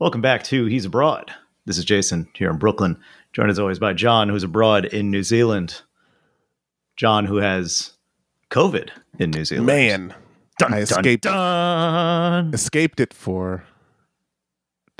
Welcome 0.00 0.22
back 0.22 0.44
to 0.44 0.64
He's 0.64 0.86
Abroad. 0.86 1.30
This 1.66 1.76
is 1.76 1.84
Jason 1.84 2.26
here 2.32 2.48
in 2.48 2.56
Brooklyn, 2.56 2.98
joined 3.34 3.50
as 3.50 3.58
always 3.58 3.78
by 3.78 3.92
John, 3.92 4.30
who's 4.30 4.42
abroad 4.42 4.86
in 4.86 5.10
New 5.10 5.22
Zealand. 5.22 5.82
John, 6.96 7.26
who 7.26 7.36
has 7.36 7.92
COVID 8.50 8.88
in 9.18 9.30
New 9.30 9.44
Zealand. 9.44 9.66
Man, 9.66 10.14
Dun, 10.58 10.72
I 10.72 10.76
dun, 10.76 10.82
escaped- 10.84 11.24
dun. 11.24 12.54
escaped 12.54 12.98
it 12.98 13.12
for 13.12 13.62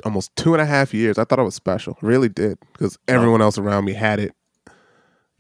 almost 0.04 0.36
two 0.36 0.53
and 0.53 0.60
a 0.60 0.67
half 0.67 0.92
years. 0.92 1.17
I 1.17 1.24
thought 1.24 1.38
I 1.38 1.44
was 1.44 1.54
special, 1.54 1.96
really 2.03 2.28
did, 2.28 2.58
because 2.74 2.98
oh. 3.08 3.14
everyone 3.14 3.40
else 3.40 3.56
around 3.56 3.87
me 3.87 3.94
had 3.94 4.21
it. 4.21 4.32
Oh. 4.69 4.72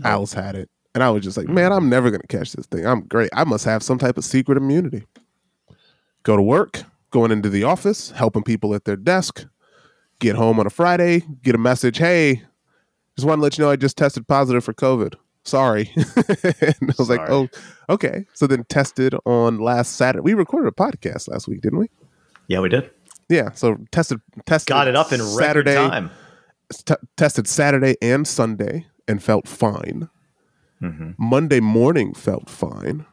Alice 0.04 0.32
had 0.32 0.54
it, 0.54 0.70
and 0.94 1.04
I 1.04 1.10
was 1.10 1.22
just 1.22 1.36
like, 1.36 1.48
man, 1.48 1.70
I'm 1.70 1.90
never 1.90 2.10
gonna 2.10 2.22
catch 2.30 2.52
this 2.52 2.64
thing. 2.64 2.86
I'm 2.86 3.02
great. 3.02 3.28
I 3.34 3.44
must 3.44 3.66
have 3.66 3.82
some 3.82 3.98
type 3.98 4.16
of 4.16 4.24
secret 4.24 4.56
immunity. 4.56 5.04
Go 6.22 6.34
to 6.36 6.42
work, 6.42 6.84
going 7.10 7.30
into 7.30 7.48
the 7.48 7.64
office, 7.64 8.10
helping 8.10 8.42
people 8.42 8.74
at 8.74 8.84
their 8.84 8.96
desk. 8.96 9.46
Get 10.18 10.36
home 10.36 10.60
on 10.60 10.66
a 10.66 10.70
Friday, 10.70 11.24
get 11.42 11.54
a 11.54 11.58
message, 11.58 11.96
hey, 11.98 12.42
just 13.16 13.26
want 13.26 13.38
to 13.38 13.42
let 13.42 13.56
you 13.58 13.64
know 13.64 13.70
I 13.70 13.76
just 13.76 13.96
tested 13.96 14.28
positive 14.28 14.62
for 14.64 14.74
COVID. 14.74 15.14
Sorry. 15.44 15.90
and 15.96 16.90
I 16.90 16.94
was 16.98 17.08
like, 17.08 17.28
oh, 17.30 17.48
okay. 17.88 18.26
So 18.34 18.46
then 18.46 18.64
tested 18.68 19.14
on 19.24 19.58
last 19.58 19.96
Saturday. 19.96 20.22
We 20.22 20.34
recorded 20.34 20.68
a 20.68 20.72
podcast 20.72 21.28
last 21.28 21.48
week, 21.48 21.62
didn't 21.62 21.78
we? 21.78 21.88
Yeah, 22.48 22.60
we 22.60 22.68
did. 22.68 22.90
Yeah, 23.30 23.52
so 23.52 23.78
tested 23.92 24.20
tested 24.44 24.68
Got 24.74 24.88
it 24.88 24.96
up 24.96 25.12
in 25.12 25.20
Saturday, 25.20 25.74
time. 25.76 26.10
t- 26.84 26.94
tested 27.16 27.46
Saturday 27.46 27.96
and 28.02 28.26
Sunday 28.26 28.86
and 29.06 29.22
felt 29.22 29.46
fine. 29.46 30.08
Mhm. 30.82 31.14
Monday 31.16 31.60
morning 31.60 32.12
felt 32.12 32.50
fine. 32.50 33.06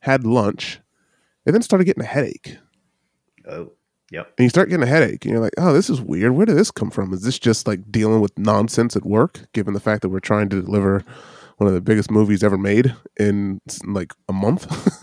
Had 0.00 0.24
lunch, 0.26 0.80
and 1.46 1.54
then 1.54 1.62
started 1.62 1.86
getting 1.86 2.02
a 2.04 2.06
headache. 2.06 2.58
Oh, 3.48 3.72
yep. 4.10 4.32
And 4.38 4.44
you 4.44 4.48
start 4.50 4.68
getting 4.68 4.82
a 4.82 4.86
headache, 4.90 5.24
and 5.24 5.32
you're 5.32 5.40
like, 5.42 5.54
"Oh, 5.58 5.72
this 5.72 5.88
is 5.90 6.00
weird. 6.00 6.32
Where 6.32 6.46
did 6.46 6.56
this 6.56 6.70
come 6.70 6.90
from? 6.90 7.12
Is 7.12 7.22
this 7.22 7.38
just 7.38 7.66
like 7.66 7.90
dealing 7.90 8.20
with 8.20 8.36
nonsense 8.38 8.96
at 8.96 9.04
work? 9.06 9.40
Given 9.52 9.74
the 9.74 9.80
fact 9.80 10.02
that 10.02 10.08
we're 10.10 10.20
trying 10.20 10.48
to 10.50 10.62
deliver 10.62 11.04
one 11.58 11.68
of 11.68 11.74
the 11.74 11.80
biggest 11.80 12.10
movies 12.10 12.42
ever 12.42 12.56
made 12.58 12.94
in 13.18 13.60
like 13.86 14.12
a 14.28 14.32
month, 14.32 14.66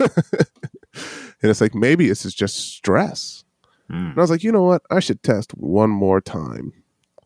and 1.40 1.50
it's 1.50 1.60
like 1.60 1.74
maybe 1.74 2.08
this 2.08 2.24
is 2.24 2.34
just 2.34 2.56
stress." 2.56 3.44
Mm. 3.90 4.10
And 4.10 4.18
I 4.18 4.20
was 4.20 4.30
like, 4.30 4.44
you 4.44 4.52
know 4.52 4.64
what? 4.64 4.82
I 4.90 5.00
should 5.00 5.22
test 5.22 5.52
one 5.52 5.88
more 5.88 6.20
time. 6.20 6.74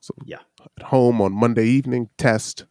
So 0.01 0.15
Yeah. 0.25 0.39
at 0.79 0.85
home 0.85 1.21
on 1.21 1.33
Monday 1.33 1.67
evening, 1.67 2.09
test. 2.19 2.67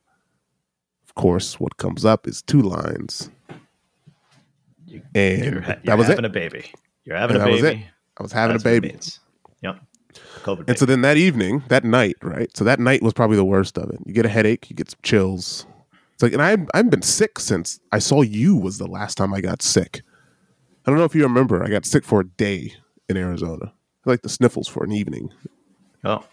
Of 1.05 1.13
course, 1.15 1.59
what 1.59 1.75
comes 1.75 2.05
up 2.05 2.25
is 2.25 2.41
two 2.41 2.61
lines. 2.61 3.29
You- 4.85 5.01
And 5.13 5.43
You're, 5.43 5.61
that 5.61 5.81
you're 5.83 5.97
was 5.97 6.07
having 6.07 6.23
it. 6.23 6.29
a 6.29 6.31
baby. 6.31 6.71
You're 7.03 7.17
having 7.17 7.35
And 7.35 7.49
a 7.49 7.51
that 7.53 7.61
baby. 7.61 7.87
I 8.21 8.23
was 8.23 8.31
having 8.31 8.53
That's 8.57 8.63
a 8.63 8.79
baby. 8.79 8.95
Yep. 9.61 9.79
COVID. 10.43 10.69
And 10.69 10.77
so 10.77 10.85
then 10.85 11.01
that 11.01 11.17
evening, 11.17 11.63
that 11.69 11.83
night, 11.83 12.15
right? 12.21 12.55
So 12.55 12.63
that 12.63 12.79
night 12.79 13.01
was 13.01 13.13
probably 13.13 13.37
the 13.37 13.45
worst 13.45 13.77
of 13.77 13.89
it. 13.89 13.99
You 14.05 14.13
get 14.13 14.25
a 14.25 14.29
headache, 14.29 14.69
you 14.69 14.75
get 14.75 14.89
some 14.91 14.99
chills. 15.03 15.65
It's 16.13 16.23
like, 16.23 16.33
and 16.33 16.41
I 16.41 16.57
I've 16.77 16.89
been 16.89 17.01
sick 17.01 17.39
since 17.39 17.79
I 17.91 17.99
saw 17.99 18.21
you 18.21 18.55
was 18.55 18.77
the 18.77 18.87
last 18.87 19.15
time 19.17 19.33
I 19.33 19.41
got 19.41 19.61
sick. 19.61 20.01
I 20.85 20.91
don't 20.91 20.97
know 20.99 21.05
if 21.05 21.15
you 21.15 21.23
remember. 21.23 21.63
I 21.63 21.67
got 21.69 21.85
sick 21.85 22.03
for 22.03 22.21
a 22.21 22.27
day 22.27 22.73
in 23.09 23.17
Arizona. 23.17 23.73
Like 24.05 24.21
the 24.21 24.29
sniffles 24.29 24.67
for 24.67 24.83
an 24.83 24.91
evening, 24.91 25.31
oh, 26.03 26.23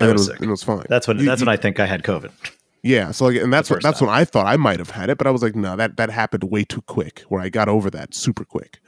and 0.00 0.10
it 0.10 0.12
was 0.12 0.26
sick. 0.26 0.40
it 0.40 0.48
was 0.48 0.62
fine. 0.62 0.84
That's 0.88 1.06
when. 1.06 1.18
You- 1.18 1.24
that's 1.26 1.40
you- 1.40 1.46
when 1.46 1.52
I 1.52 1.56
think 1.56 1.78
I 1.80 1.86
had 1.86 2.02
COVID. 2.02 2.30
Yeah, 2.82 3.12
so 3.12 3.26
like, 3.26 3.36
and 3.36 3.52
that's 3.52 3.70
what 3.70 3.80
that's 3.80 4.00
time. 4.00 4.08
when 4.08 4.16
I 4.16 4.24
thought 4.24 4.46
I 4.46 4.56
might 4.56 4.80
have 4.80 4.90
had 4.90 5.08
it, 5.08 5.18
but 5.18 5.28
I 5.28 5.30
was 5.30 5.40
like, 5.40 5.54
no, 5.54 5.76
that 5.76 5.96
that 5.98 6.10
happened 6.10 6.44
way 6.44 6.64
too 6.64 6.82
quick. 6.82 7.20
Where 7.28 7.40
I 7.40 7.48
got 7.48 7.68
over 7.68 7.90
that 7.90 8.12
super 8.12 8.44
quick. 8.44 8.80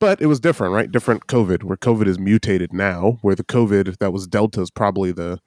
But 0.00 0.20
it 0.20 0.26
was 0.26 0.40
different, 0.40 0.74
right? 0.74 0.90
Different 0.90 1.26
COVID, 1.28 1.62
where 1.62 1.76
COVID 1.76 2.06
is 2.08 2.18
mutated 2.18 2.72
now, 2.72 3.18
where 3.22 3.34
the 3.36 3.44
COVID 3.44 3.98
that 3.98 4.12
was 4.12 4.26
Delta 4.26 4.60
is 4.62 4.70
probably 4.70 5.12
the 5.12 5.38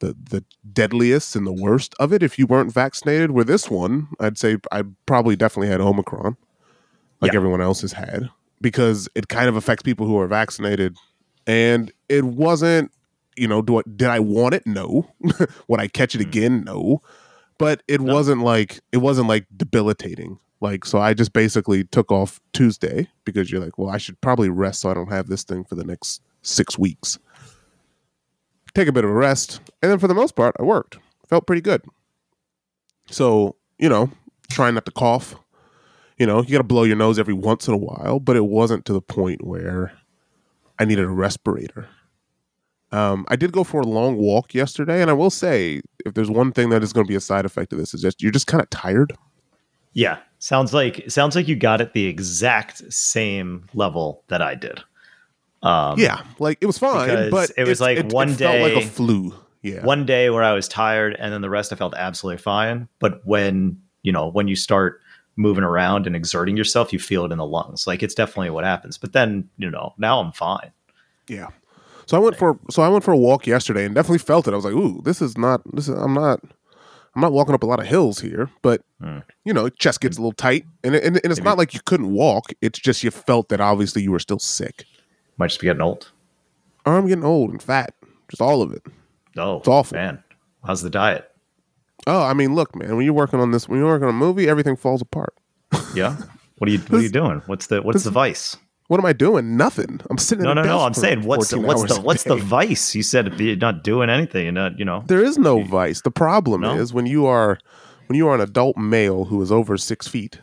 the 0.00 0.16
the 0.30 0.44
deadliest 0.72 1.36
and 1.36 1.46
the 1.46 1.52
worst 1.52 1.94
of 2.00 2.12
it 2.12 2.22
if 2.22 2.38
you 2.38 2.46
weren't 2.46 2.72
vaccinated. 2.72 3.30
Where 3.30 3.44
this 3.44 3.70
one, 3.70 4.08
I'd 4.20 4.36
say 4.36 4.58
I 4.72 4.82
probably 5.06 5.36
definitely 5.36 5.68
had 5.68 5.80
Omicron, 5.80 6.36
like 7.20 7.32
Yeah. 7.32 7.36
everyone 7.38 7.60
else 7.62 7.80
has 7.82 7.92
had, 7.92 8.28
because 8.60 9.08
it 9.14 9.28
kind 9.28 9.48
of 9.48 9.56
affects 9.56 9.82
people 9.84 10.06
who 10.06 10.18
are 10.18 10.26
vaccinated, 10.26 10.96
and 11.46 11.90
it 12.08 12.24
wasn't 12.24 12.90
you 13.34 13.48
know, 13.48 13.62
do 13.62 13.78
I, 13.78 13.82
did 13.96 14.08
I 14.08 14.20
want 14.20 14.52
it? 14.52 14.66
No. 14.66 15.08
Would 15.68 15.80
I 15.80 15.88
catch 15.88 16.14
it 16.14 16.18
Mm. 16.18 16.26
again? 16.26 16.64
No. 16.66 17.00
But 17.56 17.82
it 17.88 18.00
No. 18.02 18.12
wasn't 18.12 18.42
like 18.42 18.80
it 18.92 18.98
wasn't 18.98 19.28
like 19.28 19.46
debilitating. 19.56 20.38
Like 20.62 20.84
so, 20.84 21.00
I 21.00 21.12
just 21.12 21.32
basically 21.32 21.82
took 21.82 22.12
off 22.12 22.40
Tuesday 22.52 23.08
because 23.24 23.50
you're 23.50 23.60
like, 23.60 23.78
well, 23.78 23.90
I 23.90 23.98
should 23.98 24.20
probably 24.20 24.48
rest 24.48 24.82
so 24.82 24.90
I 24.90 24.94
don't 24.94 25.10
have 25.10 25.26
this 25.26 25.42
thing 25.42 25.64
for 25.64 25.74
the 25.74 25.82
next 25.82 26.22
six 26.42 26.78
weeks. 26.78 27.18
Take 28.72 28.86
a 28.86 28.92
bit 28.92 29.02
of 29.02 29.10
a 29.10 29.12
rest, 29.12 29.60
and 29.82 29.90
then 29.90 29.98
for 29.98 30.06
the 30.06 30.14
most 30.14 30.36
part, 30.36 30.54
I 30.60 30.62
worked. 30.62 30.98
Felt 31.28 31.48
pretty 31.48 31.62
good. 31.62 31.82
So 33.10 33.56
you 33.76 33.88
know, 33.88 34.12
trying 34.50 34.74
not 34.74 34.86
to 34.86 34.92
cough. 34.92 35.34
You 36.16 36.26
know, 36.26 36.42
you 36.42 36.52
got 36.52 36.58
to 36.58 36.64
blow 36.64 36.84
your 36.84 36.94
nose 36.94 37.18
every 37.18 37.34
once 37.34 37.66
in 37.66 37.74
a 37.74 37.78
while, 37.78 38.20
but 38.20 38.36
it 38.36 38.44
wasn't 38.44 38.84
to 38.84 38.92
the 38.92 39.00
point 39.00 39.44
where 39.44 39.92
I 40.78 40.84
needed 40.84 41.04
a 41.04 41.08
respirator. 41.08 41.88
Um, 42.92 43.24
I 43.26 43.34
did 43.34 43.50
go 43.50 43.64
for 43.64 43.80
a 43.80 43.86
long 43.86 44.16
walk 44.16 44.54
yesterday, 44.54 45.02
and 45.02 45.10
I 45.10 45.14
will 45.14 45.30
say, 45.30 45.80
if 46.06 46.14
there's 46.14 46.30
one 46.30 46.52
thing 46.52 46.68
that 46.68 46.84
is 46.84 46.92
going 46.92 47.04
to 47.04 47.08
be 47.08 47.16
a 47.16 47.20
side 47.20 47.46
effect 47.46 47.72
of 47.72 47.80
this, 47.80 47.94
is 47.94 48.02
just 48.02 48.22
you're 48.22 48.30
just 48.30 48.46
kind 48.46 48.62
of 48.62 48.70
tired. 48.70 49.12
Yeah, 49.92 50.18
sounds 50.42 50.74
like 50.74 51.08
sounds 51.08 51.36
like 51.36 51.46
you 51.46 51.54
got 51.54 51.80
it 51.80 51.92
the 51.92 52.06
exact 52.06 52.92
same 52.92 53.64
level 53.74 54.24
that 54.26 54.42
I 54.42 54.56
did. 54.56 54.80
Um, 55.62 55.98
yeah, 55.98 56.24
like 56.40 56.58
it 56.60 56.66
was 56.66 56.78
fine, 56.78 57.30
but 57.30 57.52
it 57.56 57.66
was 57.66 57.80
like 57.80 57.98
it, 57.98 58.12
one 58.12 58.30
it 58.30 58.36
felt 58.36 58.60
like 58.60 58.84
a 58.84 58.86
flu. 58.86 59.32
Yeah, 59.62 59.84
one 59.84 60.04
day 60.04 60.28
where 60.30 60.42
I 60.42 60.52
was 60.52 60.66
tired, 60.66 61.14
and 61.20 61.32
then 61.32 61.40
the 61.40 61.50
rest 61.50 61.72
I 61.72 61.76
felt 61.76 61.94
absolutely 61.94 62.42
fine. 62.42 62.88
But 62.98 63.24
when 63.24 63.80
you 64.02 64.10
know 64.10 64.28
when 64.28 64.48
you 64.48 64.56
start 64.56 65.00
moving 65.36 65.62
around 65.64 66.06
and 66.08 66.16
exerting 66.16 66.56
yourself, 66.56 66.92
you 66.92 66.98
feel 66.98 67.24
it 67.24 67.30
in 67.30 67.38
the 67.38 67.46
lungs. 67.46 67.86
Like 67.86 68.02
it's 68.02 68.14
definitely 68.14 68.50
what 68.50 68.64
happens. 68.64 68.98
But 68.98 69.12
then 69.12 69.48
you 69.56 69.70
know 69.70 69.94
now 69.96 70.20
I'm 70.20 70.32
fine. 70.32 70.72
yeah. 71.28 71.48
So 72.06 72.16
I 72.16 72.20
went 72.20 72.36
for 72.36 72.58
so 72.68 72.82
I 72.82 72.88
went 72.88 73.04
for 73.04 73.12
a 73.12 73.16
walk 73.16 73.46
yesterday, 73.46 73.84
and 73.84 73.94
definitely 73.94 74.18
felt 74.18 74.48
it. 74.48 74.52
I 74.52 74.56
was 74.56 74.64
like, 74.64 74.74
ooh, 74.74 75.00
this 75.04 75.22
is 75.22 75.38
not 75.38 75.62
this. 75.72 75.88
Is, 75.88 75.96
I'm 75.96 76.14
not. 76.14 76.40
I'm 77.14 77.20
not 77.20 77.32
walking 77.32 77.54
up 77.54 77.62
a 77.62 77.66
lot 77.66 77.78
of 77.80 77.86
hills 77.86 78.20
here, 78.20 78.48
but 78.62 78.82
Hmm. 79.00 79.18
you 79.44 79.52
know, 79.52 79.68
chest 79.68 80.00
gets 80.00 80.16
a 80.16 80.20
little 80.20 80.32
tight, 80.32 80.64
and 80.82 80.94
and, 80.94 81.04
and 81.06 81.16
it's 81.26 81.38
Maybe- 81.38 81.42
not 81.44 81.58
like 81.58 81.74
you 81.74 81.80
couldn't 81.84 82.12
walk. 82.12 82.52
It's 82.62 82.78
just 82.78 83.02
you 83.04 83.10
felt 83.10 83.48
that 83.50 83.60
obviously 83.60 84.02
you 84.02 84.10
were 84.12 84.18
still 84.18 84.38
sick. 84.38 84.84
Might 85.36 85.48
just 85.48 85.60
be 85.60 85.66
getting 85.66 85.82
old. 85.82 86.10
I'm 86.86 87.06
getting 87.06 87.24
old 87.24 87.50
and 87.50 87.62
fat, 87.62 87.94
just 88.28 88.40
all 88.42 88.62
of 88.62 88.72
it. 88.72 88.82
Oh, 89.36 89.58
It's 89.58 89.68
awful. 89.68 89.96
man. 89.96 90.22
How's 90.64 90.82
the 90.82 90.90
diet? 90.90 91.30
Oh, 92.06 92.22
I 92.22 92.32
mean, 92.34 92.54
look, 92.54 92.74
man, 92.74 92.96
when 92.96 93.04
you're 93.04 93.14
working 93.14 93.40
on 93.40 93.50
this, 93.52 93.68
when 93.68 93.78
you're 93.78 93.88
working 93.88 94.08
on 94.08 94.14
a 94.14 94.16
movie, 94.18 94.48
everything 94.48 94.76
falls 94.76 95.00
apart. 95.02 95.34
Yeah. 95.94 96.16
What 96.58 96.68
are 96.68 96.72
you 96.72 96.78
What 96.78 96.98
are 97.00 97.02
you 97.02 97.08
doing? 97.08 97.42
What's 97.46 97.66
the 97.66 97.82
What's 97.82 98.04
the 98.04 98.12
vice? 98.12 98.56
What 98.92 99.00
am 99.00 99.06
I 99.06 99.14
doing? 99.14 99.56
Nothing. 99.56 100.02
I'm 100.10 100.18
sitting. 100.18 100.44
No, 100.44 100.52
no, 100.52 100.64
no. 100.64 100.80
I'm 100.80 100.92
saying 100.92 101.22
what's 101.22 101.48
the 101.48 101.58
What's 101.58 101.94
the 101.94 101.98
What's 101.98 102.24
the 102.24 102.36
vice? 102.36 102.94
You 102.94 103.02
said 103.02 103.40
you're 103.40 103.56
not 103.56 103.82
doing 103.82 104.10
anything. 104.10 104.44
You're 104.44 104.52
not. 104.52 104.78
You 104.78 104.84
know. 104.84 105.02
There 105.06 105.24
is 105.24 105.38
no 105.38 105.62
vice. 105.62 106.02
The 106.02 106.10
problem 106.10 106.60
No? 106.60 106.74
is 106.76 106.92
when 106.92 107.06
you 107.06 107.24
are 107.24 107.58
when 108.06 108.18
you 108.18 108.28
are 108.28 108.34
an 108.34 108.42
adult 108.42 108.76
male 108.76 109.24
who 109.24 109.40
is 109.40 109.50
over 109.50 109.78
six 109.78 110.08
feet 110.08 110.42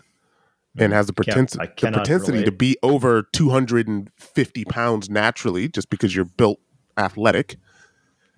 and 0.76 0.92
mm, 0.92 0.96
has 0.96 1.06
the, 1.06 1.14
I 1.60 1.68
the 1.68 1.92
propensity 1.92 2.44
to 2.44 2.52
be 2.52 2.76
over 2.82 3.22
250 3.22 4.66
pounds 4.66 5.12
naturally, 5.12 5.68
just 5.68 5.92
because 5.92 6.16
you're 6.16 6.26
built 6.26 6.60
athletic. 6.98 7.58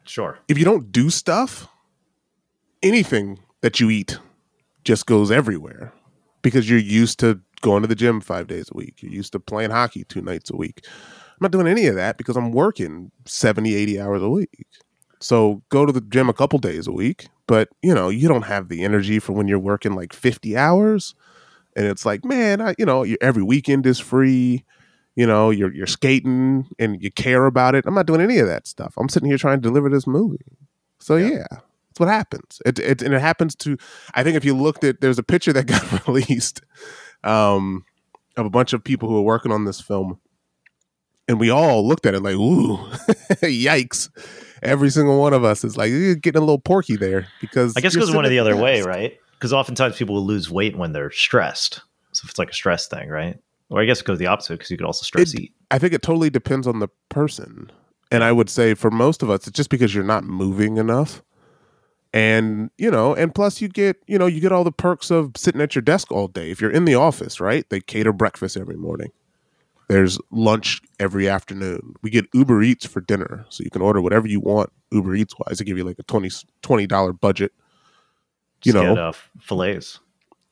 Sure. 0.03 0.39
If 0.49 0.57
you 0.57 0.65
don't 0.65 0.91
do 0.91 1.09
stuff, 1.09 1.69
anything 2.83 3.39
that 3.61 3.79
you 3.79 3.89
eat 3.89 4.19
just 4.83 5.05
goes 5.05 5.31
everywhere 5.31 5.93
because 6.41 6.69
you're 6.69 6.79
used 6.79 7.17
to 7.19 7.39
going 7.61 7.81
to 7.83 7.87
the 7.87 7.95
gym 7.95 8.21
five 8.21 8.47
days 8.47 8.69
a 8.71 8.77
week. 8.77 9.01
You're 9.01 9.11
used 9.11 9.31
to 9.33 9.39
playing 9.39 9.71
hockey 9.71 10.03
two 10.03 10.21
nights 10.21 10.49
a 10.51 10.55
week. 10.55 10.81
I'm 10.85 11.37
not 11.41 11.51
doing 11.51 11.67
any 11.67 11.87
of 11.87 11.95
that 11.95 12.17
because 12.17 12.35
I'm 12.37 12.51
working 12.51 13.11
70, 13.25 13.73
80 13.73 13.99
hours 13.99 14.21
a 14.21 14.29
week. 14.29 14.65
So 15.19 15.61
go 15.69 15.85
to 15.85 15.91
the 15.91 16.01
gym 16.01 16.29
a 16.29 16.33
couple 16.33 16.59
days 16.59 16.87
a 16.87 16.91
week, 16.91 17.27
but 17.47 17.69
you 17.81 17.93
know, 17.93 18.09
you 18.09 18.27
don't 18.27 18.43
have 18.43 18.69
the 18.69 18.83
energy 18.83 19.19
for 19.19 19.33
when 19.33 19.47
you're 19.47 19.59
working 19.59 19.93
like 19.93 20.13
50 20.13 20.57
hours. 20.57 21.13
And 21.75 21.85
it's 21.85 22.05
like, 22.05 22.25
man, 22.25 22.61
I, 22.61 22.75
you 22.77 22.85
know, 22.85 23.05
every 23.21 23.43
weekend 23.43 23.85
is 23.85 23.99
free. 23.99 24.65
You 25.15 25.27
know, 25.27 25.49
you're 25.49 25.73
you're 25.73 25.87
skating 25.87 26.67
and 26.79 27.01
you 27.01 27.11
care 27.11 27.45
about 27.45 27.75
it. 27.75 27.85
I'm 27.85 27.93
not 27.93 28.05
doing 28.07 28.21
any 28.21 28.39
of 28.39 28.47
that 28.47 28.65
stuff. 28.67 28.93
I'm 28.97 29.09
sitting 29.09 29.29
here 29.29 29.37
trying 29.37 29.57
to 29.57 29.67
deliver 29.67 29.89
this 29.89 30.07
movie. 30.07 30.39
So 30.99 31.15
Yeah. 31.17 31.27
yeah, 31.29 31.47
that's 31.49 31.99
what 31.99 32.09
happens. 32.09 32.61
It, 32.65 32.79
it 32.79 33.01
and 33.01 33.13
it 33.13 33.21
happens 33.21 33.55
to. 33.57 33.77
I 34.15 34.23
think 34.23 34.37
if 34.37 34.45
you 34.45 34.55
looked 34.55 34.83
at, 34.83 35.01
there's 35.01 35.19
a 35.19 35.23
picture 35.23 35.53
that 35.53 35.67
got 35.67 36.07
released 36.07 36.61
um, 37.23 37.85
of 38.37 38.45
a 38.45 38.49
bunch 38.49 38.73
of 38.73 38.83
people 38.83 39.09
who 39.09 39.15
were 39.15 39.21
working 39.21 39.51
on 39.51 39.65
this 39.65 39.81
film, 39.81 40.19
and 41.27 41.39
we 41.39 41.49
all 41.49 41.87
looked 41.87 42.05
at 42.05 42.13
it 42.13 42.21
like, 42.21 42.35
ooh, 42.35 42.77
yikes! 43.41 44.09
Every 44.63 44.89
single 44.89 45.19
one 45.19 45.33
of 45.33 45.43
us 45.43 45.63
is 45.63 45.75
like 45.77 45.89
"You're 45.89 46.15
getting 46.15 46.37
a 46.41 46.45
little 46.45 46.59
porky 46.59 46.95
there 46.95 47.27
because 47.39 47.73
I 47.75 47.81
guess 47.81 47.95
it 47.95 47.99
goes 47.99 48.09
one 48.09 48.25
or 48.25 48.27
sitting 48.27 48.35
the 48.35 48.39
other 48.39 48.55
way, 48.55 48.81
right? 48.83 49.17
Because 49.33 49.53
oftentimes 49.53 49.97
people 49.97 50.15
will 50.15 50.25
lose 50.25 50.51
weight 50.51 50.77
when 50.77 50.93
they're 50.93 51.09
stressed. 51.11 51.81
So 52.13 52.25
it's 52.29 52.37
like 52.37 52.51
a 52.51 52.53
stress 52.53 52.87
thing, 52.87 53.09
right? 53.09 53.37
Or 53.69 53.81
I 53.81 53.85
guess 53.85 54.01
it 54.01 54.05
goes 54.05 54.19
the 54.19 54.27
opposite 54.27 54.53
because 54.55 54.69
you 54.69 54.77
could 54.77 54.85
also 54.85 55.03
stress 55.03 55.33
It- 55.33 55.39
eat. 55.39 55.53
I 55.71 55.79
think 55.79 55.93
it 55.93 56.01
totally 56.01 56.29
depends 56.29 56.67
on 56.67 56.79
the 56.79 56.89
person. 57.09 57.71
And 58.11 58.23
I 58.23 58.33
would 58.33 58.49
say 58.49 58.73
for 58.73 58.91
most 58.91 59.23
of 59.23 59.29
us, 59.29 59.47
it's 59.47 59.55
just 59.55 59.69
because 59.69 59.95
you're 59.95 60.03
not 60.03 60.25
moving 60.25 60.75
enough. 60.77 61.23
And, 62.13 62.71
you 62.77 62.91
know, 62.91 63.15
and 63.15 63.33
plus 63.33 63.61
you 63.61 63.69
get, 63.69 63.97
you 64.05 64.17
know, 64.17 64.25
you 64.27 64.41
get 64.41 64.51
all 64.51 64.63
the 64.65 64.71
perks 64.71 65.09
of 65.11 65.31
sitting 65.37 65.61
at 65.61 65.75
your 65.75 65.81
desk 65.81 66.11
all 66.11 66.27
day. 66.27 66.51
If 66.51 66.59
you're 66.59 66.71
in 66.71 66.83
the 66.85 66.95
office, 66.95 67.39
right? 67.39 67.65
They 67.69 67.79
cater 67.79 68.11
breakfast 68.11 68.57
every 68.57 68.75
morning. 68.75 69.11
There's 69.87 70.19
lunch 70.29 70.81
every 70.99 71.27
afternoon. 71.29 71.95
We 72.01 72.09
get 72.09 72.25
Uber 72.33 72.63
Eats 72.63 72.85
for 72.85 72.99
dinner. 73.01 73.45
So 73.49 73.63
you 73.63 73.69
can 73.69 73.81
order 73.81 74.01
whatever 74.01 74.27
you 74.27 74.39
want 74.41 74.71
Uber 74.91 75.15
Eats 75.15 75.35
wise. 75.39 75.59
They 75.59 75.65
give 75.65 75.77
you 75.77 75.83
like 75.85 75.99
a 75.99 76.03
20 76.03 76.29
$20 76.63 77.19
budget. 77.19 77.53
You 78.63 78.73
Just 78.73 78.83
know, 78.83 78.95
get, 78.95 79.03
uh, 79.03 79.11
fillets. 79.39 79.99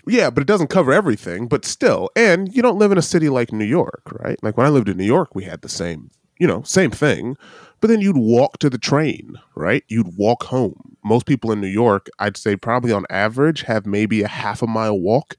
yeah, 0.08 0.30
but 0.30 0.42
it 0.42 0.48
doesn't 0.48 0.70
cover 0.70 0.92
everything, 0.92 1.48
but 1.48 1.64
still. 1.66 2.10
And 2.16 2.54
you 2.56 2.62
don't 2.62 2.80
live 2.80 2.92
in 2.92 2.98
a 2.98 3.02
city 3.04 3.30
like 3.30 3.52
New 3.52 3.66
York, 3.66 4.02
right? 4.24 4.42
Like 4.42 4.58
when 4.58 4.66
I 4.66 4.70
lived 4.70 4.90
in 4.90 4.98
New 4.98 5.06
York, 5.06 5.36
we 5.36 5.44
had 5.44 5.62
the 5.62 5.70
same, 5.70 6.10
you 6.40 6.48
know, 6.48 6.62
same 6.64 6.90
thing. 6.92 7.38
But 7.82 7.88
then 7.88 8.02
you'd 8.02 8.18
walk 8.18 8.58
to 8.60 8.70
the 8.70 8.78
train, 8.78 9.36
right? 9.56 9.84
You'd 9.88 10.18
walk 10.18 10.44
home. 10.44 10.98
Most 11.04 11.26
people 11.26 11.52
in 11.52 11.62
New 11.62 11.68
York, 11.68 12.10
I'd 12.20 12.38
say 12.38 12.56
probably 12.56 12.92
on 12.92 13.06
average, 13.10 13.62
have 13.64 13.86
maybe 13.86 14.22
a 14.22 14.28
half 14.28 14.62
a 14.62 14.68
mile 14.68 15.00
walk 15.00 15.36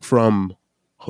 from 0.00 0.56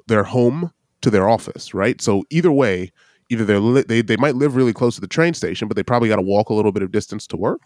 their 0.07 0.25
home 0.25 0.73
to 1.03 1.11
their 1.11 1.29
office, 1.29 1.75
right? 1.75 2.01
So 2.01 2.25
either 2.31 2.53
way, 2.53 2.93
either 3.31 3.45
they're 3.45 3.61
li- 3.61 3.85
they 3.89 4.03
they 4.03 4.17
might 4.17 4.37
live 4.37 4.57
really 4.57 4.73
close 4.73 4.95
to 4.97 5.01
the 5.01 5.07
train 5.09 5.35
station, 5.35 5.69
but 5.69 5.77
they 5.77 5.83
probably 5.83 6.09
got 6.09 6.17
to 6.17 6.23
walk 6.23 6.51
a 6.51 6.55
little 6.55 6.73
bit 6.73 6.83
of 6.83 6.93
distance 6.93 7.27
to 7.29 7.37
work, 7.37 7.63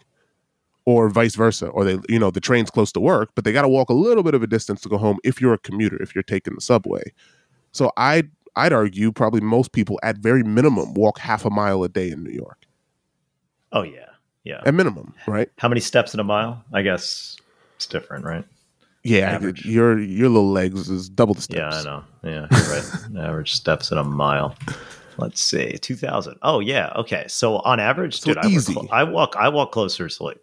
or 0.85 1.09
vice 1.09 1.35
versa, 1.35 1.67
or 1.67 1.83
they 1.85 1.99
you 2.09 2.19
know 2.19 2.31
the 2.31 2.41
train's 2.41 2.69
close 2.71 2.91
to 2.93 2.99
work, 2.99 3.29
but 3.35 3.45
they 3.45 3.53
got 3.53 3.63
to 3.63 3.69
walk 3.69 3.89
a 3.89 3.93
little 3.93 4.23
bit 4.23 4.33
of 4.35 4.43
a 4.43 4.47
distance 4.47 4.81
to 4.81 4.89
go 4.89 4.97
home 4.97 5.17
if 5.23 5.41
you're 5.41 5.53
a 5.53 5.57
commuter, 5.59 6.01
if 6.01 6.15
you're 6.15 6.23
taking 6.23 6.55
the 6.55 6.61
subway. 6.61 7.03
So 7.73 7.91
I'd 7.97 8.31
I'd 8.55 8.73
argue 8.73 9.11
probably 9.11 9.41
most 9.41 9.73
people 9.73 9.99
at 10.03 10.17
very 10.17 10.43
minimum 10.43 10.93
walk 10.95 11.19
half 11.19 11.45
a 11.45 11.49
mile 11.49 11.83
a 11.83 11.89
day 11.89 12.11
in 12.11 12.23
New 12.23 12.31
York 12.33 12.62
Oh 13.73 13.81
yeah, 13.81 14.05
yeah. 14.43 14.61
at 14.65 14.73
minimum, 14.73 15.13
right? 15.27 15.49
How 15.57 15.67
many 15.67 15.81
steps 15.81 16.13
in 16.13 16.19
a 16.19 16.23
mile? 16.23 16.63
I 16.71 16.81
guess 16.83 17.37
it's 17.75 17.87
different, 17.87 18.23
right? 18.23 18.45
Yeah, 19.03 19.31
Average. 19.31 19.65
your 19.65 19.99
your 19.99 20.29
little 20.29 20.51
legs 20.51 20.89
is 20.89 21.09
double 21.09 21.33
the 21.33 21.41
steps. 21.41 21.57
Yeah, 21.57 21.69
I 21.69 21.83
know. 21.83 22.03
Yeah, 22.23 22.47
right. 22.69 22.93
average 23.27 23.53
steps 23.53 23.91
in 23.91 23.97
a 23.97 24.03
mile. 24.03 24.55
Let's 25.17 25.41
see, 25.41 25.73
two 25.77 25.95
thousand. 25.95 26.37
Oh 26.41 26.59
yeah, 26.61 26.93
okay. 26.95 27.25
So 27.27 27.57
on 27.59 27.79
average, 27.81 28.21
So 28.21 28.33
dude, 28.33 28.45
I, 28.45 28.47
easy. 28.47 28.73
Walk, 28.75 28.87
I 28.91 29.03
walk. 29.03 29.35
I 29.37 29.49
walk 29.49 29.71
closer 29.73 30.07
to 30.07 30.23
like 30.23 30.39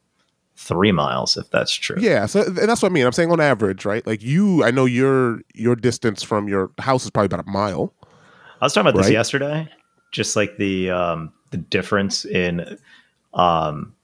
three 0.57 0.93
miles, 0.93 1.39
if 1.39 1.51
that's 1.51 1.73
true. 1.73 1.97
Yeah, 1.99 2.27
so 2.27 2.43
and 2.43 2.57
that's 2.57 2.83
what 2.83 2.91
I 2.91 2.93
mean. 2.93 3.07
I'm 3.07 3.13
saying 3.13 3.33
on 3.33 3.41
average, 3.41 3.87
right? 3.87 4.07
Like 4.07 4.23
you, 4.23 4.63
I 4.63 4.71
know 4.71 4.85
your 4.85 5.41
your 5.55 5.75
distance 5.75 6.23
from 6.23 6.47
your 6.47 6.71
house 6.79 7.05
is 7.05 7.11
probably 7.11 7.27
about 7.27 7.47
a 7.47 7.51
mile. 7.51 7.95
I 8.61 8.67
was 8.67 8.75
talking 8.75 8.91
about 8.91 8.99
this 9.01 9.11
yesterday. 9.11 9.69
Just 10.13 10.37
like 10.37 10.59
the 10.59 10.91
um, 10.91 11.33
the 11.51 11.57
difference 11.57 12.27
in 12.27 12.79
um, 13.35 13.95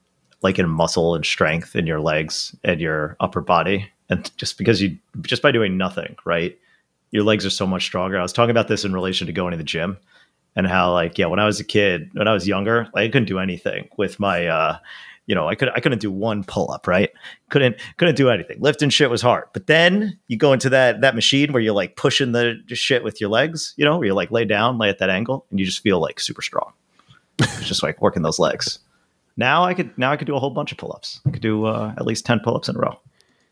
like 0.41 0.59
in 0.59 0.69
muscle 0.69 1.15
and 1.15 1.25
strength 1.25 1.75
in 1.75 1.87
your 1.87 1.99
legs 1.99 2.55
and 2.63 2.79
your 2.79 3.15
upper 3.19 3.41
body, 3.41 3.89
and 4.09 4.31
just 4.37 4.57
because 4.57 4.81
you 4.81 4.97
just 5.21 5.41
by 5.41 5.51
doing 5.51 5.77
nothing, 5.77 6.15
right? 6.25 6.57
Your 7.11 7.23
legs 7.23 7.45
are 7.45 7.51
so 7.51 7.65
much 7.65 7.83
stronger. 7.83 8.19
I 8.19 8.21
was 8.21 8.33
talking 8.33 8.51
about 8.51 8.67
this 8.67 8.83
in 8.83 8.93
relation 8.93 9.27
to 9.27 9.33
going 9.33 9.51
to 9.51 9.57
the 9.57 9.63
gym 9.63 9.97
and 10.55 10.67
how 10.67 10.91
like 10.91 11.17
yeah, 11.17 11.27
when 11.27 11.39
I 11.39 11.45
was 11.45 11.59
a 11.59 11.63
kid, 11.63 12.09
when 12.13 12.27
I 12.27 12.33
was 12.33 12.47
younger, 12.47 12.89
like 12.93 13.05
I 13.05 13.07
couldn't 13.07 13.27
do 13.27 13.39
anything 13.39 13.87
with 13.97 14.19
my 14.19 14.47
uh 14.47 14.77
you 15.27 15.35
know, 15.35 15.47
I 15.47 15.55
could 15.55 15.69
I 15.75 15.81
couldn't 15.81 15.99
do 15.99 16.09
one 16.09 16.43
pull 16.43 16.71
up, 16.71 16.87
right? 16.87 17.11
Couldn't 17.49 17.75
couldn't 17.97 18.15
do 18.15 18.29
anything. 18.29 18.57
Lifting 18.59 18.89
shit 18.89 19.09
was 19.09 19.21
hard. 19.21 19.43
But 19.53 19.67
then 19.67 20.17
you 20.27 20.37
go 20.37 20.53
into 20.53 20.69
that 20.69 21.01
that 21.01 21.15
machine 21.15 21.51
where 21.51 21.61
you're 21.61 21.73
like 21.73 21.97
pushing 21.97 22.31
the 22.31 22.59
shit 22.69 23.03
with 23.03 23.21
your 23.21 23.29
legs, 23.29 23.73
you 23.77 23.85
know, 23.85 23.97
where 23.97 24.07
you 24.07 24.13
like 24.13 24.31
lay 24.31 24.45
down, 24.45 24.77
lay 24.77 24.89
at 24.89 24.99
that 24.99 25.09
angle, 25.09 25.45
and 25.51 25.59
you 25.59 25.65
just 25.65 25.83
feel 25.83 25.99
like 25.99 26.19
super 26.19 26.41
strong. 26.41 26.71
It's 27.39 27.67
just 27.67 27.83
like 27.83 28.01
working 28.01 28.23
those 28.23 28.39
legs. 28.39 28.79
Now 29.37 29.63
I 29.63 29.73
could 29.75 29.95
now 29.97 30.11
I 30.11 30.17
could 30.17 30.27
do 30.27 30.35
a 30.35 30.39
whole 30.39 30.49
bunch 30.49 30.71
of 30.71 30.77
pull 30.77 30.91
ups. 30.93 31.21
I 31.25 31.29
could 31.29 31.41
do 31.41 31.65
uh, 31.65 31.93
at 31.97 32.05
least 32.05 32.25
ten 32.25 32.39
pull 32.39 32.55
ups 32.55 32.67
in 32.67 32.75
a 32.75 32.79
row. 32.79 32.99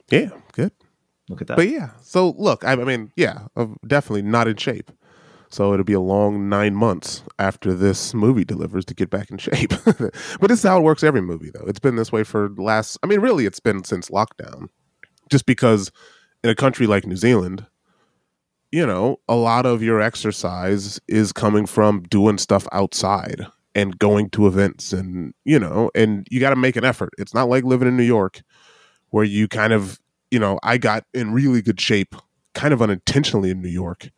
Yeah, 0.10 0.30
good. 0.52 0.72
Look 1.30 1.42
at 1.42 1.48
that. 1.48 1.58
But 1.58 1.70
yeah, 1.70 1.92
so 2.02 2.36
look, 2.38 2.64
I, 2.64 2.74
I 2.74 2.76
mean, 2.76 3.12
yeah, 3.16 3.48
I'm 3.56 3.78
definitely 3.88 4.24
not 4.24 4.48
in 4.48 4.58
shape. 4.58 4.92
So 5.50 5.74
it'll 5.74 5.86
be 5.86 5.94
a 5.94 6.00
long 6.00 6.50
nine 6.50 6.76
months 6.76 7.24
after 7.40 7.74
this 7.74 8.14
movie 8.14 8.44
delivers 8.44 8.84
to 8.86 8.94
get 8.94 9.10
back 9.10 9.32
in 9.32 9.38
shape. 9.38 9.70
but 9.86 10.48
this 10.50 10.60
is 10.60 10.64
how 10.64 10.80
it 10.80 10.84
works 10.84 11.04
every 11.04 11.22
movie, 11.22 11.52
though. 11.54 11.66
It's 11.66 11.80
been 11.80 11.96
this 11.96 12.12
way 12.12 12.24
for 12.24 12.50
the 12.50 12.62
last, 12.62 12.98
I 13.04 13.08
mean, 13.08 13.22
really, 13.22 13.46
it's 13.46 13.60
been 13.60 13.84
since 13.84 14.10
lockdown. 14.10 14.68
Just 15.30 15.46
because 15.46 15.92
in 16.44 16.50
a 16.50 16.56
country 16.56 16.88
like 16.88 17.06
New 17.06 17.16
Zealand, 17.16 17.66
you 18.72 18.86
know, 18.86 19.20
a 19.30 19.36
lot 19.36 19.66
of 19.66 19.82
your 19.82 20.02
exercise 20.02 21.00
is 21.08 21.32
coming 21.32 21.66
from 21.66 22.02
doing 22.04 22.38
stuff 22.38 22.68
outside 22.72 23.48
and 23.76 24.00
going 24.00 24.30
to 24.32 24.48
events 24.48 24.94
and, 24.94 25.34
you 25.44 25.60
know, 25.60 25.92
and 25.94 26.26
you 26.32 26.40
got 26.40 26.52
to 26.52 26.56
make 26.56 26.78
an 26.78 26.86
effort. 26.86 27.10
It's 27.18 27.34
not 27.34 27.50
like 27.50 27.66
living 27.66 27.88
in 27.88 27.98
New 27.98 28.04
York 28.04 28.42
where 29.10 29.26
you 29.26 29.48
kind 29.48 29.74
of, 29.74 30.00
you 30.32 30.40
know, 30.40 30.58
I 30.64 30.78
got 30.78 31.04
in 31.14 31.34
really 31.34 31.62
good 31.62 31.80
shape 31.80 32.16
kind 32.54 32.74
of 32.74 32.82
unintentionally 32.82 33.52
in 33.52 33.62
New 33.62 33.70
York 33.70 34.10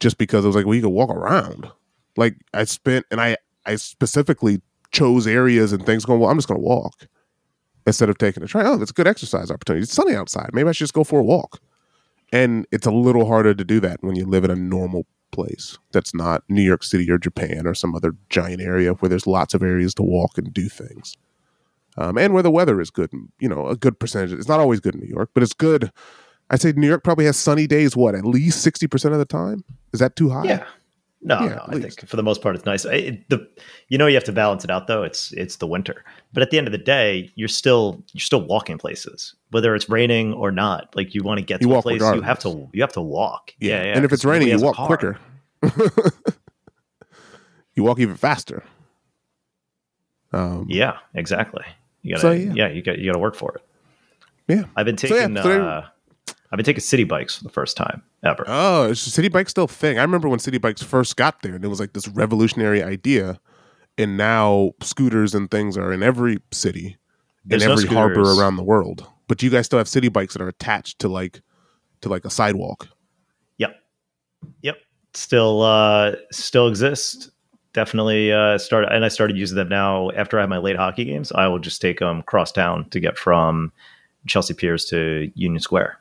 just 0.00 0.16
because 0.16 0.44
I 0.44 0.48
was 0.48 0.56
like, 0.56 0.64
well, 0.64 0.74
you 0.74 0.80
can 0.80 0.90
walk 0.90 1.10
around. 1.10 1.70
Like 2.16 2.36
I 2.54 2.64
spent, 2.64 3.04
and 3.10 3.20
I, 3.20 3.36
I 3.66 3.76
specifically 3.76 4.62
chose 4.90 5.26
areas 5.26 5.72
and 5.72 5.84
things 5.84 6.04
going, 6.04 6.18
well, 6.18 6.30
I'm 6.30 6.38
just 6.38 6.48
going 6.48 6.60
to 6.60 6.66
walk 6.66 7.06
instead 7.86 8.08
of 8.08 8.16
taking 8.16 8.42
a 8.42 8.46
train. 8.46 8.66
Oh, 8.66 8.76
that's 8.78 8.90
a 8.90 8.94
good 8.94 9.06
exercise 9.06 9.50
opportunity. 9.50 9.82
It's 9.82 9.92
sunny 9.92 10.14
outside. 10.14 10.50
Maybe 10.54 10.68
I 10.68 10.72
should 10.72 10.84
just 10.84 10.94
go 10.94 11.04
for 11.04 11.20
a 11.20 11.24
walk. 11.24 11.60
And 12.32 12.66
it's 12.72 12.86
a 12.86 12.90
little 12.90 13.26
harder 13.26 13.54
to 13.54 13.64
do 13.64 13.80
that 13.80 14.02
when 14.02 14.16
you 14.16 14.24
live 14.24 14.44
in 14.44 14.50
a 14.50 14.56
normal 14.56 15.06
place 15.34 15.78
that's 15.92 16.14
not 16.14 16.42
New 16.48 16.62
York 16.62 16.82
City 16.82 17.10
or 17.10 17.18
Japan 17.18 17.66
or 17.66 17.74
some 17.74 17.94
other 17.94 18.14
giant 18.30 18.62
area 18.62 18.92
where 18.94 19.08
there's 19.08 19.26
lots 19.26 19.52
of 19.54 19.62
areas 19.62 19.94
to 19.94 20.02
walk 20.02 20.38
and 20.38 20.52
do 20.52 20.68
things. 20.68 21.16
Um, 21.96 22.18
and 22.18 22.32
where 22.32 22.42
the 22.42 22.50
weather 22.50 22.80
is 22.80 22.90
good, 22.90 23.10
you 23.38 23.48
know, 23.48 23.68
a 23.68 23.76
good 23.76 24.00
percentage. 24.00 24.32
It's 24.32 24.48
not 24.48 24.60
always 24.60 24.80
good 24.80 24.94
in 24.94 25.00
New 25.00 25.08
York, 25.08 25.30
but 25.34 25.42
it's 25.42 25.52
good. 25.52 25.92
I'd 26.50 26.60
say 26.60 26.72
New 26.72 26.88
York 26.88 27.04
probably 27.04 27.24
has 27.26 27.36
sunny 27.36 27.66
days, 27.66 27.96
what, 27.96 28.14
at 28.14 28.24
least 28.24 28.66
60% 28.66 29.12
of 29.12 29.18
the 29.18 29.24
time? 29.24 29.64
Is 29.92 30.00
that 30.00 30.16
too 30.16 30.30
high? 30.30 30.44
Yeah. 30.44 30.64
No, 31.26 31.40
Yeah, 31.40 31.48
no. 31.54 31.64
I 31.68 31.72
least. 31.74 31.98
think 31.98 32.08
for 32.08 32.16
the 32.16 32.22
most 32.22 32.42
part 32.42 32.54
it's 32.54 32.66
nice. 32.66 32.84
It, 32.84 33.28
the 33.30 33.48
you 33.88 33.96
know 33.96 34.06
you 34.06 34.14
have 34.14 34.24
to 34.24 34.32
balance 34.32 34.62
it 34.62 34.70
out 34.70 34.86
though. 34.86 35.02
It's 35.02 35.32
it's 35.32 35.56
the 35.56 35.66
winter, 35.66 36.04
but 36.34 36.42
at 36.42 36.50
the 36.50 36.58
end 36.58 36.68
of 36.68 36.72
the 36.72 36.78
day, 36.78 37.32
you're 37.34 37.48
still 37.48 38.02
you're 38.12 38.20
still 38.20 38.42
walking 38.42 38.76
places, 38.78 39.34
whether 39.50 39.74
it's 39.74 39.88
raining 39.88 40.34
or 40.34 40.50
not. 40.52 40.94
Like 40.94 41.14
you 41.14 41.22
want 41.22 41.38
to 41.38 41.44
get 41.44 41.62
You 41.62 41.68
to 41.68 41.76
a 41.76 41.82
place, 41.82 42.02
you 42.02 42.20
have 42.20 42.38
to 42.40 42.68
you 42.72 42.82
have 42.82 42.92
to 42.92 43.00
walk. 43.00 43.54
Yeah, 43.58 43.82
yeah. 43.84 43.94
and 43.96 44.04
if 44.04 44.12
it's 44.12 44.24
raining, 44.24 44.48
you 44.48 44.60
walk 44.60 44.76
quicker. 44.76 45.18
you 47.74 47.82
walk 47.82 47.98
even 47.98 48.16
faster. 48.16 48.62
Um, 50.32 50.66
Yeah, 50.68 50.98
exactly. 51.14 51.64
You 52.02 52.16
gotta 52.16 52.20
So, 52.20 52.30
yeah. 52.32 52.52
yeah. 52.54 52.68
you 52.68 52.82
got 52.82 52.98
you 52.98 53.06
got 53.06 53.14
to 53.14 53.18
work 53.18 53.34
for 53.34 53.54
it. 53.56 53.62
Yeah. 54.48 54.64
I've 54.76 54.84
been 54.84 54.98
So, 54.98 55.06
yeah, 55.06 55.20
taking 55.28 55.36
so 55.42 55.62
uh, 55.66 55.86
I've 56.54 56.58
been 56.58 56.66
taking 56.66 56.82
Citi 56.82 57.08
Bikes 57.08 57.36
for 57.36 57.42
the 57.42 57.50
first 57.50 57.76
time 57.76 58.00
ever. 58.22 58.44
Oh, 58.46 58.90
is 58.90 59.00
Citi 59.00 59.30
Bikes 59.30 59.50
still 59.50 59.64
a 59.64 59.68
thing? 59.68 59.98
I 59.98 60.02
remember 60.02 60.28
when 60.28 60.38
Citi 60.38 60.60
Bikes 60.60 60.84
first 60.84 61.16
got 61.16 61.42
there, 61.42 61.56
and 61.56 61.64
it 61.64 61.66
was 61.66 61.80
like 61.80 61.94
this 61.94 62.06
revolutionary 62.06 62.80
idea. 62.80 63.40
And 63.98 64.16
now 64.16 64.70
scooters 64.80 65.34
and 65.34 65.50
things 65.50 65.76
are 65.76 65.92
in 65.92 66.04
every 66.04 66.38
city, 66.52 66.96
in 67.42 67.58
There's 67.58 67.64
no 67.64 67.72
every 67.72 67.88
harbor 67.88 68.20
around 68.20 68.54
the 68.54 68.62
world. 68.62 69.04
But 69.26 69.42
you 69.42 69.50
guys 69.50 69.66
still 69.66 69.80
have 69.80 69.88
Citi 69.88 70.12
Bikes 70.12 70.34
that 70.34 70.42
are 70.42 70.48
attached 70.48 71.00
to 71.00 71.08
like 71.08 71.42
to 72.02 72.08
like 72.08 72.24
a 72.24 72.30
sidewalk. 72.30 72.86
Yep. 73.58 73.74
Yep. 74.62 74.76
Still 75.14 75.62
uh 75.62 76.12
still 76.30 76.68
exist. 76.68 77.32
Definitely 77.72 78.30
uh 78.30 78.58
started 78.58 78.92
and 78.92 79.04
I 79.04 79.08
started 79.08 79.36
using 79.36 79.56
them 79.56 79.70
now 79.70 80.12
after 80.12 80.38
I 80.38 80.42
have 80.42 80.50
my 80.50 80.58
late 80.58 80.76
hockey 80.76 81.04
games. 81.04 81.32
I 81.32 81.48
will 81.48 81.58
just 81.58 81.80
take 81.80 81.98
them 81.98 82.22
cross 82.22 82.52
town 82.52 82.88
to 82.90 83.00
get 83.00 83.18
from 83.18 83.72
Chelsea 84.28 84.54
Piers 84.54 84.84
to 84.86 85.32
Union 85.34 85.60
Square. 85.60 85.98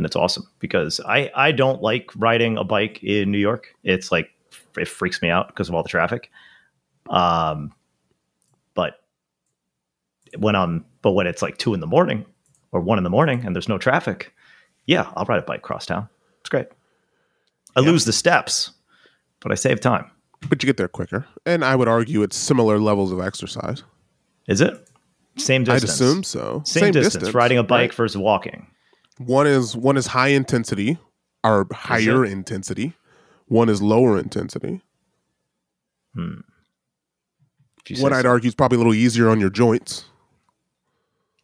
And 0.00 0.06
it's 0.06 0.16
awesome 0.16 0.48
because 0.60 0.98
I 1.00 1.30
I 1.34 1.52
don't 1.52 1.82
like 1.82 2.10
riding 2.16 2.56
a 2.56 2.64
bike 2.64 3.02
in 3.02 3.30
New 3.30 3.36
York. 3.36 3.74
It's 3.84 4.10
like 4.10 4.30
it 4.78 4.88
freaks 4.88 5.20
me 5.20 5.28
out 5.28 5.48
because 5.48 5.68
of 5.68 5.74
all 5.74 5.82
the 5.82 5.90
traffic. 5.90 6.30
Um 7.10 7.74
but 8.72 9.02
when 10.38 10.56
I'm 10.56 10.86
but 11.02 11.10
when 11.10 11.26
it's 11.26 11.42
like 11.42 11.58
two 11.58 11.74
in 11.74 11.80
the 11.80 11.86
morning 11.86 12.24
or 12.72 12.80
one 12.80 12.96
in 12.96 13.04
the 13.04 13.10
morning 13.10 13.44
and 13.44 13.54
there's 13.54 13.68
no 13.68 13.76
traffic, 13.76 14.34
yeah, 14.86 15.12
I'll 15.16 15.26
ride 15.26 15.40
a 15.40 15.42
bike 15.42 15.60
cross 15.60 15.84
town. 15.84 16.08
It's 16.40 16.48
great. 16.48 16.68
I 17.76 17.80
lose 17.80 18.06
the 18.06 18.12
steps, 18.14 18.72
but 19.40 19.52
I 19.52 19.54
save 19.54 19.80
time. 19.82 20.10
But 20.48 20.62
you 20.62 20.66
get 20.66 20.78
there 20.78 20.88
quicker. 20.88 21.26
And 21.44 21.62
I 21.62 21.76
would 21.76 21.88
argue 21.88 22.22
it's 22.22 22.38
similar 22.38 22.78
levels 22.78 23.12
of 23.12 23.20
exercise. 23.20 23.82
Is 24.48 24.62
it? 24.62 24.88
Same 25.36 25.64
distance? 25.64 25.82
I'd 25.82 25.88
assume 25.90 26.24
so. 26.24 26.62
Same, 26.64 26.90
distance, 26.90 27.34
Riding 27.34 27.58
a 27.58 27.62
bike 27.62 27.90
right? 27.90 27.94
versus 27.94 28.16
walking. 28.16 28.66
One 29.20 29.46
is 29.46 29.76
one 29.76 29.98
is 29.98 30.06
high 30.06 30.28
intensity 30.28 30.96
or 31.44 31.66
higher 31.72 32.24
intensity. 32.24 32.94
One 33.48 33.68
is 33.68 33.82
lower 33.82 34.18
intensity. 34.18 34.80
Hmm. 36.14 36.40
What 37.98 38.14
I'd 38.14 38.22
so. 38.22 38.28
argue 38.28 38.48
is 38.48 38.54
probably 38.54 38.76
a 38.76 38.78
little 38.78 38.94
easier 38.94 39.28
on 39.28 39.38
your 39.38 39.50
joints. 39.50 40.06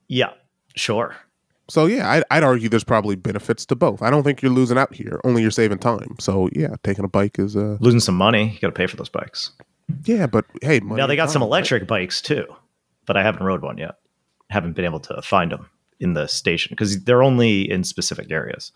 Yeah, 0.08 0.30
sure. 0.74 1.16
So 1.68 1.84
yeah, 1.84 2.10
I'd, 2.10 2.24
I'd 2.30 2.44
argue 2.44 2.70
there's 2.70 2.84
probably 2.84 3.14
benefits 3.14 3.66
to 3.66 3.76
both. 3.76 4.00
I 4.00 4.08
don't 4.08 4.22
think 4.22 4.40
you're 4.40 4.52
losing 4.52 4.78
out 4.78 4.94
here. 4.94 5.20
Only 5.24 5.42
you're 5.42 5.50
saving 5.50 5.78
time. 5.78 6.16
So 6.18 6.48
yeah, 6.54 6.76
taking 6.82 7.04
a 7.04 7.08
bike 7.08 7.38
is 7.38 7.56
uh 7.56 7.76
Losing 7.80 8.00
some 8.00 8.14
money, 8.14 8.52
you 8.54 8.58
got 8.58 8.68
to 8.68 8.72
pay 8.72 8.86
for 8.86 8.96
those 8.96 9.10
bikes. 9.10 9.50
Yeah, 10.04 10.26
but 10.26 10.46
hey, 10.62 10.80
money 10.80 10.98
now 10.98 11.06
they 11.06 11.16
got 11.16 11.30
some 11.30 11.40
time, 11.40 11.50
right? 11.50 11.58
electric 11.58 11.86
bikes 11.86 12.22
too, 12.22 12.46
but 13.04 13.18
I 13.18 13.22
haven't 13.22 13.44
rode 13.44 13.60
one 13.60 13.76
yet. 13.76 13.96
Haven't 14.48 14.72
been 14.72 14.86
able 14.86 15.00
to 15.00 15.20
find 15.20 15.52
them 15.52 15.68
in 16.00 16.14
the 16.14 16.26
station 16.26 16.70
because 16.70 17.02
they're 17.04 17.22
only 17.22 17.70
in 17.70 17.84
specific 17.84 18.30
areas. 18.30 18.72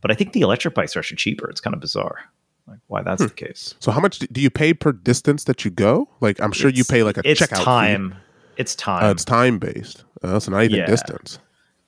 But 0.00 0.10
I 0.10 0.14
think 0.14 0.32
the 0.32 0.40
electric 0.40 0.74
bikes 0.74 0.96
are 0.96 1.00
actually 1.00 1.16
cheaper. 1.18 1.48
It's 1.50 1.60
kind 1.60 1.74
of 1.74 1.80
bizarre, 1.80 2.18
like 2.66 2.78
why 2.88 3.02
that's 3.02 3.22
Hmm. 3.22 3.28
the 3.28 3.34
case. 3.34 3.74
So 3.80 3.90
how 3.92 4.00
much 4.00 4.18
do 4.20 4.40
you 4.40 4.50
pay 4.50 4.74
per 4.74 4.92
distance 4.92 5.44
that 5.44 5.64
you 5.64 5.70
go? 5.70 6.08
Like 6.20 6.40
I'm 6.40 6.52
sure 6.52 6.70
you 6.70 6.84
pay 6.84 7.02
like 7.02 7.18
a 7.18 7.22
it's 7.24 7.40
checkout 7.40 7.58
fee. 7.58 7.64
time. 7.64 8.14
It's 8.56 8.74
time. 8.74 9.04
Uh, 9.04 9.10
it's 9.10 9.24
time 9.24 9.58
based. 9.58 10.04
Uh, 10.22 10.38
so 10.40 10.50
not 10.52 10.64
even 10.64 10.78
Yeah. 10.78 10.86
distance. 10.86 11.38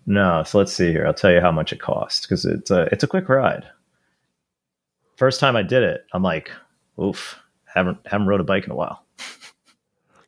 No, 0.07 0.43
so 0.45 0.59
let's 0.59 0.73
see 0.73 0.91
here. 0.93 1.07
I'll 1.07 1.15
tell 1.15 1.33
you 1.33 1.41
how 1.41 1.51
much 1.53 1.73
it 1.73 1.81
costs 1.81 2.23
because 2.27 2.45
it's 2.45 2.71
a 2.71 2.83
it's 2.93 3.03
a 3.03 3.07
quick 3.07 3.29
ride. 3.29 3.65
First 5.17 5.41
time 5.41 5.57
I 5.57 5.63
did 5.63 5.83
it, 5.83 6.05
I'm 6.13 6.23
like, 6.23 6.51
oof, 7.03 7.39
haven't 7.65 7.99
haven't 8.07 8.27
rode 8.27 8.41
a 8.41 8.45
bike 8.45 8.65
in 8.65 8.71
a 8.71 8.75
while. 8.75 9.05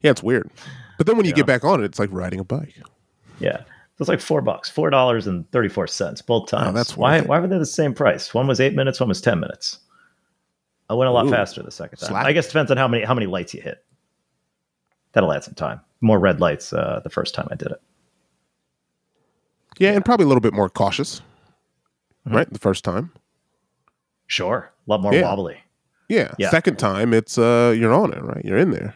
Yeah, 0.01 0.13
it's 0.13 0.23
weird. 0.23 0.51
But 0.99 1.07
then 1.07 1.17
when 1.17 1.27
you 1.27 1.31
Yeah. 1.31 1.37
get 1.37 1.47
back 1.47 1.65
on 1.65 1.83
it, 1.83 1.85
it's 1.87 1.99
like 1.99 2.11
riding 2.13 2.39
a 2.41 2.45
bike. 2.45 2.75
Yeah, 3.39 3.63
it 3.97 4.01
was 4.01 4.09
like 4.09 4.21
four 4.21 4.43
bucks, 4.43 4.69
four 4.69 4.91
dollars 4.91 5.27
and 5.27 5.51
thirty 5.53 5.69
four 5.69 5.87
cents 5.87 6.21
both 6.23 6.49
times. 6.49 6.69
Oh, 6.69 6.73
that's 6.73 6.97
why 6.97 7.17
it. 7.19 7.27
why 7.27 7.39
were 7.41 7.47
they 7.47 7.59
the 7.59 7.65
same 7.67 7.95
price? 7.95 8.35
One 8.35 8.47
was 8.47 8.61
eight 8.61 8.75
minutes, 8.75 9.01
one 9.01 9.09
was 9.09 9.21
ten 9.21 9.41
minutes. 9.41 9.79
I 10.89 10.95
went 10.95 11.09
a 11.09 11.13
lot 11.13 11.27
Ooh. 11.27 11.31
faster 11.31 11.63
the 11.63 11.71
second 11.71 11.99
time. 11.99 12.15
I 12.15 12.33
guess 12.33 12.47
it 12.47 12.51
depends 12.51 12.71
on 12.71 12.77
how 12.77 12.87
many 12.89 13.05
how 13.05 13.15
many 13.15 13.27
lights 13.27 13.55
you 13.55 13.61
hit. 13.63 13.85
That'll 15.13 15.33
add 15.33 15.45
some 15.45 15.55
time. 15.55 15.81
More 16.03 16.19
red 16.19 16.41
lights 16.41 16.73
uh, 16.73 17.01
the 17.03 17.11
first 17.11 17.35
time 17.35 17.49
I 17.51 17.55
did 17.55 17.69
it. 17.73 17.81
Yeah, 19.79 19.93
and 19.93 20.05
probably 20.05 20.25
a 20.25 20.29
little 20.29 20.41
bit 20.41 20.55
more 20.55 20.69
cautious, 20.69 21.21
Mhm. 22.27 22.35
right? 22.35 22.53
The 22.53 22.59
first 22.59 22.85
time. 22.85 23.13
Sure, 24.27 24.73
a 24.87 24.91
lot 24.91 25.01
more 25.03 25.15
Yeah. 25.15 25.23
wobbly. 25.23 25.59
Yeah. 26.09 26.33
Yeah. 26.39 26.51
Second 26.51 26.79
time, 26.79 27.13
it's 27.13 27.37
uh, 27.39 27.75
you're 27.77 27.93
on 27.93 28.13
it, 28.13 28.23
right? 28.23 28.45
You're 28.45 28.59
in 28.59 28.71
there. 28.71 28.95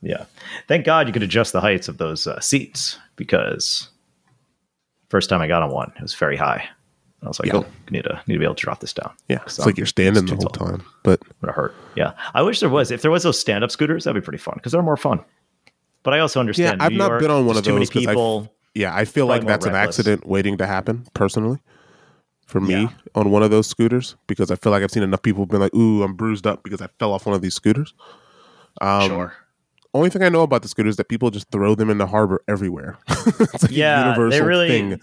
Yeah. 0.00 0.24
Thank 0.68 0.84
God 0.84 1.06
you 1.06 1.12
could 1.12 1.22
adjust 1.22 1.52
the 1.52 1.60
heights 1.60 1.88
of 1.88 1.98
those 1.98 2.26
uh, 2.26 2.38
seats 2.40 2.98
because 3.16 3.88
first 5.12 5.28
time 5.30 5.40
I 5.42 5.46
got 5.46 5.62
on 5.62 5.70
one, 5.70 5.92
it 5.94 6.02
was 6.02 6.14
very 6.14 6.36
high. 6.36 6.66
I 7.22 7.28
was 7.28 7.38
like, 7.38 7.52
Yeah. 7.52 7.58
oh, 7.58 7.66
need 7.90 8.02
to 8.04 8.20
need 8.26 8.34
to 8.34 8.38
be 8.40 8.44
able 8.44 8.56
to 8.56 8.64
drop 8.64 8.80
this 8.80 8.92
down. 8.92 9.12
Yeah, 9.28 9.38
it's 9.46 9.58
like 9.60 9.76
you're 9.76 9.86
standing 9.86 10.26
the 10.26 10.34
whole 10.34 10.46
tall. 10.48 10.66
time. 10.70 10.82
But 11.04 11.20
I'm 11.24 11.36
gonna 11.40 11.52
hurt. 11.52 11.74
Yeah. 11.94 12.12
I 12.34 12.42
wish 12.42 12.58
there 12.58 12.68
was. 12.68 12.90
If 12.90 13.02
there 13.02 13.10
was 13.12 13.22
those 13.22 13.38
stand 13.38 13.62
up 13.62 13.70
scooters, 13.70 14.02
that'd 14.04 14.20
be 14.20 14.24
pretty 14.24 14.42
fun 14.42 14.54
because 14.56 14.72
they're 14.72 14.82
more 14.82 14.96
fun. 14.96 15.20
But 16.02 16.14
I 16.14 16.18
also 16.18 16.40
understand. 16.40 16.80
Yeah, 16.80 16.86
I've 16.86 16.92
New 16.92 16.98
not 16.98 17.10
York, 17.10 17.20
been 17.22 17.30
on 17.30 17.46
one 17.46 17.56
of 17.56 17.62
too 17.62 17.74
many 17.74 17.84
those 17.84 17.90
'cause 17.90 18.06
I- 18.08 18.10
people. 18.10 18.52
yeah, 18.74 18.92
I 18.92 19.04
feel 19.04 19.26
like 19.26 19.46
that's 19.46 19.66
an 19.66 19.76
accident 19.76 20.26
waiting 20.26 20.58
to 20.58 20.66
happen 20.66 21.04
personally 21.14 21.60
for 22.46 22.60
me 22.60 22.72
Yeah. 22.82 22.88
on 23.14 23.30
one 23.30 23.44
of 23.44 23.50
those 23.52 23.68
scooters 23.68 24.16
because 24.26 24.50
I 24.50 24.56
feel 24.56 24.72
like 24.72 24.82
I've 24.82 24.90
seen 24.90 25.04
enough 25.04 25.22
people 25.22 25.46
been 25.46 25.60
like, 25.60 25.74
"Ooh, 25.76 26.02
I'm 26.02 26.14
bruised 26.14 26.46
up 26.46 26.64
because 26.64 26.80
I 26.82 26.88
fell 26.98 27.12
off 27.12 27.24
one 27.26 27.36
of 27.36 27.40
these 27.42 27.54
scooters." 27.54 27.94
Um, 28.80 29.08
sure. 29.08 29.34
Only 29.94 30.08
thing 30.10 30.22
I 30.22 30.28
know 30.30 30.42
about 30.42 30.62
the 30.62 30.68
scooters 30.68 30.92
is 30.92 30.96
that 30.96 31.08
people 31.08 31.30
just 31.30 31.50
throw 31.50 31.74
them 31.74 31.90
in 31.90 31.98
the 31.98 32.06
harbor 32.06 32.42
everywhere. 32.48 32.98
it's 33.08 33.62
like 33.62 33.70
Yeah, 33.72 34.00
a 34.00 34.04
they 34.04 34.08
universal 34.36 34.46
really- 34.46 34.68
thing 34.68 35.00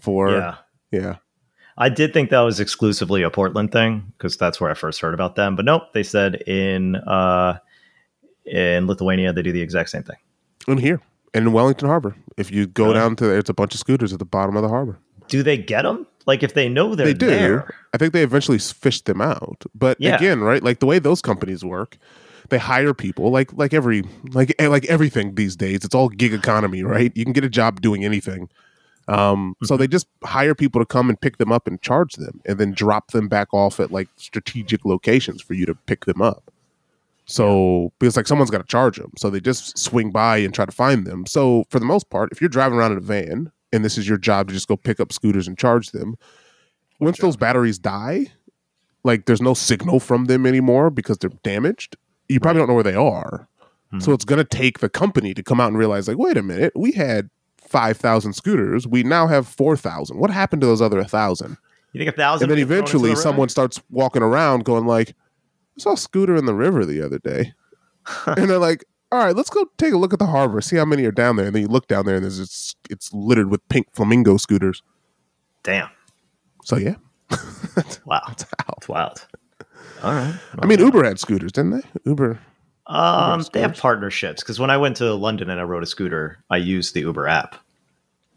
for 0.00 0.30
yeah. 0.32 0.56
yeah. 0.90 1.16
I 1.78 1.88
did 1.88 2.12
think 2.12 2.28
that 2.30 2.40
was 2.40 2.60
exclusively 2.60 3.22
a 3.22 3.30
Portland 3.30 3.72
thing 3.72 4.12
because 4.18 4.36
that's 4.36 4.60
where 4.60 4.70
I 4.70 4.74
first 4.74 5.00
heard 5.00 5.14
about 5.14 5.36
them. 5.36 5.56
But 5.56 5.64
nope, 5.64 5.84
they 5.94 6.02
said 6.02 6.34
in 6.46 6.96
uh, 6.96 7.58
in 8.44 8.86
Lithuania 8.86 9.32
they 9.32 9.42
do 9.42 9.52
the 9.52 9.62
exact 9.62 9.90
same 9.90 10.02
thing. 10.02 10.16
And 10.68 10.78
here 10.80 11.00
and 11.34 11.46
in 11.46 11.52
Wellington 11.52 11.88
Harbor, 11.88 12.14
if 12.36 12.50
you 12.50 12.66
go 12.66 12.84
Really? 12.86 12.94
down 12.94 13.16
to 13.16 13.26
there, 13.26 13.38
it's 13.38 13.48
a 13.50 13.54
bunch 13.54 13.74
of 13.74 13.80
scooters 13.80 14.12
at 14.12 14.18
the 14.18 14.24
bottom 14.24 14.56
of 14.56 14.62
the 14.62 14.68
harbor. 14.68 14.98
Do 15.28 15.42
they 15.42 15.56
get 15.56 15.82
them? 15.82 16.06
Like 16.26 16.42
if 16.42 16.54
they 16.54 16.68
know 16.68 16.94
they're 16.94 17.06
they 17.06 17.14
do. 17.14 17.26
there, 17.26 17.74
I 17.94 17.96
think 17.96 18.12
they 18.12 18.22
eventually 18.22 18.58
fished 18.58 19.06
them 19.06 19.20
out. 19.20 19.64
But 19.74 19.96
Yeah. 20.00 20.16
again, 20.16 20.40
right? 20.40 20.62
Like 20.62 20.80
the 20.80 20.86
way 20.86 20.98
those 20.98 21.22
companies 21.22 21.64
work, 21.64 21.96
they 22.48 22.58
hire 22.58 22.94
people 22.94 23.30
like 23.30 23.52
like 23.54 23.72
every 23.74 24.02
like 24.32 24.54
eh, 24.58 24.68
like 24.68 24.84
everything 24.86 25.34
these 25.34 25.56
days. 25.56 25.84
It's 25.84 25.94
all 25.94 26.08
gig 26.08 26.32
economy, 26.34 26.82
right? 26.82 27.12
You 27.14 27.24
can 27.24 27.32
get 27.32 27.44
a 27.44 27.48
job 27.50 27.80
doing 27.80 28.04
anything. 28.04 28.48
Um, 29.08 29.56
so 29.64 29.74
Mm-hmm. 29.74 29.80
they 29.80 29.88
just 29.88 30.06
hire 30.22 30.54
people 30.54 30.80
to 30.80 30.86
come 30.86 31.08
and 31.08 31.20
pick 31.20 31.38
them 31.38 31.50
up 31.50 31.66
and 31.66 31.80
charge 31.82 32.14
them, 32.14 32.40
and 32.46 32.58
then 32.58 32.72
drop 32.72 33.10
them 33.10 33.26
back 33.28 33.52
off 33.52 33.80
at 33.80 33.90
like 33.90 34.08
strategic 34.16 34.84
locations 34.84 35.42
for 35.42 35.54
you 35.54 35.66
to 35.66 35.74
pick 35.74 36.04
them 36.04 36.22
up. 36.22 36.50
So 37.26 37.92
because 37.98 38.16
like 38.16 38.26
someone's 38.26 38.50
got 38.50 38.58
to 38.58 38.66
charge 38.66 38.96
them, 38.98 39.12
so 39.16 39.30
they 39.30 39.40
just 39.40 39.78
swing 39.78 40.10
by 40.10 40.38
and 40.38 40.52
try 40.54 40.64
to 40.64 40.72
find 40.72 41.06
them. 41.06 41.26
So 41.26 41.64
for 41.70 41.78
the 41.78 41.84
most 41.86 42.10
part, 42.10 42.30
if 42.32 42.40
you're 42.40 42.48
driving 42.48 42.78
around 42.78 42.92
in 42.92 42.98
a 42.98 43.02
van 43.02 43.50
and 43.72 43.84
this 43.84 43.96
is 43.96 44.08
your 44.08 44.18
job 44.18 44.48
to 44.48 44.54
just 44.54 44.68
go 44.68 44.76
pick 44.76 45.00
up 45.00 45.12
scooters 45.12 45.48
and 45.48 45.56
charge 45.56 45.90
them, 45.92 46.16
once 47.00 47.18
those 47.18 47.36
batteries 47.36 47.78
die, 47.78 48.26
like 49.04 49.26
there's 49.26 49.40
no 49.42 49.54
signal 49.54 49.98
from 50.00 50.26
them 50.26 50.46
anymore 50.46 50.90
because 50.90 51.18
they're 51.18 51.30
damaged. 51.42 51.96
You 52.32 52.40
probably 52.40 52.60
don't 52.60 52.68
know 52.68 52.74
where 52.74 52.82
they 52.82 52.94
are. 52.94 53.48
So 53.98 54.06
hmm. 54.06 54.14
it's 54.14 54.24
gonna 54.24 54.44
take 54.44 54.78
the 54.78 54.88
company 54.88 55.34
to 55.34 55.42
come 55.42 55.60
out 55.60 55.68
and 55.68 55.76
realize, 55.76 56.08
like, 56.08 56.16
wait 56.16 56.38
a 56.38 56.42
minute, 56.42 56.72
we 56.74 56.92
had 56.92 57.28
five 57.58 57.96
thousand 57.98 58.32
scooters, 58.32 58.86
we 58.86 59.02
now 59.02 59.26
have 59.26 59.46
four 59.46 59.76
thousand. 59.76 60.18
What 60.18 60.30
happened 60.30 60.62
to 60.62 60.66
those 60.66 60.80
other 60.80 61.04
thousand? 61.04 61.58
you 61.92 61.98
think 61.98 62.08
a 62.08 62.16
thousand. 62.16 62.44
And 62.44 62.50
then 62.50 62.56
would 62.56 62.60
get 62.60 62.68
thrown 62.68 62.78
into 62.78 62.96
eventually, 62.96 63.10
the 63.10 63.16
someone 63.16 63.48
starts 63.48 63.82
walking 63.90 64.22
around 64.22 64.64
going 64.64 64.86
like, 64.86 65.10
"I 65.10 65.80
saw 65.80 65.92
a 65.92 65.96
scooter 65.96 66.36
in 66.36 66.46
the 66.46 66.54
river 66.54 66.84
the 66.84 67.02
other 67.02 67.18
day," 67.18 67.52
and 68.26 68.48
they're 68.48 68.58
like, 68.58 68.84
"All 69.10 69.22
right, 69.22 69.36
let's 69.36 69.50
go 69.50 69.66
take 69.76 69.92
a 69.92 69.98
look 69.98 70.12
at 70.12 70.18
the 70.18 70.26
harbor, 70.26 70.60
see 70.60 70.76
how 70.76 70.84
many 70.84 71.04
are 71.04 71.12
down 71.12 71.36
there." 71.36 71.46
And 71.46 71.54
then 71.54 71.62
you 71.62 71.68
look 71.68 71.88
down 71.88 72.06
there, 72.06 72.16
and 72.16 72.24
there's 72.24 72.38
it's, 72.38 72.74
it's 72.88 73.12
littered 73.12 73.50
with 73.50 73.66
pink 73.68 73.88
flamingo 73.92 74.38
scooters. 74.38 74.82
Damn! 75.62 75.90
So 76.64 76.76
yeah, 76.76 76.94
Wow, 78.06 78.22
it's 78.28 78.88
wild. 78.88 79.26
All 80.02 80.12
right. 80.12 80.34
I 80.58 80.66
mean, 80.66 80.78
Uber 80.80 81.04
had 81.04 81.18
scooters, 81.18 81.52
didn't 81.52 81.70
they? 81.72 81.82
Uber. 82.04 82.38
Um, 82.86 83.40
Uber 83.40 83.50
they 83.52 83.60
have 83.60 83.76
partnerships 83.76 84.42
because 84.42 84.58
when 84.58 84.70
I 84.70 84.76
went 84.76 84.96
to 84.98 85.14
London 85.14 85.48
and 85.50 85.60
I 85.60 85.64
rode 85.64 85.82
a 85.82 85.86
scooter, 85.86 86.38
I 86.50 86.56
used 86.56 86.94
the 86.94 87.00
Uber 87.00 87.26
app 87.28 87.56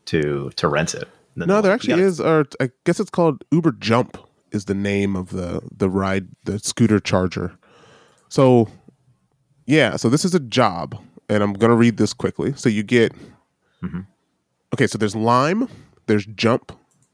to 0.05 0.51
to 0.55 0.67
rent 0.67 0.93
it. 0.93 1.07
And 1.35 1.47
No, 1.47 1.61
there 1.61 1.71
we 1.71 1.75
actually 1.75 2.01
is. 2.03 2.19
Or 2.21 2.45
I 2.59 2.69
guess 2.85 2.99
it's 2.99 3.09
called 3.09 3.43
Uber 3.51 3.73
Jump 3.73 4.17
is 4.51 4.65
the 4.65 4.75
name 4.75 5.15
of 5.15 5.31
the 5.31 5.61
the 5.75 5.89
ride, 5.89 6.27
the 6.45 6.59
scooter 6.59 6.99
charger. 6.99 7.57
So, 8.29 8.67
yeah. 9.65 9.95
So 9.97 10.09
this 10.09 10.23
is 10.25 10.35
a 10.35 10.39
job, 10.39 10.97
and 11.29 11.41
I'm 11.43 11.53
gonna 11.53 11.75
read 11.75 11.97
this 11.97 12.13
quickly. 12.13 12.53
So 12.55 12.69
you 12.69 12.83
get. 12.83 13.13
Mhm. 13.83 14.05
Okay, 14.73 14.87
so 14.87 14.97
there's 14.97 15.15
Lime, 15.15 15.67
there's 16.07 16.25
Jump, 16.25 16.71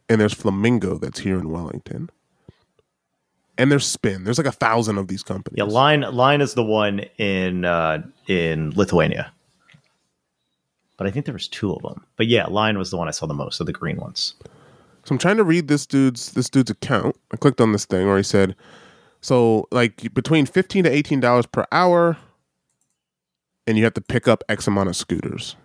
and 0.10 0.20
there's 0.20 0.34
Flamingo 0.34 0.98
that's 0.98 1.20
here 1.20 1.38
in 1.40 1.50
Wellington, 1.50 2.10
and 3.62 3.72
there's 3.72 3.86
Spin. 3.86 4.24
There's 4.24 4.40
like 4.40 4.48
a 4.48 4.52
thousand 4.52 4.98
of 4.98 5.08
these 5.08 5.22
companies. 5.22 5.58
Yeah, 5.58 5.66
Lime 5.66 6.02
Lime 6.02 6.42
is 6.42 6.56
the 6.56 6.64
one 6.64 7.02
in 7.20 7.64
uh, 7.64 8.02
in 8.28 8.72
Lithuania, 8.72 9.32
but 10.98 11.06
I 11.06 11.12
think 11.12 11.26
there 11.26 11.34
was 11.34 11.48
two 11.48 11.72
of 11.72 11.84
them. 11.84 12.04
But 12.18 12.26
yeah, 12.26 12.48
Lime 12.48 12.78
was 12.78 12.90
the 12.90 12.98
one 12.98 13.08
I 13.08 13.12
saw 13.12 13.28
the 13.28 13.36
most 13.36 13.60
of 13.60 13.68
the 13.68 13.74
green 13.74 13.98
ones. 13.98 14.34
So 15.04 15.14
I'm 15.14 15.20
trying 15.20 15.38
to 15.38 15.44
read 15.44 15.68
this 15.68 15.86
dude's 15.86 16.32
this 16.32 16.50
dude's 16.50 16.72
account. 16.72 17.16
I 17.32 17.38
clicked 17.38 17.62
on 17.62 17.72
this 17.72 17.86
thing 17.86 18.08
where 18.08 18.18
he 18.18 18.24
said, 18.24 18.56
so 19.22 19.68
like 19.72 20.12
between 20.14 20.48
fifteen 20.48 20.84
to 20.84 20.92
eighteen 20.92 21.20
dollars 21.20 21.46
per 21.46 21.66
hour, 21.72 22.18
and 23.68 23.78
you 23.78 23.84
have 23.84 23.94
to 23.94 24.02
pick 24.02 24.28
up 24.28 24.44
X 24.50 24.66
amount 24.66 24.90
of 24.90 24.96
scooters. 24.96 25.56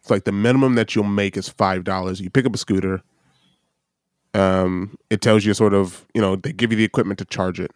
It's 0.00 0.10
like 0.10 0.24
the 0.24 0.32
minimum 0.32 0.74
that 0.76 0.94
you'll 0.94 1.04
make 1.04 1.36
is 1.36 1.50
five 1.50 1.84
dollars. 1.84 2.18
You 2.20 2.30
pick 2.30 2.46
up 2.46 2.54
a 2.54 2.58
scooter. 2.58 3.02
Um, 4.34 4.96
it 5.10 5.20
tells 5.20 5.44
you 5.44 5.52
sort 5.54 5.74
of, 5.74 6.06
you 6.14 6.20
know, 6.20 6.36
they 6.36 6.52
give 6.52 6.70
you 6.70 6.76
the 6.76 6.84
equipment 6.84 7.18
to 7.18 7.24
charge 7.24 7.60
it, 7.60 7.70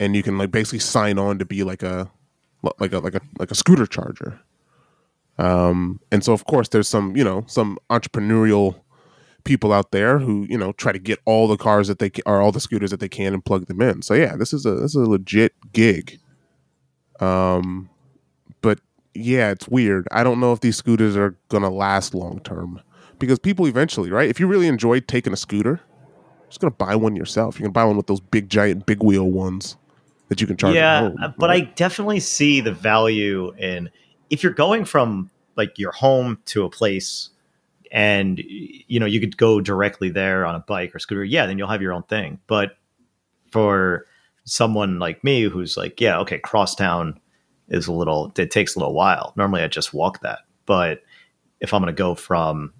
and 0.00 0.16
you 0.16 0.22
can 0.22 0.36
like 0.38 0.50
basically 0.50 0.80
sign 0.80 1.18
on 1.18 1.38
to 1.38 1.44
be 1.44 1.62
like 1.62 1.82
a, 1.82 2.10
like 2.80 2.92
a 2.92 2.98
like 2.98 3.14
a 3.14 3.20
like 3.38 3.50
a 3.50 3.54
scooter 3.54 3.86
charger. 3.86 4.40
Um, 5.38 6.00
and 6.10 6.24
so 6.24 6.32
of 6.32 6.44
course 6.46 6.68
there's 6.70 6.88
some, 6.88 7.16
you 7.16 7.22
know, 7.22 7.44
some 7.46 7.78
entrepreneurial 7.90 8.74
people 9.44 9.72
out 9.72 9.92
there 9.92 10.18
who 10.18 10.46
you 10.48 10.58
know 10.58 10.72
try 10.72 10.92
to 10.92 10.98
get 10.98 11.18
all 11.24 11.48
the 11.48 11.56
cars 11.56 11.88
that 11.88 11.98
they 11.98 12.10
ca- 12.10 12.22
or 12.26 12.40
all 12.40 12.52
the 12.52 12.60
scooters 12.60 12.90
that 12.90 13.00
they 13.00 13.08
can 13.08 13.32
and 13.32 13.44
plug 13.44 13.66
them 13.66 13.80
in. 13.80 14.02
So 14.02 14.14
yeah, 14.14 14.36
this 14.36 14.52
is 14.52 14.66
a 14.66 14.72
this 14.74 14.90
is 14.94 14.96
a 14.96 15.10
legit 15.10 15.54
gig. 15.72 16.18
Um, 17.20 17.88
but 18.60 18.80
yeah, 19.14 19.50
it's 19.50 19.68
weird. 19.68 20.06
I 20.10 20.22
don't 20.22 20.40
know 20.40 20.52
if 20.52 20.60
these 20.60 20.76
scooters 20.76 21.16
are 21.16 21.36
gonna 21.48 21.70
last 21.70 22.14
long 22.14 22.40
term 22.40 22.80
because 23.18 23.38
people 23.38 23.66
eventually, 23.66 24.10
right? 24.10 24.28
If 24.28 24.40
you 24.40 24.46
really 24.46 24.66
enjoy 24.66 25.00
taking 25.00 25.32
a 25.32 25.36
scooter, 25.36 25.80
just 26.48 26.60
gonna 26.60 26.70
buy 26.70 26.96
one 26.96 27.16
yourself. 27.16 27.58
You 27.58 27.64
can 27.64 27.72
buy 27.72 27.84
one 27.84 27.96
with 27.96 28.06
those 28.06 28.20
big 28.20 28.48
giant 28.48 28.86
big 28.86 29.02
wheel 29.02 29.30
ones 29.30 29.76
that 30.28 30.40
you 30.40 30.46
can 30.46 30.56
charge. 30.56 30.76
at 30.76 30.76
yeah, 30.76 31.00
home, 31.00 31.16
uh, 31.22 31.32
but 31.38 31.50
I 31.50 31.60
definitely 31.60 32.20
see 32.20 32.60
the 32.60 32.72
value 32.72 33.52
in 33.56 33.90
if 34.30 34.42
you're 34.42 34.52
going 34.52 34.84
from 34.84 35.30
like 35.56 35.78
your 35.78 35.92
home 35.92 36.38
to 36.46 36.64
a 36.64 36.70
place 36.70 37.30
and 37.90 38.38
you 38.38 39.00
know 39.00 39.06
you 39.06 39.20
could 39.20 39.36
go 39.36 39.60
directly 39.60 40.10
there 40.10 40.44
on 40.44 40.54
a 40.54 40.60
bike 40.60 40.94
or 40.94 40.98
scooter 40.98 41.24
yeah 41.24 41.46
then 41.46 41.58
you'll 41.58 41.68
have 41.68 41.82
your 41.82 41.92
own 41.92 42.02
thing 42.04 42.38
but 42.46 42.76
for 43.50 44.06
someone 44.44 44.98
like 44.98 45.22
me 45.24 45.42
who's 45.42 45.76
like 45.76 46.00
yeah 46.00 46.18
okay 46.18 46.38
crosstown 46.38 47.18
is 47.68 47.86
a 47.86 47.92
little 47.92 48.32
it 48.36 48.50
takes 48.50 48.76
a 48.76 48.78
little 48.78 48.94
while 48.94 49.32
normally 49.36 49.62
i 49.62 49.66
just 49.66 49.94
walk 49.94 50.20
that 50.20 50.40
but 50.66 51.02
if 51.60 51.72
i'm 51.72 51.82
going 51.82 51.94
to 51.94 51.98
go 51.98 52.14
from 52.14 52.72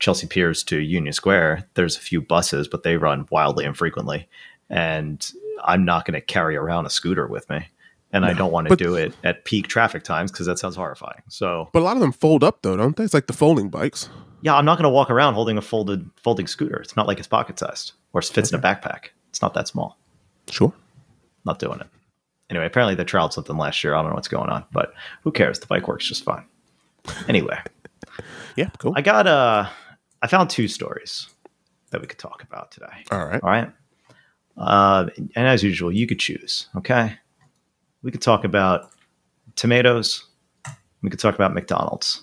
chelsea 0.00 0.26
piers 0.26 0.62
to 0.64 0.78
union 0.78 1.12
square 1.12 1.64
there's 1.74 1.96
a 1.96 2.00
few 2.00 2.20
buses 2.20 2.66
but 2.66 2.82
they 2.82 2.96
run 2.96 3.26
wildly 3.30 3.64
infrequently 3.64 4.28
and 4.68 5.32
i'm 5.64 5.84
not 5.84 6.04
going 6.04 6.14
to 6.14 6.20
carry 6.20 6.56
around 6.56 6.86
a 6.86 6.90
scooter 6.90 7.26
with 7.26 7.48
me 7.50 7.68
and 8.12 8.24
I 8.24 8.32
don't 8.32 8.50
want 8.50 8.68
to 8.68 8.74
do 8.74 8.96
it 8.96 9.14
at 9.22 9.44
peak 9.44 9.68
traffic 9.68 10.02
times 10.02 10.32
because 10.32 10.46
that 10.46 10.58
sounds 10.58 10.74
horrifying. 10.74 11.22
So 11.28 11.68
But 11.72 11.78
a 11.78 11.84
lot 11.84 11.96
of 11.96 12.00
them 12.00 12.10
fold 12.10 12.42
up 12.42 12.62
though, 12.62 12.76
don't 12.76 12.96
they? 12.96 13.04
It's 13.04 13.14
like 13.14 13.28
the 13.28 13.32
folding 13.32 13.68
bikes. 13.68 14.08
yeah, 14.42 14.56
I'm 14.56 14.64
not 14.64 14.78
going 14.78 14.82
to 14.82 14.88
walk 14.90 15.10
around 15.10 15.34
holding 15.34 15.56
a 15.56 15.62
folded 15.62 16.10
folding 16.16 16.48
scooter. 16.48 16.80
It's 16.80 16.96
not 16.96 17.06
like 17.06 17.18
it's 17.20 17.28
pocket 17.28 17.56
sized 17.60 17.92
or 18.12 18.20
it 18.20 18.24
fits 18.24 18.50
in 18.52 18.58
a 18.58 18.60
backpack. 18.60 19.10
It's 19.28 19.40
not 19.40 19.54
that 19.54 19.68
small. 19.68 19.96
Sure. 20.48 20.72
Not 21.44 21.60
doing 21.60 21.78
it. 21.78 21.86
Anyway, 22.50 22.66
apparently 22.66 22.96
they 22.96 23.04
trialed 23.04 23.32
something 23.32 23.56
last 23.56 23.84
year. 23.84 23.94
I 23.94 24.02
don't 24.02 24.10
know 24.10 24.16
what's 24.16 24.26
going 24.26 24.50
on, 24.50 24.64
but 24.72 24.92
who 25.22 25.30
cares? 25.30 25.60
The 25.60 25.66
bike 25.68 25.86
works 25.86 26.08
just 26.08 26.24
fine. 26.24 26.46
Anyway, 27.28 27.60
Yeah, 28.56 28.70
cool. 28.78 28.92
I 28.96 29.02
got 29.02 29.28
uh 29.28 29.68
I 30.22 30.26
found 30.26 30.50
two 30.50 30.68
stories 30.68 31.28
that 31.90 32.00
we 32.00 32.06
could 32.06 32.18
talk 32.18 32.42
about 32.42 32.70
today. 32.70 33.04
All 33.10 33.24
right. 33.24 33.42
All 33.42 33.50
right. 33.50 33.70
Uh, 34.56 35.08
and 35.34 35.46
as 35.46 35.62
usual, 35.62 35.90
you 35.90 36.06
could 36.06 36.18
choose. 36.18 36.68
Okay. 36.76 37.16
We 38.02 38.10
could 38.10 38.22
talk 38.22 38.44
about 38.44 38.90
tomatoes. 39.56 40.26
We 41.02 41.10
could 41.10 41.18
talk 41.20 41.34
about 41.34 41.54
McDonald's. 41.54 42.22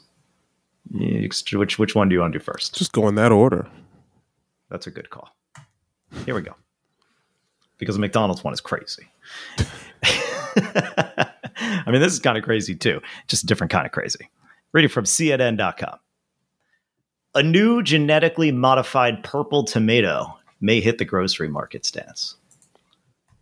Which 0.92 1.78
which 1.78 1.96
one 1.96 2.08
do 2.08 2.14
you 2.14 2.22
want 2.22 2.34
to 2.34 2.40
do 2.40 2.44
first? 2.44 2.76
Just 2.76 2.94
go 2.94 3.08
in 3.08 3.16
that 3.16 3.32
order. 3.32 3.68
That's 4.70 4.88
a 4.88 4.92
good 4.92 5.10
call. 5.10 5.36
Here 6.26 6.34
we 6.34 6.42
go. 6.42 6.56
Because 7.78 7.96
the 7.96 8.02
McDonald's 8.02 8.44
one 8.44 8.54
is 8.54 8.62
crazy. 8.62 9.08
I 10.58 11.92
mean, 11.92 12.02
this 12.02 12.14
is 12.14 12.20
kind 12.20 12.38
of 12.38 12.44
crazy 12.44 12.76
too, 12.76 13.02
just 13.28 13.44
a 13.44 13.48
different 13.48 13.72
kind 13.72 13.86
of 13.86 13.92
crazy. 13.92 14.30
Reading 14.74 14.90
from 14.90 15.06
CNN.com. 15.06 16.00
A 17.38 17.44
new 17.44 17.84
genetically 17.84 18.52
modified 18.52 19.24
purple 19.24 19.64
tomato 19.64 20.38
may 20.60 20.82
hit 20.82 20.98
the 20.98 21.06
grocery 21.06 21.48
market 21.48 21.86
stands. 21.86 22.36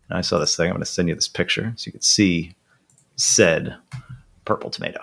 And 0.09 0.17
I 0.17 0.21
saw 0.21 0.37
this 0.37 0.55
thing. 0.55 0.65
I'm 0.67 0.73
going 0.73 0.81
to 0.81 0.85
send 0.85 1.07
you 1.07 1.15
this 1.15 1.27
picture 1.29 1.73
so 1.77 1.87
you 1.87 1.91
can 1.93 2.01
see 2.01 2.55
said 3.15 3.75
purple 4.43 4.69
tomato. 4.69 4.99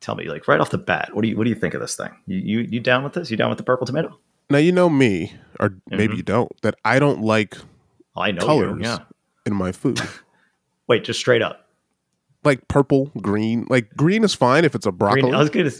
Tell 0.00 0.14
me, 0.14 0.28
like 0.28 0.46
right 0.46 0.60
off 0.60 0.70
the 0.70 0.78
bat, 0.78 1.10
what 1.14 1.22
do 1.22 1.28
you 1.28 1.36
what 1.36 1.44
do 1.44 1.50
you 1.50 1.56
think 1.56 1.74
of 1.74 1.80
this 1.80 1.96
thing? 1.96 2.10
You 2.26 2.38
you, 2.38 2.58
you 2.60 2.80
down 2.80 3.02
with 3.02 3.14
this? 3.14 3.30
You 3.30 3.36
down 3.36 3.48
with 3.48 3.58
the 3.58 3.64
purple 3.64 3.86
tomato? 3.86 4.16
Now 4.50 4.58
you 4.58 4.70
know 4.70 4.88
me, 4.88 5.32
or 5.58 5.74
maybe 5.90 6.14
Mhm. 6.14 6.16
you 6.18 6.22
don't, 6.22 6.52
that 6.62 6.74
I 6.84 6.98
don't 6.98 7.22
like 7.22 7.56
I 8.16 8.30
know 8.30 8.44
colors 8.46 8.76
you. 8.78 8.84
Yeah. 8.84 8.98
in 9.46 9.54
my 9.54 9.72
food. 9.72 10.00
Wait, 10.86 11.02
just 11.04 11.18
straight 11.18 11.42
up. 11.42 11.66
like 12.44 12.68
purple, 12.68 13.10
green. 13.22 13.66
Like 13.70 13.96
green 13.96 14.22
is 14.22 14.34
fine 14.34 14.64
if 14.66 14.74
it's 14.74 14.84
a 14.86 14.92
broccoli. 14.92 15.22
Green, 15.22 15.34
I 15.34 15.38
was 15.38 15.48
gonna, 15.50 15.70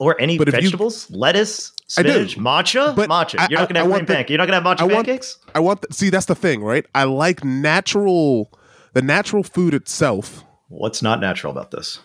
or 0.00 0.20
any 0.20 0.36
But 0.38 0.48
if 0.48 0.54
you- 0.54 0.60
vegetables, 0.62 1.08
lettuce, 1.10 1.70
spinach, 1.86 2.36
matcha, 2.36 2.96
But 2.96 3.08
matcha. 3.08 3.38
I- 3.38 3.46
You're 3.48 3.60
not 3.60 3.68
gonna 3.68 3.78
have 3.80 3.84
green 3.86 3.90
want 3.92 4.06
the- 4.08 4.14
pancake. 4.14 4.30
You're 4.30 4.38
not 4.38 4.46
gonna 4.48 4.60
have 4.60 4.78
matcha 4.78 4.80
I 4.80 4.92
want- 4.92 5.06
pancakes. 5.06 5.36
I 5.54 5.60
want 5.60 5.82
the, 5.82 5.94
see 5.94 6.10
that's 6.10 6.26
the 6.26 6.34
thing, 6.34 6.62
right? 6.64 6.84
I 6.94 7.04
like 7.04 7.44
natural 7.44 8.50
the 8.94 9.02
natural 9.02 9.44
food 9.44 9.72
itself. 9.74 10.42
What's 10.68 11.00
not 11.02 11.20
natural 11.20 11.52
about 11.52 11.70
this? 11.70 12.00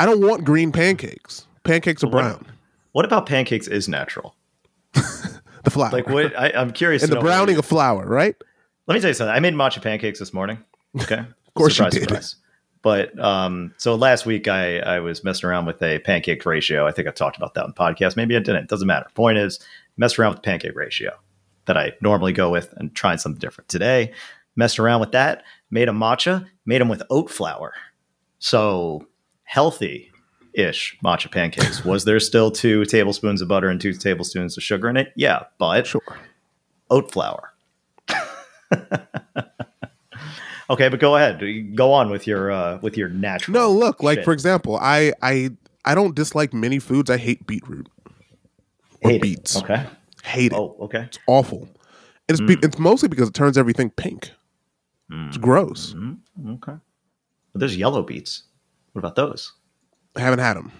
I 0.00 0.06
don't 0.06 0.20
want 0.26 0.44
green 0.44 0.72
pancakes. 0.72 1.46
Pancakes 1.62 2.02
are 2.02 2.08
What- 2.08 2.12
brown. 2.22 2.46
What 2.92 3.04
about 3.04 3.26
pancakes 3.26 3.68
is 3.68 3.88
natural? 3.88 4.34
The 5.64 5.70
flour. 5.70 5.90
Like 5.92 6.08
what? 6.08 6.36
I, 6.36 6.50
I'm 6.56 6.72
curious. 6.72 7.04
and 7.04 7.12
the 7.12 7.20
browning 7.20 7.56
of 7.56 7.64
flour, 7.64 8.04
right? 8.04 8.34
Let 8.88 8.94
me 8.94 9.00
tell 9.00 9.10
you 9.10 9.14
something. 9.14 9.32
I 9.32 9.38
made 9.38 9.54
matcha 9.54 9.80
pancakes 9.80 10.18
this 10.18 10.34
morning. 10.34 10.58
Okay, 11.02 11.18
of 11.46 11.54
course 11.54 11.78
you 11.78 11.88
did. 11.88 12.10
But 12.82 13.16
um, 13.18 13.72
so 13.78 13.94
last 13.94 14.26
week 14.26 14.48
I 14.48 14.78
I 14.80 15.00
was 15.00 15.22
messing 15.24 15.48
around 15.48 15.66
with 15.66 15.80
a 15.82 16.00
pancake 16.00 16.44
ratio. 16.44 16.86
I 16.86 16.92
think 16.92 17.06
I 17.08 17.12
talked 17.12 17.36
about 17.36 17.54
that 17.54 17.64
on 17.64 17.70
the 17.70 17.74
podcast. 17.74 18.16
Maybe 18.16 18.34
I 18.36 18.40
didn't. 18.40 18.68
Doesn't 18.68 18.86
matter. 18.88 19.06
Point 19.14 19.38
is, 19.38 19.60
messed 19.96 20.18
around 20.18 20.30
with 20.32 20.38
the 20.42 20.46
pancake 20.46 20.74
ratio 20.76 21.12
that 21.66 21.76
I 21.76 21.92
normally 22.00 22.32
go 22.32 22.50
with 22.50 22.72
and 22.78 22.92
trying 22.94 23.18
something 23.18 23.38
different 23.38 23.68
today. 23.68 24.12
Messed 24.56 24.78
around 24.80 25.00
with 25.00 25.12
that. 25.12 25.44
Made 25.70 25.88
a 25.88 25.92
matcha. 25.92 26.44
Made 26.66 26.80
them 26.80 26.88
with 26.88 27.02
oat 27.08 27.30
flour. 27.30 27.72
So 28.40 29.06
healthy 29.44 30.10
ish 30.54 30.98
matcha 31.04 31.30
pancakes. 31.30 31.84
Was 31.86 32.04
there 32.04 32.18
still 32.20 32.50
two 32.50 32.84
tablespoons 32.84 33.40
of 33.40 33.48
butter 33.48 33.68
and 33.68 33.80
two 33.80 33.92
tablespoons 33.92 34.56
of 34.56 34.62
sugar 34.64 34.88
in 34.88 34.96
it? 34.96 35.12
Yeah, 35.16 35.44
but 35.58 35.86
Sure. 35.86 36.02
oat 36.90 37.12
flour. 37.12 37.52
okay, 40.70 40.88
but 40.88 41.00
go 41.00 41.16
ahead. 41.16 41.40
Go 41.74 41.92
on 41.92 42.10
with 42.10 42.26
your 42.26 42.50
uh, 42.50 42.78
with 42.82 42.96
your 42.96 43.08
natural. 43.08 43.54
No, 43.54 43.70
look, 43.70 44.02
like 44.02 44.24
for 44.24 44.32
example, 44.32 44.76
I 44.80 45.12
I 45.22 45.50
I 45.84 45.94
don't 45.94 46.14
dislike 46.14 46.52
many 46.52 46.78
foods. 46.78 47.10
I 47.10 47.16
hate 47.16 47.46
beetroot. 47.46 47.88
Or 49.02 49.10
Hate 49.10 49.16
it. 49.16 49.22
beets. 49.22 49.56
Okay. 49.56 49.84
Hate 50.22 50.52
it. 50.52 50.56
Oh, 50.58 50.76
okay. 50.80 51.00
It's 51.00 51.18
awful. 51.26 51.68
It's 52.28 52.40
be, 52.40 52.56
it's 52.62 52.78
mostly 52.78 53.08
because 53.08 53.28
it 53.28 53.34
turns 53.34 53.58
everything 53.58 53.90
pink. 53.90 54.30
It's 55.10 55.36
gross. 55.36 55.92
Mm, 55.92 56.18
okay. 56.54 56.72
But 57.52 57.58
there's 57.58 57.76
yellow 57.76 58.02
beets. 58.02 58.44
What 58.92 59.00
about 59.00 59.14
those? 59.16 59.52
I 60.16 60.20
haven't 60.20 60.38
had 60.38 60.56
them. 60.56 60.72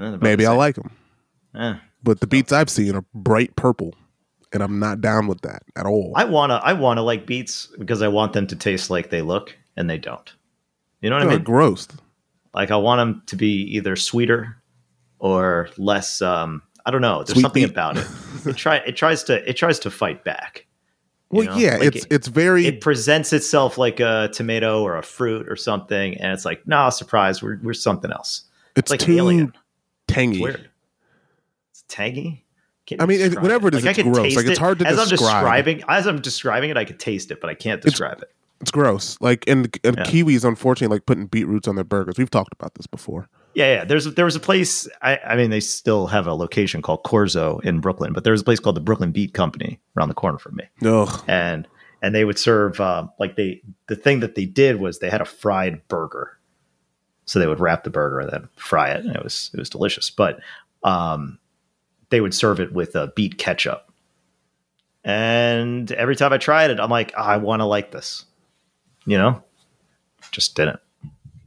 Eh, 0.00 0.16
Maybe 0.22 0.44
the 0.44 0.50
I 0.50 0.54
like 0.54 0.76
them. 0.76 0.90
Eh. 1.54 1.74
But 2.02 2.20
the 2.20 2.26
beets 2.26 2.52
I've 2.52 2.70
seen 2.70 2.94
are 2.94 3.04
bright 3.12 3.54
purple, 3.56 3.94
and 4.52 4.62
I'm 4.62 4.78
not 4.78 5.00
down 5.00 5.26
with 5.26 5.40
that 5.42 5.62
at 5.76 5.86
all. 5.86 6.12
I 6.16 6.24
wanna 6.24 6.60
I 6.62 6.72
wanna 6.72 7.02
like 7.02 7.26
beets 7.26 7.68
because 7.78 8.02
I 8.02 8.08
want 8.08 8.32
them 8.32 8.46
to 8.48 8.56
taste 8.56 8.90
like 8.90 9.10
they 9.10 9.22
look, 9.22 9.56
and 9.76 9.88
they 9.88 9.98
don't. 9.98 10.32
You 11.00 11.10
know 11.10 11.16
what 11.16 11.22
I 11.22 11.26
They're 11.26 11.36
mean? 11.36 11.44
gross. 11.44 11.86
Like 12.54 12.70
I 12.70 12.76
want 12.76 12.98
them 12.98 13.22
to 13.26 13.36
be 13.36 13.62
either 13.76 13.94
sweeter 13.96 14.56
or 15.18 15.68
less. 15.78 16.20
Um, 16.22 16.62
I 16.86 16.90
don't 16.90 17.02
know. 17.02 17.18
There's 17.18 17.32
Sweet 17.34 17.42
something 17.42 17.62
beet. 17.64 17.70
about 17.70 17.98
it. 17.98 18.06
It 18.46 18.56
try 18.56 18.76
it 18.76 18.96
tries 18.96 19.22
to 19.24 19.48
it 19.48 19.54
tries 19.54 19.78
to 19.80 19.90
fight 19.90 20.24
back. 20.24 20.64
Well, 21.30 21.44
know? 21.44 21.56
yeah, 21.58 21.76
Like 21.76 21.82
it's 21.94 22.04
it- 22.06 22.12
it's 22.12 22.28
very 22.28 22.66
it 22.66 22.80
presents 22.80 23.34
itself 23.34 23.76
like 23.76 24.00
a 24.00 24.30
tomato 24.32 24.82
or 24.82 24.96
a 24.96 25.02
fruit 25.02 25.46
or 25.48 25.56
something, 25.56 26.16
and 26.16 26.32
it's 26.32 26.46
like, 26.46 26.66
nah, 26.66 26.88
surprise, 26.88 27.42
we're 27.42 27.58
we're 27.62 27.74
something 27.74 28.10
else. 28.10 28.44
it's 28.76 28.90
It's 28.90 28.90
like 28.92 29.00
too 29.00 29.18
alien. 29.18 29.52
tangy. 30.06 30.36
It's 30.38 30.42
weird. 30.42 30.70
It's 31.70 31.84
tangy. 31.88 32.46
I 32.98 33.06
mean, 33.06 33.20
it- 33.20 33.40
whatever 33.40 33.68
it 33.68 33.74
is, 33.74 33.84
I 33.86 33.90
it's 33.90 33.98
can 33.98 34.12
gross. 34.12 34.34
Like, 34.36 34.46
it's 34.46 34.58
hard 34.58 34.78
to 34.80 34.86
as 34.86 34.98
I'm 34.98 35.08
describe. 35.08 35.42
describing. 35.42 35.82
As 35.88 36.06
I'm 36.06 36.20
describing 36.20 36.70
it, 36.70 36.76
I 36.76 36.84
could 36.84 36.98
taste 36.98 37.30
it, 37.30 37.40
but 37.40 37.50
I 37.50 37.54
can't 37.54 37.80
describe 37.82 38.20
it. 38.22 38.30
It's 38.60 38.70
gross. 38.70 39.16
Like 39.20 39.44
and 39.48 39.78
and 39.84 39.96
Yeah. 39.98 40.04
Kiwis, 40.04 40.44
unfortunately, 40.44 40.96
like 40.96 41.06
putting 41.06 41.26
beetroots 41.26 41.68
on 41.68 41.76
their 41.76 41.84
burgers. 41.84 42.16
We've 42.18 42.30
talked 42.30 42.52
about 42.52 42.74
this 42.74 42.86
before. 42.88 43.28
Yeah, 43.54 43.72
yeah. 43.74 43.84
There's 43.84 44.04
there 44.14 44.24
was 44.24 44.34
a 44.36 44.40
place. 44.40 44.88
I, 45.00 45.18
I 45.24 45.36
mean, 45.36 45.50
they 45.50 45.60
still 45.60 46.08
have 46.08 46.26
a 46.26 46.34
location 46.34 46.82
called 46.82 47.04
Corzo 47.04 47.64
in 47.64 47.80
Brooklyn, 47.80 48.12
but 48.12 48.24
there 48.24 48.32
was 48.32 48.40
a 48.40 48.44
place 48.44 48.58
called 48.60 48.76
the 48.76 48.80
Brooklyn 48.80 49.12
Beet 49.12 49.32
Company 49.32 49.78
around 49.96 50.08
the 50.08 50.14
corner 50.14 50.38
from 50.38 50.56
me. 50.56 50.64
Ugh. 50.84 51.24
and 51.28 51.68
and 52.02 52.14
they 52.14 52.24
would 52.24 52.38
serve 52.38 52.80
uh, 52.80 53.06
like 53.20 53.36
they 53.36 53.62
the 53.88 53.96
thing 53.96 54.20
that 54.20 54.34
they 54.34 54.44
did 54.44 54.80
was 54.80 54.98
they 54.98 55.10
had 55.10 55.20
a 55.20 55.24
fried 55.24 55.86
burger 55.88 56.38
so 57.26 57.38
they 57.38 57.46
would 57.46 57.60
wrap 57.60 57.84
the 57.84 57.90
burger 57.90 58.20
and 58.20 58.30
then 58.30 58.48
fry 58.56 58.90
it 58.90 59.04
and 59.04 59.14
it 59.16 59.22
was 59.22 59.50
it 59.52 59.58
was 59.58 59.68
delicious 59.68 60.08
but 60.10 60.38
um, 60.84 61.38
they 62.10 62.20
would 62.20 62.34
serve 62.34 62.60
it 62.60 62.72
with 62.72 62.94
a 62.96 63.12
beet 63.14 63.38
ketchup. 63.38 63.90
And 65.04 65.90
every 65.92 66.16
time 66.16 66.32
i 66.32 66.38
tried 66.38 66.70
it 66.70 66.80
i'm 66.80 66.90
like 66.90 67.12
"Ah, 67.16 67.24
i 67.28 67.36
want 67.36 67.60
to 67.60 67.64
like 67.64 67.92
this 67.92 68.24
you 69.06 69.16
know? 69.16 69.42
Just 70.32 70.54
didn't. 70.54 70.80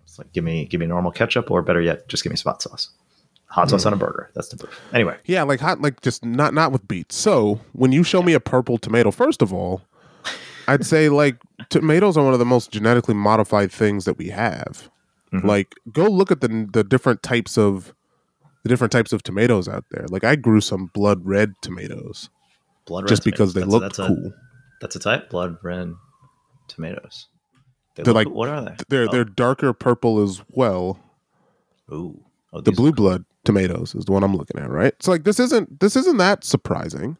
It's 0.04 0.18
like 0.18 0.32
give 0.34 0.44
me 0.44 0.66
give 0.66 0.80
me 0.80 0.88
normal 0.88 1.12
ketchup 1.12 1.52
or 1.52 1.62
better 1.62 1.82
yet 1.82 2.08
just 2.08 2.24
give 2.24 2.32
me 2.32 2.38
spot 2.38 2.60
sauce. 2.62 2.90
Hot 3.48 3.70
sauce 3.70 3.86
on 3.86 3.94
a 3.94 3.98
burger 3.98 4.32
that's 4.34 4.48
the 4.48 4.58
proof 4.58 4.80
anyway. 4.94 5.18
Yeah, 5.26 5.44
like 5.44 5.60
hot, 5.60 5.82
like 5.82 6.02
just 6.02 6.26
not 6.26 6.54
not 6.56 6.72
with 6.72 6.88
beets. 6.88 7.16
So 7.16 7.60
when 7.74 7.92
you 7.92 8.04
show 8.04 8.24
me 8.24 8.34
a 8.34 8.40
purple 8.40 8.78
tomato, 8.80 9.12
first 9.12 9.42
of 9.44 9.54
all, 9.54 9.82
I'd 10.68 10.86
say 10.86 11.10
like 11.10 11.36
tomatoes 11.70 12.18
are 12.18 12.24
one 12.24 12.34
of 12.34 12.40
the 12.40 12.46
most 12.46 12.72
genetically 12.72 13.14
modified 13.14 13.72
things 13.72 14.06
that 14.06 14.18
we 14.18 14.30
have. 14.30 14.90
Mhm. 15.34 15.44
Like, 15.44 15.76
go 15.92 16.06
look 16.08 16.32
at 16.32 16.42
the 16.42 16.68
the 16.72 16.84
different 16.84 17.22
types 17.22 17.58
of 17.58 17.94
the 18.64 18.70
different 18.70 18.92
types 18.92 19.12
of 19.14 19.24
tomatoes 19.24 19.68
out 19.68 19.86
there. 19.92 20.06
Like, 20.10 20.24
I 20.24 20.36
grew 20.36 20.62
some 20.62 20.88
blood 20.94 21.26
red 21.26 21.54
tomatoes 21.62 22.30
blood 22.86 23.04
red 23.04 23.10
just 23.10 23.24
tomatoes. 23.24 23.38
because 23.40 23.54
they 23.54 23.62
That's- 23.62 23.72
look 23.72 23.82
that's 23.84 24.00
a- 24.00 24.08
cool. 24.08 24.34
That's 24.82 24.96
a 24.96 25.00
type, 25.00 25.30
blood 25.30 25.58
red 25.64 25.94
tomatoes. 26.68 27.28
They 27.96 28.04
They're 28.04 28.14
look- 28.14 28.26
like- 28.28 28.34
what 28.36 28.50
are 28.50 28.64
they? 28.66 28.76
They're 28.90 29.04
Oh, 29.04 29.12
they're 29.12 29.24
darker 29.26 29.74
purple 29.74 30.22
as 30.24 30.42
well. 30.50 31.00
ooh, 31.92 32.20
oh, 32.54 32.62
The 32.62 32.72
blue 32.72 32.92
blood 32.92 33.26
tomatoes 33.46 33.94
is 33.96 34.06
the 34.06 34.12
one 34.12 34.24
I'm 34.24 34.36
looking 34.36 34.60
at, 34.62 34.70
right? 34.70 34.94
So 35.02 35.12
like 35.12 35.24
this 35.24 35.40
isn't 35.40 35.80
this 35.80 35.96
isn't 35.96 36.18
that 36.18 36.44
surprising, 36.44 37.18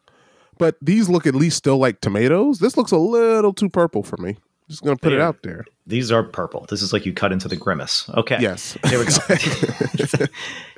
but 0.58 0.76
these 0.82 1.08
look 1.08 1.26
at 1.26 1.34
least 1.34 1.56
still 1.58 1.78
like 1.78 2.00
tomatoes. 2.00 2.58
This 2.58 2.76
looks 2.76 2.90
a 2.92 2.96
little 2.98 3.52
too 3.52 3.68
purple 3.68 4.02
for 4.02 4.16
me. 4.16 4.38
Just 4.68 4.82
gonna 4.82 4.96
put 4.96 5.12
it 5.12 5.16
Yeah. 5.18 5.28
out 5.28 5.42
there. 5.42 5.64
These 5.86 6.10
are 6.10 6.22
purple. 6.22 6.64
This 6.70 6.80
is 6.82 6.92
like 6.92 7.04
you 7.04 7.12
cut 7.12 7.32
into 7.32 7.48
the 7.48 7.56
grimace. 7.56 8.08
Okay. 8.14 8.38
Yes. 8.40 8.78
Here 8.86 8.98
we 8.98 9.04
go. 9.04 10.26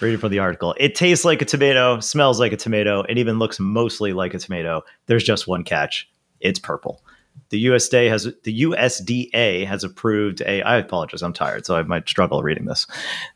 Reading 0.00 0.20
from 0.20 0.30
the 0.30 0.38
article. 0.38 0.76
It 0.78 0.94
tastes 0.94 1.24
like 1.24 1.42
a 1.42 1.44
tomato, 1.44 1.98
smells 1.98 2.38
like 2.38 2.52
a 2.52 2.56
tomato, 2.56 3.02
and 3.02 3.18
even 3.18 3.40
looks 3.40 3.58
mostly 3.58 4.12
like 4.12 4.32
a 4.32 4.38
tomato. 4.38 4.84
There's 5.06 5.24
just 5.24 5.48
one 5.48 5.64
catch. 5.64 6.08
It's 6.38 6.60
purple. 6.60 7.02
The 7.50 7.66
USDA 7.66 8.08
has 8.08 8.24
the 8.44 8.62
USDA 8.62 9.66
has 9.66 9.82
approved 9.82 10.40
a 10.42 10.62
I 10.62 10.76
apologize, 10.76 11.22
I'm 11.22 11.32
tired, 11.32 11.66
so 11.66 11.76
I 11.76 11.82
might 11.82 12.08
struggle 12.08 12.42
reading 12.42 12.66
this. 12.66 12.86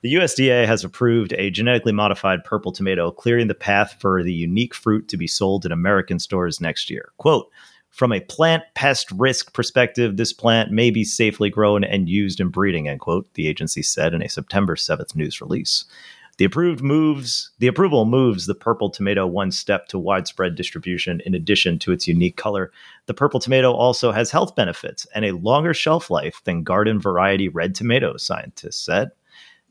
The 0.02 0.14
USDA 0.14 0.66
has 0.66 0.84
approved 0.84 1.32
a 1.32 1.50
genetically 1.50 1.92
modified 1.92 2.44
purple 2.44 2.70
tomato, 2.70 3.10
clearing 3.10 3.48
the 3.48 3.54
path 3.54 3.96
for 3.98 4.22
the 4.22 4.32
unique 4.32 4.74
fruit 4.74 5.08
to 5.08 5.16
be 5.16 5.26
sold 5.26 5.66
in 5.66 5.72
American 5.72 6.18
stores 6.18 6.60
next 6.60 6.90
year. 6.90 7.10
Quote 7.16 7.50
From 7.90 8.12
a 8.12 8.20
plant 8.20 8.62
pest 8.74 9.10
risk 9.12 9.52
perspective, 9.52 10.16
this 10.16 10.32
plant 10.32 10.70
may 10.70 10.90
be 10.90 11.04
safely 11.04 11.50
grown 11.50 11.82
and 11.82 12.08
used 12.08 12.38
in 12.38 12.50
breeding, 12.50 12.88
end 12.88 13.00
quote, 13.00 13.32
the 13.34 13.48
agency 13.48 13.82
said 13.82 14.14
in 14.14 14.22
a 14.22 14.28
September 14.28 14.76
7th 14.76 15.16
news 15.16 15.40
release. 15.40 15.86
The 16.42 16.46
approved 16.46 16.82
moves 16.82 17.52
the 17.60 17.68
approval 17.68 18.04
moves 18.04 18.46
the 18.46 18.56
purple 18.56 18.90
tomato 18.90 19.28
one 19.28 19.52
step 19.52 19.86
to 19.86 19.96
widespread 19.96 20.56
distribution 20.56 21.22
in 21.24 21.36
addition 21.36 21.78
to 21.78 21.92
its 21.92 22.08
unique 22.08 22.36
color. 22.36 22.72
The 23.06 23.14
purple 23.14 23.38
tomato 23.38 23.70
also 23.70 24.10
has 24.10 24.32
health 24.32 24.56
benefits 24.56 25.06
and 25.14 25.24
a 25.24 25.36
longer 25.36 25.72
shelf 25.72 26.10
life 26.10 26.40
than 26.42 26.64
garden 26.64 26.98
variety 27.00 27.48
red 27.48 27.76
tomatoes, 27.76 28.24
scientists 28.26 28.84
said. 28.84 29.12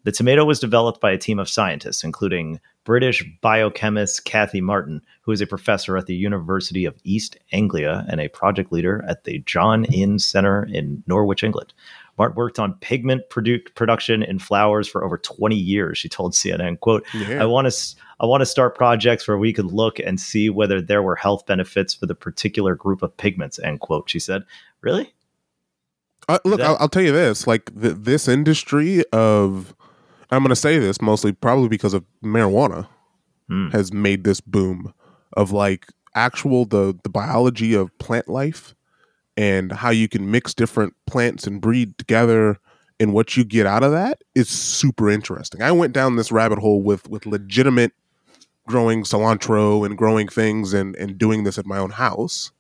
The 0.06 0.14
tomato 0.14 0.46
was 0.46 0.62
developed 0.62 1.02
by 1.02 1.12
a 1.12 1.18
team 1.18 1.40
of 1.40 1.50
scientists, 1.50 2.06
including 2.06 2.62
British 2.86 3.22
biochemist 3.42 4.24
Cathie 4.24 4.62
Martin, 4.62 5.02
who 5.24 5.34
is 5.34 5.42
a 5.42 5.48
professor 5.48 5.98
at 5.98 6.06
the 6.06 6.16
University 6.16 6.86
of 6.86 6.98
East 7.04 7.38
Anglia 7.52 8.06
and 8.08 8.22
a 8.22 8.30
project 8.30 8.72
leader 8.72 9.04
at 9.10 9.26
the 9.26 9.40
John 9.40 9.84
Innes 9.84 10.26
Centre 10.26 10.64
in 10.72 11.04
Norwich, 11.06 11.44
England. 11.44 11.74
Martin 12.22 12.36
worked 12.36 12.60
on 12.60 12.76
pigment 12.82 13.24
produ- 13.32 13.74
production 13.74 14.22
in 14.22 14.38
flowers 14.38 14.88
for 14.88 15.04
over 15.04 15.18
20 15.18 15.56
years. 15.56 15.98
She 15.98 16.08
told 16.08 16.34
CNN, 16.34 16.80
"quote 16.80 17.04
Yeah. 17.16 17.42
I 17.42 17.46
want 17.48 17.68
to 17.72 17.96
I 18.20 18.28
want 18.28 18.42
to 18.42 18.46
start 18.46 18.76
projects 18.76 19.28
where 19.28 19.40
we 19.40 19.52
could 19.52 19.66
look 19.66 19.98
and 19.98 20.20
see 20.20 20.48
whether 20.48 20.80
there 20.80 21.02
were 21.02 21.16
health 21.16 21.48
benefits 21.48 21.96
for 21.96 22.06
the 22.06 22.14
particular 22.14 22.76
group 22.76 23.02
of 23.02 23.18
pigments." 23.18 23.58
End 23.58 23.80
quote. 23.80 24.08
She 24.08 24.20
said, 24.20 24.44
"Really? 24.82 25.12
Uh, 26.30 26.38
look, 26.46 26.60
that- 26.60 26.68
I'll, 26.68 26.78
I'll 26.82 26.90
tell 26.90 27.02
you 27.02 27.12
this: 27.12 27.48
like 27.48 27.72
th- 27.82 27.96
this 27.98 28.28
industry 28.28 29.04
of, 29.12 29.74
I'm 30.30 30.44
going 30.44 30.50
to 30.50 30.56
say 30.56 30.78
this 30.78 31.02
mostly 31.02 31.32
probably 31.32 31.70
because 31.70 31.96
of 31.96 32.06
marijuana 32.24 32.88
Hmm. 33.50 33.70
has 33.70 33.92
made 33.92 34.24
this 34.24 34.40
boom 34.42 34.94
of 35.34 35.52
like 35.52 35.88
actual 36.14 36.66
the 36.66 36.96
the 37.04 37.10
biology 37.10 37.74
of 37.74 37.98
plant 37.98 38.28
life 38.30 38.76
and 39.42 39.72
how 39.72 39.90
you 39.90 40.08
can 40.08 40.30
mix 40.30 40.54
different 40.54 40.94
plants 41.08 41.48
and 41.48 41.60
breed 41.60 41.98
together 41.98 42.60
and 43.00 43.12
what 43.12 43.36
you 43.36 43.44
get 43.44 43.66
out 43.66 43.82
of 43.82 43.92
that 43.92 44.22
is 44.36 44.48
super 44.48 45.10
interesting. 45.10 45.64
I 45.64 45.72
went 45.72 45.94
down 45.94 46.16
this 46.16 46.32
rabbit 46.32 46.60
hole 46.60 46.84
with 46.84 47.10
with 47.10 47.26
legitimate 47.26 47.94
growing 48.68 49.04
cilantro 49.04 49.84
and 49.84 49.98
growing 49.98 50.28
things 50.28 50.74
and 50.76 50.96
and 50.96 51.18
doing 51.18 51.44
this 51.44 51.58
at 51.58 51.66
my 51.66 51.80
own 51.80 51.90
house 51.90 52.52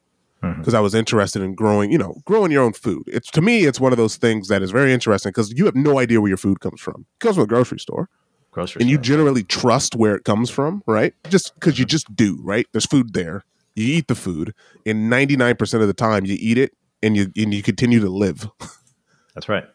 mm-hmm. 0.42 0.60
because 0.60 0.74
I 0.74 0.80
was 0.80 0.96
interested 0.96 1.44
in 1.44 1.54
growing, 1.54 1.92
you 1.92 2.00
know, 2.00 2.16
growing 2.26 2.52
your 2.52 2.64
own 2.64 2.74
food. 2.74 3.04
It's 3.06 3.30
to 3.32 3.42
me, 3.42 3.66
it's 3.66 3.80
one 3.80 3.94
of 3.94 3.98
those 3.98 4.16
things 4.16 4.48
that 4.48 4.64
is 4.64 4.72
very 4.72 4.92
interesting 4.92 5.30
because 5.30 5.54
you 5.56 5.66
have 5.66 5.76
no 5.76 6.00
idea 6.00 6.20
where 6.20 6.30
your 6.30 6.38
food 6.38 6.62
comes 6.62 6.82
from. 6.82 7.06
It 7.20 7.20
comes 7.20 7.36
from 7.36 7.44
a 7.44 7.48
grocery 7.48 7.80
store, 7.80 8.10
Grocery 8.50 8.82
and 8.82 8.90
you 8.90 8.98
generally 8.98 9.44
trust 9.44 9.96
where 9.96 10.16
it 10.16 10.24
comes 10.24 10.50
from, 10.50 10.82
right? 10.88 11.14
Just 11.30 11.54
because 11.54 11.78
you 11.78 11.86
mm-hmm. 11.86 11.90
just 11.90 12.16
do, 12.16 12.40
right? 12.42 12.66
There's 12.72 12.88
food 12.88 13.14
there. 13.14 13.46
You 13.76 13.86
eat 13.86 14.08
the 14.08 14.16
food, 14.16 14.54
and 14.86 15.10
99 15.10 15.56
percent 15.56 15.82
of 15.82 15.88
the 15.88 15.94
time, 15.94 16.26
you 16.26 16.38
eat 16.40 16.58
it, 16.58 16.74
and 17.02 17.16
you 17.16 17.32
and 17.36 17.54
you 17.54 17.64
continue 17.64 18.00
to 18.00 18.10
live. 18.10 18.48
That's 19.34 19.48
right. 19.48 19.66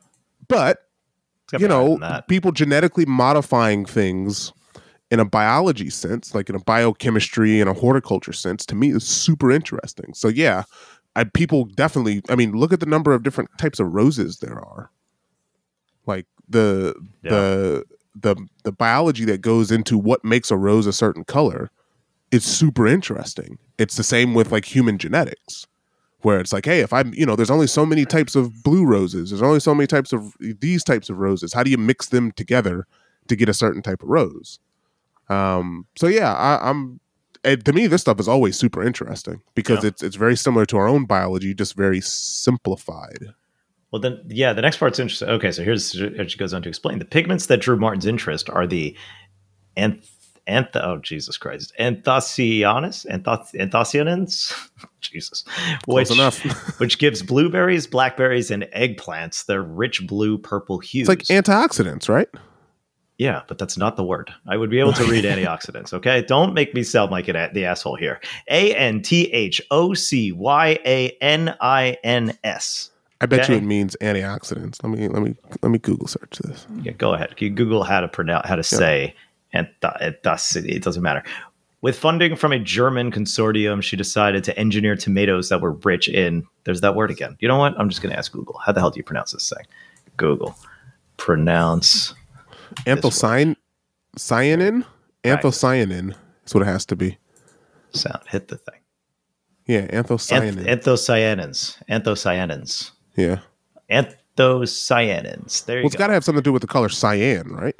But 0.48 0.78
you 1.58 1.68
know, 1.68 1.98
people 2.28 2.52
genetically 2.52 3.06
modifying 3.06 3.84
things 3.86 4.52
in 5.10 5.20
a 5.20 5.24
biology 5.24 5.90
sense, 5.90 6.34
like 6.34 6.50
in 6.50 6.56
a 6.56 6.60
biochemistry 6.60 7.60
and 7.60 7.70
a 7.70 7.72
horticulture 7.72 8.32
sense, 8.32 8.66
to 8.66 8.74
me 8.74 8.92
is 8.92 9.06
super 9.06 9.50
interesting. 9.50 10.12
So 10.14 10.28
yeah, 10.28 10.64
I 11.14 11.24
people 11.24 11.64
definitely. 11.64 12.22
I 12.28 12.34
mean, 12.34 12.52
look 12.52 12.72
at 12.72 12.80
the 12.80 12.86
number 12.86 13.14
of 13.14 13.22
different 13.22 13.50
types 13.58 13.80
of 13.80 13.92
roses 13.92 14.38
there 14.38 14.58
are. 14.58 14.90
Like 16.06 16.26
the 16.48 16.94
the 17.22 17.84
the 18.14 18.36
the 18.64 18.72
biology 18.72 19.24
that 19.26 19.40
goes 19.40 19.70
into 19.70 19.98
what 19.98 20.24
makes 20.24 20.50
a 20.50 20.56
rose 20.56 20.86
a 20.86 20.92
certain 20.92 21.24
color 21.24 21.70
is 22.32 22.44
super 22.44 22.86
interesting. 22.86 23.58
It's 23.78 23.96
the 23.96 24.02
same 24.02 24.34
with 24.34 24.50
like 24.52 24.64
human 24.64 24.98
genetics 24.98 25.66
where 26.22 26.40
it's 26.40 26.52
like, 26.52 26.64
hey, 26.64 26.80
if 26.80 26.92
I'm, 26.92 27.14
you 27.14 27.24
know, 27.26 27.36
there's 27.36 27.50
only 27.50 27.66
so 27.68 27.86
many 27.86 28.04
types 28.04 28.34
of 28.34 28.62
blue 28.64 28.84
roses. 28.84 29.30
There's 29.30 29.42
only 29.42 29.60
so 29.60 29.74
many 29.74 29.86
types 29.86 30.12
of 30.12 30.34
these 30.40 30.82
types 30.82 31.08
of 31.08 31.18
roses. 31.18 31.52
How 31.52 31.62
do 31.62 31.70
you 31.70 31.78
mix 31.78 32.08
them 32.08 32.32
together 32.32 32.86
to 33.28 33.36
get 33.36 33.48
a 33.48 33.54
certain 33.54 33.82
type 33.82 34.02
of 34.02 34.08
rose? 34.08 34.58
Um, 35.28 35.86
so 35.96 36.06
yeah, 36.08 36.32
I, 36.34 36.70
I'm. 36.70 37.00
And 37.44 37.64
to 37.64 37.72
me, 37.72 37.86
this 37.86 38.00
stuff 38.00 38.18
is 38.18 38.26
always 38.26 38.56
super 38.58 38.82
interesting 38.82 39.40
because 39.54 39.84
Yeah. 39.84 39.88
it's 39.90 40.02
it's 40.02 40.16
very 40.16 40.36
similar 40.36 40.66
to 40.66 40.76
our 40.78 40.88
own 40.88 41.04
biology, 41.04 41.54
just 41.54 41.76
very 41.76 42.00
simplified. 42.00 43.26
Well, 43.92 44.00
then, 44.02 44.20
yeah, 44.26 44.52
the 44.52 44.62
next 44.62 44.78
part's 44.78 44.98
interesting. 44.98 45.28
Okay, 45.28 45.52
so 45.52 45.62
here's 45.62 45.92
here 45.92 46.28
she 46.28 46.38
goes 46.38 46.52
on 46.52 46.62
to 46.62 46.68
explain 46.68 46.98
the 46.98 47.04
pigments 47.04 47.46
that 47.46 47.60
drew 47.60 47.76
Martin's 47.76 48.04
interest 48.06 48.50
are 48.50 48.66
the 48.66 48.96
anth, 49.76 50.08
anth 50.48 50.74
oh 50.76 50.98
Jesus 50.98 51.36
Christ, 51.36 51.72
anthocyanins, 51.78 53.06
anth, 53.10 53.52
anthocyanins, 53.54 54.52
Jesus, 55.00 55.44
which 55.86 56.10
enough. 56.10 56.38
which 56.78 56.98
gives 56.98 57.22
blueberries, 57.22 57.86
blackberries, 57.86 58.50
and 58.50 58.64
eggplants 58.76 59.46
their 59.46 59.62
rich 59.62 60.06
blue 60.06 60.38
purple 60.38 60.78
hues. 60.78 61.08
it's 61.08 61.30
like 61.30 61.44
antioxidants, 61.44 62.08
right? 62.08 62.28
yeah, 63.18 63.42
but 63.48 63.56
that's 63.56 63.78
not 63.78 63.96
the 63.96 64.04
word. 64.04 64.30
I 64.46 64.58
would 64.58 64.68
be 64.68 64.78
able 64.78 64.92
to 64.94 65.04
read 65.10 65.24
antioxidants. 65.32 65.94
Okay, 65.94 66.22
don't 66.22 66.52
make 66.52 66.74
me 66.74 66.82
sound 66.82 67.10
like 67.10 67.28
an, 67.28 67.50
the 67.54 67.64
asshole 67.64 67.96
here. 67.96 68.20
A 68.50 68.74
N 68.74 69.00
T 69.02 69.32
H 69.32 69.62
O 69.70 69.94
C 69.94 70.32
Y 70.32 70.78
A 70.84 71.16
N 71.22 71.56
I 71.60 71.96
N 72.04 72.36
S. 72.44 72.90
I 73.18 73.24
bet 73.24 73.44
Okay. 73.44 73.54
you 73.54 73.58
it 73.60 73.64
means 73.64 73.96
antioxidants. 74.02 74.82
Let 74.82 74.90
me 74.92 75.08
let 75.08 75.22
me 75.22 75.34
let 75.62 75.70
me 75.70 75.78
Google 75.78 76.06
search 76.06 76.38
this. 76.44 76.66
Yeah, 76.82 76.92
go 76.92 77.14
ahead. 77.14 77.34
You 77.38 77.48
Google 77.48 77.82
how 77.84 78.00
to 78.00 78.08
pronounce 78.08 78.46
how 78.46 78.56
to 78.56 78.62
say 78.62 79.14
and 79.52 79.68
it 80.00 80.22
does 80.22 80.56
it 80.56 80.82
doesn't 80.82 81.02
matter. 81.02 81.22
With 81.82 81.96
funding 81.98 82.34
from 82.36 82.52
a 82.52 82.58
German 82.58 83.12
consortium, 83.12 83.82
she 83.82 83.96
decided 83.96 84.42
to 84.44 84.58
engineer 84.58 84.96
tomatoes 84.96 85.50
that 85.50 85.60
were 85.60 85.72
rich 85.72 86.08
in 86.08 86.44
there's 86.64 86.80
that 86.80 86.94
word 86.96 87.10
again. 87.10 87.36
You 87.40 87.48
know 87.48 87.58
what? 87.58 87.78
I'm 87.78 87.88
just 87.88 88.02
gonna 88.02 88.14
ask 88.16 88.32
Google. 88.32 88.58
How 88.64 88.72
the 88.72 88.80
hell 88.80 88.90
do 88.90 88.98
you 88.98 89.04
pronounce 89.04 89.32
this 89.32 89.48
thing? 89.54 89.64
Google. 90.16 90.56
Pronounce 91.16 92.14
Anthocyan 92.86 93.56
cyanin? 94.16 94.84
Right. 95.24 95.40
Anthocyanin 95.40 96.14
is 96.44 96.54
what 96.54 96.62
it 96.62 96.66
has 96.66 96.84
to 96.86 96.96
be. 96.96 97.18
sound. 97.92 98.20
Hit 98.28 98.48
the 98.48 98.56
thing. 98.56 98.80
Yeah, 99.66 99.86
Anth- 99.88 100.06
anthocyanin. 100.06 100.64
anthocyanins. 100.66 101.76
Anthocyanins. 101.88 102.90
yeah. 103.16 103.40
Anthocyanins. 103.90 105.64
There 105.64 105.76
you 105.78 105.82
Well, 105.82 105.86
it's 105.86 105.94
go. 105.96 105.98
got 105.98 106.06
to 106.08 106.12
have 106.14 106.24
something 106.24 106.42
to 106.42 106.44
do 106.48 106.52
with 106.52 106.62
the 106.62 106.68
color 106.68 106.88
cyan, 106.88 107.48
right? 107.48 107.74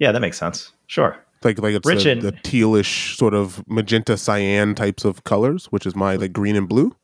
Yeah, 0.00 0.10
that 0.10 0.20
makes 0.20 0.36
sense. 0.38 0.72
Sure. 0.88 1.16
Like 1.44 1.58
like 1.60 1.74
it's 1.74 1.86
Rich 1.86 2.04
the, 2.04 2.14
the 2.16 2.32
tealish 2.32 3.16
sort 3.16 3.32
of 3.32 3.62
magenta 3.68 4.16
cyan 4.16 4.74
types 4.74 5.04
of 5.04 5.22
colors, 5.24 5.66
which 5.66 5.86
is 5.86 5.94
my 5.94 6.16
like 6.16 6.32
green 6.32 6.56
and 6.56 6.68
blue. 6.68 6.94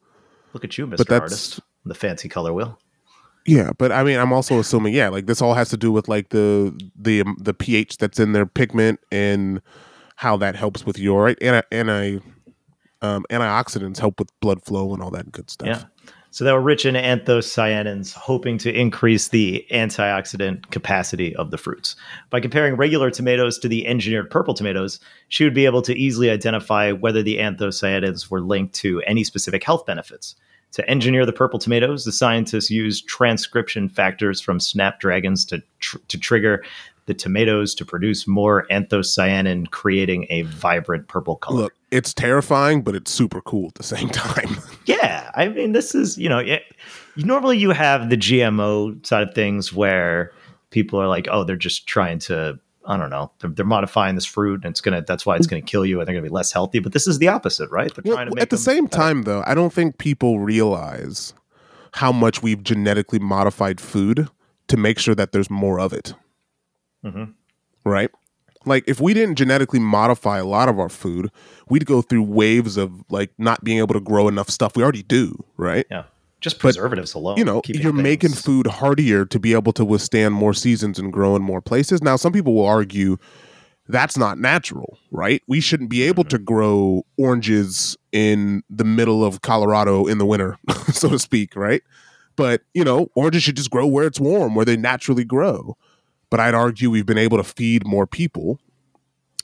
Look 0.53 0.65
at 0.65 0.77
you, 0.77 0.87
Mr. 0.87 0.97
But 0.97 1.09
that's- 1.09 1.23
Artist. 1.23 1.61
The 1.85 1.95
fancy 1.95 2.29
color 2.29 2.53
wheel. 2.53 2.81
Yeah, 3.47 3.71
but 3.79 3.93
I 3.93 4.03
mean, 4.03 4.19
I'm 4.19 4.33
also 4.33 4.59
assuming, 4.59 4.93
yeah, 4.93 5.09
like 5.09 5.27
this 5.27 5.41
all 5.41 5.55
has 5.55 5.69
to 5.69 5.77
do 5.77 5.93
with 5.93 6.09
like 6.09 6.31
the 6.31 6.77
the 7.01 7.21
um, 7.21 7.37
the 7.39 7.55
pH 7.55 7.99
that's 7.99 8.19
in 8.19 8.33
their 8.33 8.45
pigment 8.45 8.99
and 9.13 9.63
how 10.17 10.37
that 10.39 10.57
helps 10.57 10.85
with 10.85 10.99
your 10.99 11.23
right 11.23 11.39
anti 11.41 11.63
anti 11.71 12.19
um, 13.03 13.25
antioxidants 13.31 13.99
help 13.99 14.19
with 14.19 14.31
blood 14.41 14.65
flow 14.65 14.93
and 14.93 15.01
all 15.03 15.11
that 15.13 15.31
good 15.31 15.49
stuff. 15.49 15.69
Yeah. 15.69 15.85
So 16.31 16.45
they 16.45 16.53
were 16.53 16.61
rich 16.61 16.85
in 16.85 16.95
anthocyanins, 16.95 18.13
hoping 18.13 18.59
to 18.59 18.73
increase 18.73 19.29
the 19.29 19.67
antioxidant 19.71 20.71
capacity 20.71 21.35
of 21.37 21.51
the 21.51 21.59
fruits. 21.59 21.97
By 22.31 22.41
comparing 22.41 22.77
regular 22.77 23.11
tomatoes 23.11 23.59
to 23.61 23.69
the 23.69 23.87
engineered 23.87 24.31
purple 24.31 24.53
tomatoes, 24.53 25.01
she 25.29 25.45
would 25.45 25.55
be 25.55 25.65
able 25.65 25.83
to 25.83 25.97
easily 25.97 26.29
identify 26.29 26.93
whether 26.93 27.23
the 27.23 27.39
anthocyanins 27.39 28.31
were 28.31 28.41
linked 28.41 28.75
to 28.77 29.01
any 29.03 29.25
specific 29.25 29.65
health 29.65 29.87
benefits. 29.87 30.37
To 30.73 30.91
engineer 30.91 31.25
the 31.25 31.33
purple 31.33 31.59
tomatoes, 31.59 32.05
the 32.05 32.13
scientists 32.13 32.71
used 32.71 33.09
transcription 33.09 33.89
factors 33.89 34.41
from 34.41 34.61
snapdragons 34.61 35.45
to, 35.47 35.63
tr- 35.81 35.99
to 36.09 36.19
trigger 36.19 36.65
the 37.07 37.15
tomatoes 37.15 37.75
to 37.77 37.85
produce 37.85 38.27
more 38.27 38.67
anthocyanin, 38.71 39.71
creating 39.71 40.27
a 40.29 40.43
vibrant 40.43 41.09
purple 41.09 41.37
color. 41.37 41.63
Look, 41.63 41.76
it's 41.97 42.13
terrifying, 42.15 42.83
but 42.83 42.95
it's 42.95 43.11
super 43.11 43.41
cool 43.41 43.69
at 43.69 43.75
the 43.75 43.83
same 43.83 44.09
time. 44.27 44.57
Yeah, 44.87 45.31
I 45.35 45.49
mean, 45.49 45.73
this 45.73 45.95
is 45.95 46.17
you 46.19 46.29
know, 46.29 46.39
it, 46.39 46.63
normally 47.17 47.59
you 47.59 47.71
have 47.71 48.11
the 48.11 48.17
GMO 48.17 49.05
side 49.07 49.29
of 49.29 49.35
things 49.35 49.73
where 49.73 50.33
people 50.71 51.01
are 51.01 51.09
like, 51.09 51.27
oh, 51.31 51.45
they're 51.45 51.57
just 51.57 51.87
trying 51.87 52.19
to, 52.19 52.59
I 52.87 52.97
don't 52.97 53.11
know, 53.11 53.31
they're, 53.41 53.51
they're 53.51 53.65
modifying 53.67 54.15
this 54.15 54.27
fruit 54.27 54.63
and 54.65 54.71
it's 54.73 54.81
gonna, 54.81 55.03
that's 55.03 55.25
why 55.25 55.37
it's 55.37 55.47
gonna 55.47 55.63
kill 55.63 55.87
you 55.87 55.99
and 56.01 56.07
they're 56.07 56.15
gonna 56.15 56.23
be 56.27 56.29
less 56.29 56.53
healthy. 56.53 56.79
But 56.81 56.93
this 56.93 57.07
is 57.07 57.19
the 57.19 57.29
opposite, 57.29 57.71
right? 57.71 57.93
They're 57.95 58.03
Well, 58.05 58.17
trying 58.17 58.29
to 58.29 58.35
make 58.35 58.43
at 58.43 58.51
the 58.51 58.59
same 58.59 58.85
better. 58.87 58.97
time, 58.97 59.23
though, 59.23 59.43
I 59.47 59.55
don't 59.55 59.73
think 59.73 59.99
people 59.99 60.39
realize 60.41 61.33
how 61.93 62.13
much 62.13 62.43
we've 62.43 62.63
genetically 62.63 63.19
modified 63.19 63.81
food 63.81 64.29
to 64.69 64.77
make 64.77 64.99
sure 64.99 65.15
that 65.15 65.33
there's 65.33 65.49
more 65.51 65.81
of 65.81 65.93
it. 65.93 66.15
Mhm. 67.05 67.33
Right? 67.85 68.11
Like, 68.67 68.85
if 68.87 69.01
we 69.01 69.15
didn't 69.15 69.37
genetically 69.37 69.79
modify 69.79 70.39
a 70.39 70.45
lot 70.45 70.69
of 70.69 70.79
our 70.79 70.89
food, 70.89 71.31
we'd 71.69 71.87
go 71.87 72.03
through 72.03 72.25
waves 72.25 72.77
of 72.77 73.05
like 73.11 73.31
not 73.39 73.65
being 73.65 73.79
able 73.79 73.95
to 73.95 74.01
grow 74.01 74.29
enough 74.29 74.51
stuff. 74.51 74.77
We 74.77 74.83
already 74.83 75.03
do, 75.03 75.45
right? 75.57 75.87
Yeah, 75.91 76.05
just 76.41 76.59
preservatives 76.59 77.15
alone. 77.15 77.39
you 77.39 77.45
know, 77.45 77.63
you're 77.67 77.93
making 77.93 78.31
food 78.31 78.67
hardier 78.67 79.25
to 79.27 79.39
be 79.39 79.55
able 79.55 79.73
to 79.75 79.85
withstand 79.85 80.35
more 80.35 80.53
seasons 80.53 80.99
and 80.99 81.13
grow 81.13 81.37
in 81.37 81.43
more 81.43 81.61
places. 81.61 82.03
Now, 82.03 82.17
some 82.17 82.33
people 82.33 82.55
will 82.55 82.67
argue 82.67 83.17
that's 83.89 84.17
not 84.17 84.39
natural, 84.39 84.99
right? 85.11 85.43
We 85.47 85.61
shouldn't 85.61 85.91
be 85.91 86.03
able 86.03 86.25
mm-hmm. 86.25 86.31
to 86.31 86.39
grow 86.39 87.07
oranges 87.17 87.97
in 88.13 88.63
the 88.69 88.85
middle 88.85 89.25
of 89.25 89.43
Colorado 89.43 90.07
in 90.07 90.19
the 90.19 90.27
winter, 90.27 90.59
so 90.93 91.09
to 91.11 91.19
speak, 91.19 91.55
right? 91.57 91.83
But, 92.35 92.63
you 92.75 92.85
know, 92.85 93.09
oranges 93.15 93.43
should 93.43 93.57
just 93.57 93.71
grow 93.71 93.87
where 93.87 94.07
it's 94.07 94.21
warm, 94.21 94.55
where 94.55 94.65
they 94.65 94.77
naturally 94.77 95.25
grow. 95.25 95.77
But 96.31 96.41
I'd 96.41 96.55
argue 96.55 96.91
we've 96.91 97.07
been 97.07 97.19
able 97.19 97.39
to 97.39 97.45
feed 97.45 97.87
more 97.87 98.07
people 98.07 98.59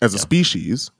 as 0.01 0.14
a 0.14 0.16
Yeah. 0.16 0.23
species 0.23 0.90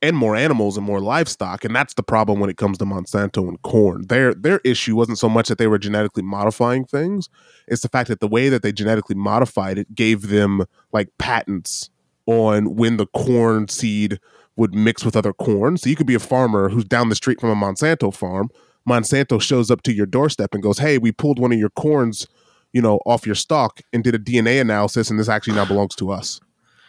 and 0.00 0.16
more 0.16 0.36
animals 0.36 0.76
and 0.76 0.86
more 0.86 1.00
livestock. 1.00 1.64
And 1.64 1.74
that's 1.74 1.94
the 1.94 2.02
problem 2.04 2.38
when 2.38 2.48
it 2.48 2.56
comes 2.56 2.78
to 2.78 2.84
Monsanto 2.84 3.48
and 3.48 3.60
corn. 3.62 4.06
Their 4.08 4.32
their 4.32 4.60
issue 4.64 4.94
wasn't 4.96 5.18
so 5.18 5.28
much 5.28 5.48
that 5.48 5.58
they 5.58 5.66
were 5.66 5.78
genetically 5.78 6.22
modifying 6.22 6.84
things, 6.84 7.28
it's 7.66 7.82
the 7.82 7.88
fact 7.88 8.08
that 8.08 8.20
the 8.20 8.28
way 8.28 8.48
that 8.48 8.62
they 8.62 8.72
genetically 8.72 9.16
modified 9.16 9.76
it 9.78 9.94
gave 9.94 10.28
them 10.28 10.64
like 10.92 11.08
patents 11.18 11.90
on 12.26 12.76
when 12.76 12.96
the 12.96 13.06
corn 13.08 13.66
seed 13.68 14.20
would 14.56 14.74
mix 14.74 15.04
with 15.04 15.16
other 15.16 15.32
corn. 15.32 15.76
So 15.76 15.88
you 15.90 15.96
could 15.96 16.06
be 16.06 16.14
a 16.14 16.20
farmer 16.20 16.68
who's 16.68 16.84
down 16.84 17.08
the 17.10 17.14
street 17.14 17.40
from 17.40 17.50
a 17.50 17.54
Monsanto 17.56 18.12
farm. 18.14 18.50
Monsanto 18.88 19.40
shows 19.40 19.70
up 19.70 19.82
to 19.82 19.92
your 19.92 20.06
doorstep 20.06 20.54
and 20.54 20.62
goes, 20.62 20.78
"Hey, 20.78 20.98
we 20.98 21.12
pulled 21.12 21.38
one 21.38 21.52
of 21.52 21.58
your 21.58 21.70
corns, 21.70 22.26
you 22.72 22.82
know, 22.82 23.00
off 23.06 23.26
your 23.26 23.34
stock 23.34 23.80
and 23.92 24.04
did 24.04 24.14
a 24.14 24.18
DNA 24.18 24.60
analysis, 24.60 25.10
and 25.10 25.18
this 25.18 25.28
actually 25.28 25.54
now 25.54 25.64
belongs 25.64 25.94
to 25.96 26.10
us. 26.10 26.40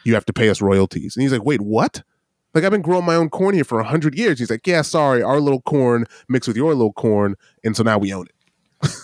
You 0.03 0.13
have 0.13 0.25
to 0.25 0.33
pay 0.33 0.49
us 0.49 0.61
royalties." 0.61 1.15
And 1.15 1.23
he's 1.23 1.31
like, 1.31 1.45
"Wait, 1.45 1.61
what?" 1.61 2.03
Like 2.53 2.63
I've 2.63 2.71
been 2.71 2.81
growing 2.81 3.05
my 3.05 3.15
own 3.15 3.29
corn 3.29 3.53
here 3.53 3.63
for 3.63 3.81
hundred 3.83 4.17
years. 4.17 4.39
He's 4.39 4.49
like, 4.49 4.65
"Yeah, 4.65 4.81
sorry, 4.81 5.21
our 5.21 5.39
little 5.39 5.61
corn 5.61 6.05
mixed 6.27 6.47
with 6.47 6.57
your 6.57 6.73
little 6.73 6.93
corn, 6.93 7.35
and 7.63 7.75
so 7.75 7.83
now 7.83 7.97
we 7.97 8.13
own 8.13 8.27
it." 8.27 8.89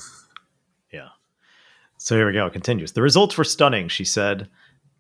Yeah. 0.92 1.10
So 1.98 2.16
here 2.16 2.28
we 2.28 2.34
go. 2.34 2.46
It 2.46 2.54
continues. 2.54 2.94
The 2.94 3.02
results 3.02 3.38
were 3.38 3.44
stunning, 3.44 3.90
she 3.90 4.06
said. 4.06 4.48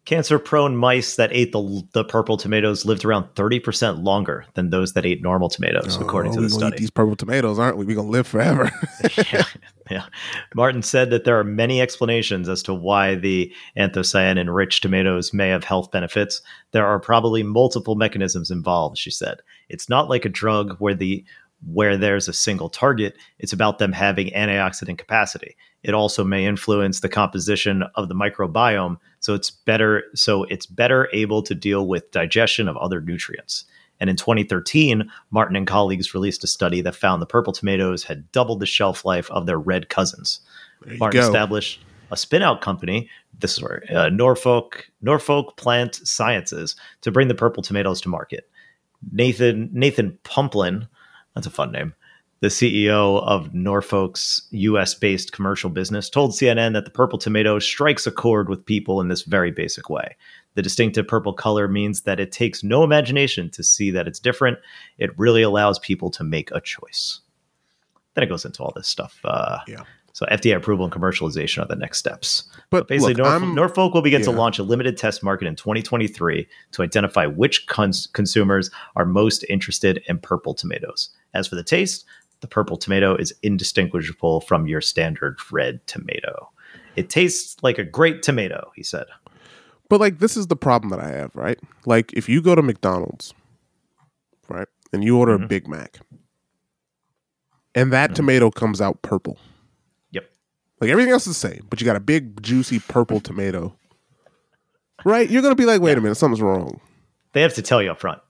Cancer 0.05 0.37
prone 0.37 0.77
mice 0.77 1.15
that 1.15 1.31
ate 1.33 1.51
the, 1.51 1.81
the 1.93 2.03
purple 2.03 2.37
tomatoes 2.37 2.85
lived 2.85 3.03
around 3.03 3.23
30% 3.33 4.03
longer 4.03 4.45
than 4.53 4.69
those 4.69 4.93
that 4.93 5.03
ate 5.03 5.23
normal 5.23 5.49
tomatoes, 5.49 5.97
oh, 5.97 6.01
according 6.01 6.31
to 6.33 6.37
Oh, 6.37 6.41
the 6.41 6.47
we 6.47 6.51
gonna 6.51 6.65
eat 6.65 6.69
study. 6.69 6.79
these 6.79 6.91
purple 6.91 7.15
tomatoes, 7.15 7.57
aren't 7.57 7.77
we? 7.77 7.85
We 7.85 7.95
gonna 7.95 8.09
live 8.09 8.27
forever. 8.27 8.71
yeah, 9.33 9.45
yeah. 9.89 10.05
Martin 10.53 10.83
said 10.83 11.09
that 11.09 11.23
there 11.23 11.39
are 11.39 11.43
many 11.43 11.81
explanations 11.81 12.47
as 12.47 12.61
to 12.63 12.73
why 12.73 13.15
the 13.15 13.51
anthocyan 13.75 14.37
enriched 14.37 14.83
tomatoes 14.83 15.33
may 15.33 15.49
have 15.49 15.63
health 15.63 15.89
benefits. 15.89 16.41
There 16.71 16.85
are 16.85 16.99
probably 16.99 17.41
multiple 17.41 17.95
mechanisms 17.95 18.51
involved, 18.51 18.99
she 18.99 19.09
said. 19.09 19.39
It's 19.69 19.89
not 19.89 20.07
like 20.07 20.23
a 20.25 20.29
drug 20.29 20.75
where 20.77 20.93
the 20.93 21.25
where 21.71 21.97
there's 21.97 22.27
a 22.27 22.33
single 22.33 22.69
target, 22.69 23.17
it's 23.39 23.53
about 23.53 23.79
them 23.79 23.91
having 23.91 24.27
antioxidant 24.31 24.97
capacity. 24.97 25.55
It 25.83 25.93
also 25.93 26.23
may 26.23 26.45
influence 26.45 26.99
the 26.99 27.09
composition 27.09 27.83
of 27.95 28.09
the 28.09 28.15
microbiome, 28.15 28.97
so 29.19 29.33
it's 29.33 29.51
better 29.51 30.03
so 30.13 30.43
it's 30.45 30.65
better 30.65 31.09
able 31.13 31.41
to 31.43 31.55
deal 31.55 31.87
with 31.87 32.11
digestion 32.11 32.67
of 32.67 32.77
other 32.77 33.01
nutrients. 33.01 33.65
And 33.99 34.09
in 34.09 34.15
2013, 34.15 35.09
Martin 35.31 35.55
and 35.55 35.67
colleagues 35.67 36.13
released 36.13 36.43
a 36.43 36.47
study 36.47 36.81
that 36.81 36.95
found 36.95 37.21
the 37.21 37.27
purple 37.27 37.53
tomatoes 37.53 38.03
had 38.03 38.31
doubled 38.31 38.59
the 38.59 38.65
shelf 38.65 39.05
life 39.05 39.31
of 39.31 39.45
their 39.45 39.57
red 39.59 39.89
cousins. 39.89 40.41
Martin 40.97 41.21
go. 41.21 41.27
established 41.27 41.81
a 42.11 42.17
spin-out 42.17 42.61
company. 42.61 43.09
This 43.39 43.53
is 43.53 43.63
where 43.63 43.83
uh, 43.89 44.09
Norfolk 44.09 44.89
Norfolk 45.01 45.57
Plant 45.57 45.95
Sciences 45.95 46.75
to 47.01 47.11
bring 47.11 47.27
the 47.27 47.35
purple 47.35 47.63
tomatoes 47.63 48.01
to 48.01 48.09
market. 48.09 48.49
Nathan 49.11 49.69
Nathan 49.71 50.17
Pumplin, 50.23 50.87
that's 51.35 51.47
a 51.47 51.51
fun 51.51 51.71
name. 51.71 51.93
The 52.41 52.47
CEO 52.47 53.23
of 53.23 53.53
Norfolk's 53.53 54.47
US-based 54.51 55.31
commercial 55.31 55.69
business 55.69 56.09
told 56.09 56.31
CNN 56.31 56.73
that 56.73 56.85
the 56.85 56.91
purple 56.91 57.17
tomato 57.17 57.59
strikes 57.59 58.05
a 58.05 58.11
chord 58.11 58.49
with 58.49 58.65
people 58.65 58.99
in 58.99 59.07
this 59.07 59.23
very 59.23 59.51
basic 59.51 59.89
way. 59.89 60.15
The 60.55 60.61
distinctive 60.61 61.07
purple 61.07 61.33
color 61.33 61.67
means 61.67 62.01
that 62.01 62.19
it 62.19 62.31
takes 62.31 62.63
no 62.63 62.83
imagination 62.83 63.49
to 63.51 63.63
see 63.63 63.89
that 63.91 64.07
it's 64.07 64.19
different. 64.19 64.57
It 64.97 65.17
really 65.17 65.41
allows 65.41 65.79
people 65.79 66.09
to 66.11 66.23
make 66.23 66.51
a 66.51 66.61
choice. 66.61 67.21
Then 68.13 68.23
it 68.23 68.27
goes 68.27 68.45
into 68.45 68.63
all 68.63 68.73
this 68.75 68.87
stuff. 68.87 69.19
Uh, 69.23 69.59
Yeah. 69.67 69.83
So 70.15 70.25
FDA 70.27 70.55
approval 70.55 70.85
and 70.85 70.93
commercialization 70.93 71.61
are 71.61 71.67
the 71.67 71.75
next 71.75 71.97
steps. 71.97 72.45
But 72.69 72.87
Basically, 72.87 73.15
look, 73.15 73.25
Norfolk, 73.25 73.53
Norfolk 73.53 73.93
will 73.93 74.01
begin 74.01 74.21
to 74.21 74.31
launch 74.31 74.57
a 74.57 74.63
limited 74.63 74.95
test 74.95 75.21
market 75.21 75.45
in 75.45 75.57
2023 75.57 76.47
to 76.71 76.81
identify 76.81 77.25
which 77.25 77.67
cons- 77.67 78.07
consumers 78.07 78.71
are 78.95 79.03
most 79.03 79.43
interested 79.49 80.01
in 80.07 80.19
purple 80.19 80.53
tomatoes. 80.53 81.09
As 81.33 81.47
for 81.47 81.55
the 81.55 81.65
taste, 81.65 82.05
the 82.39 82.47
purple 82.47 82.77
tomato 82.77 83.13
is 83.17 83.33
indistinguishable 83.43 84.39
from 84.39 84.67
your 84.67 84.79
standard 84.79 85.37
red 85.51 85.85
tomato. 85.85 86.49
It 86.95 87.09
tastes 87.09 87.61
like 87.61 87.77
a 87.77 87.83
great 87.83 88.23
tomato, 88.23 88.71
he 88.73 88.83
said. 88.83 89.07
But 89.89 89.99
like 89.99 90.19
this 90.19 90.37
is 90.37 90.47
the 90.47 90.55
problem 90.55 90.91
that 90.91 91.01
I 91.01 91.09
have, 91.09 91.35
right? 91.35 91.59
Like 91.85 92.13
if 92.13 92.29
you 92.29 92.41
go 92.41 92.55
to 92.55 92.61
McDonald's, 92.61 93.33
right, 94.47 94.69
and 94.93 95.03
you 95.03 95.17
order 95.17 95.33
a 95.33 95.39
Mhm. 95.39 95.49
Big 95.49 95.67
Mac, 95.67 95.99
and 97.75 97.91
that 97.91 98.11
Mhm. 98.11 98.15
tomato 98.15 98.49
comes 98.49 98.79
out 98.79 99.01
purple. 99.01 99.37
Like 100.85 100.91
everything 100.91 101.11
else 101.13 101.25
is 101.25 101.39
the 101.39 101.47
same, 101.49 101.65
but 101.69 101.81
you 101.81 101.85
got 101.85 101.95
a 101.95 101.99
big 102.01 102.43
juicy 102.43 102.79
purple 102.79 103.19
tomato. 103.19 103.75
Right? 105.03 105.27
You're 105.29 105.41
gonna 105.41 105.55
be 105.55 105.65
like, 105.65 105.81
wait 105.81 105.91
Yeah. 105.91 105.97
a 105.97 106.01
minute, 106.01 106.15
something's 106.15 106.41
wrong. 106.41 106.79
They 107.33 107.41
have 107.41 107.55
to 107.55 107.61
tell 107.63 107.81
you 107.81 107.89
up 107.91 107.99
front. 107.99 108.21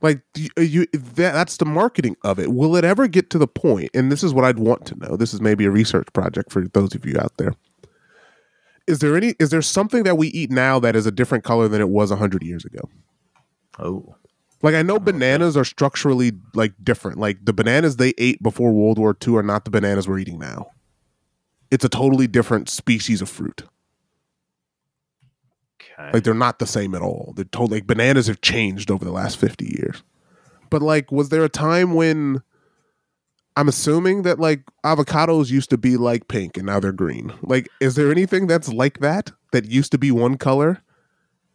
Like 0.00 0.22
you, 0.36 0.48
uh, 0.56 0.60
you 0.62 0.86
that, 0.92 1.32
that's 1.32 1.56
the 1.56 1.64
marketing 1.64 2.16
of 2.22 2.38
it. 2.38 2.52
Will 2.52 2.76
it 2.76 2.84
ever 2.84 3.08
get 3.08 3.28
to 3.30 3.38
the 3.38 3.46
point? 3.48 3.90
And 3.92 4.12
this 4.12 4.22
is 4.22 4.32
what 4.32 4.44
I'd 4.44 4.58
want 4.58 4.86
to 4.86 4.94
know. 4.96 5.16
This 5.16 5.34
is 5.34 5.40
maybe 5.40 5.64
a 5.64 5.70
research 5.70 6.06
project 6.12 6.52
for 6.52 6.62
those 6.68 6.94
of 6.94 7.04
you 7.04 7.16
out 7.18 7.32
there. 7.38 7.54
Is 8.86 9.00
there 9.00 9.16
any? 9.16 9.34
Is 9.40 9.50
there 9.50 9.62
something 9.62 10.02
that 10.04 10.16
we 10.18 10.28
eat 10.28 10.50
now 10.50 10.78
that 10.78 10.94
is 10.94 11.06
a 11.06 11.10
different 11.10 11.42
color 11.42 11.66
than 11.68 11.80
it 11.80 11.88
was 11.88 12.10
hundred 12.12 12.42
years 12.44 12.64
ago? 12.64 12.88
Oh, 13.80 14.14
Like 14.62 14.74
I 14.74 14.82
know 14.82 14.98
bananas 15.00 15.56
are 15.56 15.64
structurally 15.64 16.32
like 16.54 16.72
different. 16.82 17.18
Like 17.18 17.44
the 17.44 17.52
bananas 17.54 17.96
they 17.96 18.12
ate 18.18 18.42
before 18.42 18.72
World 18.72 18.98
War 18.98 19.16
II 19.26 19.36
are 19.36 19.42
not 19.42 19.64
the 19.64 19.70
bananas 19.70 20.06
we're 20.06 20.18
eating 20.18 20.38
now. 20.38 20.66
It's 21.74 21.84
a 21.84 21.88
totally 21.88 22.28
different 22.28 22.68
species 22.68 23.20
of 23.20 23.28
fruit. 23.28 23.64
okay. 25.82 26.10
Like 26.12 26.22
they're 26.22 26.32
not 26.32 26.60
the 26.60 26.68
same 26.68 26.94
at 26.94 27.02
all. 27.02 27.32
They're 27.34 27.44
totally 27.46 27.78
like 27.78 27.88
bananas 27.88 28.28
have 28.28 28.40
changed 28.40 28.92
over 28.92 29.04
the 29.04 29.10
last 29.10 29.38
50 29.38 29.64
years. 29.66 30.04
But 30.70 30.82
like 30.82 31.10
was 31.10 31.30
there 31.30 31.42
a 31.44 31.48
time 31.48 31.94
when 31.94 32.42
I'm 33.56 33.68
assuming 33.68 34.22
that 34.22 34.38
like 34.38 34.62
avocados 34.84 35.50
used 35.50 35.70
to 35.70 35.76
be 35.76 35.96
like 35.96 36.28
pink 36.28 36.56
and 36.56 36.66
now 36.66 36.78
they're 36.78 36.92
green. 36.92 37.32
Like 37.42 37.68
is 37.80 37.96
there 37.96 38.12
anything 38.12 38.46
that's 38.46 38.68
like 38.68 39.00
that 39.00 39.32
that 39.50 39.64
used 39.64 39.90
to 39.90 39.98
be 39.98 40.12
one 40.12 40.36
color 40.36 40.80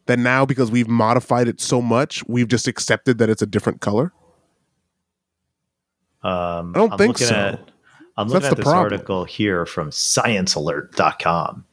that 0.08 0.20
now 0.20 0.46
because 0.46 0.70
we've 0.70 0.90
modified 0.90 1.48
it 1.48 1.62
so 1.62 1.82
much, 1.82 2.28
we've 2.28 2.50
just 2.50 2.68
accepted 2.68 3.20
that 3.20 3.30
it's 3.30 3.42
a 3.42 3.48
different 3.48 3.80
color? 3.80 4.12
Um, 6.24 6.74
I 6.76 6.80
don't 6.80 6.92
I'm 6.92 6.98
think 6.98 7.18
so. 7.20 7.34
At, 7.34 7.69
I'm 8.20 8.28
looking 8.28 8.50
at 8.50 8.58
this 8.58 8.66
problem. 8.66 8.84
article 8.84 9.24
here 9.24 9.66
from 9.66 9.92
sciencealert.com, 9.92 11.66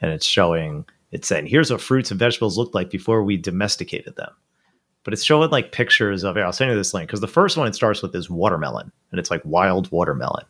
and 0.00 0.10
it's 0.10 0.26
showing, 0.26 0.84
it's 1.12 1.28
saying, 1.28 1.46
here's 1.46 1.70
what 1.70 1.80
fruits 1.80 2.10
and 2.10 2.18
vegetables 2.18 2.58
looked 2.58 2.74
like 2.74 2.90
before 2.90 3.22
we 3.22 3.36
domesticated 3.36 4.16
them. 4.16 4.32
But 5.04 5.12
it's 5.12 5.22
showing 5.22 5.50
like 5.50 5.70
pictures 5.70 6.24
of, 6.24 6.34
here, 6.34 6.44
I'll 6.44 6.52
send 6.52 6.72
you 6.72 6.76
this 6.76 6.92
link, 6.92 7.06
because 7.06 7.20
the 7.20 7.28
first 7.28 7.56
one 7.56 7.68
it 7.68 7.76
starts 7.76 8.02
with 8.02 8.16
is 8.16 8.28
watermelon, 8.28 8.90
and 9.12 9.20
it's 9.20 9.30
like 9.30 9.42
wild 9.44 9.92
watermelon. 9.92 10.44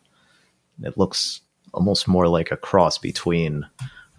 It 0.83 0.97
looks 0.97 1.43
almost 1.75 2.09
more 2.09 2.29
like 2.29 2.51
a 2.51 2.57
cross 2.57 2.97
between 2.97 3.67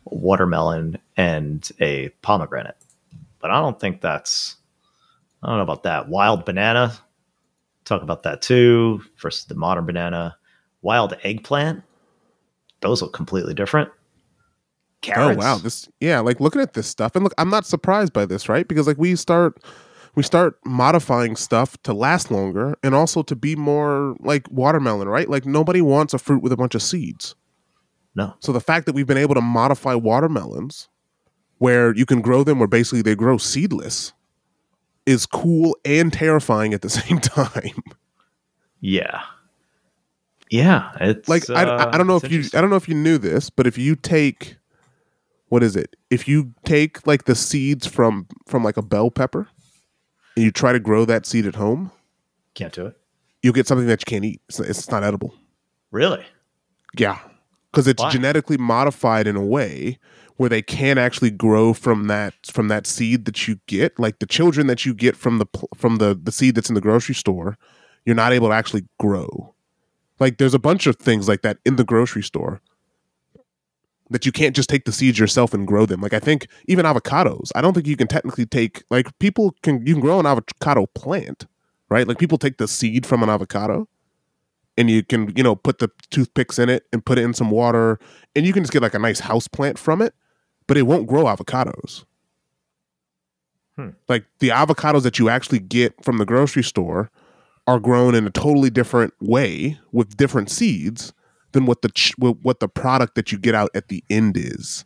watermelon 0.05 0.99
and 1.17 1.67
a 1.81 2.09
pomegranate. 2.21 2.77
But 3.39 3.49
I 3.49 3.59
don't 3.59 3.79
think 3.79 4.01
that's, 4.01 4.57
I 5.41 5.47
don't 5.47 5.57
know 5.57 5.63
about 5.63 5.81
that. 5.83 6.09
Wild 6.09 6.45
banana, 6.45 6.93
talk 7.85 8.03
about 8.03 8.21
that 8.21 8.43
too 8.43 9.01
versus 9.17 9.45
the 9.45 9.55
modern 9.55 9.87
banana 9.87 10.37
wild 10.83 11.17
eggplant 11.23 11.81
those 12.81 13.01
look 13.01 13.13
completely 13.13 13.53
different 13.53 13.89
carrots 15.01 15.37
Oh 15.37 15.47
wow, 15.47 15.57
this 15.57 15.87
yeah, 15.99 16.19
like 16.19 16.39
looking 16.39 16.61
at 16.61 16.73
this 16.73 16.87
stuff 16.87 17.15
and 17.15 17.23
look, 17.23 17.33
I'm 17.37 17.49
not 17.49 17.65
surprised 17.65 18.13
by 18.13 18.25
this, 18.25 18.49
right? 18.49 18.67
Because 18.67 18.87
like 18.87 18.97
we 18.97 19.15
start 19.15 19.61
we 20.15 20.23
start 20.23 20.57
modifying 20.65 21.35
stuff 21.35 21.81
to 21.83 21.93
last 21.93 22.31
longer 22.31 22.75
and 22.83 22.95
also 22.95 23.21
to 23.23 23.35
be 23.35 23.55
more 23.55 24.15
like 24.19 24.49
watermelon, 24.49 25.07
right? 25.07 25.29
Like 25.29 25.45
nobody 25.45 25.81
wants 25.81 26.13
a 26.13 26.19
fruit 26.19 26.41
with 26.41 26.51
a 26.51 26.57
bunch 26.57 26.75
of 26.75 26.81
seeds. 26.81 27.35
no 28.15 28.33
So 28.39 28.51
the 28.51 28.61
fact 28.61 28.85
that 28.85 28.93
we've 28.93 29.07
been 29.07 29.17
able 29.17 29.35
to 29.35 29.41
modify 29.41 29.95
watermelons 29.95 30.87
where 31.57 31.95
you 31.95 32.05
can 32.05 32.21
grow 32.21 32.43
them 32.43 32.59
where 32.59 32.67
basically 32.67 33.01
they 33.01 33.15
grow 33.15 33.37
seedless 33.37 34.13
is 35.05 35.25
cool 35.25 35.75
and 35.85 36.11
terrifying 36.13 36.73
at 36.73 36.81
the 36.81 36.89
same 37.01 37.19
time. 37.19 37.83
yeah 38.79 39.21
yeah 40.61 40.91
it's 41.01 41.27
like 41.27 41.49
I, 41.49 41.63
uh, 41.63 41.89
I 41.93 41.97
don't 41.97 42.07
know 42.07 42.17
if 42.17 42.31
you. 42.31 42.43
I 42.53 42.61
don't 42.61 42.69
know 42.69 42.75
if 42.75 42.87
you 42.87 42.95
knew 42.95 43.17
this, 43.17 43.49
but 43.49 43.67
if 43.67 43.77
you 43.77 43.95
take 43.95 44.57
what 45.49 45.63
is 45.63 45.75
it? 45.75 45.95
If 46.09 46.27
you 46.27 46.53
take 46.65 47.05
like 47.05 47.25
the 47.25 47.35
seeds 47.35 47.85
from 47.85 48.27
from 48.47 48.63
like 48.63 48.77
a 48.77 48.81
bell 48.81 49.11
pepper 49.11 49.47
and 50.35 50.45
you 50.45 50.51
try 50.51 50.71
to 50.71 50.79
grow 50.79 51.05
that 51.05 51.25
seed 51.25 51.45
at 51.45 51.55
home, 51.55 51.91
can't 52.55 52.73
do 52.73 52.87
it 52.87 52.97
you'll 53.43 53.53
get 53.53 53.67
something 53.67 53.87
that 53.87 54.01
you 54.01 54.05
can't 54.05 54.25
eat. 54.25 54.41
It's, 54.49 54.59
it's 54.59 54.89
not 54.89 55.03
edible. 55.03 55.35
really 55.91 56.25
Yeah, 56.97 57.19
because 57.71 57.87
it's 57.87 58.01
Why? 58.01 58.09
genetically 58.09 58.57
modified 58.57 59.27
in 59.27 59.35
a 59.35 59.45
way 59.45 59.99
where 60.37 60.49
they 60.49 60.63
can't 60.63 60.97
actually 60.97 61.29
grow 61.29 61.73
from 61.73 62.07
that 62.07 62.33
from 62.47 62.69
that 62.69 62.87
seed 62.87 63.25
that 63.25 63.47
you 63.47 63.59
get, 63.67 63.99
like 63.99 64.17
the 64.17 64.25
children 64.25 64.65
that 64.67 64.85
you 64.85 64.95
get 64.95 65.15
from 65.15 65.37
the 65.37 65.45
from 65.75 65.97
the 65.97 66.19
the 66.21 66.31
seed 66.31 66.55
that's 66.55 66.69
in 66.69 66.75
the 66.75 66.81
grocery 66.81 67.13
store, 67.13 67.57
you're 68.05 68.15
not 68.15 68.33
able 68.33 68.47
to 68.47 68.55
actually 68.55 68.87
grow. 68.99 69.53
Like 70.23 70.37
there's 70.37 70.53
a 70.53 70.59
bunch 70.59 70.87
of 70.87 70.95
things 70.95 71.27
like 71.27 71.41
that 71.41 71.57
in 71.65 71.75
the 71.75 71.83
grocery 71.83 72.23
store 72.23 72.61
that 74.09 74.25
you 74.25 74.31
can't 74.31 74.55
just 74.55 74.69
take 74.69 74.85
the 74.85 74.93
seeds 74.93 75.19
yourself 75.19 75.53
and 75.53 75.67
grow 75.67 75.85
them. 75.85 75.99
Like 75.99 76.13
I 76.13 76.19
think 76.19 76.47
even 76.65 76.85
avocados, 76.85 77.51
I 77.55 77.61
don't 77.61 77.73
think 77.73 77.87
you 77.87 77.97
can 77.97 78.07
technically 78.07 78.45
take 78.45 78.85
like 78.89 79.19
people 79.19 79.53
can 79.63 79.85
you 79.85 79.95
can 79.95 79.99
grow 79.99 80.21
an 80.21 80.25
avocado 80.25 80.85
plant, 80.85 81.45
right? 81.89 82.07
Like 82.07 82.19
people 82.19 82.37
take 82.37 82.57
the 82.57 82.69
seed 82.69 83.05
from 83.05 83.21
an 83.21 83.27
avocado 83.27 83.89
and 84.77 84.89
you 84.89 85.03
can, 85.03 85.33
you 85.35 85.43
know, 85.43 85.57
put 85.57 85.79
the 85.79 85.91
toothpicks 86.09 86.57
in 86.57 86.69
it 86.69 86.85
and 86.93 87.05
put 87.05 87.17
it 87.17 87.25
in 87.25 87.33
some 87.33 87.51
water 87.51 87.99
and 88.33 88.45
you 88.45 88.53
can 88.53 88.63
just 88.63 88.71
get 88.71 88.81
like 88.81 88.93
a 88.93 88.99
nice 88.99 89.19
house 89.19 89.49
plant 89.49 89.77
from 89.77 90.01
it, 90.01 90.13
but 90.67 90.77
it 90.77 90.83
won't 90.83 91.05
grow 91.05 91.25
avocados. 91.25 92.05
Hmm. 93.75 93.89
Like 94.07 94.23
the 94.39 94.49
avocados 94.51 95.03
that 95.03 95.19
you 95.19 95.27
actually 95.27 95.59
get 95.59 96.01
from 96.01 96.17
the 96.17 96.25
grocery 96.25 96.63
store 96.63 97.11
are 97.67 97.79
grown 97.79 98.13
in 98.15 98.25
a 98.27 98.29
totally 98.29 98.69
different 98.69 99.13
way 99.21 99.79
with 99.91 100.17
different 100.17 100.49
seeds 100.49 101.13
than 101.53 101.65
what 101.65 101.81
the 101.81 101.89
ch- 101.89 102.13
what 102.17 102.59
the 102.59 102.67
product 102.67 103.15
that 103.15 103.31
you 103.31 103.37
get 103.37 103.55
out 103.55 103.69
at 103.75 103.87
the 103.87 104.03
end 104.09 104.35
is. 104.37 104.85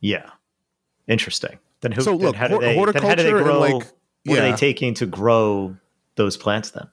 Yeah. 0.00 0.30
Interesting. 1.08 1.58
Then 1.80 1.92
who? 1.92 2.02
So, 2.02 2.14
look, 2.14 2.36
how 2.36 2.48
do 2.48 2.58
they? 2.58 2.76
How 2.76 3.14
do 3.14 3.22
they 3.22 3.30
grow? 3.30 3.58
like, 3.60 3.72
what 4.24 4.38
are 4.38 4.42
they 4.50 4.56
taking 4.56 4.94
to 4.94 5.06
grow 5.06 5.76
those 6.16 6.36
plants? 6.36 6.70
Then 6.70 6.88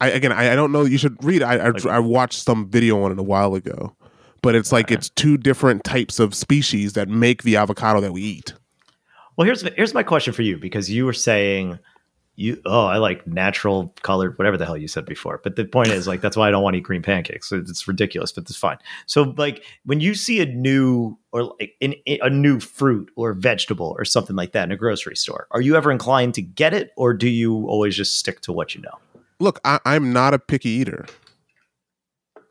I 0.00 0.10
again, 0.10 0.32
I, 0.32 0.52
I 0.52 0.56
don't 0.56 0.70
know. 0.72 0.84
You 0.84 0.98
should 0.98 1.22
read. 1.24 1.42
I, 1.42 1.54
I 1.56 1.68
Like- 1.70 1.86
I 1.86 1.98
watched 1.98 2.40
some 2.42 2.68
video 2.70 3.02
on 3.02 3.10
it 3.12 3.18
a 3.18 3.22
while 3.24 3.54
ago, 3.54 3.94
but 4.42 4.54
it's 4.54 4.70
like 4.70 4.86
Alright. 4.86 4.98
it's 4.98 5.10
two 5.10 5.36
different 5.36 5.82
types 5.84 6.20
of 6.20 6.34
species 6.34 6.92
that 6.92 7.08
make 7.08 7.42
the 7.42 7.56
avocado 7.56 8.00
that 8.00 8.12
we 8.12 8.22
eat. 8.22 8.54
Well, 9.36 9.44
here's 9.44 9.62
here's 9.74 9.94
my 9.94 10.02
question 10.04 10.32
for 10.32 10.42
you 10.42 10.56
because 10.58 10.88
you 10.90 11.04
were 11.04 11.12
saying 11.12 11.78
you 12.38 12.62
oh 12.66 12.86
I 12.86 12.98
like 12.98 13.26
natural 13.26 13.92
colored 14.02 14.38
whatever 14.38 14.56
the 14.56 14.64
hell 14.64 14.76
you 14.76 14.86
said 14.86 15.04
before. 15.04 15.40
But 15.42 15.56
the 15.56 15.64
point 15.64 15.88
is 15.88 16.06
like 16.06 16.20
that's 16.20 16.36
why 16.36 16.46
I 16.46 16.52
don't 16.52 16.62
want 16.62 16.74
to 16.74 16.78
eat 16.78 16.84
green 16.84 17.02
pancakes. 17.02 17.50
It's 17.50 17.88
ridiculous, 17.88 18.30
but 18.30 18.42
it's 18.44 18.56
fine. 18.56 18.78
So 19.06 19.34
like 19.36 19.64
when 19.84 19.98
you 19.98 20.14
see 20.14 20.40
a 20.40 20.46
new 20.46 21.18
or 21.32 21.54
like 21.58 21.74
a 21.82 22.30
new 22.30 22.60
fruit 22.60 23.10
or 23.16 23.32
vegetable 23.32 23.96
or 23.98 24.04
something 24.04 24.36
like 24.36 24.52
that 24.52 24.64
in 24.64 24.72
a 24.72 24.76
grocery 24.76 25.16
store, 25.16 25.48
are 25.50 25.60
you 25.60 25.76
ever 25.76 25.90
inclined 25.90 26.34
to 26.34 26.42
get 26.42 26.72
it 26.72 26.92
or 26.96 27.12
do 27.12 27.28
you 27.28 27.66
always 27.66 27.96
just 27.96 28.16
stick 28.16 28.40
to 28.42 28.52
what 28.52 28.72
you 28.72 28.82
know? 28.82 28.98
Look, 29.40 29.58
I, 29.64 29.80
I'm 29.84 30.12
not 30.12 30.32
a 30.32 30.38
picky 30.38 30.70
eater. 30.70 31.06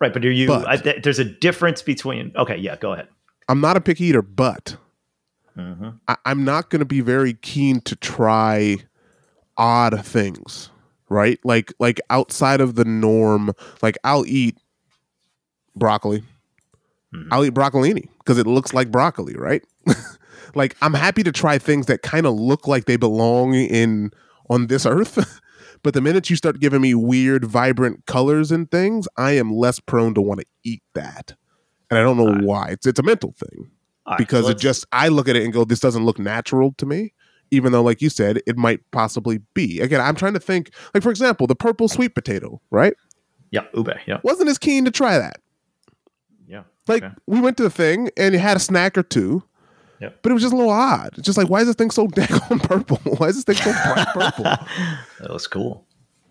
Right, 0.01 0.11
but 0.11 0.23
are 0.25 0.31
you? 0.31 0.47
But- 0.47 0.67
I, 0.67 0.75
th- 0.75 1.03
there's 1.03 1.19
a 1.19 1.25
difference 1.25 1.81
between. 1.81 2.33
Okay, 2.35 2.57
yeah, 2.57 2.75
go 2.75 2.91
ahead. 2.91 3.07
I'm 3.47 3.61
not 3.61 3.77
a 3.77 3.81
picky 3.81 4.05
eater, 4.05 4.21
but 4.21 4.75
hmm 5.55 5.89
I, 6.09 6.17
I'm 6.25 6.43
not 6.43 6.69
going 6.69 6.81
to 6.81 6.85
be 6.85 6.99
very 6.99 7.33
keen 7.33 7.79
to 7.81 7.95
try 7.95 8.77
odd 9.57 10.05
things, 10.05 10.69
right? 11.09 11.39
Like 11.43 11.73
like 11.79 11.99
outside 12.09 12.61
of 12.61 12.75
the 12.75 12.85
norm. 12.85 13.51
Like 13.81 13.97
I'll 14.03 14.25
eat 14.25 14.57
broccoli. 15.75 16.23
Mhm. 17.13 17.27
I'll 17.31 17.45
eat 17.45 17.53
broccolini 17.53 18.09
because 18.19 18.37
it 18.37 18.47
looks 18.47 18.73
like 18.73 18.91
broccoli, 18.91 19.35
right? 19.35 19.63
like 20.55 20.75
I'm 20.81 20.93
happy 20.93 21.23
to 21.23 21.31
try 21.31 21.57
things 21.57 21.85
that 21.87 22.01
kind 22.01 22.25
of 22.25 22.33
look 22.35 22.67
like 22.67 22.85
they 22.85 22.97
belong 22.97 23.53
in 23.53 24.11
on 24.49 24.67
this 24.67 24.85
earth. 24.85 25.39
but 25.83 25.93
the 25.93 26.01
minute 26.01 26.29
you 26.29 26.35
start 26.35 26.59
giving 26.59 26.81
me 26.81 26.93
weird, 26.93 27.45
vibrant 27.45 28.05
colors 28.05 28.51
and 28.51 28.69
things, 28.69 29.07
I 29.17 29.31
am 29.31 29.53
less 29.53 29.79
prone 29.79 30.13
to 30.15 30.21
want 30.21 30.41
to 30.41 30.45
eat 30.63 30.83
that. 30.95 31.35
And 31.89 31.97
I 31.97 32.01
don't 32.03 32.17
know 32.17 32.27
Alright. 32.27 32.43
why. 32.43 32.67
It's 32.71 32.85
it's 32.85 32.99
a 32.99 33.03
mental 33.03 33.33
thing 33.33 33.71
right, 34.07 34.17
because 34.17 34.45
so 34.45 34.51
it 34.51 34.57
just 34.57 34.85
I 34.91 35.07
look 35.07 35.29
at 35.29 35.35
it 35.37 35.43
and 35.43 35.53
go, 35.53 35.63
this 35.63 35.79
doesn't 35.79 36.05
look 36.05 36.19
natural 36.19 36.73
to 36.77 36.85
me. 36.85 37.13
Even 37.51 37.71
though, 37.71 37.81
like 37.83 38.01
you 38.01 38.09
said, 38.09 38.41
it 38.45 38.57
might 38.57 38.79
possibly 38.91 39.39
be. 39.53 39.79
Again, 39.79 40.01
I'm 40.01 40.15
trying 40.15 40.33
to 40.33 40.39
think. 40.39 40.71
Like 40.93 41.03
for 41.03 41.09
example, 41.09 41.47
the 41.47 41.55
purple 41.55 41.87
sweet 41.87 42.13
potato, 42.15 42.61
right? 42.71 42.93
yeah, 43.51 43.61
ube, 43.73 43.89
yeah, 44.05 44.19
Wasn't 44.23 44.49
as 44.49 44.57
keen 44.57 44.83
to 44.85 44.91
try 44.91 45.17
that. 45.17 45.37
yeah. 46.47 46.63
Like 46.87 47.03
Okay. 47.03 47.13
we 47.27 47.39
went 47.39 47.55
to 47.57 47.63
the 47.63 47.69
thing 47.69 48.09
and 48.17 48.35
it 48.35 48.39
had 48.39 48.57
a 48.57 48.59
snack 48.59 48.97
or 48.97 49.03
two, 49.03 49.43
yeah 50.01 50.09
but 50.21 50.31
it 50.31 50.33
was 50.33 50.43
just 50.43 50.53
a 50.53 50.57
little 50.57 50.71
odd. 50.71 51.11
It's 51.17 51.21
just 51.25 51.37
like, 51.37 51.49
why 51.49 51.61
is 51.61 51.67
this 51.67 51.75
thing 51.75 51.89
so 51.91 52.07
daggone 52.07 52.61
purple? 52.61 52.97
why 53.17 53.27
is 53.27 53.41
this 53.41 53.45
thing 53.45 53.55
so 53.55 53.71
bright 53.93 54.07
purple? 54.13 54.43
that 55.21 55.29
was 55.29 55.47
cool. 55.47 55.85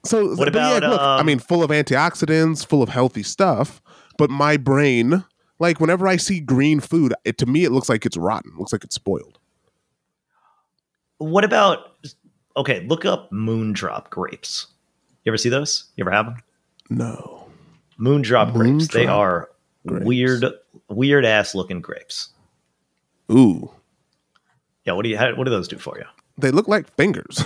So, 0.05 0.35
What 0.37 0.47
about, 0.49 0.83
look, 0.83 1.01
I 1.01 1.19
um, 1.21 1.27
mean, 1.27 1.39
full 1.41 1.63
of 1.65 1.71
antioxidants, 1.71 2.65
full 2.65 2.83
of 2.83 2.89
healthy 2.91 3.23
stuff. 3.25 3.81
But 4.19 4.31
my 4.31 4.57
brain, 4.57 5.25
like, 5.59 5.81
whenever 5.81 6.07
I 6.07 6.17
see 6.17 6.39
green 6.41 6.79
food, 6.81 7.13
it 7.25 7.39
to 7.39 7.47
me 7.47 7.65
it 7.65 7.73
looks 7.73 7.89
like 7.89 8.07
it's 8.07 8.17
rotten. 8.17 8.53
Looks 8.59 8.73
like 8.73 8.85
it's 8.85 8.95
spoiled. 8.95 9.36
What 11.19 11.45
about? 11.45 11.93
Okay, 12.57 12.87
look 12.89 13.05
up 13.05 13.31
moondrop 13.31 14.11
grapes. 14.11 14.67
You 15.25 15.31
ever 15.31 15.37
see 15.39 15.49
those? 15.49 15.85
You 15.97 16.03
ever 16.05 16.11
have 16.11 16.27
them? 16.27 16.37
No. 16.91 17.47
Moondrop 17.99 18.53
grapes. 18.53 18.89
They 18.89 19.07
are 19.07 19.51
grapes. 19.87 20.05
weird, 20.07 20.45
weird 20.89 21.25
ass 21.25 21.55
looking 21.55 21.81
grapes. 21.81 22.31
Ooh, 23.31 23.71
Yeah. 24.85 24.93
What 24.93 25.03
do 25.03 25.09
you? 25.09 25.19
How, 25.19 25.35
what 25.35 25.45
do 25.45 25.51
those 25.51 25.69
do 25.69 25.79
for 25.79 25.99
you? 25.99 26.05
they 26.39 26.51
look 26.51 26.69
like 26.69 26.95
fingers, 26.97 27.43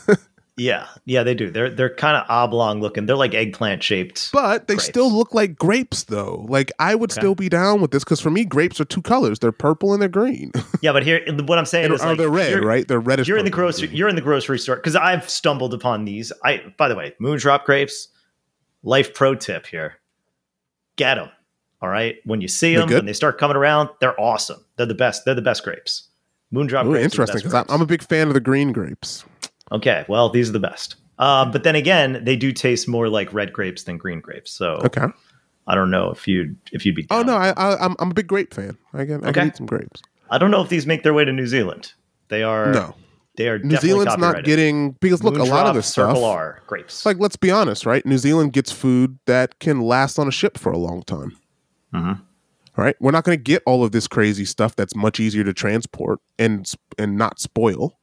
Yeah, 0.58 0.86
yeah, 1.04 1.22
they 1.22 1.34
do. 1.34 1.50
They're 1.50 1.70
they're 1.70 1.94
kind 1.94 2.16
of 2.16 2.26
oblong 2.28 2.80
looking. 2.80 3.06
They're 3.06 3.16
like 3.16 3.32
eggplant 3.32 3.82
shaped. 3.82 4.30
but 4.32 4.66
they 4.66 4.74
Grapes. 4.74 4.84
still 4.86 5.10
look 5.10 5.32
like 5.32 5.56
grapes, 5.56 6.04
though. 6.04 6.44
Like 6.48 6.72
I 6.78 6.94
would 6.94 7.10
Okay. 7.12 7.20
still 7.20 7.34
be 7.34 7.48
down 7.48 7.80
with 7.80 7.92
this 7.92 8.02
because 8.04 8.20
for 8.20 8.30
me, 8.30 8.44
grapes 8.44 8.80
are 8.80 8.84
two 8.84 9.00
colors: 9.02 9.38
they're 9.38 9.52
purple 9.52 9.92
and 9.92 10.02
they're 10.02 10.08
green. 10.08 10.50
Yeah, 10.82 10.92
but 10.92 11.02
here, 11.04 11.20
what 11.46 11.58
I'm 11.58 11.64
saying 11.66 11.86
And- 11.86 11.94
is, 11.94 12.00
are 12.02 12.10
like, 12.10 12.18
they're 12.18 12.28
red, 12.30 12.62
right? 12.64 12.86
They're 12.86 13.00
reddish. 13.00 13.26
You're 13.28 13.38
in 13.38 13.44
the 13.44 13.50
grocery. 13.50 13.88
You're 13.88 14.08
in 14.08 14.14
the 14.16 14.20
grocery 14.20 14.58
store 14.58 14.76
because 14.76 14.94
I've 14.96 15.28
stumbled 15.28 15.74
upon 15.74 16.04
these. 16.04 16.32
I, 16.44 16.62
by 16.76 16.88
the 16.88 16.94
way, 16.96 17.14
moondrop 17.20 17.64
grapes. 17.64 18.08
Life 18.82 19.14
pro 19.14 19.34
tip 19.34 19.66
here: 19.66 19.94
get 20.96 21.16
them. 21.16 21.30
All 21.80 21.88
right, 21.88 22.16
when 22.24 22.40
you 22.40 22.48
see 22.48 22.72
They're 22.72 22.80
them, 22.80 22.88
good? 22.88 22.96
when 22.96 23.06
they 23.06 23.12
start 23.12 23.38
coming 23.38 23.56
around, 23.56 23.90
they're 24.00 24.18
awesome. 24.20 24.64
They're 24.76 24.86
the 24.86 24.94
best. 24.94 25.24
They're 25.24 25.34
the 25.36 25.42
best 25.42 25.62
grapes. 25.62 26.04
Moondrop 26.52 26.86
Ooh, 26.86 26.90
grapes. 26.90 27.04
interesting 27.04 27.36
because 27.48 27.66
I'm 27.68 27.82
a 27.82 27.86
big 27.86 28.02
fan 28.02 28.28
of 28.28 28.34
the 28.34 28.40
green 28.40 28.72
grapes. 28.72 29.24
Okay, 29.72 30.04
well, 30.08 30.30
these 30.30 30.48
are 30.48 30.52
the 30.52 30.60
best. 30.60 30.96
Um, 31.18 31.50
but 31.50 31.64
then 31.64 31.74
again, 31.74 32.22
they 32.24 32.36
do 32.36 32.52
taste 32.52 32.86
more 32.88 33.08
like 33.08 33.32
red 33.32 33.52
grapes 33.52 33.82
than 33.84 33.96
green 33.98 34.20
grapes. 34.20 34.50
So 34.52 34.80
Okay. 34.84 35.06
I 35.66 35.74
don't 35.74 35.90
know 35.90 36.10
if 36.10 36.26
you'd 36.28 36.56
if 36.72 36.86
you'd 36.86 36.94
be. 36.94 37.06
Oh 37.10 37.22
no, 37.22 37.36
I, 37.36 37.50
I 37.50 37.84
I'm 37.84 37.94
I'm 37.98 38.10
a 38.10 38.14
big 38.14 38.26
grape 38.26 38.54
fan. 38.54 38.78
I 38.94 39.04
can 39.04 39.24
I 39.24 39.28
Okay. 39.28 39.40
can 39.40 39.48
eat 39.48 39.56
some 39.56 39.66
grapes. 39.66 40.00
I 40.30 40.38
don't 40.38 40.50
know 40.50 40.62
if 40.62 40.68
these 40.68 40.86
make 40.86 41.02
their 41.02 41.12
way 41.14 41.24
to 41.24 41.32
New 41.32 41.46
Zealand. 41.46 41.92
They 42.28 42.42
are. 42.42 42.72
No, 42.72 42.94
they 43.36 43.48
are. 43.48 43.58
New 43.58 43.76
Zealand's 43.76 44.16
not 44.16 44.44
getting 44.44 44.92
because 45.00 45.22
look, 45.22 45.36
a 45.36 45.42
lot 45.42 45.66
of 45.66 45.74
this 45.74 45.86
stuff. 45.86 46.10
Circle 46.16 46.24
R 46.24 46.62
grapes. 46.66 47.04
Like 47.04 47.18
let's 47.18 47.36
be 47.36 47.50
honest, 47.50 47.84
right? 47.84 48.04
New 48.06 48.16
Zealand 48.18 48.52
gets 48.54 48.70
food 48.72 49.18
that 49.26 49.58
can 49.58 49.80
last 49.82 50.18
on 50.18 50.28
a 50.28 50.30
ship 50.30 50.56
for 50.56 50.72
a 50.72 50.78
long 50.78 51.02
time. 51.02 51.36
Mhm. 51.92 52.20
Right? 52.76 52.94
We're 53.00 53.10
not 53.10 53.24
going 53.24 53.36
to 53.36 53.42
get 53.42 53.62
all 53.66 53.82
of 53.82 53.90
this 53.90 54.06
crazy 54.06 54.44
stuff 54.44 54.76
that's 54.76 54.94
much 54.94 55.18
easier 55.18 55.42
to 55.44 55.52
transport 55.52 56.20
and 56.38 56.70
and 56.96 57.18
not 57.18 57.40
spoil. 57.40 57.97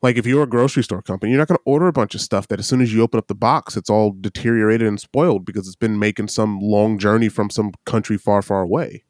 Like 0.00 0.16
if 0.16 0.26
you're 0.26 0.44
a 0.44 0.46
grocery 0.48 0.84
store 0.84 1.02
company, 1.02 1.32
you're 1.32 1.38
not 1.40 1.48
going 1.48 1.56
to 1.58 1.62
order 1.64 1.88
a 1.88 1.92
bunch 1.92 2.14
of 2.14 2.20
stuff 2.20 2.46
that 2.48 2.60
as 2.60 2.66
soon 2.68 2.80
as 2.80 2.92
you 2.94 3.02
open 3.02 3.18
up 3.18 3.26
the 3.26 3.34
box, 3.34 3.76
it's 3.76 3.90
all 3.90 4.12
deteriorated 4.20 4.86
and 4.86 5.00
spoiled 5.00 5.44
because 5.44 5.66
it's 5.66 5.76
been 5.76 5.98
making 5.98 6.28
some 6.28 6.60
long 6.60 6.98
journey 6.98 7.28
from 7.28 7.50
some 7.50 7.72
country 7.84 8.16
far, 8.16 8.40
far 8.42 8.62
away. 8.62 9.02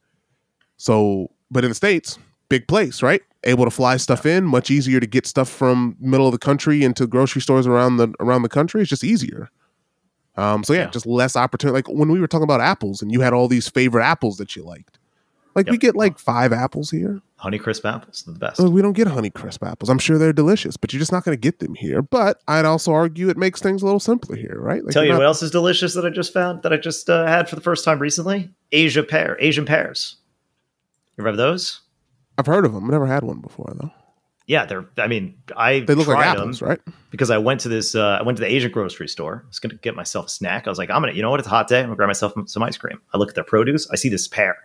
So, 0.79 1.29
but 1.51 1.64
in 1.64 1.70
the 1.70 1.74
states, 1.74 2.18
big 2.48 2.66
place, 2.68 3.03
right? 3.03 3.20
Able 3.44 3.64
to 3.64 3.70
fly 3.70 3.96
stuff 3.98 4.24
in, 4.27 4.44
much 4.44 4.70
easier 4.70 4.98
to 5.01 5.07
get 5.07 5.27
stuff 5.27 5.48
from 5.48 5.96
middle 6.01 6.27
of 6.27 6.33
the 6.33 6.38
country 6.38 6.83
into 6.83 7.07
grocery 7.07 7.40
stores 7.42 7.66
around 7.66 7.98
the 7.98 8.12
around 8.20 8.42
the 8.42 8.48
country. 8.48 8.81
It's 8.81 8.90
just 8.90 9.05
easier. 9.05 9.48
Um, 10.37 10.64
so 10.64 10.72
yeah, 10.72 10.81
Yeah. 10.83 10.90
just 10.90 11.07
less 11.07 11.37
opportunity. 11.37 11.74
Like 11.74 11.88
when 11.88 12.11
we 12.11 12.20
were 12.20 12.29
talking 12.29 12.44
about 12.44 12.61
apples, 12.61 13.03
and 13.03 13.12
you 13.12 13.20
had 13.20 13.33
all 13.33 13.48
these 13.48 13.68
favorite 13.68 14.05
apples 14.05 14.38
that 14.38 14.57
you 14.57 14.64
liked. 14.64 14.97
Like 15.54 15.68
we 15.68 15.78
get 15.78 15.96
like 15.96 16.18
five 16.18 16.52
apples 16.52 16.90
here. 16.90 17.20
Honeycrisp 17.42 17.84
apples, 17.84 18.22
they're 18.26 18.32
the 18.34 18.38
best. 18.40 18.61
We 18.61 18.82
don't 18.82 18.92
get 18.94 19.06
Honeycrisp 19.06 19.66
apples. 19.66 19.88
I'm 19.88 19.98
sure 19.98 20.18
they're 20.18 20.32
delicious, 20.32 20.76
but 20.76 20.92
you're 20.92 20.98
just 20.98 21.12
not 21.12 21.24
going 21.24 21.37
to 21.37 21.40
get 21.40 21.61
them 21.61 21.74
here. 21.74 22.02
But 22.02 22.40
I'd 22.48 22.64
also 22.64 22.92
argue 22.92 23.28
it 23.28 23.37
makes 23.37 23.61
things 23.61 23.80
a 23.82 23.84
little 23.84 24.00
simpler 24.00 24.34
here, 24.37 24.56
right? 24.61 24.84
Like 24.84 24.92
Tell 24.92 25.04
you're 25.04 25.12
not- 25.14 25.18
what 25.20 25.26
else 25.26 25.42
is 25.42 25.50
delicious 25.50 25.94
that 25.94 26.04
I 26.04 26.11
just 26.11 26.32
found 26.32 26.62
that 26.62 26.72
I 26.72 26.76
just 26.76 27.09
uh, 27.09 27.26
had 27.26 27.49
for 27.49 27.55
the 27.55 27.61
first 27.62 27.84
time 27.84 27.99
recently. 28.01 28.51
Asia 28.72 29.03
pear, 29.05 29.36
Asian 29.40 29.64
pears. 29.64 30.16
You 31.16 31.22
ever 31.22 31.28
have 31.28 31.36
those? 31.36 31.80
I've 32.36 32.46
heard 32.46 32.64
of 32.64 32.72
them. 32.72 32.84
I've 32.84 32.90
never 32.90 33.07
had 33.07 33.22
one 33.24 33.40
before 33.40 33.72
though. 33.80 33.90
Yeah, 34.46 34.64
they're. 34.64 34.86
I 34.96 35.09
mean, 35.09 35.36
I 35.57 35.80
They 35.80 35.94
look 35.94 36.07
like 36.09 36.24
apples, 36.24 36.61
them 36.61 36.68
right? 36.70 36.80
because 37.11 37.30
I 37.30 37.36
went 37.36 37.61
to 37.61 37.68
this. 37.68 37.94
Uh, 37.94 38.16
I 38.18 38.22
went 38.22 38.38
to 38.38 38.40
the 38.44 38.51
Asian 38.51 38.70
grocery 38.72 39.07
store. 39.07 39.42
I 39.44 39.49
was 39.49 39.59
going 39.59 39.70
to 39.70 39.76
get 39.76 39.94
myself 39.94 40.26
a 40.26 40.30
snack. 40.30 40.66
I 40.66 40.70
was 40.70 40.78
like, 40.78 40.88
I'm 40.90 41.03
gonna. 41.03 41.12
You 41.12 41.20
know 41.20 41.28
what? 41.30 41.38
It's 41.38 41.46
a 41.46 41.51
hot 41.51 41.68
day. 41.68 41.80
I'm 41.80 41.86
gonna 41.86 41.96
grab 41.96 42.09
myself 42.09 42.32
some 42.46 42.62
ice 42.62 42.78
cream. 42.78 42.99
I 43.12 43.18
look 43.18 43.28
at 43.28 43.34
their 43.34 43.44
produce. 43.44 43.90
I 43.90 43.96
see 43.96 44.09
this 44.09 44.26
pear. 44.26 44.57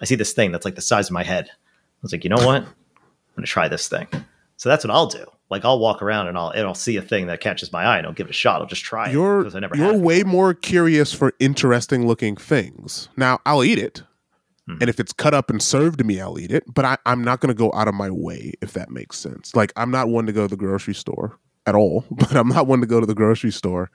I 0.00 0.04
see 0.04 0.14
this 0.14 0.32
thing 0.32 0.52
that's 0.52 0.64
like 0.64 0.74
the 0.74 0.82
size 0.82 1.06
of 1.08 1.12
my 1.12 1.22
head. 1.22 1.48
I 1.50 1.98
was 2.02 2.12
like, 2.12 2.24
you 2.24 2.30
know 2.30 2.44
what? 2.44 2.62
I'm 2.62 3.36
gonna 3.36 3.46
try 3.46 3.68
this 3.68 3.88
thing. 3.88 4.08
So 4.56 4.68
that's 4.68 4.84
what 4.84 4.90
I'll 4.90 5.06
do. 5.06 5.24
Like 5.50 5.64
I'll 5.64 5.78
walk 5.78 6.02
around 6.02 6.28
and 6.28 6.38
I'll 6.38 6.50
and 6.50 6.66
I'll 6.66 6.74
see 6.74 6.96
a 6.96 7.02
thing 7.02 7.26
that 7.26 7.40
catches 7.40 7.72
my 7.72 7.84
eye 7.84 7.98
and 7.98 8.06
I'll 8.06 8.12
give 8.12 8.26
it 8.26 8.30
a 8.30 8.34
shot. 8.34 8.60
I'll 8.60 8.66
just 8.66 8.82
try 8.84 9.08
it 9.08 9.12
You're 9.12 9.40
because 9.40 9.54
I 9.54 9.60
never 9.60 9.76
you're 9.76 9.86
had 9.86 9.96
it. 9.96 10.00
way 10.00 10.22
more 10.22 10.54
curious 10.54 11.12
for 11.12 11.32
interesting 11.38 12.06
looking 12.06 12.36
things. 12.36 13.08
Now 13.16 13.40
I'll 13.46 13.62
eat 13.64 13.78
it. 13.78 14.02
Hmm. 14.66 14.78
And 14.80 14.88
if 14.88 14.98
it's 14.98 15.12
cut 15.12 15.34
up 15.34 15.50
and 15.50 15.62
served 15.62 15.98
to 15.98 16.04
me, 16.04 16.20
I'll 16.20 16.38
eat 16.38 16.50
it. 16.50 16.64
But 16.72 16.84
I, 16.86 16.96
I'm 17.04 17.22
not 17.22 17.40
going 17.40 17.54
to 17.54 17.58
go 17.58 17.70
out 17.74 17.86
of 17.86 17.94
my 17.94 18.10
way 18.10 18.54
if 18.62 18.72
that 18.72 18.90
makes 18.90 19.18
sense. 19.18 19.54
Like 19.54 19.72
I'm 19.76 19.90
not 19.90 20.08
one 20.08 20.26
to 20.26 20.32
go 20.32 20.42
to 20.42 20.48
the 20.48 20.56
grocery 20.56 20.94
store 20.94 21.38
at 21.66 21.74
all, 21.74 22.04
but 22.10 22.34
I'm 22.34 22.48
not 22.48 22.66
one 22.66 22.80
to 22.80 22.86
go 22.86 22.98
to 23.00 23.06
the 23.06 23.14
grocery 23.14 23.52
store 23.52 23.90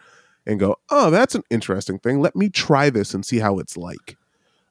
and 0.45 0.59
go, 0.59 0.75
oh, 0.89 1.09
that's 1.09 1.35
an 1.35 1.43
interesting 1.49 1.99
thing. 1.99 2.21
Let 2.21 2.35
me 2.35 2.49
try 2.49 2.89
this 2.89 3.13
and 3.13 3.25
see 3.25 3.39
how 3.39 3.57
it's 3.57 3.75
like. 3.75 4.17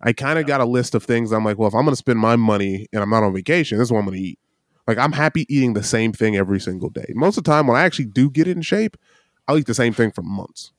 I 0.00 0.12
kind 0.12 0.38
of 0.38 0.46
got 0.46 0.60
a 0.60 0.64
list 0.64 0.94
of 0.94 1.02
things. 1.02 1.32
I'm 1.32 1.44
like, 1.44 1.58
well, 1.58 1.68
if 1.68 1.74
I'm 1.74 1.82
going 1.82 1.92
to 1.92 1.96
spend 1.96 2.18
my 2.18 2.36
money 2.36 2.86
and 2.92 3.02
I'm 3.02 3.10
not 3.10 3.24
on 3.24 3.34
vacation, 3.34 3.78
this 3.78 3.86
is 3.86 3.92
what 3.92 3.98
I'm 4.00 4.06
going 4.06 4.18
to 4.18 4.22
eat. 4.22 4.38
Like 4.86 4.98
I'm 4.98 5.12
happy 5.12 5.44
eating 5.54 5.74
the 5.74 5.82
same 5.82 6.12
thing 6.12 6.36
every 6.36 6.60
single 6.60 6.88
day. 6.88 7.12
Most 7.14 7.36
of 7.36 7.44
the 7.44 7.50
time, 7.50 7.66
when 7.66 7.76
I 7.76 7.82
actually 7.82 8.06
do 8.06 8.30
get 8.30 8.48
in 8.48 8.62
shape, 8.62 8.96
I'll 9.46 9.58
eat 9.58 9.66
the 9.66 9.74
same 9.74 9.92
thing 9.92 10.10
for 10.10 10.22
months, 10.22 10.72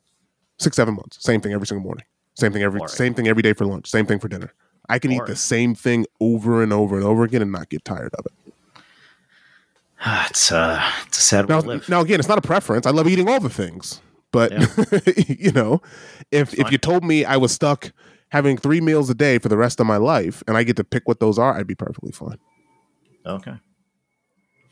six, 0.58 0.76
seven 0.76 0.96
months, 0.96 1.24
same 1.24 1.42
thing 1.42 1.54
every 1.54 1.68
single 1.68 1.84
morning, 1.84 2.06
same 2.34 2.52
thing 2.52 2.64
every, 2.64 2.80
Boring. 2.80 2.92
same 2.92 3.14
thing 3.14 3.28
every 3.28 3.44
day 3.44 3.54
for 3.54 3.66
lunch, 3.66 3.88
same 3.88 4.08
thing 4.08 4.20
for 4.20 4.28
dinner. 4.28 4.54
I 4.90 4.98
can 4.98 5.12
eat 5.12 5.26
the 5.28 5.36
same 5.36 5.76
thing 5.76 6.08
over 6.20 6.64
and 6.64 6.74
over 6.74 6.96
and 6.96 7.06
over 7.06 7.24
again 7.24 7.44
and 7.44 7.52
not 7.52 7.70
get 7.70 7.86
tired 7.86 8.14
of 8.16 8.26
it. 8.26 8.54
it's 10.30 10.52
uh, 10.52 10.82
it's 11.06 11.20
a 11.20 11.22
sad 11.22 11.48
Now, 11.48 11.62
now 11.88 12.02
again, 12.02 12.20
it's 12.20 12.30
not 12.30 12.40
a 12.40 12.48
preference. 12.48 12.88
I 12.88 12.92
love 12.92 13.08
eating 13.08 13.30
all 13.30 13.40
the 13.40 13.50
things, 13.50 14.02
but 14.32 14.52
you 15.40 15.52
know, 15.52 15.84
if 16.32 16.56
if 16.56 16.72
you 16.72 16.80
told 16.80 17.04
me 17.04 17.26
I 17.26 17.38
was 17.38 17.52
stuck 17.52 17.92
having 18.30 18.58
three 18.58 18.82
meals 18.82 19.10
a 19.10 19.16
day 19.16 19.38
for 19.40 19.50
the 19.50 19.58
rest 19.58 19.80
of 19.80 19.88
my 19.88 19.98
life 19.98 20.44
and 20.48 20.58
I 20.58 20.64
get 20.64 20.76
to 20.78 20.84
pick 20.84 21.08
what 21.08 21.20
those 21.20 21.38
are, 21.38 21.58
I'd 21.58 21.68
be 21.68 21.76
perfectly 21.76 22.12
fine. 22.12 22.38
Okay. 23.26 23.54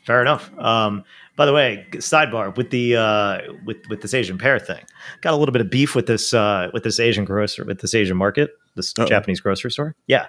Fair 0.04 0.22
enough. 0.22 0.50
Um, 0.58 1.04
by 1.36 1.44
the 1.44 1.52
way, 1.52 1.86
sidebar 1.92 2.56
with 2.56 2.70
the 2.70 2.96
uh, 2.96 3.40
with 3.66 3.76
with 3.90 4.00
this 4.00 4.14
Asian 4.14 4.38
pear 4.38 4.58
thing, 4.58 4.82
got 5.20 5.34
a 5.34 5.36
little 5.36 5.52
bit 5.52 5.60
of 5.60 5.68
beef 5.68 5.94
with 5.94 6.06
this 6.06 6.32
uh, 6.32 6.70
with 6.72 6.82
this 6.82 6.98
Asian 6.98 7.26
grocer 7.26 7.62
with 7.64 7.80
this 7.80 7.94
Asian 7.94 8.16
market, 8.16 8.52
this 8.74 8.94
Uh-oh. 8.98 9.04
Japanese 9.04 9.38
grocery 9.38 9.70
store. 9.70 9.94
Yeah, 10.06 10.28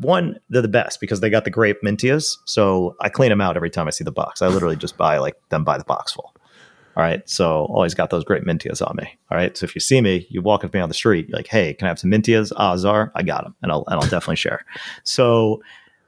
one 0.00 0.38
they're 0.48 0.62
the 0.62 0.68
best 0.68 0.98
because 0.98 1.20
they 1.20 1.28
got 1.28 1.44
the 1.44 1.50
grape 1.50 1.76
mintias, 1.84 2.38
so 2.46 2.96
I 3.02 3.10
clean 3.10 3.28
them 3.28 3.42
out 3.42 3.54
every 3.54 3.68
time 3.68 3.86
I 3.86 3.90
see 3.90 4.02
the 4.02 4.10
box. 4.12 4.40
I 4.40 4.48
literally 4.48 4.76
just 4.76 4.96
buy 4.96 5.18
like 5.18 5.36
them 5.50 5.62
by 5.62 5.76
the 5.76 5.84
box 5.84 6.12
full. 6.12 6.34
All 6.98 7.04
right, 7.04 7.26
so 7.30 7.66
always 7.66 7.94
got 7.94 8.10
those 8.10 8.24
great 8.24 8.42
mintias 8.42 8.84
on 8.84 8.96
me. 8.96 9.16
All 9.30 9.38
right, 9.38 9.56
so 9.56 9.62
if 9.62 9.76
you 9.76 9.80
see 9.80 10.00
me, 10.00 10.26
you 10.30 10.42
walk 10.42 10.64
with 10.64 10.74
me 10.74 10.80
on 10.80 10.88
the 10.88 10.94
street, 10.96 11.32
like, 11.32 11.46
hey, 11.46 11.72
can 11.74 11.86
I 11.86 11.90
have 11.90 11.98
some 12.00 12.10
mintias? 12.10 12.50
Ah, 12.56 12.74
I 13.14 13.22
got 13.22 13.44
them, 13.44 13.54
and 13.62 13.70
I'll 13.70 13.84
and 13.86 14.00
I'll 14.00 14.08
definitely 14.10 14.34
share. 14.34 14.64
So 15.04 15.62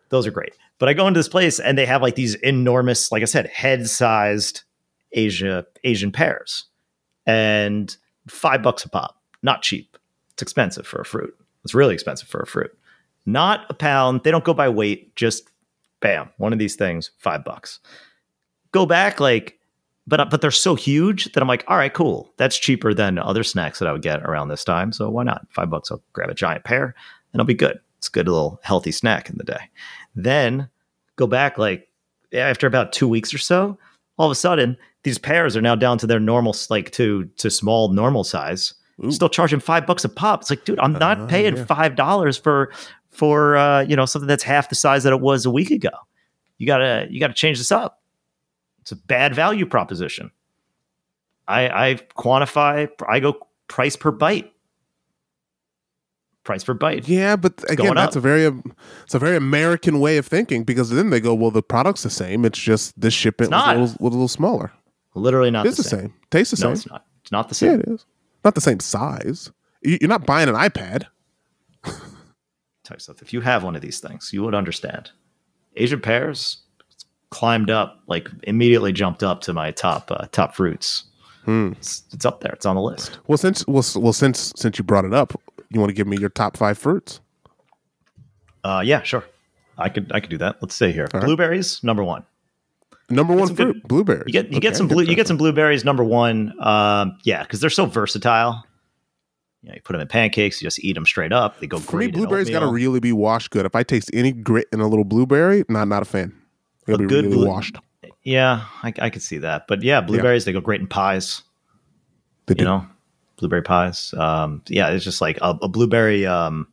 those 0.08 0.26
are 0.26 0.32
great. 0.32 0.56
But 0.80 0.88
I 0.88 0.94
go 0.94 1.06
into 1.06 1.20
this 1.20 1.28
place 1.28 1.60
and 1.60 1.78
they 1.78 1.86
have 1.86 2.02
like 2.02 2.16
these 2.16 2.34
enormous, 2.34 3.12
like 3.12 3.22
I 3.22 3.26
said, 3.26 3.46
head-sized 3.46 4.62
Asia 5.12 5.64
Asian 5.84 6.10
pears, 6.10 6.64
and 7.24 7.96
five 8.28 8.60
bucks 8.60 8.84
a 8.84 8.88
pop. 8.88 9.16
Not 9.44 9.62
cheap. 9.62 9.96
It's 10.32 10.42
expensive 10.42 10.88
for 10.88 11.00
a 11.00 11.04
fruit. 11.04 11.36
It's 11.62 11.72
really 11.72 11.94
expensive 11.94 12.26
for 12.26 12.40
a 12.40 12.46
fruit. 12.48 12.76
Not 13.26 13.64
a 13.70 13.74
pound. 13.74 14.22
They 14.24 14.32
don't 14.32 14.42
go 14.42 14.54
by 14.54 14.68
weight. 14.68 15.14
Just 15.14 15.50
bam, 16.00 16.30
one 16.38 16.52
of 16.52 16.58
these 16.58 16.74
things, 16.74 17.12
five 17.18 17.44
bucks. 17.44 17.78
Go 18.72 18.86
back 18.86 19.20
like, 19.20 19.59
but 20.06 20.30
but 20.30 20.40
they're 20.40 20.50
so 20.50 20.74
huge 20.74 21.32
that 21.32 21.40
I'm 21.40 21.48
like, 21.48 21.64
all 21.68 21.76
right, 21.76 21.92
cool. 21.92 22.32
That's 22.36 22.58
cheaper 22.58 22.94
than 22.94 23.18
other 23.18 23.42
snacks 23.44 23.78
that 23.78 23.88
I 23.88 23.92
would 23.92 24.02
get 24.02 24.22
around 24.22 24.48
this 24.48 24.64
time. 24.64 24.92
So 24.92 25.08
why 25.10 25.22
not? 25.24 25.46
Five 25.50 25.70
bucks. 25.70 25.90
I'll 25.90 26.02
grab 26.12 26.30
a 26.30 26.34
giant 26.34 26.64
pear 26.64 26.94
and 27.32 27.40
I'll 27.40 27.46
be 27.46 27.54
good. 27.54 27.78
It's 27.98 28.08
a 28.08 28.12
good 28.12 28.26
little 28.26 28.58
healthy 28.62 28.92
snack 28.92 29.28
in 29.30 29.36
the 29.36 29.44
day. 29.44 29.68
Then 30.14 30.68
go 31.16 31.26
back 31.26 31.58
like 31.58 31.88
after 32.32 32.66
about 32.66 32.92
two 32.92 33.06
weeks 33.08 33.32
or 33.34 33.38
so, 33.38 33.78
all 34.18 34.26
of 34.26 34.32
a 34.32 34.36
sudden 34.36 34.76
these 35.04 35.18
pears 35.18 35.56
are 35.56 35.62
now 35.62 35.74
down 35.74 35.98
to 35.98 36.06
their 36.06 36.20
normal, 36.20 36.54
like 36.70 36.90
to 36.92 37.24
to 37.36 37.50
small 37.50 37.88
normal 37.88 38.24
size. 38.24 38.74
Ooh. 39.04 39.10
Still 39.12 39.28
charging 39.30 39.60
five 39.60 39.86
bucks 39.86 40.04
a 40.04 40.08
pop. 40.10 40.42
It's 40.42 40.50
like, 40.50 40.64
dude, 40.64 40.78
I'm 40.80 40.92
not 40.92 41.20
Uh, 41.20 41.26
paying 41.26 41.56
yeah. 41.56 41.64
five 41.64 41.94
dollars 41.96 42.36
for 42.36 42.72
for 43.10 43.56
uh, 43.56 43.80
you 43.82 43.96
know 43.96 44.06
something 44.06 44.28
that's 44.28 44.42
half 44.42 44.68
the 44.68 44.74
size 44.74 45.04
that 45.04 45.12
it 45.12 45.20
was 45.20 45.46
a 45.46 45.50
week 45.50 45.70
ago. 45.70 45.90
You 46.58 46.66
gotta 46.66 47.06
you 47.10 47.18
gotta 47.20 47.32
change 47.34 47.58
this 47.58 47.72
up. 47.72 47.99
It's 48.90 48.98
a 49.00 49.06
bad 49.06 49.36
value 49.36 49.66
proposition. 49.66 50.32
I 51.46 51.68
I 51.90 51.94
quantify. 52.18 52.88
I 53.08 53.20
go 53.20 53.46
price 53.68 53.94
per 53.94 54.10
bite. 54.10 54.52
Price 56.42 56.64
per 56.64 56.74
bite. 56.74 57.06
Yeah, 57.06 57.36
but 57.36 57.62
again, 57.70 57.94
that's 57.94 58.16
up. 58.16 58.20
a 58.20 58.20
very 58.20 58.52
it's 59.04 59.14
a 59.14 59.20
very 59.20 59.36
American 59.36 60.00
way 60.00 60.16
of 60.16 60.26
thinking 60.26 60.64
because 60.64 60.90
then 60.90 61.10
they 61.10 61.20
go, 61.20 61.34
well, 61.34 61.52
the 61.52 61.62
product's 61.62 62.02
the 62.02 62.10
same. 62.10 62.44
It's 62.44 62.58
just 62.58 63.00
this 63.00 63.14
shipment 63.14 63.52
was 63.52 63.62
a 63.64 63.68
little, 63.68 63.82
was 63.82 63.96
a 64.00 64.16
little 64.16 64.26
smaller. 64.26 64.72
Literally 65.14 65.52
not 65.52 65.66
It's 65.66 65.76
the 65.76 65.84
the 65.84 65.88
same. 65.88 66.00
same. 66.00 66.14
Tastes 66.32 66.58
the 66.58 66.64
No, 66.66 66.70
same. 66.70 66.72
it's 66.72 66.88
not. 66.90 67.06
It's 67.22 67.30
not 67.32 67.48
the 67.48 67.54
Yeah, 67.66 67.72
same. 67.72 67.80
it 67.82 67.88
is. 67.90 68.06
Not 68.44 68.56
the 68.56 68.60
same 68.60 68.80
size. 68.80 69.52
You- 69.82 69.98
You're 70.00 70.08
not 70.08 70.26
buying 70.26 70.48
an 70.48 70.56
iPad. 70.56 71.04
tell 71.84 72.96
you 72.96 72.98
something. 72.98 73.24
If 73.24 73.32
you 73.32 73.42
have 73.42 73.62
one 73.62 73.76
of 73.76 73.82
these 73.82 74.00
things, 74.00 74.32
you 74.32 74.42
would 74.42 74.54
understand. 74.54 75.10
Asian 75.76 76.00
pears 76.00 76.62
climbed 77.30 77.70
up, 77.70 78.00
like 78.06 78.28
immediately 78.44 78.92
jumped 78.92 79.22
up 79.22 79.40
to 79.42 79.52
my 79.52 79.70
top 79.70 80.10
uh, 80.10 80.26
top 80.32 80.54
fruits. 80.54 81.04
Hmm. 81.44 81.72
It's, 81.72 82.02
it's 82.12 82.26
up 82.26 82.40
there. 82.40 82.52
It's 82.52 82.66
on 82.66 82.76
the 82.76 82.82
list. 82.82 83.18
Well, 83.26 83.38
since 83.38 83.66
well, 83.66 83.84
well, 83.96 84.12
since 84.12 84.52
since 84.56 84.78
you 84.78 84.84
brought 84.84 85.04
it 85.04 85.14
up, 85.14 85.40
you 85.70 85.80
want 85.80 85.90
to 85.90 85.94
give 85.94 86.06
me 86.06 86.16
your 86.18 86.28
top 86.28 86.56
five 86.56 86.76
fruits? 86.78 87.20
Uh, 88.62 88.82
yeah, 88.84 89.02
sure. 89.02 89.24
I 89.78 89.88
could 89.88 90.12
I 90.12 90.20
could 90.20 90.30
do 90.30 90.38
that. 90.38 90.56
Let's 90.60 90.74
see 90.74 90.92
here. 90.92 91.08
All 91.14 91.20
right. 91.20 91.26
Blueberries, 91.26 91.82
number 91.82 92.04
one. 92.04 92.24
Number 93.08 93.34
one 93.34 93.48
some 93.48 93.56
good- 93.56 93.72
fruit, 93.72 93.88
blueberries. 93.88 94.24
You 94.26 94.32
get 94.32 94.44
you 94.50 94.58
Okay, 94.58 94.60
get 94.60 94.76
some 94.76 94.86
blue 94.86 95.04
you 95.04 95.16
get 95.16 95.26
some 95.26 95.36
blueberries. 95.38 95.84
Number 95.84 96.04
one, 96.04 96.52
um, 96.60 97.18
yeah, 97.24 97.42
because 97.42 97.60
they're 97.60 97.70
so 97.70 97.86
versatile. 97.86 98.64
You 99.62 99.68
know, 99.70 99.74
you 99.74 99.80
put 99.82 99.92
them 99.94 100.00
in 100.00 100.08
pancakes, 100.08 100.60
you 100.62 100.66
just 100.66 100.82
eat 100.84 100.94
them 100.94 101.04
straight 101.04 101.32
up. 101.32 101.58
They 101.60 101.66
go 101.66 101.78
For 101.78 101.96
me, 101.96 102.06
great. 102.06 102.14
in 102.14 102.20
blueberries 102.20 102.48
got 102.50 102.60
to 102.60 102.68
really 102.68 103.00
be 103.00 103.12
washed 103.12 103.50
good. 103.50 103.66
If 103.66 103.74
I 103.74 103.82
taste 103.82 104.10
any 104.14 104.32
grit 104.32 104.68
in 104.72 104.80
a 104.80 104.86
little 104.86 105.04
blueberry, 105.04 105.64
not 105.68 105.88
not 105.88 106.02
a 106.02 106.06
fan. 106.06 106.34
It'll 106.90 107.04
A 107.04 107.08
be 107.08 107.14
good 107.14 107.24
really 107.26 107.36
blue- 107.36 107.48
washed. 107.48 107.76
Yeah, 108.22 108.64
I, 108.82 108.92
I 109.00 109.10
could 109.10 109.22
see 109.22 109.38
that. 109.38 109.66
But 109.66 109.82
yeah, 109.82 110.00
blueberries 110.02 110.44
they 110.44 110.52
go 110.52 110.60
great 110.60 110.80
in 110.80 110.86
pies. 110.86 111.42
They 112.46 112.52
you 112.52 112.56
do. 112.58 112.64
know, 112.64 112.86
blueberry 113.36 113.62
pies. 113.62 114.12
Um, 114.14 114.62
yeah, 114.68 114.90
it's 114.90 115.04
just 115.04 115.20
like 115.22 115.38
a, 115.40 115.58
a 115.62 115.68
blueberry. 115.68 116.26
Um, 116.26 116.66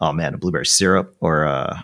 oh 0.00 0.12
man, 0.12 0.32
a 0.34 0.38
blueberry 0.38 0.64
syrup 0.66 1.14
or 1.20 1.44
uh, 1.46 1.80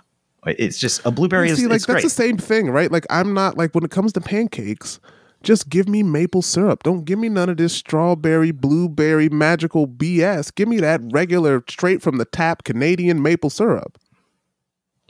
it's 0.47 0.79
just 0.79 1.05
a 1.05 1.11
blueberry 1.11 1.49
You 1.49 1.53
is 1.53 1.59
see, 1.59 1.65
like 1.67 1.81
that's 1.83 1.87
great. 1.87 2.03
the 2.05 2.11
same 2.11 2.39
thing, 2.39 2.71
right? 2.71 2.91
Like 2.91 3.05
I'm 3.11 3.35
not 3.35 3.59
like 3.59 3.75
when 3.75 3.85
it 3.85 3.91
comes 3.91 4.15
to 4.15 4.21
pancakes, 4.23 4.99
just 5.43 5.69
give 5.69 5.87
me 5.87 6.03
maple 6.03 6.41
syrup. 6.43 6.83
Don't 6.83 7.05
give 7.05 7.19
me 7.19 7.29
none 7.29 7.51
of 7.51 7.59
this 7.59 7.75
strawberry, 7.75 8.51
blueberry, 8.51 9.29
magical 9.29 9.87
BS. 9.87 10.55
Give 10.55 10.69
me 10.69 10.79
that 10.79 11.01
regular, 11.13 11.63
straight 11.69 12.01
from 12.01 12.17
the 12.17 12.25
tap 12.25 12.65
Canadian 12.65 13.21
maple 13.23 13.51
syrup. 13.51 13.99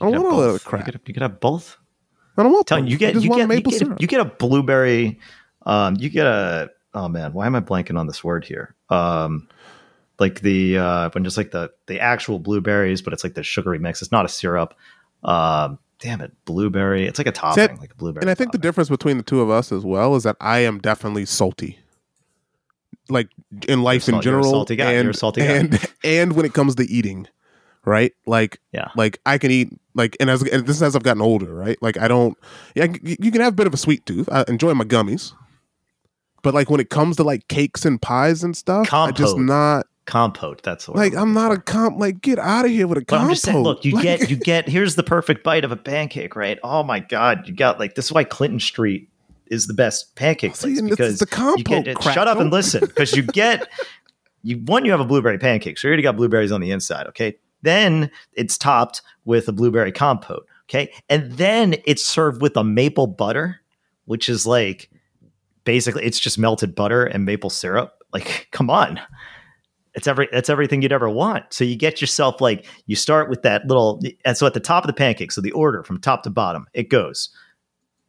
I 0.01 0.05
don't 0.11 0.23
want 0.23 0.25
have 0.25 0.33
all 0.33 0.53
that 0.53 0.63
crap. 0.65 0.87
You 0.87 0.91
could, 0.91 1.01
you 1.05 1.13
could 1.13 1.23
have 1.23 1.39
both. 1.39 1.77
I 2.41 2.43
don't 2.43 2.51
want. 2.53 2.67
Telling 2.67 2.85
you, 2.85 2.91
you 2.91 2.97
get 2.97 3.15
you 3.15 3.29
get, 3.29 3.49
you 3.49 3.61
get, 3.61 3.73
syrup. 3.73 4.01
you 4.01 4.07
get 4.07 4.19
a 4.21 4.25
blueberry. 4.25 5.19
Um, 5.65 5.95
you 5.99 6.09
get 6.09 6.25
a 6.25 6.69
oh 6.93 7.07
man, 7.07 7.33
why 7.33 7.45
am 7.45 7.55
I 7.55 7.61
blanking 7.61 7.97
on 7.97 8.07
this 8.07 8.23
word 8.23 8.43
here? 8.45 8.75
Um, 8.89 9.47
like 10.19 10.41
the 10.41 10.77
uh, 10.77 11.09
when 11.11 11.23
just 11.23 11.37
like 11.37 11.51
the 11.51 11.71
the 11.87 11.99
actual 11.99 12.39
blueberries, 12.39 13.01
but 13.01 13.13
it's 13.13 13.23
like 13.23 13.33
the 13.35 13.43
sugary 13.43 13.79
mix. 13.79 14.01
It's 14.01 14.11
not 14.11 14.25
a 14.25 14.29
syrup. 14.29 14.73
Um, 15.23 15.79
damn 15.99 16.21
it, 16.21 16.31
blueberry. 16.45 17.05
It's 17.07 17.19
like 17.19 17.27
a 17.27 17.31
topping, 17.31 17.67
that- 17.67 17.79
like 17.79 17.91
a 17.91 17.95
blueberry. 17.95 18.23
and 18.23 18.29
I 18.29 18.33
think 18.35 18.51
the 18.51 18.57
difference 18.57 18.89
between 18.89 19.17
the 19.17 19.23
two 19.23 19.39
of 19.41 19.49
us 19.49 19.71
as 19.71 19.83
well 19.85 20.15
is 20.15 20.23
that 20.23 20.35
I 20.41 20.59
am 20.59 20.79
definitely 20.79 21.25
salty. 21.25 21.79
Like 23.09 23.29
in 23.67 23.83
life 23.83 24.07
You're 24.07 24.17
in 24.17 24.21
sal- 24.23 24.31
you're 24.31 24.39
a 24.39 24.43
general, 24.43 24.51
salty 24.51 24.75
guy. 24.75 24.91
and 24.93 25.03
You're 25.03 25.11
a 25.11 25.13
salty 25.15 25.41
guy. 25.41 25.47
and 25.53 25.89
and 26.03 26.33
when 26.33 26.45
it 26.45 26.53
comes 26.53 26.75
to 26.75 26.83
eating, 26.83 27.27
right? 27.85 28.13
Like 28.25 28.59
Yeah. 28.71 28.89
like 28.95 29.19
I 29.25 29.37
can 29.37 29.51
eat 29.51 29.69
like 29.93 30.15
and 30.19 30.29
as 30.29 30.41
and 30.43 30.65
this 30.65 30.75
is 30.77 30.83
as 30.83 30.95
I've 30.95 31.03
gotten 31.03 31.21
older, 31.21 31.53
right? 31.53 31.77
Like 31.81 31.97
I 31.97 32.07
don't, 32.07 32.37
yeah, 32.75 32.87
you 33.03 33.31
can 33.31 33.41
have 33.41 33.53
a 33.53 33.55
bit 33.55 33.67
of 33.67 33.73
a 33.73 33.77
sweet 33.77 34.05
tooth. 34.05 34.29
I 34.31 34.43
enjoy 34.47 34.73
my 34.73 34.85
gummies, 34.85 35.33
but 36.43 36.53
like 36.53 36.69
when 36.69 36.79
it 36.79 36.89
comes 36.89 37.17
to 37.17 37.23
like 37.23 37.47
cakes 37.47 37.85
and 37.85 38.01
pies 38.01 38.43
and 38.43 38.55
stuff, 38.55 38.91
I 38.93 39.11
just 39.11 39.37
not 39.37 39.87
compote. 40.05 40.63
That's 40.63 40.87
what 40.87 40.97
like 40.97 41.13
I'm 41.13 41.19
I'm 41.21 41.33
not 41.33 41.51
a 41.51 41.57
comp. 41.59 41.99
Like 41.99 42.21
get 42.21 42.39
out 42.39 42.65
of 42.65 42.71
here 42.71 42.87
with 42.87 42.97
a 42.97 43.01
But 43.01 43.07
compote. 43.07 43.23
I'm 43.25 43.31
just 43.31 43.43
saying, 43.43 43.63
look, 43.63 43.83
you 43.85 43.93
Like- 43.93 44.03
get 44.03 44.29
you 44.29 44.35
get 44.37 44.67
here's 44.69 44.95
the 44.95 45.03
perfect 45.03 45.43
bite 45.43 45.63
of 45.65 45.71
a 45.71 45.77
pancake, 45.77 46.35
right? 46.35 46.57
Oh 46.63 46.83
my 46.83 46.99
god, 46.99 47.47
you 47.47 47.53
got 47.53 47.79
like 47.79 47.95
this 47.95 48.05
is 48.05 48.11
why 48.11 48.23
Clinton 48.23 48.59
Street 48.59 49.07
is 49.47 49.67
the 49.67 49.73
best 49.73 50.15
pancake 50.15 50.51
oh, 50.53 50.61
place 50.61 50.79
and 50.79 50.87
it's 50.87 50.95
because 50.95 51.19
the 51.19 51.25
you 51.29 51.35
compote 51.35 51.83
get 51.85 51.95
crap. 51.97 52.13
shut 52.15 52.27
up 52.27 52.39
and 52.39 52.51
listen 52.51 52.79
because 52.79 53.13
you 53.13 53.21
get 53.23 53.67
you 54.43 54.57
one 54.59 54.85
you 54.85 54.91
have 54.91 55.01
a 55.01 55.05
blueberry 55.05 55.37
pancake, 55.37 55.77
so 55.77 55.87
you 55.87 55.89
already 55.89 56.03
got 56.03 56.15
blueberries 56.15 56.51
on 56.53 56.61
the 56.61 56.71
inside, 56.71 57.07
okay? 57.07 57.35
Then 57.61 58.09
it's 58.33 58.57
topped 58.57 59.01
with 59.25 59.47
a 59.47 59.51
blueberry 59.51 59.91
compote, 59.91 60.47
okay? 60.65 60.91
And 61.09 61.31
then 61.33 61.75
it's 61.85 62.05
served 62.05 62.41
with 62.41 62.57
a 62.57 62.63
maple 62.63 63.07
butter, 63.07 63.59
which 64.05 64.29
is 64.29 64.45
like 64.45 64.89
basically 65.63 66.03
it's 66.03 66.19
just 66.19 66.39
melted 66.39 66.75
butter 66.75 67.05
and 67.05 67.25
maple 67.25 67.49
syrup. 67.49 67.93
Like, 68.13 68.47
come 68.51 68.69
on. 68.69 68.99
It's 69.93 70.07
every 70.07 70.29
that's 70.31 70.49
everything 70.49 70.81
you'd 70.81 70.93
ever 70.93 71.09
want. 71.09 71.51
So 71.51 71.65
you 71.65 71.75
get 71.75 71.99
yourself 71.99 72.39
like 72.39 72.65
you 72.85 72.95
start 72.95 73.29
with 73.29 73.41
that 73.41 73.67
little 73.67 74.01
and 74.23 74.37
so 74.37 74.47
at 74.47 74.53
the 74.53 74.61
top 74.61 74.85
of 74.85 74.87
the 74.87 74.93
pancake, 74.93 75.33
so 75.33 75.41
the 75.41 75.51
order 75.51 75.83
from 75.83 75.99
top 75.99 76.23
to 76.23 76.29
bottom, 76.29 76.65
it 76.73 76.89
goes 76.89 77.29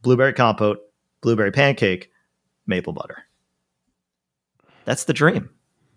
blueberry 0.03 0.33
compote, 0.33 0.79
blueberry 1.23 1.51
pancake, 1.51 2.11
maple 2.67 2.93
butter. 2.93 3.25
That's 4.85 5.05
the 5.05 5.13
dream. 5.13 5.51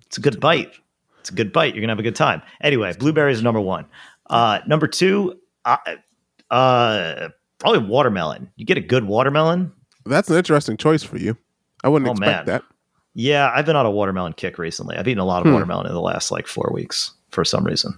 It's 0.08 0.18
a 0.18 0.22
good 0.22 0.40
bite. 0.40 0.74
It's 1.26 1.32
a 1.32 1.34
good 1.34 1.52
bite. 1.52 1.74
You're 1.74 1.82
gonna 1.82 1.92
have 1.94 2.00
a 2.00 2.04
good 2.04 2.16
time. 2.16 2.44
Anyway, 2.62 2.94
blueberries 3.00 3.40
are 3.40 3.44
number 3.44 3.60
one. 3.60 3.86
Uh, 4.30 4.60
number 4.68 4.86
two, 4.86 5.40
uh, 5.66 5.78
uh, 6.52 7.30
probably 7.58 7.80
watermelon. 7.88 8.52
You 8.58 8.66
get 8.66 8.78
a 8.78 8.82
good 8.82 9.06
watermelon. 9.06 9.72
That's 10.06 10.30
an 10.30 10.38
interesting 10.38 10.78
choice 10.78 11.02
for 11.02 11.18
you. 11.18 11.36
I 11.84 11.90
wouldn't 11.90 12.08
Oh, 12.08 12.12
expect 12.12 12.30
man. 12.30 12.46
that. 12.46 12.64
Yeah, 13.16 13.52
I've 13.56 13.66
been 13.66 13.76
on 13.76 13.88
a 13.88 13.92
watermelon 13.92 14.34
kick 14.34 14.60
recently. 14.60 14.98
I've 14.98 15.08
eaten 15.08 15.18
a 15.18 15.26
lot 15.26 15.42
of 15.42 15.48
Hmm. 15.48 15.54
watermelon 15.54 15.88
in 15.88 15.94
the 15.94 16.02
last 16.02 16.30
like 16.30 16.46
four 16.46 16.70
weeks 16.72 17.12
for 17.32 17.44
some 17.44 17.64
reason. 17.64 17.96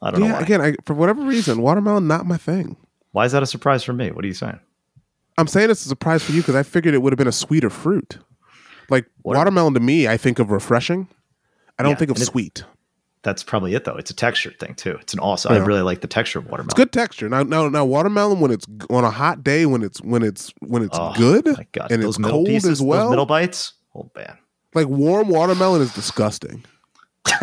I 0.00 0.12
don't 0.12 0.20
know 0.20 0.26
Yeah, 0.26 0.32
why. 0.34 0.40
again, 0.42 0.60
I, 0.60 0.76
for 0.86 0.94
whatever 0.94 1.22
reason, 1.22 1.60
watermelon 1.60 2.06
not 2.06 2.24
my 2.24 2.36
thing. 2.36 2.76
Why 3.10 3.24
is 3.24 3.32
that 3.32 3.42
a 3.42 3.46
surprise 3.46 3.82
for 3.82 3.92
me? 3.92 4.12
What 4.12 4.24
are 4.24 4.28
you 4.28 4.34
saying? 4.34 4.60
I'm 5.38 5.48
saying 5.48 5.70
it's 5.70 5.84
a 5.84 5.88
surprise 5.88 6.22
for 6.22 6.30
you 6.30 6.40
because 6.42 6.54
I 6.54 6.62
figured 6.62 6.94
it 6.94 7.02
would 7.02 7.12
have 7.12 7.18
been 7.18 7.26
a 7.26 7.32
sweeter 7.32 7.68
fruit. 7.70 8.18
Like 8.88 9.06
Water- 9.24 9.38
watermelon 9.38 9.74
to 9.74 9.80
me, 9.80 10.06
I 10.06 10.16
think 10.16 10.38
of 10.38 10.50
refreshing. 10.52 11.08
I 11.80 11.82
don't 11.82 11.90
Yeah, 11.92 11.96
think 11.96 12.10
of 12.12 12.16
it- 12.18 12.24
sweet. 12.26 12.64
That's 13.22 13.42
probably 13.42 13.74
it 13.74 13.84
though. 13.84 13.96
It's 13.96 14.10
a 14.10 14.14
texture 14.14 14.50
thing 14.58 14.74
too. 14.74 14.96
It's 15.00 15.12
an 15.12 15.20
awesome. 15.20 15.52
I 15.52 15.58
really 15.58 15.82
like 15.82 16.00
the 16.00 16.06
texture 16.06 16.38
of 16.38 16.46
watermelon. 16.46 16.68
It's 16.68 16.74
good 16.74 16.90
texture. 16.92 17.28
Now, 17.28 17.42
now, 17.42 17.68
now, 17.68 17.84
watermelon 17.84 18.40
when 18.40 18.50
it's 18.50 18.66
on 18.88 19.04
a 19.04 19.10
hot 19.10 19.44
day, 19.44 19.66
when 19.66 19.82
it's 19.82 20.00
when 20.00 20.22
it's 20.22 20.54
when 20.60 20.82
it's 20.82 20.96
Oh, 20.98 21.12
good 21.18 21.44
God, 21.72 21.90
and 21.92 22.02
those 22.02 22.18
it's 22.18 22.26
cold 22.26 22.46
pieces, 22.46 22.70
as 22.70 22.82
well. 22.82 23.10
middle 23.10 23.26
bites. 23.26 23.74
Oh 23.94 24.10
man. 24.16 24.38
like 24.74 24.86
warm 24.86 25.28
watermelon 25.28 25.82
is 25.82 25.92
disgusting. 25.92 26.64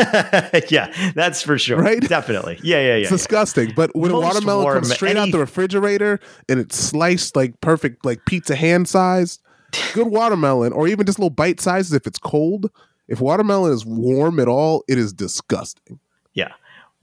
yeah, 0.69 0.91
that's 1.13 1.41
for 1.43 1.57
sure. 1.59 1.77
Right? 1.77 2.01
Definitely. 2.01 2.59
Yeah, 2.63 2.79
yeah, 2.79 2.88
yeah. 2.95 2.95
It's 3.01 3.09
disgusting. 3.09 3.73
But 3.75 3.95
when 3.95 4.09
a 4.11 4.13
Most 4.15 4.23
watermelon 4.23 4.63
warm- 4.63 4.75
comes 4.77 4.93
straight 4.93 5.17
out 5.17 5.31
the 5.31 5.39
refrigerator 5.39 6.19
and 6.49 6.59
it's 6.59 6.75
sliced 6.77 7.35
like 7.35 7.59
perfect, 7.61 8.03
like 8.05 8.25
pizza 8.25 8.55
hand 8.55 8.88
size, 8.88 9.39
good 9.93 10.07
watermelon, 10.07 10.73
or 10.73 10.88
even 10.88 11.05
just 11.05 11.19
little 11.19 11.29
bite 11.29 11.59
sizes 11.59 11.93
if 11.93 12.07
it's 12.07 12.17
cold. 12.19 12.71
If 13.08 13.22
watermelon 13.22 13.74
is 13.74 13.86
warm 13.86 14.39
at 14.39 14.47
all, 14.47 14.84
it 14.88 14.97
is 14.97 15.14
disgusting. 15.14 15.99
Yeah. 16.34 16.51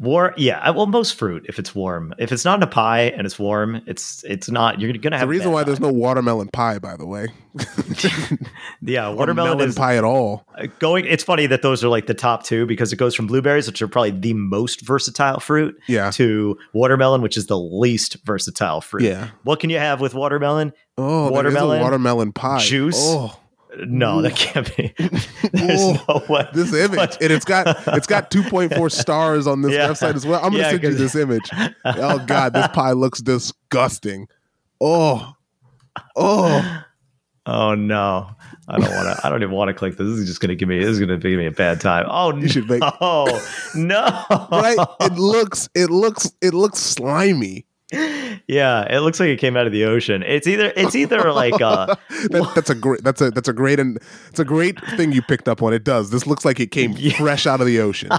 War, 0.01 0.35
yeah. 0.37 0.69
Well, 0.71 0.87
most 0.87 1.15
fruit, 1.17 1.47
if 1.49 1.61
it's 1.61 1.73
warm, 1.73 2.15
if 2.19 2.33
it's 2.33 2.45
not 2.45 2.59
in 2.59 2.65
a 2.65 2.67
pie 2.67 3.03
and 3.17 3.25
it's 3.27 3.39
warm, 3.39 3.81
it's 3.87 4.25
it's 4.25 4.51
not. 4.51 4.81
You're 4.81 4.93
gonna 4.95 5.17
have 5.17 5.29
the 5.29 5.31
reason 5.31 5.53
why 5.53 5.63
there's 5.63 5.79
no 5.79 5.93
watermelon 5.93 6.49
pie, 6.49 6.81
by 6.81 6.97
the 6.97 7.07
way. 7.07 7.29
yeah 8.83 9.09
watermelon 9.15 9.57
melon 9.59 9.69
is 9.69 9.77
pie 9.77 9.97
at 9.97 10.03
all. 10.03 10.45
uh, 10.59 10.67
going. 10.81 11.05
It's 11.07 11.23
funny 11.23 11.47
that 11.47 11.63
those 11.63 11.85
are 11.85 11.89
like 11.89 12.07
the 12.07 12.15
top 12.15 12.43
two 12.43 12.67
because 12.67 12.93
it 12.93 12.97
goes 12.97 13.15
from 13.15 13.29
blueberries, 13.29 13.69
which 13.69 13.81
are 13.83 13.89
probably 13.89 14.11
the 14.11 14.35
most 14.35 14.81
versatile 14.81 15.39
fruit, 15.39 15.77
Yeah. 15.87 16.11
to 16.13 16.59
watermelon, 16.73 17.23
which 17.23 17.37
is 17.37 17.47
the 17.47 17.59
least 17.59 18.17
versatile 18.25 18.81
fruit. 18.81 19.05
Yeah. 19.05 19.29
What 19.45 19.61
can 19.61 19.71
you 19.71 19.79
have 19.79 20.01
with 20.01 20.13
watermelon? 20.13 20.73
Oh, 20.99 21.31
Watermelon, 21.31 21.81
watermelon, 21.81 21.81
watermelon 21.83 22.33
pie 22.33 22.59
juice. 22.61 22.97
Oh, 22.99 23.39
No, 23.87 24.22
that 24.22 24.37
can't 24.37 24.77
be. 24.77 24.95
There's 25.53 25.81
Ooh. 25.83 25.95
no 26.09 26.22
way. 26.29 26.49
this 26.53 26.72
image, 26.75 27.16
and 27.20 27.33
it's 27.33 27.45
got 27.45 27.66
it's 27.89 28.07
got 28.07 28.31
2.4 28.33 28.91
stars 28.93 29.47
on 29.47 29.62
this 29.62 29.72
Yeah. 29.72 29.89
website 29.89 30.14
as 30.14 30.27
well. 30.27 30.39
I'm 30.45 30.51
gonna 30.53 30.59
Yeah, 30.62 30.70
send 30.70 30.83
you 30.85 30.95
this 30.95 31.14
image. 31.16 31.51
Oh 31.85 32.18
God, 32.27 32.53
this 32.53 32.68
pie 32.68 32.93
looks 32.93 33.20
disgusting. 33.20 34.27
Oh, 34.81 35.35
oh. 36.16 36.81
Oh 37.47 37.75
no, 37.75 38.31
I 38.68 38.79
don't 38.79 38.91
want 38.91 39.18
to. 39.18 39.27
I 39.27 39.29
don't 39.29 39.43
even 39.43 39.55
want 39.55 39.68
to 39.68 39.75
click 39.75 39.99
this. 39.99 40.09
This 40.09 40.18
is 40.20 40.27
just 40.27 40.41
going 40.41 40.49
to 40.49 40.57
give 40.57 40.66
me. 40.66 40.79
This 40.79 40.89
is 40.89 40.99
going 40.99 41.11
to 41.11 41.18
give 41.18 41.39
me 41.39 41.45
a 41.47 41.51
bad 41.51 41.79
time. 41.79 42.07
Oh 42.09 42.35
You 42.35 42.49
should 42.49 42.68
make- 42.70 42.81
Oh 43.03 43.27
no. 43.75 44.01
right? 44.51 44.79
It 45.03 45.12
looks, 45.18 45.68
it 45.75 45.91
looks, 45.91 46.33
it 46.41 46.55
looks 46.55 46.79
slimy. 46.79 47.66
Yeah, 48.49 48.82
it 48.95 49.01
looks 49.01 49.20
like 49.20 49.28
it 49.28 49.38
came 49.38 49.57
out 49.57 49.66
of 49.66 49.72
the 49.72 49.84
ocean. 49.84 50.22
It's 50.22 50.47
either. 50.47 50.72
It's 50.76 50.95
either 50.95 51.32
like. 51.32 51.61
Uh, 51.61 51.95
That, 52.30 52.53
that's 52.55 52.70
a 52.70 52.74
great. 52.74 53.05
That's 53.05 53.20
a 53.20 53.30
that's 53.30 53.49
a 53.49 53.53
great 53.53 53.78
and 53.78 53.99
it's 54.30 54.40
a 54.40 54.45
great 54.45 54.80
thing 54.97 55.12
you 55.12 55.20
picked 55.22 55.47
up 55.49 55.62
on. 55.62 55.74
It 55.74 55.84
does. 55.84 56.11
This 56.11 56.26
looks 56.26 56.45
like 56.45 56.59
it 56.59 56.70
came 56.70 56.92
Yeah. 56.97 57.16
fresh 57.18 57.47
out 57.47 57.61
of 57.61 57.66
the 57.66 57.80
ocean. 57.80 58.11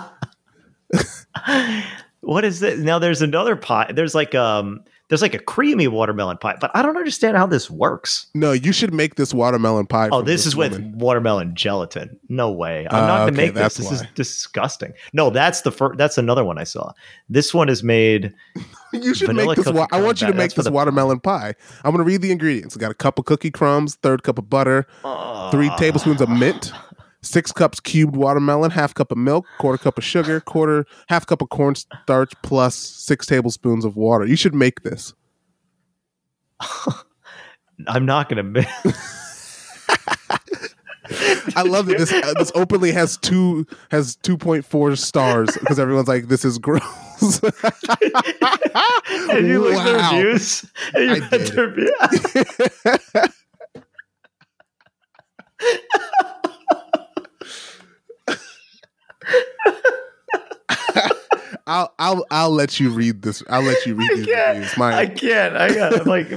what 2.21 2.45
is 2.45 2.61
it? 2.61 2.79
Now 2.79 2.99
there's 2.99 3.21
another 3.21 3.55
pot. 3.55 3.95
There's 3.95 4.15
like 4.15 4.35
um. 4.35 4.83
There's 5.07 5.21
like 5.21 5.35
a 5.35 5.39
creamy 5.39 5.87
watermelon 5.87 6.37
pie, 6.37 6.55
but 6.59 6.71
I 6.73 6.81
don't 6.81 6.97
understand 6.97 7.37
how 7.37 7.45
this 7.45 7.69
works. 7.69 8.25
No, 8.33 8.53
you 8.53 8.71
should 8.71 8.91
make 8.93 9.15
this 9.15 9.35
watermelon 9.35 9.85
pie. 9.85 10.09
Oh, 10.11 10.19
from 10.19 10.25
this, 10.25 10.47
is 10.47 10.55
with 10.55 10.79
watermelon 10.95 11.53
gelatin. 11.55 12.19
No 12.27 12.49
way. 12.51 12.87
I'm 12.89 13.03
Ah, 13.03 13.07
not 13.07 13.17
going 13.19 13.33
okay, 13.35 13.47
to 13.47 13.53
make 13.53 13.63
this. 13.63 13.75
This 13.77 13.91
is 13.91 14.03
disgusting. 14.15 14.93
No, 15.13 15.29
that's 15.29 15.61
the 15.61 15.71
first. 15.71 15.99
That's 15.99 16.17
another 16.17 16.43
one 16.43 16.57
I 16.57 16.63
saw. 16.63 16.91
This 17.29 17.53
one 17.53 17.69
is 17.69 17.83
made. 17.83 18.33
You 18.93 19.13
should 19.13 19.35
make 19.35 19.53
this. 19.57 19.67
Wa- 19.67 19.87
I 19.91 20.01
want 20.01 20.21
you 20.21 20.27
to 20.27 20.31
make 20.33 20.39
that's 20.43 20.53
this 20.53 20.65
the- 20.67 20.71
watermelon 20.71 21.19
pie. 21.19 21.53
I'm 21.83 21.91
going 21.91 21.97
to 21.97 22.05
read 22.09 22.21
the 22.21 22.31
ingredients. 22.31 22.77
I 22.77 22.79
got 22.79 22.91
a 22.91 22.95
cup 22.95 23.19
of 23.19 23.25
cookie 23.25 23.51
crumbs, 23.51 23.95
third 23.95 24.23
cup 24.23 24.37
of 24.39 24.49
butter, 24.49 24.87
three 25.51 25.67
Ah. 25.67 25.75
tablespoons 25.77 26.21
of 26.21 26.29
mint, 26.29 26.71
six 27.25 27.51
cups 27.51 27.79
cubed 27.79 28.15
watermelon, 28.15 28.71
half 28.71 28.93
cup 28.93 29.11
of 29.11 29.17
milk, 29.17 29.45
quarter 29.57 29.77
cup 29.77 29.97
of 29.97 30.03
sugar, 30.03 30.39
quarter 30.39 30.85
half 31.09 31.25
cup 31.25 31.41
of 31.41 31.49
cornstarch, 31.49 32.31
plus 32.43 32.75
six 32.75 33.25
tablespoons 33.25 33.83
of 33.85 33.95
water. 33.97 34.25
You 34.25 34.35
should 34.35 34.55
make 34.55 34.83
this. 34.83 35.13
I'm 37.87 38.05
not 38.05 38.29
going 38.29 38.37
to 38.37 38.43
make. 38.43 38.67
I 41.55 41.61
love 41.61 41.85
that 41.85 41.97
this 41.99 42.11
uh, 42.11 42.33
this 42.37 42.51
openly 42.55 42.91
has 42.91 43.17
two 43.17 43.67
has 43.91 44.15
two 44.17 44.37
point 44.37 44.65
four 44.65 44.95
stars 44.95 45.55
because 45.59 45.77
everyone's 45.79 46.07
like 46.07 46.29
this 46.29 46.43
is 46.43 46.57
gross. 46.57 46.81
and 49.29 49.47
you 49.47 49.61
look 49.61 49.75
at 49.75 49.85
the 49.85 50.09
reviews. 50.11 50.65
And 50.93 51.03
you 51.03 51.11
I 51.11 51.19
read 51.19 51.29
did. 51.29 51.47
the. 51.47 53.33
I'll 61.75 61.93
I'll 61.99 62.25
I'll 62.31 62.51
let 62.51 62.79
you 62.79 62.89
read 62.89 63.21
this. 63.21 63.43
I'll 63.49 63.61
let 63.61 63.85
you 63.85 63.95
read 63.95 64.09
I 64.11 64.15
these 64.15 64.25
can't. 64.25 64.57
reviews. 64.57 64.77
My 64.77 64.97
I 64.97 65.05
can't. 65.07 65.57
I 65.57 65.73
got. 65.73 66.05
Like. 66.15 66.29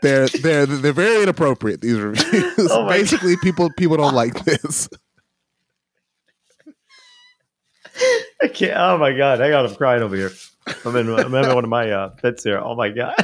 they're 0.00 0.28
they're 0.28 0.64
they're 0.66 0.92
very 0.92 1.22
inappropriate. 1.22 1.82
These 1.82 1.98
reviews. 1.98 2.68
Oh 2.70 2.88
Basically, 2.88 3.36
people 3.42 3.68
people 3.76 3.98
don't 3.98 4.14
like 4.14 4.44
this. 4.44 4.88
I 8.42 8.48
can't. 8.48 8.76
Oh 8.78 8.96
my 8.96 9.12
god! 9.12 9.40
I 9.42 9.50
got. 9.50 9.66
I'm 9.66 9.74
crying 9.74 10.02
over 10.02 10.16
here. 10.16 10.30
I'm 10.86 10.96
in. 10.96 11.08
I'm 11.12 11.34
in 11.34 11.54
one 11.54 11.64
of 11.64 11.70
my 11.70 11.90
uh, 11.90 12.16
fits 12.16 12.42
here. 12.42 12.58
Oh 12.58 12.74
my 12.74 12.88
god. 12.88 13.14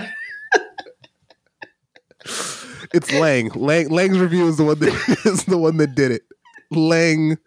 It's 2.92 3.12
Lang. 3.12 3.49
Lang 3.55 3.88
Lang's 3.88 4.18
review 4.18 4.49
is 4.49 4.57
the 4.57 4.64
one 4.64 4.78
that 4.80 5.20
is 5.24 5.44
the 5.44 5.59
one 5.59 5.76
that 5.78 5.94
did 5.94 6.11
it. 6.11 6.22
Lang 6.70 7.38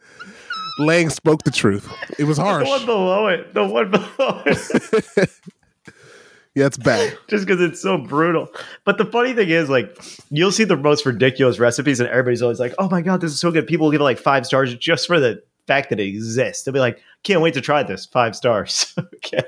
Lang 0.80 1.10
spoke 1.10 1.44
the 1.44 1.52
truth. 1.52 1.92
It 2.18 2.24
was 2.26 2.38
harsh. 2.38 2.64
The 2.68 2.70
one 2.70 2.86
below 2.86 3.28
it. 3.28 3.54
The 3.54 3.66
one 3.66 3.92
below 3.92 4.44
it. 4.46 5.30
Yeah, 6.54 6.66
it's 6.66 6.76
bad. 6.78 7.18
just 7.30 7.48
because 7.48 7.62
it's 7.62 7.82
so 7.82 7.98
brutal. 7.98 8.50
But 8.84 8.98
the 8.98 9.06
funny 9.06 9.32
thing 9.34 9.48
is, 9.50 9.70
like, 9.70 9.98
you'll 10.30 10.52
see 10.52 10.66
the 10.66 10.76
most 10.76 11.06
ridiculous 11.06 11.60
recipes, 11.60 12.02
and 12.02 12.10
everybody's 12.10 12.42
always 12.42 12.60
like, 12.60 12.74
"Oh 12.78 12.90
my 12.90 13.02
god, 13.02 13.22
this 13.22 13.32
is 13.32 13.40
so 13.40 13.52
good!" 13.52 13.68
People 13.68 13.86
will 13.86 13.92
give 13.92 14.02
it 14.02 14.04
like 14.04 14.20
five 14.20 14.46
stars 14.46 14.76
just 14.76 15.08
for 15.08 15.18
the 15.22 15.42
fact 15.66 15.90
that 15.92 16.00
it 16.02 16.08
exists. 16.08 16.64
They'll 16.64 16.74
be 16.74 16.82
like, 16.82 17.00
"Can't 17.24 17.40
wait 17.40 17.54
to 17.54 17.62
try 17.62 17.84
this." 17.84 18.06
Five 18.06 18.36
stars. 18.36 18.94
okay. 19.16 19.44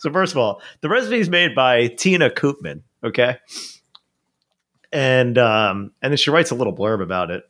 So 0.00 0.12
first 0.12 0.32
of 0.32 0.38
all, 0.38 0.60
the 0.80 0.88
recipe 0.88 1.20
is 1.20 1.28
made 1.28 1.54
by 1.54 1.86
Tina 1.86 2.30
Koopman. 2.30 2.82
Okay. 3.04 3.36
And 4.92 5.38
um, 5.38 5.92
and 6.02 6.10
then 6.12 6.16
she 6.16 6.30
writes 6.30 6.50
a 6.50 6.56
little 6.56 6.74
blurb 6.74 7.00
about 7.00 7.30
it. 7.30 7.44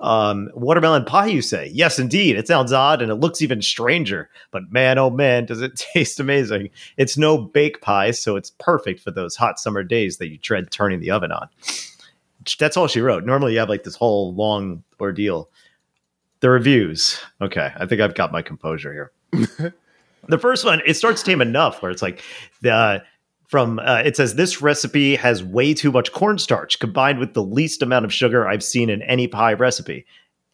Um, 0.00 0.50
watermelon 0.54 1.04
pie, 1.04 1.26
you 1.28 1.40
say? 1.40 1.70
Yes, 1.72 1.98
indeed. 1.98 2.36
It 2.36 2.48
sounds 2.48 2.72
odd 2.72 3.00
and 3.00 3.10
it 3.10 3.16
looks 3.16 3.40
even 3.40 3.62
stranger, 3.62 4.28
but 4.50 4.70
man, 4.70 4.98
oh 4.98 5.10
man, 5.10 5.46
does 5.46 5.62
it 5.62 5.76
taste 5.94 6.18
amazing! 6.20 6.70
It's 6.96 7.16
no 7.16 7.38
bake 7.38 7.80
pie, 7.80 8.10
so 8.10 8.36
it's 8.36 8.50
perfect 8.58 9.00
for 9.00 9.10
those 9.10 9.36
hot 9.36 9.58
summer 9.58 9.82
days 9.82 10.18
that 10.18 10.28
you 10.28 10.38
dread 10.38 10.70
turning 10.70 11.00
the 11.00 11.10
oven 11.10 11.32
on. 11.32 11.48
That's 12.58 12.76
all 12.76 12.88
she 12.88 13.00
wrote. 13.00 13.24
Normally, 13.24 13.54
you 13.54 13.58
have 13.60 13.68
like 13.68 13.84
this 13.84 13.96
whole 13.96 14.34
long 14.34 14.82
ordeal. 15.00 15.48
The 16.40 16.50
reviews. 16.50 17.18
Okay, 17.40 17.72
I 17.76 17.86
think 17.86 18.00
I've 18.00 18.14
got 18.14 18.32
my 18.32 18.42
composure 18.42 18.92
here. 18.92 19.74
the 20.28 20.38
first 20.38 20.64
one, 20.64 20.82
it 20.84 20.94
starts 20.94 21.22
tame 21.22 21.40
enough 21.40 21.80
where 21.80 21.90
it's 21.90 22.02
like 22.02 22.20
the 22.60 23.02
from 23.54 23.78
uh, 23.78 24.02
it 24.04 24.16
says 24.16 24.34
this 24.34 24.60
recipe 24.60 25.14
has 25.14 25.44
way 25.44 25.72
too 25.72 25.92
much 25.92 26.10
cornstarch 26.10 26.80
combined 26.80 27.20
with 27.20 27.34
the 27.34 27.42
least 27.44 27.82
amount 27.82 28.04
of 28.04 28.12
sugar 28.12 28.48
I've 28.48 28.64
seen 28.64 28.90
in 28.90 29.00
any 29.02 29.28
pie 29.28 29.52
recipe. 29.52 30.06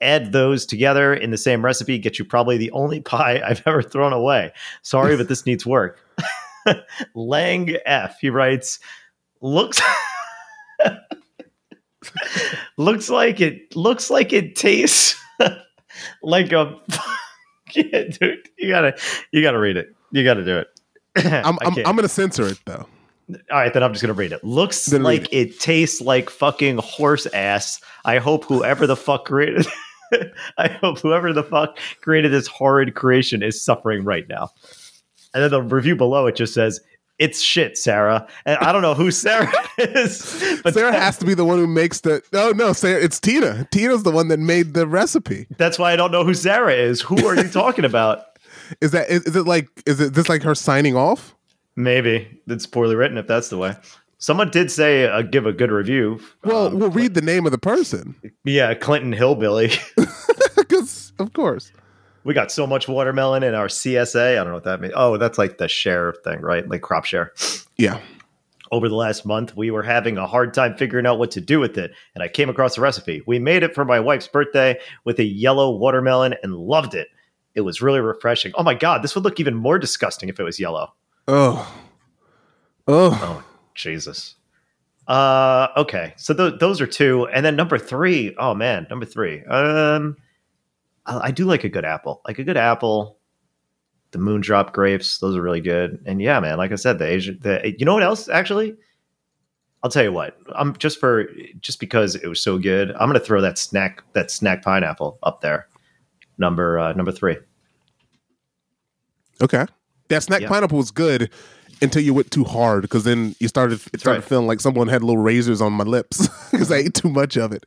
Add 0.03 0.33
those 0.33 0.67
together 0.67 1.15
in 1.15 1.31
the 1.31 1.39
same 1.39 1.65
recipe, 1.65 1.97
get 1.97 2.19
you 2.19 2.27
probably 2.27 2.59
the 2.59 2.71
only 2.73 3.01
pie 3.13 3.41
I've 3.43 3.63
ever 3.65 3.81
thrown 3.81 4.13
away. 4.13 4.53
Sorry, 4.83 5.17
but 5.17 5.29
this 5.29 5.47
needs 5.47 5.65
work. 5.65 5.99
Lang 7.15 7.75
F. 7.87 8.19
He 8.21 8.29
writes, 8.29 8.81
looks 9.41 9.81
looks 12.77 13.09
like 13.09 13.41
it 13.41 13.75
looks 13.75 14.11
like 14.11 14.35
it 14.35 14.57
tastes 14.57 15.19
like 16.23 16.53
a 16.53 16.77
dude. 17.75 18.51
You 18.59 18.69
gotta 18.69 18.95
you 19.33 19.41
gotta 19.41 19.59
read 19.59 19.79
it. 19.79 19.97
You 20.13 20.23
gotta 20.23 20.45
do 20.45 20.59
it. 20.59 20.69
I'm 21.17 21.59
I'm. 21.63 21.75
I'm 21.79 21.97
gonna 21.97 22.09
censor 22.09 22.47
it 22.47 22.59
though. 22.67 22.87
All 23.53 23.59
right, 23.59 23.73
then 23.73 23.83
I'm 23.83 23.93
just 23.93 24.03
gonna 24.03 24.13
read 24.15 24.33
it. 24.33 24.43
Looks 24.43 24.87
Then 24.87 25.03
like 25.05 25.29
it. 25.33 25.61
tastes 25.61 26.01
like 26.01 26.31
fucking 26.31 26.79
horse 26.79 27.27
ass. 27.27 27.81
I 28.05 28.19
hope 28.19 28.45
whoever 28.45 28.87
the 28.87 28.97
fuck 28.97 29.25
created 29.27 29.67
I 30.59 30.69
hope 30.69 30.99
whoever 30.99 31.33
the 31.33 31.45
fuck 31.45 31.79
created 32.01 32.33
this 32.33 32.49
horrid 32.49 32.95
creation 32.97 33.43
is 33.43 33.63
suffering 33.65 34.05
right 34.05 34.29
now. 34.29 34.51
And 35.33 35.45
then 35.45 35.51
the 35.53 35.63
review 35.63 35.95
below 35.95 36.27
it 36.27 36.35
just 36.35 36.53
says, 36.55 36.81
"It's 37.21 37.41
shit, 37.41 37.79
Sarah." 37.79 38.27
And 38.45 38.59
I 38.59 38.73
don't 38.73 38.83
know 38.83 38.95
who 38.95 39.13
Sarah 39.13 39.53
is, 39.79 40.61
but 40.65 40.75
Sarah 40.75 40.93
has 40.93 41.17
to 41.19 41.25
be 41.25 41.35
the 41.35 41.45
one 41.45 41.59
who 41.59 41.69
makes 41.69 42.01
the. 42.01 42.23
No, 42.33 42.51
no, 42.51 42.73
Sarah. 42.73 43.01
It's 43.01 43.21
Tina. 43.21 43.69
Tina's 43.71 44.03
the 44.03 44.11
one 44.11 44.27
that 44.29 44.41
made 44.41 44.75
the 44.75 44.89
recipe. 44.89 45.47
That's 45.57 45.79
why 45.79 45.93
I 45.93 45.97
don't 45.97 46.11
know 46.11 46.25
who 46.25 46.35
Sarah 46.35 46.75
is. 46.75 47.01
Who 47.01 47.25
are 47.27 47.37
you 47.37 47.49
talking 47.49 47.85
about? 47.85 48.25
Is 48.81 48.93
that 48.93 49.09
is, 49.11 49.25
is 49.25 49.37
it 49.37 49.47
like 49.47 49.69
is 49.87 50.01
it 50.01 50.15
this 50.15 50.29
like 50.29 50.43
her 50.43 50.55
signing 50.55 50.97
off? 50.97 51.35
Maybe 51.77 52.41
it's 52.47 52.67
poorly 52.67 52.95
written 52.95 53.19
if 53.19 53.27
that's 53.27 53.49
the 53.49 53.59
way. 53.59 53.75
Someone 54.19 54.51
did 54.51 54.71
say 54.71 55.07
uh, 55.07 55.23
give 55.23 55.47
a 55.47 55.53
good 55.53 55.71
review. 55.71 56.21
Well, 56.45 56.67
um, 56.67 56.79
we'll 56.79 56.91
read 56.91 57.15
the 57.15 57.23
name 57.23 57.47
of 57.47 57.53
the 57.53 57.59
person. 57.59 58.15
Yeah, 58.45 58.75
Clinton 58.75 59.13
Hillbilly. 59.13 59.73
Because 60.57 61.13
of 61.19 61.33
course 61.33 61.73
we 62.25 62.35
got 62.35 62.53
so 62.53 62.67
much 62.67 62.89
watermelon 62.89 63.43
in 63.43 63.55
our 63.55 63.69
CSA. 63.69 64.33
I 64.33 64.35
don't 64.37 64.49
know 64.49 64.55
what 64.55 64.65
that 64.65 64.81
means. 64.81 64.95
Oh, 64.97 65.17
that's 65.17 65.39
like 65.39 65.59
the 65.59 65.69
share 65.69 66.15
thing, 66.25 66.41
right? 66.41 66.69
Like 66.69 66.83
crop 66.83 67.05
share. 67.05 67.33
Yeah. 67.77 68.01
Over 68.73 68.89
the 68.89 68.95
last 68.95 69.27
month, 69.27 69.57
we 69.57 69.71
were 69.71 69.83
having 69.83 70.17
a 70.17 70.27
hard 70.27 70.55
time 70.55 70.77
figuring 70.77 71.07
out 71.07 71.19
what 71.19 71.33
to 71.33 71.41
do 71.41 71.59
with 71.59 71.77
it, 71.77 71.93
and 72.15 72.23
I 72.23 72.29
came 72.29 72.49
across 72.49 72.79
a 72.79 72.81
recipe. 72.81 73.21
We 73.27 73.41
made 73.41 73.65
it 73.65 73.75
for 73.75 73.85
my 73.85 73.99
wife's 73.99 74.29
birthday 74.29 74.79
with 75.05 75.19
a 75.19 75.25
yellow 75.25 75.77
watermelon 75.77 76.35
and 76.45 76.55
loved 76.55 76.95
it. 76.95 77.09
It 77.55 77.63
was 77.63 77.83
really 77.83 78.01
refreshing. 78.01 78.53
Oh 78.55 78.63
my 78.63 78.75
god, 78.75 79.03
this 79.03 79.15
would 79.15 79.25
look 79.25 79.41
even 79.41 79.55
more 79.55 79.79
disgusting 79.79 80.29
if 80.29 80.39
it 80.39 80.45
was 80.45 80.61
yellow. 80.61 80.95
Oh. 81.29 81.75
Oh. 82.87 83.19
Oh, 83.23 83.45
Jesus. 83.75 84.37
Uh 85.09 85.69
okay. 85.77 86.15
So 86.17 86.35
th- 86.35 86.61
those 86.61 86.81
are 86.81 86.87
two 86.87 87.27
and 87.29 87.45
then 87.45 87.57
number 87.57 87.79
3. 87.79 88.37
Oh 88.39 88.55
man, 88.55 88.87
number 88.91 89.07
3. 89.07 89.45
Um 89.47 90.17
I 91.07 91.31
do 91.31 91.45
like 91.45 91.65
a 91.65 91.69
good 91.69 91.85
apple. 91.85 92.21
Like 92.27 92.39
a 92.39 92.45
good 92.45 92.57
apple, 92.57 93.19
the 94.13 94.19
moondrop 94.19 94.73
grapes, 94.73 95.19
those 95.19 95.37
are 95.37 95.43
really 95.43 95.61
good. 95.61 96.03
And 96.07 96.21
yeah, 96.21 96.39
man, 96.41 96.59
like 96.59 96.73
I 96.73 96.77
said, 96.77 96.99
the 96.99 97.07
Asian, 97.07 97.39
the 97.41 97.75
you 97.79 97.85
know 97.85 97.95
what 97.95 98.03
else 98.03 98.29
actually? 98.29 98.77
I'll 99.83 99.91
tell 99.91 100.05
you 100.05 100.13
what. 100.13 100.37
I'm 100.55 100.77
just 100.77 101.01
for 101.01 101.27
just 101.61 101.81
because 101.81 102.15
it 102.15 102.29
was 102.29 102.41
so 102.41 102.59
good. 102.59 102.91
I'm 102.93 103.09
gonna 103.09 103.19
throw 103.21 103.41
that 103.41 103.59
snack 103.59 104.03
that 104.13 104.31
snack 104.31 104.63
pineapple 104.63 105.19
up 105.23 105.41
there, 105.41 105.69
number 106.41 106.79
uh, 106.79 106.93
number 106.95 107.13
three. 107.13 107.37
Okay, 109.41 109.67
that 110.09 110.23
snack 110.23 110.41
yeah. 110.41 110.49
pineapple 110.49 110.79
was 110.79 110.91
good 110.91 111.31
until 111.83 112.03
you 112.03 112.13
went 112.13 112.31
too 112.31 112.45
hard 112.45 112.83
because 112.83 113.05
then 113.05 113.35
you 113.39 113.49
started 113.49 113.81
it 113.93 114.01
started 114.01 114.21
right. 114.21 114.29
feeling 114.29 114.47
like 114.47 114.61
someone 114.61 114.89
had 114.89 115.03
little 115.03 115.23
razors 115.23 115.61
on 115.61 115.73
my 115.73 115.85
lips 115.85 116.29
because 116.51 116.73
I 116.73 116.79
ate 116.79 116.95
too 116.95 117.09
much 117.09 117.37
of 117.37 117.53
it. 117.53 117.65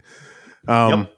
Um, 0.68 1.02
yep. 1.02 1.18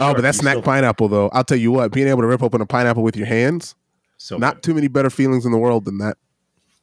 Oh, 0.00 0.12
but 0.12 0.22
that 0.22 0.34
snack 0.34 0.54
still... 0.54 0.62
pineapple 0.62 1.08
though, 1.08 1.28
I'll 1.28 1.44
tell 1.44 1.58
you 1.58 1.70
what, 1.70 1.92
being 1.92 2.08
able 2.08 2.22
to 2.22 2.26
rip 2.26 2.42
open 2.42 2.60
a 2.60 2.66
pineapple 2.66 3.04
with 3.04 3.16
your 3.16 3.26
hands, 3.26 3.76
so 4.16 4.36
not 4.36 4.56
good. 4.56 4.62
too 4.64 4.74
many 4.74 4.88
better 4.88 5.10
feelings 5.10 5.46
in 5.46 5.52
the 5.52 5.58
world 5.58 5.84
than 5.84 5.98
that. 5.98 6.16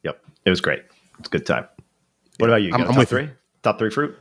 Yep, 0.03 0.23
it 0.45 0.49
was 0.49 0.61
great. 0.61 0.83
It's 1.19 1.27
a 1.27 1.31
good 1.31 1.45
time. 1.45 1.67
What 2.37 2.49
about 2.49 2.61
you? 2.61 2.69
you 2.69 2.73
I'm, 2.73 2.81
I'm 2.83 2.93
top 2.93 3.07
three. 3.07 3.23
You. 3.23 3.31
Top 3.63 3.79
three 3.79 3.89
fruit. 3.91 4.17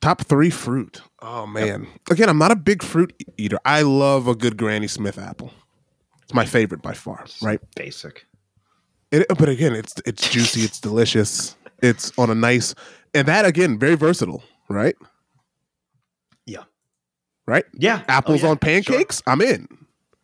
Top 0.00 0.22
three 0.22 0.50
fruit. 0.50 1.02
Oh 1.20 1.46
man. 1.46 1.82
Yep. 1.82 2.10
Again, 2.10 2.28
I'm 2.28 2.38
not 2.38 2.52
a 2.52 2.56
big 2.56 2.82
fruit 2.82 3.12
eater. 3.36 3.58
I 3.64 3.82
love 3.82 4.28
a 4.28 4.34
good 4.34 4.56
Granny 4.56 4.86
Smith 4.86 5.18
apple. 5.18 5.52
It's 6.22 6.34
my 6.34 6.44
favorite 6.44 6.82
by 6.82 6.92
far. 6.92 7.24
Right. 7.42 7.60
Basic. 7.74 8.26
It, 9.10 9.26
but 9.28 9.48
again, 9.48 9.74
it's 9.74 9.94
it's 10.06 10.28
juicy. 10.28 10.60
It's 10.60 10.80
delicious. 10.80 11.56
It's 11.82 12.12
on 12.18 12.30
a 12.30 12.34
nice, 12.34 12.74
and 13.14 13.26
that 13.28 13.44
again, 13.44 13.78
very 13.78 13.94
versatile. 13.94 14.42
Right 14.68 14.96
Yeah. 16.46 16.64
right? 17.46 17.64
Yeah. 17.72 18.02
Apples 18.08 18.42
oh, 18.42 18.46
yeah. 18.46 18.50
on 18.50 18.58
pancakes. 18.58 19.16
Sure. 19.16 19.32
I'm 19.32 19.40
in. 19.40 19.66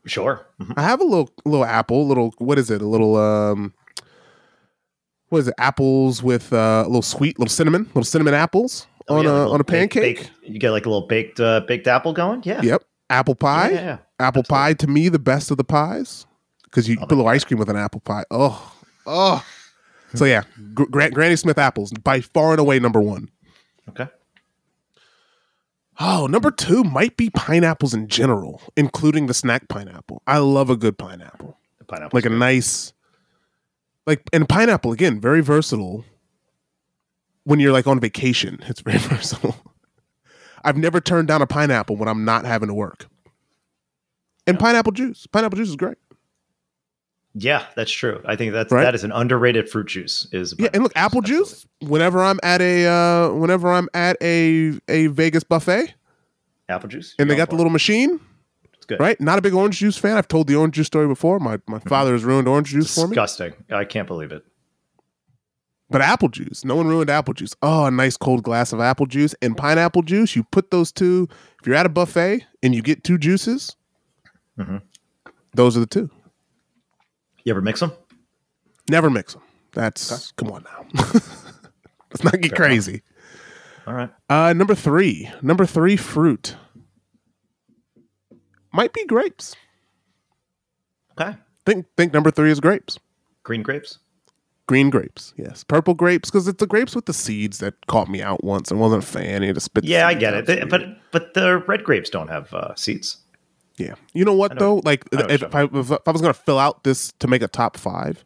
Sure. 0.07 0.47
Mm-hmm. 0.61 0.75
I 0.77 0.83
have 0.83 1.01
a 1.01 1.05
little 1.05 1.31
little 1.45 1.65
apple, 1.65 2.07
little 2.07 2.35
what 2.39 2.59
is 2.59 2.71
it? 2.71 2.83
A 2.83 2.87
little 2.87 3.17
um 3.17 3.73
what 5.31 5.39
is 5.39 5.49
it? 5.49 5.55
Apples 5.59 6.23
with 6.23 6.53
uh, 6.53 6.83
a 6.85 6.87
little 6.87 7.03
sweet, 7.03 7.39
little 7.39 7.51
cinnamon, 7.51 7.87
little 7.87 8.05
cinnamon 8.05 8.35
apples 8.35 8.87
oh, 9.09 9.19
on 9.19 9.25
yeah, 9.25 9.31
a 9.31 9.49
on 9.49 9.61
a 9.61 9.65
pancake. 9.65 10.19
Baked, 10.19 10.31
you 10.43 10.59
get 10.59 10.71
like 10.71 10.87
a 10.87 10.89
little 10.89 11.07
baked 11.07 11.41
uh, 11.41 11.61
baked 11.67 11.87
apple 11.87 12.13
going. 12.13 12.43
Yeah. 12.45 12.63
Yep. 12.63 12.85
Apple 13.11 13.35
pie. 13.35 13.71
Yeah. 13.71 13.81
yeah 13.81 13.99
apple 14.19 14.41
Absolutely. 14.41 14.63
pie 14.65 14.75
to 14.75 14.87
me 14.87 15.09
the 15.09 15.19
best 15.19 15.51
of 15.51 15.57
the 15.57 15.65
pies 15.65 16.27
because 16.65 16.89
you 16.89 16.97
oh, 17.01 17.07
put 17.07 17.13
a 17.13 17.17
little 17.17 17.29
ice 17.29 17.45
cream 17.45 17.59
with 17.59 17.69
an 17.69 17.77
apple 17.77 18.01
pie. 18.01 18.25
Oh, 18.31 18.75
oh. 19.07 19.45
so 20.15 20.25
yeah, 20.25 20.43
Gr- 20.73 21.09
Granny 21.11 21.37
Smith 21.37 21.59
apples 21.59 21.93
by 21.93 22.21
far 22.21 22.53
and 22.53 22.61
away 22.61 22.79
number 22.79 23.01
one. 23.01 23.31
Okay. 23.89 24.09
Oh, 26.01 26.27
number 26.27 26.51
two 26.51 26.83
might 26.83 27.17
be 27.17 27.31
pineapples 27.31 27.95
in 27.95 28.09
general, 28.09 28.61
including 28.77 29.27
the 29.27 29.35
snack 29.35 29.69
pineapple. 29.69 30.23
I 30.27 30.39
love 30.39 30.69
a 30.69 30.77
good 30.77 30.99
pineapple. 30.99 31.57
pineapple, 31.87 32.17
like 32.17 32.25
a 32.25 32.31
nice, 32.31 32.93
like 34.07 34.23
and 34.33 34.49
pineapple 34.49 34.93
again, 34.93 35.21
very 35.21 35.41
versatile. 35.41 36.05
When 37.45 37.61
you're 37.61 37.73
like 37.73 37.87
on 37.87 38.01
vacation, 38.01 38.59
it's 38.67 38.81
very 38.81 38.99
versatile. 38.99 39.57
I've 40.65 40.77
never 40.77 41.01
turned 41.01 41.29
down 41.29 41.43
a 41.43 41.47
pineapple 41.47 41.97
when 41.97 42.09
I'm 42.09 42.25
not 42.25 42.45
having 42.45 42.69
to 42.69 42.75
work. 42.75 43.07
And 44.47 44.59
pineapple 44.59 44.93
juice, 44.93 45.27
pineapple 45.27 45.59
juice 45.59 45.69
is 45.69 45.77
great. 45.77 45.99
Yeah, 47.35 47.67
that's 47.75 47.91
true. 47.91 48.23
I 48.25 48.37
think 48.37 48.53
that's 48.53 48.71
right? 48.71 48.85
that 48.85 48.95
is 48.95 49.03
an 49.03 49.11
underrated 49.11 49.69
fruit 49.69 49.89
juice. 49.89 50.29
Is 50.31 50.55
yeah, 50.57 50.69
and 50.73 50.85
look, 50.85 50.93
apple 50.95 51.21
juice. 51.21 51.67
Whenever 51.81 52.23
I'm 52.23 52.39
at 52.45 52.61
a 52.61 52.87
uh, 52.87 53.33
whenever 53.33 53.73
I'm 53.73 53.89
at 53.93 54.17
a 54.23 54.79
a 54.89 55.09
Vegas 55.09 55.43
buffet, 55.43 55.95
apple 56.69 56.89
juice, 56.89 57.15
and 57.19 57.29
they 57.29 57.35
got 57.35 57.51
the 57.51 57.57
little 57.57 57.73
machine. 57.73 58.21
It's 58.75 58.87
good, 58.87 59.01
right? 59.01 59.21
Not 59.21 59.39
a 59.39 59.43
big 59.43 59.53
orange 59.53 59.79
juice 59.79 59.99
fan. 59.99 60.17
I've 60.17 60.29
told 60.29 60.47
the 60.47 60.55
orange 60.55 60.77
juice 60.77 60.87
story 60.87 61.09
before. 61.09 61.41
My 61.41 61.59
my 61.67 61.79
mm-hmm. 61.79 61.89
father 61.89 62.13
has 62.13 62.23
ruined 62.23 62.47
orange 62.47 62.69
juice 62.69 62.95
Disgusting. 62.95 63.03
for 63.03 63.09
me. 63.09 63.15
Disgusting. 63.15 63.77
I 63.77 63.85
can't 63.85 64.07
believe 64.07 64.31
it. 64.31 64.45
But 65.91 66.01
apple 66.01 66.29
juice, 66.29 66.65
no 66.65 66.77
one 66.77 66.89
ruined 66.89 67.11
apple 67.11 67.35
juice. 67.35 67.55
Oh, 67.63 67.85
a 67.85 67.91
nice 67.91 68.17
cold 68.17 68.43
glass 68.43 68.73
of 68.73 68.81
apple 68.81 69.07
juice 69.07 69.35
and 69.43 69.57
pineapple 69.57 70.03
juice. 70.03 70.35
You 70.35 70.45
put 70.45 70.71
those 70.71 70.91
two. 70.91 71.29
If 71.61 71.67
you're 71.67 71.77
at 71.77 71.87
a 71.87 71.91
buffet 71.91 72.47
and 72.63 72.75
you 72.75 72.83
get 72.83 73.05
two 73.05 73.19
juices, 73.19 73.77
mm-hmm. 74.59 74.79
those 75.53 75.77
are 75.77 75.81
the 75.81 75.87
two. 75.87 76.11
You 77.45 77.53
ever 77.53 77.61
mix 77.61 77.81
them? 77.81 77.93
Never 78.89 79.11
mix 79.11 79.35
them. 79.35 79.43
That's 79.73 80.11
okay. 80.11 80.33
come 80.37 80.51
on 80.53 80.65
now. 80.65 80.87
Let's 81.05 82.25
not 82.25 82.41
get 82.41 82.57
Fair 82.57 82.67
crazy. 82.67 82.93
Enough. 82.93 83.03
All 83.87 83.95
right. 83.95 84.11
Uh, 84.29 84.53
number 84.55 84.75
three. 84.75 85.31
Number 85.43 85.67
three 85.67 85.97
fruit 85.97 86.57
might 88.73 88.93
be 88.93 89.05
grapes. 89.07 89.55
Okay. 91.19 91.37
Think 91.65 91.87
think 91.97 92.13
number 92.13 92.31
three 92.31 92.51
is 92.51 92.61
grapes. 92.61 92.99
Green 93.43 93.63
grapes. 93.63 93.99
Green 94.67 94.89
grapes, 94.89 95.35
yes. 95.37 95.63
Purple 95.63 95.93
grapes 95.93 96.31
because 96.31 96.49
it's 96.49 96.59
the 96.59 96.67
grapes 96.67 96.95
with 96.95 97.05
the 97.05 97.13
seeds 97.13 97.59
that 97.59 97.87
caught 97.87 98.09
me 98.09 98.23
out 98.23 98.43
once 98.43 98.71
and 98.71 98.81
wasn't 98.81 99.05
a 99.05 99.07
fan. 99.07 99.43
You 99.43 99.53
just 99.53 99.67
spit. 99.67 99.85
Yeah, 99.85 100.07
I 100.07 100.15
get 100.15 100.33
it. 100.33 100.71
but 100.71 100.83
but 101.11 101.35
the 101.35 101.59
red 101.59 101.85
grapes 101.85 102.09
don't 102.09 102.29
have 102.29 102.53
uh, 102.55 102.75
seeds. 102.75 103.19
Yeah. 103.77 103.95
You 104.13 104.25
know 104.25 104.33
what 104.33 104.55
know, 104.55 104.59
though? 104.59 104.83
Like 104.85 105.05
if, 105.13 105.43
if, 105.43 105.55
I, 105.55 105.65
if, 105.65 105.91
I 105.91 106.11
was 106.11 106.21
going 106.21 106.33
to 106.33 106.41
fill 106.41 106.59
out 106.59 106.85
this 106.85 107.13
to 107.19 107.29
make 107.29 107.43
a 107.43 107.49
top 107.49 107.77
five, 107.77 108.23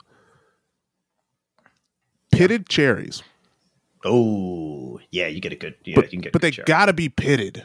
pitted 2.30 2.62
yeah. 2.62 2.66
cherries. 2.68 3.22
Oh 4.04 5.00
yeah, 5.10 5.26
you 5.26 5.40
get 5.40 5.52
a 5.52 5.56
good. 5.56 5.74
Yeah, 5.84 5.96
but, 5.96 6.04
you 6.04 6.10
can 6.10 6.20
get. 6.20 6.32
But 6.32 6.42
they 6.42 6.50
got 6.52 6.86
to 6.86 6.92
be 6.92 7.08
pitted. 7.08 7.64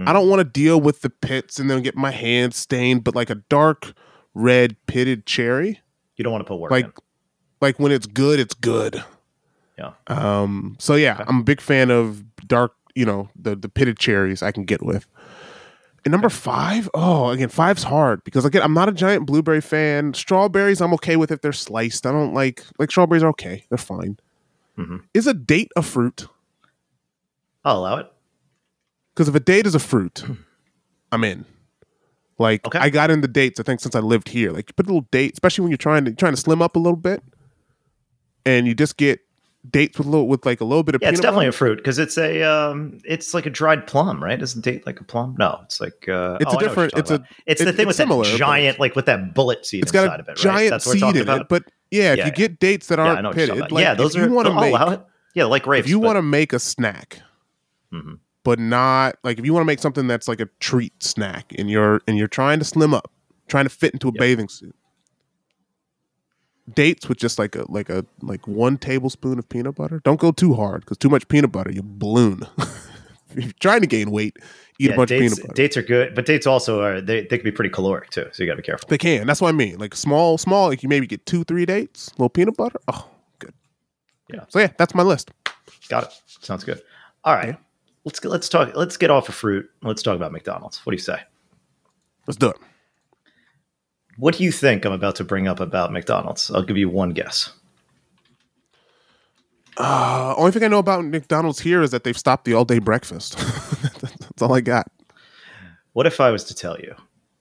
Mm. 0.00 0.08
I 0.08 0.12
don't 0.12 0.28
want 0.28 0.40
to 0.40 0.44
deal 0.44 0.80
with 0.80 1.02
the 1.02 1.10
pits 1.10 1.58
and 1.58 1.70
then 1.70 1.82
get 1.82 1.96
my 1.96 2.10
hands 2.10 2.56
stained. 2.56 3.04
But 3.04 3.14
like 3.14 3.30
a 3.30 3.36
dark 3.36 3.92
red 4.34 4.76
pitted 4.86 5.26
cherry, 5.26 5.80
you 6.16 6.24
don't 6.24 6.32
want 6.32 6.44
to 6.44 6.48
put 6.48 6.56
work. 6.56 6.70
Like, 6.70 6.86
in. 6.86 6.92
Like 7.62 7.78
when 7.78 7.92
it's 7.92 8.06
good, 8.06 8.38
it's 8.38 8.54
good. 8.54 9.02
Yeah. 9.78 9.92
Um. 10.08 10.76
So 10.78 10.96
yeah, 10.96 11.14
okay. 11.14 11.24
I'm 11.26 11.40
a 11.40 11.44
big 11.44 11.60
fan 11.60 11.90
of 11.90 12.22
dark. 12.46 12.74
You 12.94 13.06
know 13.06 13.30
the 13.34 13.56
the 13.56 13.70
pitted 13.70 13.98
cherries 13.98 14.42
I 14.42 14.52
can 14.52 14.64
get 14.64 14.82
with. 14.82 15.06
And 16.04 16.10
number 16.10 16.28
five, 16.28 16.90
oh, 16.94 17.30
again, 17.30 17.48
five's 17.48 17.84
hard 17.84 18.24
because 18.24 18.44
again, 18.44 18.62
I'm 18.62 18.74
not 18.74 18.88
a 18.88 18.92
giant 18.92 19.24
blueberry 19.24 19.60
fan. 19.60 20.14
Strawberries, 20.14 20.80
I'm 20.80 20.92
okay 20.94 21.14
with 21.14 21.30
if 21.30 21.40
they're 21.40 21.52
sliced. 21.52 22.06
I 22.06 22.10
don't 22.10 22.34
like 22.34 22.64
like 22.78 22.90
strawberries 22.90 23.22
are 23.22 23.28
okay; 23.28 23.64
they're 23.68 23.78
fine. 23.78 24.18
Mm-hmm. 24.76 24.96
Is 25.14 25.26
a 25.26 25.34
date 25.34 25.70
a 25.76 25.82
fruit? 25.82 26.26
I'll 27.64 27.78
allow 27.78 27.96
it. 27.98 28.12
Because 29.14 29.28
if 29.28 29.34
a 29.34 29.40
date 29.40 29.66
is 29.66 29.76
a 29.76 29.78
fruit, 29.78 30.24
I'm 31.12 31.22
in. 31.22 31.44
Like 32.38 32.66
okay. 32.66 32.78
I 32.80 32.90
got 32.90 33.10
into 33.10 33.28
dates, 33.28 33.60
I 33.60 33.62
think, 33.62 33.80
since 33.80 33.94
I 33.94 34.00
lived 34.00 34.28
here. 34.28 34.50
Like 34.50 34.70
you 34.70 34.74
put 34.74 34.86
a 34.86 34.88
little 34.88 35.06
date, 35.12 35.34
especially 35.34 35.62
when 35.62 35.70
you're 35.70 35.78
trying 35.78 36.04
to 36.04 36.10
you're 36.10 36.16
trying 36.16 36.34
to 36.34 36.40
slim 36.40 36.60
up 36.60 36.74
a 36.74 36.80
little 36.80 36.96
bit, 36.96 37.22
and 38.44 38.66
you 38.66 38.74
just 38.74 38.96
get 38.96 39.20
dates 39.70 39.96
with 39.96 40.06
a 40.06 40.10
little 40.10 40.26
with 40.26 40.44
like 40.44 40.60
a 40.60 40.64
little 40.64 40.82
bit 40.82 40.94
of 40.94 41.02
yeah, 41.02 41.10
it's 41.10 41.20
definitely 41.20 41.46
a 41.46 41.52
fruit 41.52 41.76
because 41.76 41.98
it's 41.98 42.18
a 42.18 42.42
um, 42.42 42.98
it's 43.04 43.34
like 43.34 43.46
a 43.46 43.50
dried 43.50 43.86
plum, 43.86 44.22
right? 44.22 44.38
doesn't 44.38 44.62
date 44.62 44.86
like 44.86 45.00
a 45.00 45.04
plum? 45.04 45.36
No, 45.38 45.60
it's 45.64 45.80
like 45.80 46.08
uh, 46.08 46.38
it's 46.40 46.52
oh, 46.52 46.56
a 46.56 46.60
different. 46.60 46.92
It's 46.96 47.10
a 47.10 47.24
it's 47.46 47.60
it, 47.60 47.66
the 47.66 47.72
thing 47.72 47.86
with 47.86 47.96
similar, 47.96 48.24
that 48.24 48.36
giant 48.36 48.80
like 48.80 48.96
with 48.96 49.06
that 49.06 49.34
bullet 49.34 49.64
seed 49.64 49.82
it's 49.82 49.92
got 49.92 50.04
inside 50.04 50.20
a 50.20 50.22
of 50.22 50.28
it. 50.28 50.44
Right? 50.44 50.68
Giant 50.70 50.82
seed 50.82 51.16
in 51.16 51.28
it, 51.28 51.48
but 51.48 51.64
yeah, 51.90 52.12
if 52.12 52.18
yeah, 52.18 52.24
you 52.24 52.30
yeah. 52.30 52.36
get 52.36 52.58
dates 52.58 52.88
that 52.88 52.98
aren't 52.98 53.24
yeah, 53.24 53.32
pitted, 53.32 53.70
like, 53.70 53.82
yeah, 53.82 53.94
those 53.94 54.16
are. 54.16 54.24
You 54.24 54.32
want 54.32 54.48
to 54.48 54.54
make 54.54 54.74
it. 54.74 55.06
Yeah, 55.34 55.44
like 55.44 55.62
grapes. 55.62 55.86
If 55.86 55.90
you 55.90 55.98
want 55.98 56.16
to 56.16 56.22
make 56.22 56.52
a 56.52 56.58
snack, 56.58 57.20
mm-hmm. 57.92 58.14
but 58.44 58.58
not 58.58 59.16
like 59.24 59.38
if 59.38 59.46
you 59.46 59.54
want 59.54 59.62
to 59.62 59.66
make 59.66 59.78
something 59.78 60.06
that's 60.06 60.28
like 60.28 60.40
a 60.40 60.48
treat 60.60 61.02
snack, 61.02 61.52
and 61.58 61.70
you're 61.70 62.02
and 62.06 62.18
you're 62.18 62.28
trying 62.28 62.58
to 62.58 62.64
slim 62.64 62.92
up, 62.92 63.10
trying 63.48 63.64
to 63.64 63.70
fit 63.70 63.92
into 63.94 64.08
a 64.08 64.12
yep. 64.12 64.20
bathing 64.20 64.48
suit 64.48 64.74
dates 66.74 67.08
with 67.08 67.18
just 67.18 67.38
like 67.38 67.56
a 67.56 67.64
like 67.70 67.88
a 67.90 68.04
like 68.20 68.46
one 68.46 68.78
tablespoon 68.78 69.38
of 69.38 69.48
peanut 69.48 69.74
butter. 69.74 70.00
Don't 70.04 70.20
go 70.20 70.32
too 70.32 70.54
hard 70.54 70.80
because 70.80 70.98
too 70.98 71.08
much 71.08 71.26
peanut 71.28 71.52
butter 71.52 71.70
you 71.72 71.82
balloon. 71.84 72.42
if 72.58 73.44
you're 73.44 73.52
trying 73.60 73.80
to 73.80 73.86
gain 73.86 74.10
weight, 74.10 74.36
eat 74.78 74.88
Yeah, 74.88 74.92
a 74.92 74.96
bunch 74.96 75.08
dates, 75.10 75.32
of 75.32 75.36
peanut 75.38 75.48
butter. 75.48 75.54
dates 75.62 75.76
are 75.76 75.82
good, 75.82 76.14
but 76.14 76.26
dates 76.26 76.46
also 76.46 76.82
are 76.82 77.00
they, 77.00 77.22
they 77.22 77.38
can 77.38 77.44
be 77.44 77.52
pretty 77.52 77.70
caloric 77.70 78.10
too, 78.10 78.26
so 78.32 78.42
you 78.42 78.46
got 78.48 78.54
to 78.54 78.62
be 78.62 78.66
careful. 78.66 78.88
They 78.88 78.98
can. 78.98 79.26
That's 79.26 79.40
what 79.40 79.48
I 79.48 79.52
mean. 79.52 79.78
Like 79.78 79.94
small, 79.94 80.38
small. 80.38 80.68
Like 80.68 80.82
you 80.82 80.88
maybe 80.88 81.06
get 81.06 81.24
two, 81.26 81.44
three 81.44 81.64
dates. 81.66 82.10
little 82.12 82.28
peanut 82.28 82.56
butter. 82.56 82.78
Oh, 82.88 83.08
good. 83.38 83.54
Yeah. 84.32 84.44
So 84.48 84.58
yeah, 84.58 84.68
that's 84.78 84.94
my 84.94 85.02
list. 85.02 85.30
Got 85.88 86.04
it. 86.04 86.12
Sounds 86.26 86.64
good. 86.64 86.82
All 87.24 87.34
right, 87.34 87.48
Yeah. 87.48 87.56
let's 88.04 88.18
get, 88.20 88.30
let's 88.30 88.48
talk. 88.48 88.74
Let's 88.74 88.96
get 88.96 89.10
off 89.10 89.28
of 89.28 89.34
fruit. 89.34 89.68
Let's 89.82 90.02
talk 90.02 90.16
about 90.16 90.32
McDonald's. 90.32 90.84
What 90.84 90.90
do 90.90 90.96
you 90.96 91.02
say? 91.02 91.20
Let's 92.26 92.36
do 92.36 92.48
it. 92.50 92.56
What 94.16 94.36
do 94.36 94.44
you 94.44 94.52
think 94.52 94.84
I'm 94.84 94.92
about 94.92 95.16
to 95.16 95.24
bring 95.24 95.48
up 95.48 95.60
about 95.60 95.92
McDonald's? 95.92 96.50
I'll 96.50 96.62
give 96.62 96.76
you 96.76 96.88
one 96.88 97.10
guess. 97.10 97.50
Uh, 99.78 100.34
only 100.36 100.52
thing 100.52 100.62
I 100.64 100.68
know 100.68 100.78
about 100.78 101.04
McDonald's 101.04 101.60
here 101.60 101.82
is 101.82 101.90
that 101.92 102.04
they've 102.04 102.18
stopped 102.18 102.44
the 102.44 102.54
all 102.54 102.64
day 102.64 102.78
breakfast. 102.78 103.38
that's 104.00 104.42
all 104.42 104.54
I 104.54 104.60
got. 104.60 104.90
What 105.94 106.06
if 106.06 106.20
I 106.20 106.30
was 106.30 106.44
to 106.44 106.54
tell 106.54 106.78
you 106.78 106.94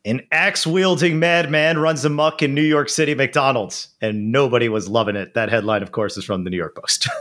an 0.05 0.21
axe 0.31 0.65
wielding 0.65 1.19
madman 1.19 1.77
runs 1.77 2.03
amok 2.05 2.41
in 2.41 2.55
New 2.55 2.63
York 2.63 2.89
City 2.89 3.13
McDonald's 3.13 3.89
and 4.01 4.31
nobody 4.31 4.69
was 4.69 4.87
loving 4.87 5.15
it? 5.15 5.33
That 5.33 5.49
headline, 5.49 5.83
of 5.83 5.91
course, 5.91 6.17
is 6.17 6.23
from 6.23 6.43
the 6.45 6.49
New 6.49 6.57
York 6.57 6.75
Post. 6.75 7.07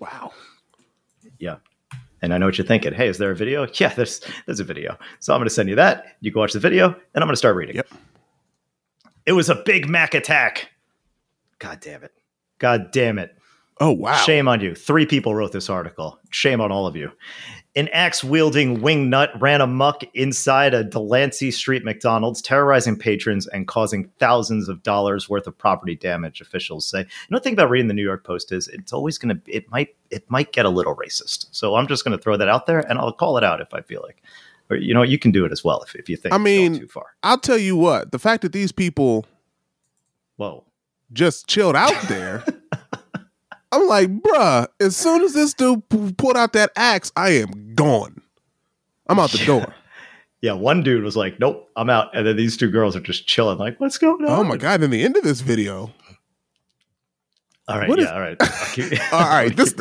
Wow. 0.00 0.32
yeah. 1.38 1.56
And 2.20 2.34
I 2.34 2.38
know 2.38 2.46
what 2.46 2.58
you're 2.58 2.66
thinking. 2.66 2.92
Hey, 2.92 3.08
is 3.08 3.18
there 3.18 3.30
a 3.30 3.36
video? 3.36 3.66
Yeah, 3.74 3.94
there's 3.94 4.20
there's 4.46 4.60
a 4.60 4.64
video. 4.64 4.98
So 5.20 5.32
I'm 5.32 5.38
going 5.38 5.48
to 5.48 5.54
send 5.54 5.68
you 5.68 5.76
that. 5.76 6.16
You 6.20 6.32
can 6.32 6.40
watch 6.40 6.52
the 6.52 6.58
video, 6.60 6.86
and 6.86 6.96
I'm 7.14 7.22
going 7.22 7.32
to 7.32 7.36
start 7.36 7.56
reading. 7.56 7.76
Yep. 7.76 7.88
It 9.26 9.32
was 9.32 9.48
a 9.50 9.54
Big 9.54 9.88
Mac 9.88 10.14
attack. 10.14 10.70
God 11.58 11.80
damn 11.80 12.02
it. 12.02 12.12
God 12.58 12.90
damn 12.92 13.18
it. 13.18 13.36
Oh 13.80 13.92
wow. 13.92 14.16
Shame 14.16 14.48
on 14.48 14.60
you. 14.60 14.74
Three 14.74 15.06
people 15.06 15.34
wrote 15.34 15.52
this 15.52 15.70
article. 15.70 16.18
Shame 16.30 16.60
on 16.60 16.72
all 16.72 16.86
of 16.86 16.96
you. 16.96 17.12
An 17.78 17.88
axe 17.92 18.24
wielding 18.24 18.82
wing 18.82 19.08
nut 19.08 19.30
ran 19.40 19.60
amuck 19.60 20.02
inside 20.14 20.74
a 20.74 20.82
Delancey 20.82 21.52
Street 21.52 21.84
McDonald's, 21.84 22.42
terrorizing 22.42 22.96
patrons 22.98 23.46
and 23.46 23.68
causing 23.68 24.08
thousands 24.18 24.68
of 24.68 24.82
dollars 24.82 25.28
worth 25.28 25.46
of 25.46 25.56
property 25.56 25.94
damage. 25.94 26.40
Officials 26.40 26.84
say. 26.86 26.98
You 27.00 27.06
know, 27.30 27.38
the 27.38 27.42
thing 27.44 27.52
about 27.52 27.70
reading 27.70 27.86
the 27.86 27.94
New 27.94 28.02
York 28.02 28.24
Post 28.24 28.50
is 28.50 28.66
it's 28.66 28.92
always 28.92 29.16
going 29.16 29.40
to. 29.40 29.40
It 29.46 29.70
might. 29.70 29.94
It 30.10 30.28
might 30.28 30.52
get 30.52 30.66
a 30.66 30.70
little 30.70 30.96
racist. 30.96 31.46
So 31.52 31.76
I'm 31.76 31.86
just 31.86 32.04
going 32.04 32.16
to 32.18 32.22
throw 32.22 32.36
that 32.36 32.48
out 32.48 32.66
there, 32.66 32.80
and 32.80 32.98
I'll 32.98 33.12
call 33.12 33.38
it 33.38 33.44
out 33.44 33.60
if 33.60 33.72
I 33.72 33.80
feel 33.80 34.02
like. 34.02 34.22
Or 34.70 34.76
you 34.76 34.92
know, 34.92 35.02
you 35.02 35.18
can 35.18 35.30
do 35.30 35.44
it 35.44 35.52
as 35.52 35.62
well 35.62 35.80
if, 35.82 35.94
if 35.94 36.08
you 36.08 36.16
think. 36.16 36.32
I 36.32 36.36
it's 36.36 36.44
going 36.44 36.72
mean- 36.72 36.80
too 36.80 36.88
far. 36.88 37.14
I'll 37.22 37.38
tell 37.38 37.58
you 37.58 37.76
what. 37.76 38.10
The 38.10 38.18
fact 38.18 38.42
that 38.42 38.52
these 38.52 38.72
people 38.72 39.24
Whoa. 40.36 40.64
just 41.12 41.46
chilled 41.46 41.76
out 41.76 41.94
there. 42.08 42.44
I'm 43.72 43.86
like, 43.86 44.08
bruh, 44.22 44.66
as 44.80 44.96
soon 44.96 45.22
as 45.22 45.34
this 45.34 45.52
dude 45.54 45.82
pulled 46.16 46.36
out 46.36 46.52
that 46.54 46.70
axe, 46.76 47.12
I 47.16 47.30
am 47.30 47.74
gone. 47.74 48.22
I'm 49.08 49.18
out 49.18 49.30
the 49.30 49.44
door. 49.44 49.74
Yeah, 50.40 50.52
one 50.52 50.84
dude 50.84 51.02
was 51.02 51.16
like, 51.16 51.40
"Nope, 51.40 51.68
I'm 51.74 51.90
out," 51.90 52.14
and 52.16 52.24
then 52.24 52.36
these 52.36 52.56
two 52.56 52.70
girls 52.70 52.94
are 52.94 53.00
just 53.00 53.26
chilling, 53.26 53.58
like, 53.58 53.80
"What's 53.80 53.98
going 53.98 54.24
on?" 54.24 54.30
Oh 54.38 54.44
my 54.44 54.56
god! 54.56 54.84
In 54.84 54.90
the 54.92 55.02
end 55.02 55.16
of 55.16 55.24
this 55.24 55.40
video, 55.40 55.92
All 57.66 57.76
right, 57.76 57.88
what 57.88 57.98
yeah, 57.98 58.04
is- 58.04 58.10
all 58.12 58.20
right. 58.20 58.38
Keep, 58.72 59.12
all 59.12 59.18
right, 59.28 59.56
this- 59.56 59.74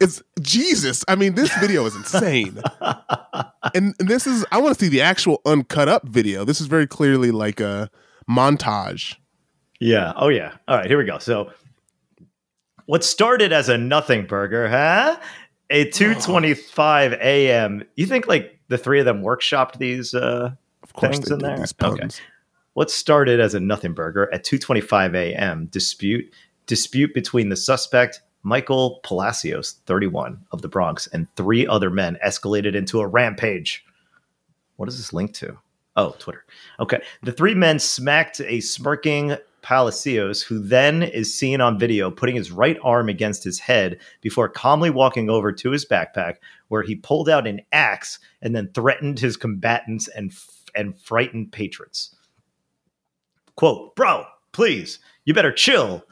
it's 0.00 0.22
Jesus. 0.40 1.04
I 1.08 1.16
mean, 1.16 1.34
this 1.34 1.52
video 1.56 1.84
is 1.84 1.96
insane. 1.96 2.62
and, 3.74 3.92
and 3.98 4.08
this 4.08 4.28
is 4.28 4.46
I 4.52 4.58
want 4.60 4.78
to 4.78 4.84
see 4.84 4.88
the 4.88 5.00
actual 5.00 5.40
uncut 5.44 5.88
up 5.88 6.06
video. 6.06 6.44
This 6.44 6.60
is 6.60 6.68
very 6.68 6.86
clearly 6.86 7.32
like 7.32 7.58
a 7.58 7.90
montage. 8.30 9.16
Yeah. 9.80 10.12
Oh 10.14 10.28
yeah. 10.28 10.52
All 10.68 10.76
right. 10.76 10.86
Here 10.86 10.96
we 10.96 11.06
go. 11.06 11.18
So, 11.18 11.50
what 12.86 13.04
started 13.04 13.52
as 13.52 13.68
a 13.68 13.78
nothing 13.78 14.26
burger, 14.26 14.68
huh? 14.68 15.18
A 15.70 15.90
two 15.90 16.14
twenty-five 16.14 17.14
a.m. 17.14 17.84
You 17.96 18.06
think 18.06 18.26
like 18.26 18.58
the 18.68 18.78
three 18.78 18.98
of 19.00 19.06
them 19.06 19.22
workshopped 19.22 19.78
these? 19.78 20.14
uh 20.14 20.52
Of 20.82 20.92
course, 20.92 21.16
Things 21.16 21.30
in 21.30 21.38
there? 21.38 21.56
these 21.58 21.74
Okay. 21.82 22.08
What 22.74 22.90
started 22.90 23.40
as 23.40 23.54
a 23.54 23.60
nothing 23.60 23.94
burger 23.94 24.32
at 24.32 24.44
two 24.44 24.58
twenty-five 24.58 25.14
a.m. 25.14 25.66
dispute 25.66 26.32
dispute 26.66 27.14
between 27.14 27.48
the 27.48 27.56
suspect 27.56 28.20
Michael 28.42 29.00
Palacios, 29.04 29.80
thirty-one 29.86 30.44
of 30.52 30.60
the 30.60 30.68
Bronx, 30.68 31.06
and 31.08 31.26
three 31.34 31.66
other 31.66 31.88
men 31.88 32.18
escalated 32.24 32.74
into 32.74 33.00
a 33.00 33.06
rampage. 33.06 33.84
What 34.76 34.88
is 34.88 34.98
this 34.98 35.12
linked 35.12 35.34
to? 35.36 35.56
Oh, 35.96 36.14
Twitter. 36.18 36.44
Okay. 36.80 37.00
The 37.22 37.32
three 37.32 37.54
men 37.54 37.78
smacked 37.78 38.40
a 38.40 38.60
smirking 38.60 39.36
Palacios, 39.64 40.42
who 40.42 40.58
then 40.58 41.02
is 41.02 41.34
seen 41.34 41.60
on 41.60 41.78
video 41.78 42.10
putting 42.10 42.36
his 42.36 42.52
right 42.52 42.76
arm 42.84 43.08
against 43.08 43.42
his 43.42 43.58
head 43.58 43.98
before 44.20 44.48
calmly 44.48 44.90
walking 44.90 45.30
over 45.30 45.52
to 45.52 45.70
his 45.70 45.86
backpack, 45.86 46.34
where 46.68 46.82
he 46.82 46.94
pulled 46.94 47.30
out 47.30 47.46
an 47.46 47.62
axe 47.72 48.18
and 48.42 48.54
then 48.54 48.70
threatened 48.74 49.18
his 49.18 49.36
combatants 49.36 50.06
and 50.08 50.32
and 50.76 50.96
frightened 51.00 51.50
patrons. 51.50 52.14
"Quote, 53.56 53.96
bro, 53.96 54.26
please, 54.52 54.98
you 55.24 55.32
better 55.32 55.52
chill." 55.52 56.04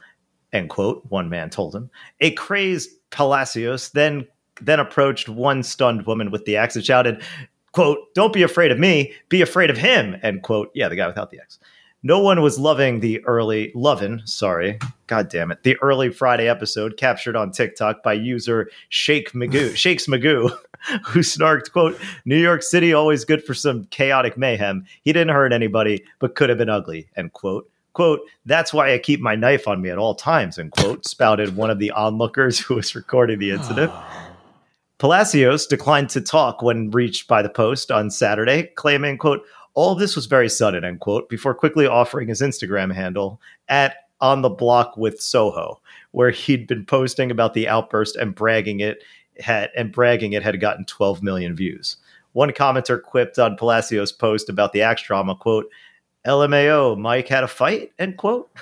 End 0.51 0.69
quote. 0.69 1.05
One 1.09 1.29
man 1.29 1.49
told 1.49 1.75
him. 1.75 1.89
A 2.21 2.31
crazed 2.31 2.89
Palacios 3.11 3.91
then 3.91 4.27
then 4.61 4.79
approached 4.79 5.29
one 5.29 5.61
stunned 5.63 6.05
woman 6.05 6.31
with 6.31 6.45
the 6.45 6.57
axe 6.57 6.75
and 6.75 6.85
shouted, 6.85 7.23
quote, 7.71 7.97
don't 8.13 8.33
be 8.33 8.43
afraid 8.43 8.71
of 8.71 8.79
me, 8.79 9.13
be 9.29 9.41
afraid 9.41 9.69
of 9.69 9.77
him, 9.77 10.15
end 10.21 10.43
quote. 10.43 10.69
Yeah, 10.73 10.89
the 10.89 10.95
guy 10.95 11.07
without 11.07 11.31
the 11.31 11.39
X. 11.39 11.59
No 12.05 12.19
one 12.19 12.41
was 12.41 12.59
loving 12.59 12.99
the 12.99 13.23
early, 13.23 13.71
loving, 13.73 14.21
sorry, 14.25 14.77
god 15.07 15.29
damn 15.29 15.51
it, 15.51 15.63
the 15.63 15.77
early 15.77 16.09
Friday 16.09 16.49
episode 16.49 16.97
captured 16.97 17.37
on 17.37 17.51
TikTok 17.51 18.03
by 18.03 18.11
user 18.11 18.69
Shake 18.89 19.31
Magoo, 19.31 19.73
Shakes 19.75 20.07
Magoo, 20.07 20.49
who 21.05 21.21
snarked, 21.21 21.71
quote, 21.71 21.97
New 22.25 22.37
York 22.37 22.61
City 22.61 22.93
always 22.93 23.23
good 23.23 23.41
for 23.41 23.53
some 23.53 23.85
chaotic 23.85 24.37
mayhem. 24.37 24.85
He 25.03 25.13
didn't 25.13 25.33
hurt 25.33 25.53
anybody, 25.53 26.03
but 26.19 26.35
could 26.35 26.49
have 26.49 26.57
been 26.57 26.69
ugly, 26.69 27.07
end 27.15 27.31
quote. 27.31 27.69
Quote, 27.93 28.19
that's 28.45 28.73
why 28.73 28.93
I 28.93 28.97
keep 28.97 29.21
my 29.21 29.35
knife 29.35 29.65
on 29.65 29.81
me 29.81 29.89
at 29.89 29.97
all 29.97 30.15
times, 30.15 30.59
end 30.59 30.71
quote, 30.71 31.05
spouted 31.07 31.55
one 31.55 31.69
of 31.69 31.79
the 31.79 31.91
onlookers 31.91 32.59
who 32.59 32.75
was 32.75 32.95
recording 32.95 33.39
the 33.39 33.51
incident. 33.51 33.93
Palacios 34.97 35.67
declined 35.67 36.09
to 36.09 36.21
talk 36.21 36.61
when 36.61 36.91
reached 36.91 37.29
by 37.29 37.41
the 37.41 37.49
Post 37.49 37.91
on 37.91 38.09
Saturday, 38.09 38.63
claiming, 38.75 39.17
quote, 39.17 39.43
all 39.75 39.91
of 39.91 39.99
this 39.99 40.15
was 40.15 40.25
very 40.25 40.49
sudden, 40.49 40.83
end 40.83 40.99
quote, 40.99 41.29
before 41.29 41.55
quickly 41.55 41.87
offering 41.87 42.27
his 42.27 42.41
Instagram 42.41 42.93
handle 42.93 43.41
at 43.69 43.95
on 44.21 44.41
the 44.41 44.49
block 44.49 44.95
with 44.95 45.21
Soho, 45.21 45.81
where 46.11 46.31
he'd 46.31 46.67
been 46.67 46.85
posting 46.85 47.31
about 47.31 47.53
the 47.53 47.67
outburst 47.67 48.15
and 48.15 48.35
bragging 48.35 48.79
it 48.79 49.03
had 49.39 49.69
and 49.75 49.91
bragging 49.91 50.33
it 50.33 50.43
had 50.43 50.59
gotten 50.61 50.85
12 50.85 51.23
million 51.23 51.55
views. 51.55 51.97
One 52.33 52.51
commenter 52.51 53.01
quipped 53.01 53.37
on 53.37 53.57
Palacios' 53.57 54.11
post 54.11 54.49
about 54.49 54.73
the 54.73 54.81
axe 54.81 55.03
drama, 55.03 55.35
quote, 55.35 55.69
LMAO, 56.25 56.97
Mike 56.97 57.27
had 57.27 57.43
a 57.43 57.47
fight, 57.47 57.91
end 57.99 58.17
quote. 58.17 58.49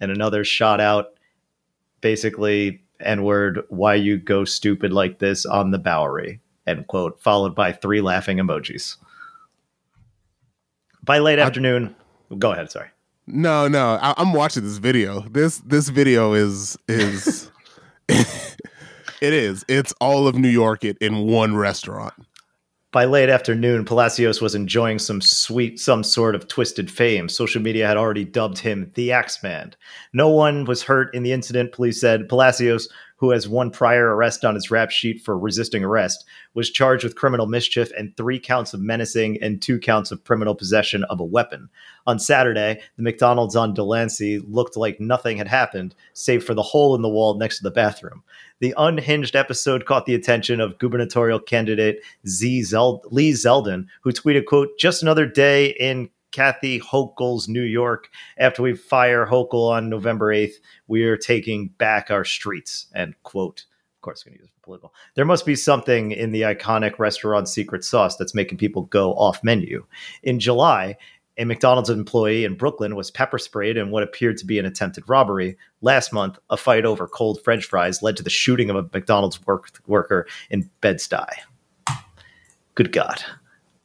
And 0.00 0.10
another 0.10 0.42
shot 0.42 0.80
out 0.80 1.12
basically 2.00 2.82
N 2.98 3.22
word, 3.22 3.62
why 3.68 3.94
you 3.94 4.18
go 4.18 4.44
stupid 4.44 4.92
like 4.92 5.20
this 5.20 5.46
on 5.46 5.70
the 5.70 5.78
Bowery, 5.78 6.40
end 6.66 6.88
quote, 6.88 7.20
followed 7.20 7.54
by 7.54 7.72
three 7.72 8.00
laughing 8.00 8.38
emojis. 8.38 8.96
By 11.04 11.18
late 11.18 11.38
I- 11.38 11.42
afternoon, 11.42 11.94
go 12.38 12.52
ahead, 12.52 12.70
sorry. 12.70 12.88
No, 13.26 13.68
no, 13.68 13.98
I, 14.02 14.14
I'm 14.16 14.32
watching 14.32 14.64
this 14.64 14.78
video. 14.78 15.20
This 15.30 15.58
this 15.58 15.88
video 15.88 16.32
is 16.32 16.76
is 16.88 17.50
it 18.08 19.32
is. 19.32 19.64
It's 19.68 19.92
all 20.00 20.26
of 20.26 20.34
New 20.34 20.48
York 20.48 20.84
in, 20.84 20.96
in 21.00 21.26
one 21.28 21.56
restaurant. 21.56 22.14
By 22.90 23.06
late 23.06 23.30
afternoon, 23.30 23.86
Palacios 23.86 24.42
was 24.42 24.54
enjoying 24.54 24.98
some 24.98 25.22
sweet, 25.22 25.80
some 25.80 26.04
sort 26.04 26.34
of 26.34 26.46
twisted 26.48 26.90
fame. 26.90 27.26
Social 27.28 27.62
media 27.62 27.86
had 27.86 27.96
already 27.96 28.24
dubbed 28.24 28.58
him 28.58 28.90
the 28.96 29.12
Axeman. 29.12 29.72
No 30.12 30.28
one 30.28 30.66
was 30.66 30.82
hurt 30.82 31.14
in 31.14 31.22
the 31.22 31.32
incident, 31.32 31.72
police 31.72 31.98
said. 31.98 32.28
Palacios, 32.28 32.88
who 33.22 33.30
has 33.30 33.48
one 33.48 33.70
prior 33.70 34.16
arrest 34.16 34.44
on 34.44 34.56
his 34.56 34.68
rap 34.68 34.90
sheet 34.90 35.22
for 35.22 35.38
resisting 35.38 35.84
arrest, 35.84 36.24
was 36.54 36.72
charged 36.72 37.04
with 37.04 37.14
criminal 37.14 37.46
mischief 37.46 37.92
and 37.96 38.16
three 38.16 38.36
counts 38.36 38.74
of 38.74 38.80
menacing 38.80 39.40
and 39.40 39.62
two 39.62 39.78
counts 39.78 40.10
of 40.10 40.24
criminal 40.24 40.56
possession 40.56 41.04
of 41.04 41.20
a 41.20 41.24
weapon. 41.24 41.68
On 42.08 42.18
Saturday, 42.18 42.80
the 42.96 43.02
McDonald's 43.04 43.54
on 43.54 43.74
Delancey 43.74 44.40
looked 44.40 44.76
like 44.76 44.98
nothing 44.98 45.36
had 45.36 45.46
happened, 45.46 45.94
save 46.14 46.42
for 46.42 46.52
the 46.52 46.62
hole 46.62 46.96
in 46.96 47.02
the 47.02 47.08
wall 47.08 47.38
next 47.38 47.58
to 47.58 47.62
the 47.62 47.70
bathroom. 47.70 48.24
The 48.58 48.74
unhinged 48.76 49.36
episode 49.36 49.86
caught 49.86 50.04
the 50.04 50.16
attention 50.16 50.60
of 50.60 50.80
gubernatorial 50.80 51.38
candidate 51.38 52.02
Z 52.26 52.64
Lee 53.04 53.30
Zeldin, 53.30 53.86
who 54.00 54.10
tweeted, 54.10 54.46
quote, 54.46 54.76
just 54.80 55.00
another 55.00 55.26
day 55.26 55.76
in 55.78 56.10
Kathy 56.32 56.80
Hochul's 56.80 57.48
New 57.48 57.62
York. 57.62 58.10
After 58.38 58.62
we 58.62 58.74
fire 58.74 59.26
Hochul 59.26 59.70
on 59.70 59.88
November 59.88 60.34
8th, 60.34 60.54
we 60.88 61.04
are 61.04 61.16
taking 61.16 61.68
back 61.78 62.10
our 62.10 62.24
streets, 62.24 62.86
end 62.94 63.14
quote. 63.22 63.64
Of 63.96 64.02
course, 64.02 64.24
going 64.24 64.36
to 64.36 64.42
use 64.42 64.50
political. 64.62 64.92
There 65.14 65.24
must 65.24 65.46
be 65.46 65.54
something 65.54 66.10
in 66.10 66.32
the 66.32 66.42
iconic 66.42 66.98
restaurant 66.98 67.48
secret 67.48 67.84
sauce 67.84 68.16
that's 68.16 68.34
making 68.34 68.58
people 68.58 68.82
go 68.82 69.12
off 69.14 69.44
menu. 69.44 69.86
In 70.24 70.40
July, 70.40 70.96
A 71.38 71.44
McDonald's 71.44 71.88
employee 71.88 72.44
in 72.44 72.56
Brooklyn 72.56 72.94
was 72.94 73.10
pepper 73.10 73.38
sprayed 73.38 73.78
in 73.78 73.90
what 73.90 74.02
appeared 74.02 74.36
to 74.38 74.46
be 74.46 74.58
an 74.58 74.66
attempted 74.66 75.08
robbery. 75.08 75.56
Last 75.80 76.12
month, 76.12 76.38
a 76.50 76.58
fight 76.58 76.84
over 76.84 77.08
cold 77.08 77.42
French 77.42 77.64
fries 77.64 78.02
led 78.02 78.16
to 78.18 78.22
the 78.22 78.30
shooting 78.30 78.68
of 78.68 78.76
a 78.76 78.88
McDonald's 78.92 79.44
work- 79.46 79.80
worker 79.86 80.26
in 80.50 80.68
Bed-Stuy. 80.82 81.28
Good 82.74 82.92
God. 82.92 83.22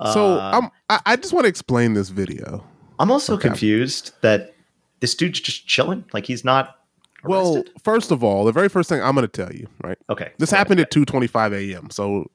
So 0.03 0.33
Uh, 0.37 0.51
I'm, 0.53 0.69
I, 0.89 0.99
I 1.13 1.15
just 1.15 1.33
want 1.33 1.45
to 1.45 1.49
explain 1.49 1.93
this 1.93 2.09
video. 2.09 2.63
I'm 2.99 3.11
also 3.11 3.33
Okay. 3.33 3.47
confused 3.49 4.11
that 4.21 4.53
this 4.99 5.15
dude's 5.15 5.39
just 5.39 5.67
chilling. 5.67 6.05
Like 6.13 6.25
he's 6.25 6.43
not 6.45 6.75
Well, 7.23 7.63
first 7.83 8.11
of 8.11 8.23
all, 8.23 8.45
the 8.45 8.51
very 8.51 8.69
first 8.69 8.89
thing 8.89 9.01
I'm 9.01 9.15
going 9.15 9.27
to 9.27 9.45
tell 9.45 9.51
you, 9.53 9.67
right? 9.83 9.97
okay. 10.09 10.31
This 10.37 10.51
happened 10.51 10.79
at 10.79 10.91
2:25 10.91 11.53
a.m. 11.73 11.89
So 11.89 12.29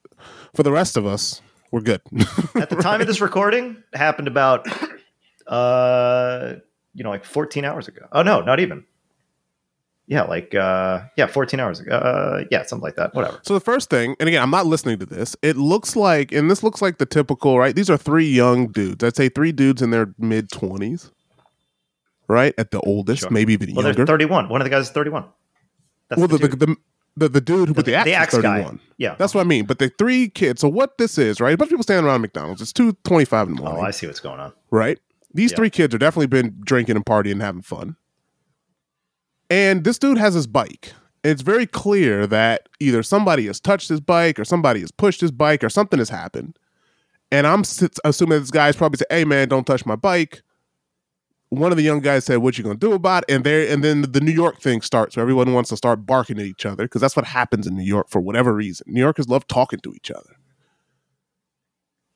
for 0.55 0.63
the 0.63 0.73
rest 0.73 0.97
of 0.97 1.07
us, 1.07 1.41
we're 1.71 1.81
good. 1.83 2.01
at 2.57 2.69
the 2.71 2.77
time 2.77 3.01
of 3.01 3.07
this 3.07 3.21
recording. 3.29 3.83
It 3.93 3.97
happened 3.99 4.29
about, 4.29 4.67
uh, 5.47 6.55
you 6.95 7.03
know, 7.05 7.11
like 7.11 7.25
14 7.25 7.65
hours 7.65 7.89
ago. 7.89 8.07
Oh 8.13 8.23
no, 8.23 8.41
not 8.43 8.61
even. 8.61 8.85
Yeah, 10.09 10.22
like 10.24 10.55
uh, 10.55 11.03
yeah, 11.16 11.26
14 11.26 11.61
hours 11.61 11.80
ago. 11.80 11.92
Uh, 11.96 12.44
yeah, 12.50 12.62
something 12.64 12.82
like 12.82 12.96
that. 12.96 13.14
Whatever. 13.14 13.38
So 13.42 13.55
the 13.55 13.61
first 13.61 13.88
thing, 13.88 14.16
and 14.20 14.28
again, 14.28 14.42
I'm 14.42 14.50
not 14.50 14.66
listening 14.66 14.98
to 14.98 15.07
this. 15.07 15.36
It 15.42 15.57
looks 15.57 15.94
like, 15.96 16.32
and 16.32 16.50
this 16.50 16.62
looks 16.62 16.82
like 16.82 16.98
the 16.98 17.07
typical, 17.07 17.59
right? 17.59 17.74
These 17.74 17.88
are 17.88 17.96
three 17.96 18.26
young 18.28 18.66
dudes. 18.66 19.03
I'd 19.05 19.16
say 19.16 19.28
three 19.28 19.53
dudes 19.53 19.80
in 19.80 19.90
their 19.90 20.12
mid 20.18 20.50
20s, 20.50 21.11
right? 22.28 22.53
At 22.59 22.70
the 22.72 22.80
oldest, 22.80 23.22
Sure. 23.22 23.30
maybe 23.30 23.53
even 23.53 23.74
Well, 23.74 23.84
younger. 23.84 23.96
there's 24.05 24.07
31. 24.09 24.48
One 24.48 24.61
of 24.61 24.64
the 24.64 24.70
guys 24.70 24.86
is 24.86 24.90
31. 24.90 25.24
That's 26.09 26.18
well, 26.18 26.28
the, 26.28 26.38
the, 26.38 26.48
the, 26.48 26.66
dude. 26.66 26.76
the, 27.16 27.28
the, 27.28 27.40
dude 27.40 27.68
who 27.68 27.74
put 27.74 27.86
the 27.86 27.94
axe, 27.94 28.05
the 28.05 28.14
axe 28.14 28.36
guy. 28.38 28.70
yeah. 28.98 29.14
That's 29.18 29.34
what 29.34 29.40
I 29.42 29.44
mean. 29.44 29.64
But 29.66 29.78
the 29.78 29.88
three 29.98 30.28
kids. 30.28 30.61
So 30.61 30.68
what 30.68 30.98
this 30.98 31.16
is, 31.16 31.40
right? 31.40 31.55
A 31.55 31.57
bunch 31.57 31.68
of 31.68 31.70
people 31.70 31.84
standing 31.84 32.07
around 32.07 32.20
McDonald's. 32.22 32.61
It's 32.61 32.72
2:25 32.72 33.48
in 33.48 33.55
the 33.55 33.61
morning. 33.61 33.61
oh, 33.61 33.62
morning, 33.64 33.84
I 33.86 33.90
see 33.92 34.07
what's 34.07 34.20
going 34.20 34.40
on. 34.40 34.53
right? 34.70 34.98
These 35.32 35.53
Yeah. 35.53 35.57
three 35.57 35.70
kids 35.70 35.94
are 35.94 35.98
definitely 35.98 36.26
been 36.26 36.57
drinking 36.62 36.96
and 36.96 37.05
partying 37.07 37.32
and 37.32 37.42
having 37.42 37.62
fun. 37.62 37.96
And 39.53 39.84
this 39.84 39.98
dude 39.98 40.16
has 40.16 40.32
his 40.32 40.46
bike. 40.46 40.94
It's 41.22 41.42
very 41.42 41.66
clear 41.66 42.26
that 42.26 42.70
either 42.80 43.03
somebody 43.03 43.46
has 43.48 43.61
touched 43.61 43.90
his 43.90 44.00
bike 44.00 44.38
or 44.38 44.46
somebody 44.46 44.80
has 44.80 44.90
pushed 44.90 45.20
his 45.20 45.30
bike 45.30 45.62
or 45.62 45.68
something 45.68 45.98
has 45.98 46.09
happened. 46.09 46.59
And 47.30 47.46
I'm 47.46 47.62
assuming 48.05 48.40
this 48.40 48.50
guy's 48.50 48.76
probably 48.76 48.96
said, 48.96 49.09
"Hey 49.11 49.24
man, 49.26 49.48
don't 49.48 49.66
touch 49.66 49.84
my 49.84 49.94
bike." 49.94 50.42
One 51.50 51.70
of 51.70 51.76
the 51.76 51.84
young 51.84 52.00
guys 52.00 52.24
said, 52.24 52.38
"What 52.38 52.57
you 52.57 52.64
gonna 52.64 52.76
do 52.76 52.94
about 52.94 53.24
it?" 53.28 53.34
And 53.34 53.44
there, 53.44 53.70
and 53.70 53.84
then 53.84 54.03
the 54.03 54.22
New 54.22 54.32
York 54.32 54.59
thing 54.62 54.80
starts, 54.80 55.16
where 55.16 55.22
everyone 55.22 55.53
wants 55.53 55.68
to 55.68 55.76
start 55.76 56.07
barking 56.07 56.38
at 56.38 56.46
each 56.46 56.64
other 56.64 56.84
because 56.84 57.03
that's 57.03 57.14
what 57.14 57.26
happens 57.26 57.66
in 57.66 57.76
New 57.76 57.84
York 57.84 58.09
for 58.09 58.20
whatever 58.22 58.55
reason. 58.55 58.86
New 58.88 59.00
Yorkers 59.00 59.28
love 59.28 59.46
talking 59.48 59.80
to 59.80 59.92
each 59.94 60.11
other, 60.11 60.34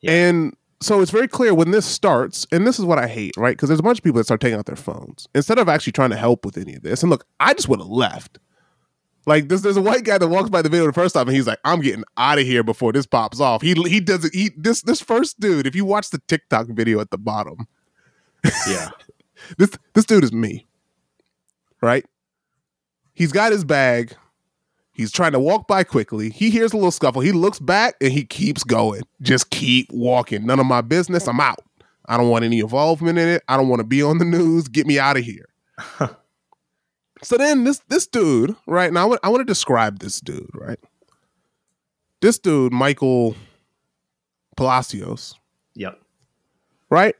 Yeah. 0.01 0.13
and 0.13 0.57
so 0.81 1.01
it's 1.01 1.11
very 1.11 1.29
clear 1.29 1.55
when 1.55 1.71
this 1.71 1.87
starts, 1.87 2.47
and 2.53 2.67
this 2.67 2.79
is 2.79 2.85
what 2.85 2.99
I 2.99 3.09
hate, 3.09 3.37
right? 3.37 3.57
Because 3.57 3.69
there's 3.69 3.81
a 3.81 3.83
bunch 3.83 3.99
of 3.99 4.05
people 4.05 4.19
that 4.19 4.25
start 4.25 4.41
taking 4.41 4.59
out 4.59 4.67
their 4.67 4.77
phones 4.77 5.27
instead 5.35 5.59
of 5.59 5.69
actually 5.69 5.93
trying 5.93 6.11
to 6.11 6.17
help 6.17 6.45
with 6.45 6.59
any 6.59 6.75
of 6.75 6.83
this. 6.83 7.03
And 7.03 7.11
look, 7.11 7.27
I 7.41 7.55
just 7.55 7.69
would 7.69 7.81
have 7.81 7.89
left. 7.89 8.39
Like 9.29 9.49
this, 9.49 9.63
there's 9.63 9.77
a 9.77 9.83
white 9.83 10.05
guy 10.05 10.19
that 10.19 10.29
walks 10.29 10.51
by 10.51 10.63
the 10.63 10.69
video 10.69 10.87
the 10.87 10.93
first 10.93 11.15
time, 11.15 11.27
and 11.27 11.37
he's 11.37 11.49
like, 11.49 11.59
"I'm 11.65 11.81
getting 11.81 12.05
out 12.17 12.39
of 12.39 12.47
here 12.47 12.63
before 12.63 12.93
this 12.93 13.07
pops 13.07 13.41
off." 13.41 13.61
He 13.61 13.75
he 13.75 13.99
doesn't. 13.99 14.33
He 14.33 14.51
this 14.57 14.83
this 14.83 15.01
first 15.01 15.41
dude. 15.41 15.67
If 15.67 15.75
you 15.75 15.85
watch 15.85 16.11
the 16.11 16.21
TikTok 16.29 16.69
video 16.69 17.01
at 17.01 17.11
the 17.11 17.19
bottom, 17.19 17.67
Yeah. 18.69 18.91
this 19.59 19.71
this 19.95 20.05
dude 20.05 20.23
is 20.23 20.33
me, 20.33 20.69
right? 21.83 22.05
He's 23.15 23.33
got 23.33 23.51
his 23.51 23.65
bag. 23.65 24.15
He's 24.97 25.13
trying 25.13 25.33
to 25.33 25.39
walk 25.39 25.69
by 25.69 25.85
quickly. 25.85 26.31
He 26.31 26.49
hears 26.49 26.73
a 26.73 26.77
little 26.77 26.91
scuffle. 26.91 27.21
He 27.21 27.31
looks 27.31 27.59
back 27.59 27.97
and 28.01 28.11
he 28.11 28.25
keeps 28.25 28.65
going. 28.65 29.03
Just 29.21 29.51
keep 29.51 29.93
walking. 29.93 30.47
None 30.47 30.59
of 30.59 30.65
my 30.65 30.81
business. 30.81 31.29
I'm 31.29 31.39
out. 31.39 31.61
I 32.07 32.17
don't 32.17 32.31
want 32.31 32.47
any 32.47 32.61
involvement 32.61 33.19
in 33.19 33.29
it. 33.29 33.43
I 33.47 33.59
don't 33.59 33.69
want 33.69 33.81
to 33.81 33.87
be 33.87 34.03
on 34.03 34.17
the 34.17 34.25
news. 34.25 34.69
Get 34.69 34.87
me 34.87 34.99
out 34.99 35.19
of 35.19 35.23
here. 35.23 35.45
so 37.23 37.37
then 37.37 37.65
this 37.65 37.83
this 37.89 38.07
dude, 38.07 38.57
right 38.67 38.91
now, 38.91 39.03
I 39.03 39.05
want, 39.05 39.21
I 39.23 39.29
want 39.29 39.41
to 39.41 39.45
describe 39.45 39.99
this 39.99 40.19
dude, 40.19 40.49
right? 40.55 40.81
This 42.23 42.39
dude, 42.39 42.73
Michael 42.73 43.37
Palacios, 44.57 45.35
yep. 45.75 46.01
right? 46.89 47.15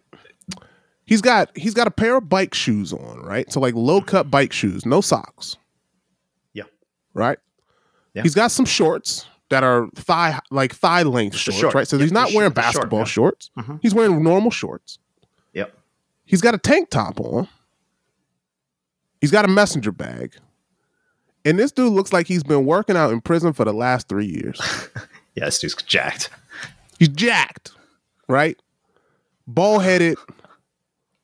He's 1.05 1.21
got 1.21 1.55
he's 1.55 1.75
got 1.75 1.87
a 1.87 1.91
pair 1.91 2.17
of 2.17 2.31
bike 2.31 2.55
shoes 2.55 2.95
on, 2.95 3.21
right? 3.21 3.53
So 3.53 3.61
like 3.61 3.75
low 3.75 4.01
cut 4.01 4.31
bike 4.31 4.55
shoes, 4.55 4.87
no 4.87 5.03
socks. 5.03 5.59
Yeah. 6.55 6.65
Right? 7.13 7.39
Yeah. 8.17 8.23
He's 8.23 8.35
got 8.35 8.51
some 8.51 8.65
shorts 8.65 9.27
that 9.51 9.63
are 9.63 9.89
thigh 9.95 10.39
like 10.51 10.75
thigh 10.75 11.03
length 11.05 11.37
shorts, 11.37 11.61
short. 11.61 11.75
right? 11.75 11.87
So 11.87 11.97
Yep, 11.97 12.03
he's 12.03 12.13
not 12.13 12.29
wearing 12.33 12.49
short, 12.49 12.55
basketball 12.55 12.99
yeah. 13.01 13.05
shorts. 13.05 13.51
Mhm. 13.59 13.79
He's 13.83 13.95
wearing 13.95 14.23
normal 14.23 14.51
shorts. 14.51 14.99
Yep. 15.53 15.73
He's 16.25 16.41
got 16.41 16.55
a 16.55 16.59
tank 16.59 16.91
top 16.91 17.21
on. 17.21 17.47
He's 19.21 19.31
got 19.31 19.45
a 19.45 19.49
messenger 19.49 19.93
bag. 19.93 20.35
And 21.45 21.59
this 21.59 21.71
dude 21.71 21.93
looks 21.93 22.13
like 22.13 22.27
he's 22.27 22.43
been 22.43 22.65
working 22.67 22.97
out 22.97 23.13
in 23.13 23.21
prison 23.21 23.53
for 23.53 23.65
the 23.65 23.73
last 23.73 24.09
three 24.09 24.27
years. 24.27 24.61
Yeah, 25.39 25.45
this 25.45 25.59
dude's 25.59 25.75
jacked. 25.75 26.31
He's 26.99 27.09
jacked, 27.09 27.73
right? 28.27 28.59
Bald 29.47 29.83
headed, 29.83 30.17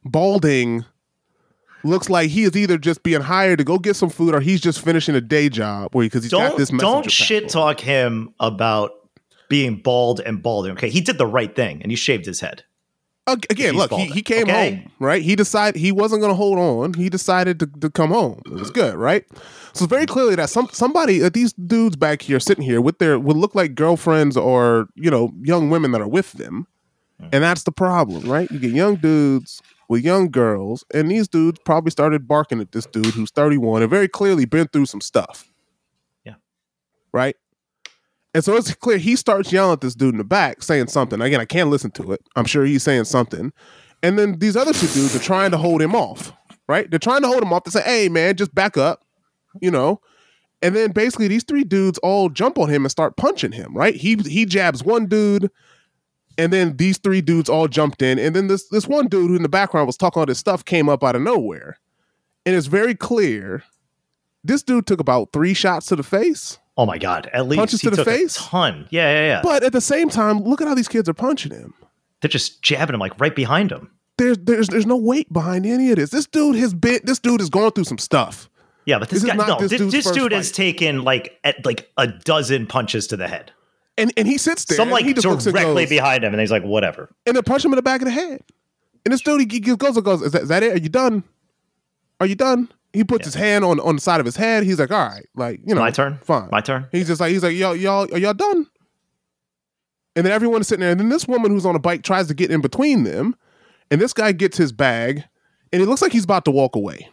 balding. 0.04 0.84
Looks 1.84 2.08
like 2.08 2.30
he 2.30 2.44
is 2.44 2.56
either 2.56 2.78
just 2.78 3.02
being 3.02 3.20
hired 3.20 3.58
to 3.58 3.64
go 3.64 3.78
get 3.78 3.96
some 3.96 4.10
food 4.10 4.34
or 4.34 4.40
he's 4.40 4.60
just 4.60 4.80
finishing 4.80 5.14
a 5.14 5.20
day 5.20 5.48
job 5.48 5.94
where 5.94 6.04
because 6.04 6.22
he's 6.22 6.32
got 6.32 6.50
Don't 6.50 6.58
this 6.58 6.70
don't 6.70 7.10
shit 7.10 7.48
talk 7.48 7.80
him 7.80 8.34
about 8.38 8.92
being 9.48 9.76
bald 9.76 10.20
and 10.20 10.42
balding. 10.42 10.72
Okay, 10.72 10.88
he 10.88 11.00
did 11.00 11.18
the 11.18 11.26
right 11.26 11.54
thing 11.54 11.82
and 11.82 11.90
he 11.90 11.96
shaved 11.96 12.26
his 12.26 12.40
head. 12.40 12.64
Again, 13.26 13.76
look, 13.76 13.92
he, 13.92 14.06
he 14.06 14.20
came 14.20 14.44
okay? 14.44 14.70
home, 14.74 14.90
right? 14.98 15.22
He 15.22 15.36
decided 15.36 15.80
he 15.80 15.92
wasn't 15.92 16.22
going 16.22 16.32
to 16.32 16.36
hold 16.36 16.58
on. 16.58 16.94
He 16.94 17.08
decided 17.08 17.60
to, 17.60 17.66
to 17.66 17.88
come 17.88 18.10
home. 18.10 18.42
It 18.46 18.52
was 18.52 18.72
good, 18.72 18.96
right? 18.96 19.24
So 19.74 19.86
very 19.86 20.06
clearly 20.06 20.34
that 20.34 20.50
some 20.50 20.68
somebody 20.72 21.18
that 21.18 21.32
these 21.32 21.52
dudes 21.52 21.94
back 21.94 22.22
here 22.22 22.40
sitting 22.40 22.64
here 22.64 22.80
with 22.80 22.98
their 22.98 23.20
would 23.20 23.36
look 23.36 23.54
like 23.54 23.76
girlfriends 23.76 24.36
or 24.36 24.88
you 24.96 25.08
know 25.08 25.32
young 25.40 25.70
women 25.70 25.92
that 25.92 26.00
are 26.00 26.08
with 26.08 26.32
them, 26.32 26.66
and 27.30 27.44
that's 27.44 27.62
the 27.62 27.70
problem, 27.70 28.28
right? 28.28 28.50
You 28.50 28.58
get 28.58 28.72
young 28.72 28.96
dudes 28.96 29.62
with 29.88 30.04
young 30.04 30.30
girls, 30.30 30.84
and 30.92 31.10
these 31.10 31.28
dudes 31.28 31.58
probably 31.64 31.90
started 31.90 32.26
barking 32.28 32.60
at 32.60 32.72
this 32.72 32.86
dude 32.86 33.06
who's 33.06 33.30
thirty 33.30 33.58
one 33.58 33.82
and 33.82 33.90
very 33.90 34.08
clearly 34.08 34.44
been 34.44 34.68
through 34.68 34.86
some 34.86 35.00
stuff. 35.00 35.52
Yeah. 36.24 36.34
right. 37.12 37.36
And 38.34 38.42
so 38.42 38.56
it's 38.56 38.74
clear 38.74 38.96
he 38.96 39.16
starts 39.16 39.52
yelling 39.52 39.74
at 39.74 39.80
this 39.82 39.94
dude 39.94 40.14
in 40.14 40.18
the 40.18 40.24
back, 40.24 40.62
saying 40.62 40.86
something. 40.88 41.20
Again, 41.20 41.40
I 41.40 41.44
can't 41.44 41.68
listen 41.68 41.90
to 41.92 42.12
it. 42.12 42.22
I'm 42.34 42.46
sure 42.46 42.64
he's 42.64 42.82
saying 42.82 43.04
something. 43.04 43.52
And 44.02 44.18
then 44.18 44.38
these 44.38 44.56
other 44.56 44.72
two 44.72 44.86
dudes 44.88 45.14
are 45.14 45.20
trying 45.20 45.50
to 45.50 45.58
hold 45.58 45.82
him 45.82 45.94
off, 45.94 46.32
right? 46.66 46.90
They're 46.90 46.98
trying 46.98 47.22
to 47.22 47.28
hold 47.28 47.42
him 47.42 47.52
off 47.52 47.64
to 47.64 47.70
say, 47.70 47.82
hey, 47.82 48.08
man, 48.08 48.36
just 48.36 48.54
back 48.54 48.76
up, 48.76 49.04
you 49.60 49.70
know? 49.70 50.00
And 50.62 50.74
then 50.74 50.92
basically 50.92 51.28
these 51.28 51.44
three 51.44 51.64
dudes 51.64 51.98
all 51.98 52.28
jump 52.28 52.58
on 52.58 52.68
him 52.68 52.84
and 52.84 52.90
start 52.90 53.16
punching 53.16 53.52
him, 53.52 53.76
right? 53.76 53.94
He 53.94 54.14
he 54.16 54.46
jabs 54.46 54.82
one 54.82 55.06
dude, 55.06 55.50
and 56.38 56.52
then 56.52 56.76
these 56.76 56.98
three 56.98 57.20
dudes 57.20 57.48
all 57.48 57.68
jumped 57.68 58.02
in. 58.02 58.18
And 58.18 58.34
then 58.34 58.48
this 58.48 58.68
this 58.68 58.86
one 58.86 59.08
dude 59.08 59.30
who 59.30 59.36
in 59.36 59.42
the 59.42 59.48
background 59.48 59.86
was 59.86 59.96
talking 59.96 60.20
all 60.20 60.26
this 60.26 60.38
stuff 60.38 60.64
came 60.64 60.88
up 60.88 61.02
out 61.04 61.16
of 61.16 61.22
nowhere. 61.22 61.78
And 62.44 62.54
it's 62.54 62.66
very 62.66 62.94
clear 62.94 63.62
this 64.44 64.62
dude 64.62 64.86
took 64.86 65.00
about 65.00 65.32
three 65.32 65.54
shots 65.54 65.86
to 65.86 65.96
the 65.96 66.02
face. 66.02 66.58
Oh 66.76 66.86
my 66.86 66.98
god! 66.98 67.28
At 67.32 67.46
least 67.46 67.58
Punches 67.58 67.80
he 67.82 67.86
to 67.86 67.90
the 67.90 68.04
took 68.04 68.06
face? 68.06 68.36
A 68.36 68.40
ton. 68.40 68.86
Yeah, 68.90 69.12
yeah, 69.12 69.26
yeah. 69.26 69.40
But 69.42 69.62
at 69.62 69.72
the 69.72 69.80
same 69.80 70.08
time, 70.08 70.40
look 70.40 70.60
at 70.60 70.68
how 70.68 70.74
these 70.74 70.88
kids 70.88 71.08
are 71.08 71.14
punching 71.14 71.52
him. 71.52 71.74
They're 72.20 72.28
just 72.28 72.62
jabbing 72.62 72.94
him 72.94 73.00
like 73.00 73.20
right 73.20 73.34
behind 73.34 73.70
him. 73.70 73.90
There's 74.16 74.38
there's 74.38 74.68
there's 74.68 74.86
no 74.86 74.96
weight 74.96 75.30
behind 75.32 75.66
any 75.66 75.90
of 75.90 75.96
this. 75.96 76.10
This 76.10 76.26
dude 76.26 76.56
has 76.56 76.72
been 76.72 77.00
this 77.04 77.18
dude 77.18 77.40
is 77.40 77.50
going 77.50 77.72
through 77.72 77.84
some 77.84 77.98
stuff. 77.98 78.48
Yeah, 78.84 78.98
but 78.98 79.10
this, 79.10 79.22
This 79.22 79.30
is 79.30 79.36
guy 79.36 79.46
no, 79.46 79.58
this 79.58 79.70
this, 79.70 79.80
dude's 79.80 79.92
this 79.92 80.04
first 80.06 80.18
dude 80.18 80.32
has 80.32 80.50
taken 80.50 81.02
like 81.04 81.38
at 81.44 81.64
like 81.64 81.90
a 81.98 82.06
dozen 82.06 82.66
punches 82.66 83.06
to 83.08 83.16
the 83.16 83.28
head. 83.28 83.52
And 83.98 84.12
and 84.16 84.26
he 84.26 84.38
sits 84.38 84.64
there 84.64 84.76
Some 84.76 84.90
like 84.90 85.04
he 85.04 85.12
just 85.12 85.26
directly 85.44 85.82
goes, 85.84 85.88
behind 85.90 86.24
him, 86.24 86.32
and 86.32 86.40
he's 86.40 86.50
like, 86.50 86.62
whatever. 86.64 87.10
and 87.26 87.36
they 87.36 87.42
punch 87.42 87.64
him 87.64 87.72
in 87.72 87.76
the 87.76 87.82
back 87.82 88.00
of 88.00 88.06
the 88.06 88.10
head. 88.12 88.42
And 89.04 89.12
this 89.12 89.20
dude 89.20 89.40
he, 89.52 89.58
he 89.58 89.76
goes 89.76 89.96
and 89.96 90.04
goes, 90.04 90.22
is 90.22 90.32
that, 90.32 90.42
is 90.42 90.48
that 90.48 90.62
it? 90.62 90.72
Are 90.74 90.78
you 90.78 90.88
done? 90.88 91.24
Are 92.20 92.26
you 92.26 92.34
done? 92.34 92.68
He 92.94 93.04
puts 93.04 93.22
Yeah. 93.22 93.26
his 93.26 93.34
hand 93.34 93.64
on 93.64 93.80
on 93.80 93.96
the 93.96 94.00
side 94.00 94.20
of 94.20 94.26
his 94.26 94.36
head. 94.36 94.62
He's 94.64 94.78
like, 94.78 94.90
all 94.90 95.06
right, 95.08 95.26
like 95.34 95.60
you 95.66 95.74
know, 95.74 95.80
My 95.80 95.90
turn? 95.90 96.18
fine. 96.22 96.48
My 96.50 96.60
turn. 96.60 96.86
He's 96.92 97.06
just 97.06 97.20
like 97.20 97.32
he's 97.32 97.42
like 97.42 97.56
y'all 97.56 97.76
y'all 97.76 98.06
are 98.14 98.18
y'all 98.18 98.32
done? 98.34 98.66
And 100.14 100.26
then 100.26 100.32
everyone's 100.32 100.68
sitting 100.68 100.80
there, 100.82 100.90
and 100.90 101.00
then 101.00 101.08
this 101.08 101.26
woman 101.26 101.50
who's 101.50 101.64
on 101.66 101.74
a 101.74 101.78
bike 101.78 102.02
tries 102.02 102.28
to 102.28 102.34
get 102.34 102.50
in 102.50 102.60
between 102.60 103.04
them, 103.04 103.34
and 103.90 104.00
this 104.00 104.12
guy 104.12 104.32
gets 104.32 104.58
his 104.58 104.70
bag, 104.72 105.24
and 105.72 105.80
it 105.82 105.86
looks 105.86 106.02
like 106.02 106.12
he's 106.12 106.24
about 106.24 106.44
to 106.44 106.50
walk 106.50 106.76
away. 106.76 107.08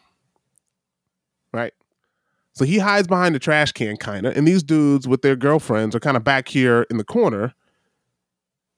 So 2.59 2.65
he 2.65 2.77
hides 2.77 3.07
behind 3.07 3.33
the 3.33 3.39
trash 3.39 3.71
can, 3.71 3.95
kind 3.95 4.25
of, 4.25 4.35
and 4.35 4.45
these 4.45 4.63
dudes 4.63 5.07
with 5.07 5.21
their 5.21 5.37
girlfriends 5.37 5.95
are 5.95 6.01
kind 6.01 6.17
of 6.17 6.25
back 6.25 6.49
here 6.49 6.85
in 6.89 6.97
the 6.97 7.05
corner. 7.05 7.53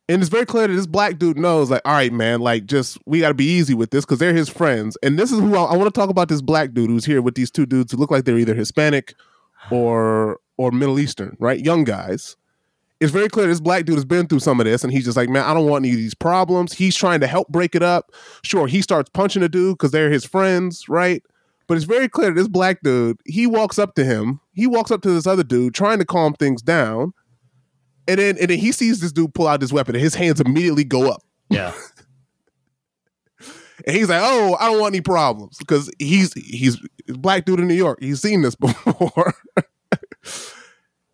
And 0.07 0.21
it's 0.21 0.29
very 0.29 0.45
clear 0.45 0.67
that 0.67 0.73
this 0.75 0.85
black 0.85 1.17
dude 1.17 1.39
knows, 1.39 1.71
like, 1.71 1.81
all 1.83 1.93
right, 1.93 2.13
man, 2.13 2.41
like, 2.41 2.67
just 2.67 2.99
we 3.07 3.21
got 3.21 3.29
to 3.29 3.33
be 3.33 3.45
easy 3.45 3.73
with 3.73 3.89
this 3.89 4.05
because 4.05 4.19
they're 4.19 4.35
his 4.35 4.49
friends. 4.49 4.99
And 5.01 5.17
this 5.17 5.31
is 5.31 5.39
who 5.39 5.55
I, 5.55 5.63
I 5.63 5.77
want 5.77 5.91
to 5.91 5.99
talk 5.99 6.11
about. 6.11 6.27
This 6.27 6.43
black 6.43 6.73
dude 6.73 6.91
who's 6.91 7.05
here 7.05 7.23
with 7.23 7.33
these 7.33 7.49
two 7.49 7.65
dudes 7.65 7.91
who 7.91 7.97
look 7.97 8.11
like 8.11 8.25
they're 8.25 8.37
either 8.37 8.53
Hispanic 8.53 9.15
or 9.71 10.37
or 10.57 10.71
Middle 10.71 10.99
Eastern, 10.99 11.35
right? 11.39 11.59
Young 11.59 11.83
guys. 11.83 12.35
it's 12.99 13.11
very 13.11 13.29
clear 13.29 13.47
this 13.47 13.59
black 13.59 13.85
dude 13.85 13.95
has 13.95 14.05
been 14.05 14.27
through 14.27 14.41
some 14.41 14.59
of 14.59 14.67
this, 14.67 14.83
and 14.83 14.93
he's 14.93 15.05
just 15.05 15.17
like, 15.17 15.27
man, 15.27 15.43
I 15.43 15.55
don't 15.55 15.67
want 15.67 15.83
any 15.83 15.93
of 15.93 15.97
these 15.97 16.13
problems. 16.13 16.73
He's 16.73 16.95
trying 16.95 17.19
to 17.21 17.27
help 17.27 17.47
break 17.47 17.73
it 17.73 17.81
up. 17.81 18.11
Sure, 18.43 18.67
he 18.67 18.83
starts 18.83 19.09
punching 19.09 19.41
a 19.41 19.49
dude 19.49 19.79
because 19.79 19.89
they're 19.89 20.11
his 20.11 20.23
friends, 20.23 20.87
right? 20.87 21.23
But 21.71 21.77
it's 21.77 21.85
very 21.85 22.09
clear 22.09 22.31
this 22.31 22.49
black 22.49 22.81
dude, 22.83 23.17
he 23.23 23.47
walks 23.47 23.79
up 23.79 23.95
to 23.95 24.03
him, 24.03 24.41
he 24.51 24.67
walks 24.67 24.91
up 24.91 25.01
to 25.03 25.09
this 25.09 25.25
other 25.25 25.41
dude 25.41 25.73
trying 25.73 25.99
to 25.99 26.05
calm 26.05 26.33
things 26.33 26.61
down. 26.61 27.13
And 28.09 28.19
then 28.19 28.37
and 28.41 28.49
then 28.49 28.59
he 28.59 28.73
sees 28.73 28.99
this 28.99 29.13
dude 29.13 29.33
pull 29.33 29.47
out 29.47 29.61
his 29.61 29.71
weapon 29.71 29.95
and 29.95 30.03
his 30.03 30.13
hands 30.13 30.41
immediately 30.41 30.83
go 30.83 31.09
up. 31.09 31.21
Yeah. 31.49 31.73
And 33.87 33.95
he's 33.95 34.09
like, 34.09 34.19
"Oh, 34.21 34.57
I 34.59 34.69
don't 34.69 34.81
want 34.81 34.93
any 34.93 35.01
problems," 35.01 35.57
because 35.59 35.89
he's 35.97 36.33
he's 36.33 36.77
a 37.09 37.13
black 37.13 37.45
dude 37.45 37.61
in 37.61 37.69
New 37.69 37.73
York. 37.73 37.99
He's 38.01 38.21
seen 38.21 38.41
this 38.41 38.53
before, 38.59 39.33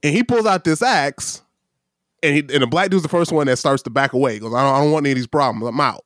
and 0.04 0.14
he 0.14 0.24
pulls 0.24 0.48
out 0.48 0.64
this 0.64 0.82
axe, 0.82 1.44
and 2.24 2.34
he, 2.34 2.40
and 2.40 2.64
the 2.64 2.68
black 2.68 2.90
dude's 2.90 3.04
the 3.04 3.10
first 3.10 3.32
one 3.32 3.46
that 3.46 3.58
starts 3.58 3.84
to 3.84 3.90
back 3.90 4.12
away. 4.12 4.34
He 4.34 4.40
goes, 4.40 4.54
I 4.56 4.64
don't, 4.64 4.74
"I 4.74 4.82
don't 4.82 4.92
want 4.92 5.06
any 5.06 5.12
of 5.12 5.18
these 5.18 5.28
problems. 5.28 5.66
I'm 5.68 5.80
out." 5.80 6.04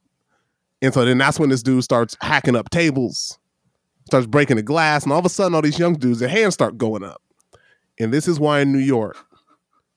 And 0.82 0.94
so 0.94 1.06
then 1.06 1.18
that's 1.18 1.40
when 1.40 1.50
this 1.50 1.64
dude 1.64 1.84
starts 1.84 2.16
hacking 2.22 2.56
up 2.56 2.70
tables, 2.70 3.40
starts 4.12 4.28
breaking 4.28 4.58
the 4.58 4.62
glass, 4.64 5.04
and 5.04 5.14
all 5.14 5.20
of 5.20 5.26
a 5.26 5.30
sudden, 5.30 5.56
all 5.56 5.62
these 5.62 5.80
young 5.80 5.94
dudes, 5.96 6.20
their 6.20 6.28
hands 6.28 6.54
start 6.54 6.78
going 6.78 7.02
up. 7.02 7.22
And 7.98 8.12
this 8.14 8.28
is 8.28 8.40
why 8.42 8.60
in 8.60 8.74
New 8.74 8.80
York, 8.80 9.18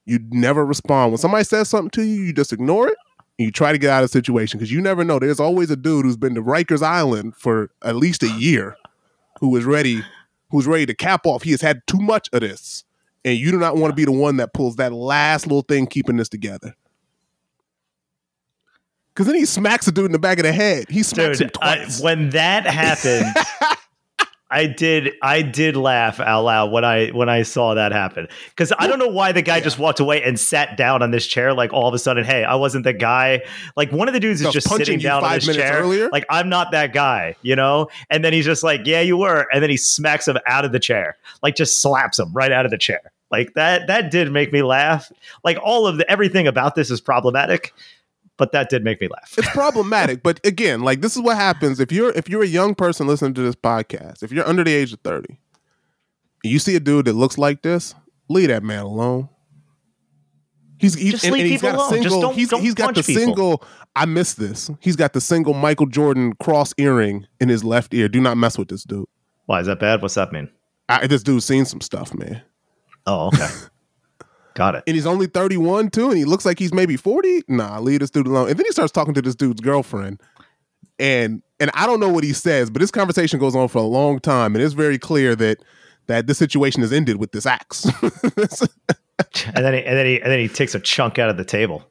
you 0.04 0.20
never 0.30 0.64
respond 0.64 1.10
when 1.10 1.18
somebody 1.18 1.42
says 1.42 1.68
something 1.68 1.90
to 1.90 2.02
you. 2.04 2.22
You 2.22 2.32
just 2.32 2.52
ignore 2.52 2.86
it 2.86 2.96
and 3.38 3.46
you 3.46 3.50
try 3.50 3.72
to 3.72 3.78
get 3.78 3.90
out 3.90 4.04
of 4.04 4.10
the 4.10 4.12
situation 4.12 4.58
because 4.58 4.70
you 4.70 4.80
never 4.80 5.02
know. 5.02 5.18
There's 5.18 5.40
always 5.40 5.68
a 5.70 5.76
dude 5.76 6.04
who's 6.04 6.16
been 6.16 6.34
to 6.36 6.42
Rikers 6.42 6.82
Island 6.82 7.34
for 7.36 7.70
at 7.82 7.96
least 7.96 8.22
a 8.22 8.30
year 8.30 8.76
who 9.40 9.56
is 9.56 9.64
ready, 9.64 10.02
who's 10.50 10.66
ready 10.66 10.86
to 10.86 10.94
cap 10.94 11.26
off. 11.26 11.42
He 11.42 11.50
has 11.50 11.60
had 11.60 11.84
too 11.88 11.98
much 11.98 12.28
of 12.32 12.40
this. 12.42 12.84
And 13.24 13.36
you 13.36 13.50
do 13.50 13.58
not 13.58 13.76
want 13.76 13.90
to 13.90 13.96
be 13.96 14.04
the 14.04 14.12
one 14.12 14.36
that 14.36 14.52
pulls 14.52 14.76
that 14.76 14.92
last 14.92 15.46
little 15.46 15.62
thing 15.62 15.86
keeping 15.86 16.18
this 16.18 16.28
together. 16.28 16.76
Cause 19.14 19.26
then 19.26 19.36
he 19.36 19.44
smacks 19.44 19.86
a 19.86 19.92
dude 19.92 20.06
in 20.06 20.12
the 20.12 20.18
back 20.18 20.38
of 20.38 20.44
the 20.44 20.52
head. 20.52 20.86
He 20.90 21.02
smacks 21.04 21.40
him 21.40 21.46
Dude, 21.48 21.56
I, 21.62 21.76
twice. 21.76 22.00
when 22.00 22.30
that 22.30 22.66
happened, 22.66 23.32
I 24.54 24.66
did 24.66 25.14
I 25.20 25.42
did 25.42 25.76
laugh 25.76 26.20
out 26.20 26.42
loud 26.42 26.70
when 26.70 26.84
I 26.84 27.08
when 27.08 27.28
I 27.28 27.42
saw 27.42 27.74
that 27.74 27.90
happen. 27.90 28.28
Because 28.50 28.72
I 28.78 28.86
don't 28.86 29.00
know 29.00 29.08
why 29.08 29.32
the 29.32 29.42
guy 29.42 29.60
just 29.60 29.80
walked 29.80 29.98
away 29.98 30.22
and 30.22 30.38
sat 30.38 30.76
down 30.76 31.02
on 31.02 31.10
this 31.10 31.26
chair 31.26 31.52
like 31.52 31.72
all 31.72 31.88
of 31.88 31.94
a 31.94 31.98
sudden 31.98 32.24
hey 32.24 32.44
I 32.44 32.54
wasn't 32.54 32.84
the 32.84 32.92
guy. 32.92 33.42
Like 33.76 33.90
one 33.90 34.06
of 34.06 34.14
the 34.14 34.20
dudes 34.20 34.44
I 34.44 34.48
is 34.48 34.54
just 34.54 34.68
punching 34.68 34.84
sitting 34.84 35.00
down 35.00 35.24
on 35.24 35.32
this 35.32 35.56
chair 35.56 35.80
earlier? 35.80 36.08
like 36.10 36.24
I'm 36.30 36.48
not 36.48 36.70
that 36.70 36.92
guy 36.92 37.34
you 37.42 37.56
know? 37.56 37.88
And 38.10 38.24
then 38.24 38.32
he's 38.32 38.44
just 38.44 38.62
like 38.62 38.82
yeah 38.86 39.00
you 39.00 39.16
were. 39.16 39.48
And 39.52 39.60
then 39.60 39.70
he 39.70 39.76
smacks 39.76 40.28
him 40.28 40.38
out 40.46 40.64
of 40.64 40.70
the 40.70 40.78
chair 40.78 41.16
like 41.42 41.56
just 41.56 41.82
slaps 41.82 42.20
him 42.20 42.32
right 42.32 42.52
out 42.52 42.64
of 42.64 42.70
the 42.70 42.78
chair. 42.78 43.00
Like 43.32 43.54
that 43.54 43.88
that 43.88 44.12
did 44.12 44.30
make 44.30 44.52
me 44.52 44.62
laugh. 44.62 45.10
Like 45.42 45.58
all 45.60 45.88
of 45.88 45.98
the 45.98 46.08
everything 46.08 46.46
about 46.46 46.76
this 46.76 46.92
is 46.92 47.00
problematic 47.00 47.74
but 48.36 48.52
that 48.52 48.68
did 48.68 48.82
make 48.84 49.00
me 49.00 49.08
laugh. 49.08 49.34
It's 49.38 49.48
problematic 49.50 50.22
but 50.22 50.40
again 50.46 50.80
like 50.80 51.00
this 51.00 51.16
is 51.16 51.22
what 51.22 51.36
happens 51.36 51.80
if 51.80 51.92
you're 51.92 52.10
if 52.12 52.28
you're 52.28 52.42
a 52.42 52.46
young 52.46 52.74
person 52.74 53.06
listening 53.06 53.34
to 53.34 53.42
this 53.42 53.54
podcast 53.54 54.22
if 54.22 54.32
you're 54.32 54.46
under 54.48 54.64
the 54.64 54.72
age 54.74 54.92
of 54.92 55.00
30 55.00 55.38
and 56.42 56.52
you 56.52 56.58
see 56.58 56.76
a 56.76 56.80
dude 56.80 57.06
that 57.06 57.14
looks 57.14 57.38
like 57.38 57.62
this 57.62 57.94
leave 58.28 58.48
that 58.48 58.62
man 58.62 58.82
alone. 58.82 59.28
He's 60.78 60.94
he's, 60.94 61.12
Just 61.12 61.24
leave 61.30 61.46
he's 61.46 61.60
people 61.62 61.76
got 61.76 61.78
a 61.78 61.94
alone. 61.94 62.02
Just 62.02 62.12
single 62.12 62.20
don't- 62.20 62.34
he's, 62.34 62.48
don't 62.48 62.60
he's 62.62 62.74
got 62.74 62.84
punch 62.86 62.96
the 62.96 63.02
people. 63.04 63.22
single 63.24 63.64
i 63.96 64.04
miss 64.04 64.34
this. 64.34 64.70
He's 64.80 64.96
got 64.96 65.12
the 65.12 65.20
single 65.20 65.54
michael 65.54 65.86
jordan 65.86 66.34
cross 66.42 66.74
earring 66.78 67.26
in 67.40 67.48
his 67.48 67.64
left 67.64 67.94
ear. 67.94 68.08
Do 68.08 68.20
not 68.20 68.36
mess 68.36 68.58
with 68.58 68.68
this 68.68 68.82
dude. 68.84 69.06
Why 69.46 69.60
is 69.60 69.66
that 69.66 69.78
bad? 69.80 70.02
What's 70.02 70.14
that 70.14 70.32
mean? 70.32 70.50
I, 70.88 71.06
this 71.06 71.22
dude's 71.22 71.44
seen 71.44 71.64
some 71.64 71.80
stuff 71.80 72.12
man. 72.14 72.42
Oh 73.06 73.28
okay 73.28 73.48
got 74.54 74.74
it. 74.74 74.84
And 74.86 74.96
he's 74.96 75.06
only 75.06 75.26
31 75.26 75.90
too 75.90 76.08
and 76.08 76.16
he 76.16 76.24
looks 76.24 76.44
like 76.44 76.58
he's 76.58 76.72
maybe 76.72 76.96
40 76.96 77.42
nah 77.48 77.78
leave 77.80 78.00
this 78.00 78.10
dude 78.10 78.26
alone. 78.26 78.48
And 78.48 78.58
then 78.58 78.66
he 78.66 78.72
starts 78.72 78.92
talking 78.92 79.14
to 79.14 79.22
this 79.22 79.34
dude's 79.34 79.60
girlfriend. 79.60 80.20
And 80.98 81.42
and 81.58 81.70
i 81.74 81.86
don't 81.86 81.98
know 81.98 82.08
what 82.08 82.22
he 82.22 82.32
says 82.32 82.70
but 82.70 82.80
this 82.80 82.92
conversation 82.92 83.40
goes 83.40 83.56
on 83.56 83.66
for 83.66 83.78
a 83.78 83.82
long 83.82 84.20
time 84.20 84.54
and 84.54 84.62
it's 84.62 84.74
very 84.74 84.98
clear 84.98 85.34
that 85.34 85.58
that 86.06 86.26
this 86.26 86.38
situation 86.38 86.82
has 86.82 86.92
ended 86.92 87.16
with 87.16 87.32
this 87.32 87.46
axe. 87.46 87.86
And 89.54 89.64
then 89.64 89.74
he, 89.74 89.84
and 89.84 89.96
then 89.96 90.06
he 90.06 90.20
and 90.20 90.30
then 90.30 90.40
he 90.40 90.48
takes 90.48 90.74
a 90.74 90.80
chunk 90.80 91.18
out 91.18 91.30
of 91.30 91.36
the 91.36 91.44
table 91.44 91.88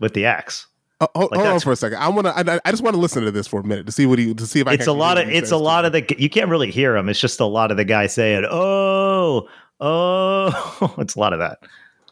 with 0.00 0.14
the 0.14 0.24
axe. 0.24 0.66
Uh, 1.00 1.06
oh, 1.14 1.20
hold, 1.20 1.30
Like 1.32 1.40
hold 1.40 1.52
on 1.52 1.60
for 1.60 1.72
a 1.72 1.76
second. 1.76 1.98
I 1.98 2.08
want 2.08 2.26
to 2.26 2.52
I, 2.52 2.60
I 2.64 2.70
just 2.70 2.82
want 2.82 2.94
to 2.94 3.00
listen 3.00 3.24
to 3.24 3.30
this 3.30 3.46
for 3.46 3.60
a 3.60 3.64
minute 3.64 3.84
to 3.86 3.92
see 3.92 4.06
what 4.06 4.18
he 4.18 4.32
to 4.32 4.46
see 4.46 4.60
if 4.60 4.66
i 4.66 4.72
It's 4.72 4.86
a 4.86 4.92
lot 4.92 5.18
of 5.18 5.28
it's 5.28 5.50
a 5.50 5.56
lot 5.56 5.84
of 5.84 5.92
the 5.92 6.06
you 6.18 6.30
can't 6.30 6.48
really 6.48 6.70
hear 6.70 6.96
him. 6.96 7.10
It's 7.10 7.20
just 7.20 7.40
a 7.40 7.44
lot 7.44 7.70
of 7.70 7.76
the 7.76 7.84
guy 7.84 8.06
saying, 8.06 8.46
"Oh, 8.50 9.48
oh." 9.80 10.94
It's 10.98 11.14
a 11.14 11.18
lot 11.18 11.32
of 11.32 11.38
that. 11.40 11.58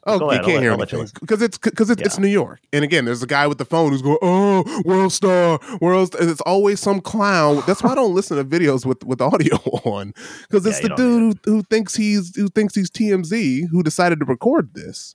Oh, 0.05 0.19
Go 0.19 0.25
you 0.25 0.31
ahead, 0.33 0.45
can't 0.47 0.63
hear 0.63 0.73
I'll 0.73 0.79
let 0.79 0.93
anything 0.93 1.13
because 1.21 1.41
it's 1.43 1.59
because 1.59 1.89
it's, 1.89 2.03
it's 2.03 2.19
New 2.19 2.27
York, 2.27 2.59
and 2.73 2.83
again, 2.83 3.05
there's 3.05 3.23
a 3.23 3.27
guy 3.27 3.47
with 3.47 3.59
the 3.59 3.65
phone 3.65 3.93
who's 3.93 4.03
going, 4.03 4.19
"Oh, 4.21 4.83
world 4.85 5.13
star, 5.13 5.61
world." 5.81 6.09
Star. 6.09 6.29
It's 6.29 6.41
always 6.41 6.81
some 6.81 7.01
clown. 7.01 7.63
That's 7.69 7.85
why 7.85 7.93
I 7.93 7.95
don't 7.95 8.13
listen 8.13 8.37
to 8.37 8.45
videos 8.45 8.85
with 8.85 9.05
with 9.05 9.21
audio 9.21 9.57
on 9.85 10.13
because 10.49 10.67
it's 10.67 10.83
Yeah, 10.83 10.89
the 10.89 10.95
dude 10.97 11.39
who, 11.45 11.53
who 11.53 11.63
thinks 11.63 11.95
he's 11.95 12.35
who 12.35 12.49
thinks 12.49 12.75
he's 12.75 12.91
TMZ 12.91 13.69
who 13.69 13.85
decided 13.85 14.19
to 14.19 14.25
record 14.25 14.75
this, 14.75 15.15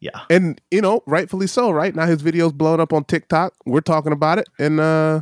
Yeah, 0.00 0.22
and 0.28 0.60
you 0.72 0.80
know, 0.80 1.04
rightfully 1.06 1.46
so. 1.46 1.70
Right 1.70 1.94
now, 1.94 2.06
his 2.06 2.20
video's 2.20 2.52
blown 2.52 2.80
up 2.80 2.92
on 2.92 3.04
TikTok. 3.04 3.54
We're 3.64 3.80
talking 3.80 4.12
about 4.12 4.38
it, 4.40 4.48
and 4.58 4.80
uh, 4.80 5.20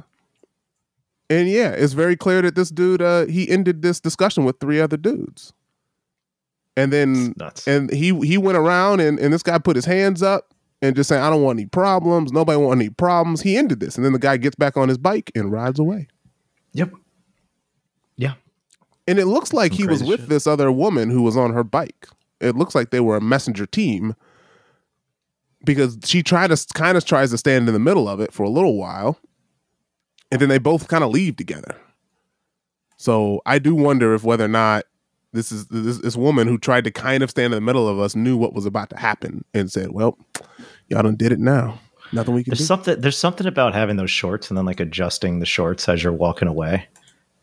and 1.29 1.47
yeah, 1.51 1.73
it's 1.73 1.93
very 1.93 2.17
clear 2.17 2.41
that 2.41 2.55
this 2.55 2.71
dude 2.71 3.03
uh 3.03 3.27
he 3.27 3.51
ended 3.51 3.83
this 3.83 4.01
discussion 4.01 4.47
with 4.47 4.59
three 4.61 4.81
other 4.81 4.97
dudes, 4.97 5.53
and 6.81 6.93
then 6.93 7.35
and 7.66 7.91
he 7.93 8.14
he 8.20 8.39
went 8.39 8.57
around 8.59 9.01
and, 9.01 9.18
and 9.18 9.33
this 9.33 9.43
guy 9.43 9.59
put 9.59 9.76
his 9.76 9.85
hands 9.85 10.22
up 10.22 10.55
and 10.83 10.97
just 10.97 11.09
saying, 11.09 11.22
I 11.22 11.28
don't 11.31 11.43
want 11.43 11.59
any 11.59 11.66
problems. 11.66 12.33
Nobody 12.33 12.57
want 12.57 12.81
any 12.81 12.91
problems. 12.91 13.43
He 13.43 13.57
ended 13.57 13.81
this. 13.81 13.97
And 13.97 14.05
then 14.05 14.12
the 14.12 14.18
guy 14.18 14.37
gets 14.37 14.57
back 14.57 14.76
on 14.76 14.89
his 14.89 14.99
bike 14.99 15.31
and 15.35 15.53
rides 15.53 15.78
away. 15.78 16.09
yep. 16.72 16.91
Yeah. 18.16 18.35
And 19.07 19.18
it 19.18 19.26
looks 19.26 19.53
like 19.53 19.72
Some 19.72 19.78
he 19.78 19.87
was 19.87 20.03
with 20.03 20.20
shit. 20.20 20.28
this 20.28 20.47
other 20.47 20.70
woman 20.70 21.11
who 21.11 21.22
was 21.22 21.37
on 21.37 21.53
her 21.53 21.64
bike. 21.64 22.07
It 22.41 22.57
looks 22.57 22.74
like 22.74 22.91
they 22.91 23.01
were 23.01 23.16
a 23.16 23.20
messenger 23.20 23.66
team 23.66 24.14
because 25.64 25.99
she 26.05 26.22
tried 26.22 26.49
to 26.49 26.66
kind 26.74 26.97
of 26.97 27.05
tries 27.05 27.31
to 27.33 27.39
stand 27.39 27.68
in 27.68 27.74
the 27.74 27.81
middle 27.81 28.09
of 28.09 28.20
it 28.20 28.33
for 28.33 28.45
a 28.45 28.49
little 28.51 28.76
while. 28.76 29.18
And 30.33 30.41
then 30.41 30.49
they 30.49 30.59
both 30.59 30.89
kind 30.89 31.03
of 31.05 31.11
leave 31.11 31.37
together. 31.37 31.76
So 32.97 33.41
I 33.47 33.59
do 33.59 33.74
wonder 33.74 34.14
if 34.14 34.22
whether 34.24 34.45
or 34.45 34.49
not 34.49 34.85
this 35.33 35.53
is 35.53 35.66
this, 35.68 35.99
this 35.99 36.16
woman 36.16 36.49
who 36.49 36.59
tried 36.59 36.85
to 36.85 36.91
kind 36.91 37.22
of 37.22 37.31
stand 37.31 37.47
in 37.53 37.57
the 37.57 37.61
middle 37.61 37.89
of 37.89 37.99
us 37.99 38.14
knew 38.16 38.37
what 38.37 38.53
was 38.55 38.66
about 38.66 38.91
to 38.91 38.97
happen 38.97 39.45
and 39.55 39.70
said, 39.70 39.93
"Well, 39.93 40.18
y'all 40.89 41.03
done 41.03 41.16
did 41.16 41.33
it 41.33 41.39
now. 41.39 41.78
Nothing 42.12 42.35
we 42.35 42.43
can 42.45 42.51
There's 42.51 42.59
do." 42.59 42.64
something 42.64 43.01
there's 43.01 43.16
something 43.18 43.47
about 43.47 43.74
having 43.74 43.97
those 43.97 44.11
shorts 44.11 44.49
and 44.51 44.59
then 44.59 44.64
like 44.66 44.81
adjusting 44.81 45.39
the 45.39 45.47
shorts 45.47 45.89
as 45.89 46.03
you're 46.03 46.12
walking 46.12 46.49
away. 46.49 46.89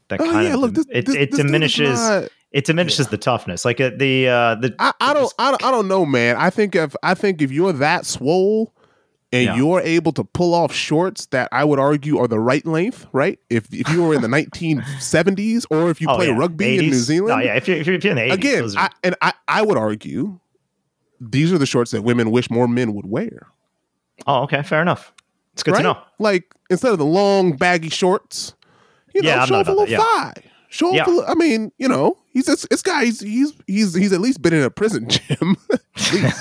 That 0.09 0.21
Oh 0.21 0.25
kind 0.25 0.47
yeah, 0.47 0.53
of 0.53 0.59
look, 0.61 0.73
this, 0.73 0.85
it, 0.89 1.05
this- 1.05 1.15
it 1.15 1.31
diminishes 1.31 1.99
not- 1.99 2.29
it 2.53 2.65
diminishes 2.65 3.07
the 3.09 3.17
toughness. 3.17 3.65
Like 3.65 3.77
the 3.77 4.27
uh 4.29 4.55
the 4.55 4.73
I, 4.79 4.93
I 5.01 5.13
don't, 5.13 5.33
I 5.38 5.51
don't, 5.51 5.63
I 5.65 5.71
don't 5.71 5.88
know, 5.88 6.05
man. 6.05 6.35
I 6.38 6.49
think 6.49 6.75
if 6.75 6.95
I 7.03 7.13
think 7.13 7.41
if 7.41 7.51
you're 7.51 7.73
that 7.73 8.05
swole 8.05 8.73
and 9.34 9.43
Yeah. 9.45 9.55
you're 9.57 9.82
able 9.82 10.11
to 10.13 10.23
pull 10.23 10.53
off 10.53 10.73
shorts 10.73 11.25
that 11.28 11.49
I 11.51 11.63
would 11.63 11.80
argue 11.80 12.17
are 12.17 12.28
the 12.28 12.39
right 12.39 12.65
length, 12.65 13.05
right? 13.11 13.39
If 13.49 13.73
if 13.73 13.89
you 13.89 14.03
were 14.03 14.13
in 14.13 14.21
the 14.21 14.28
1970s 14.28 15.65
or 15.69 15.89
if 15.89 15.99
you 16.01 16.07
oh, 16.09 16.15
play 16.15 16.28
yeah, 16.28 16.38
rugby 16.38 16.78
in 16.78 16.86
New 16.86 16.91
oh, 16.91 16.99
Zealand, 16.99 17.41
Oh 17.41 17.43
yeah, 17.45 17.55
if 17.55 17.67
you're, 17.67 17.78
if 17.78 17.88
you're, 17.88 17.95
in 17.95 18.15
the 18.15 18.21
80s, 18.21 18.34
again, 18.34 18.63
are- 18.63 18.78
I, 18.78 18.89
and 19.03 19.15
I, 19.21 19.34
I 19.47 19.61
would 19.61 19.78
argue 19.78 20.39
these 21.19 21.51
are 21.51 21.57
the 21.57 21.65
shorts 21.65 21.91
that 21.91 22.03
women 22.03 22.32
wish 22.32 22.49
more 22.49 22.67
men 22.67 22.93
would 22.93 23.05
wear. 23.05 23.47
oh 24.28 24.43
okay, 24.43 24.63
fair 24.63 24.82
enough. 24.82 25.13
It's 25.53 25.63
good 25.63 25.71
right? 25.71 25.78
to 25.80 25.84
know. 25.84 25.97
Like 26.19 26.53
instead 26.69 26.91
of 26.91 26.97
the 26.99 27.05
long 27.05 27.53
baggy 27.57 27.89
shorts, 27.89 28.53
you 29.13 29.21
know, 29.23 29.30
Yeah, 29.30 29.45
show 29.45 29.55
off 29.55 29.67
a 29.67 29.71
little 29.71 29.97
thigh. 29.97 30.34
Show 30.70 30.91
Yeah. 30.93 31.05
I 31.28 31.34
mean, 31.36 31.72
you 31.78 31.88
know, 31.88 32.18
he's 32.32 32.45
this, 32.45 32.65
this 32.70 32.82
guy. 32.82 33.05
He's, 33.05 33.22
he's 33.22 33.53
he's 33.68 33.93
he's 33.93 34.11
at 34.13 34.20
least 34.20 34.41
been 34.41 34.53
in 34.53 34.63
a 34.63 34.70
prison 34.70 35.07
gym, 35.07 35.55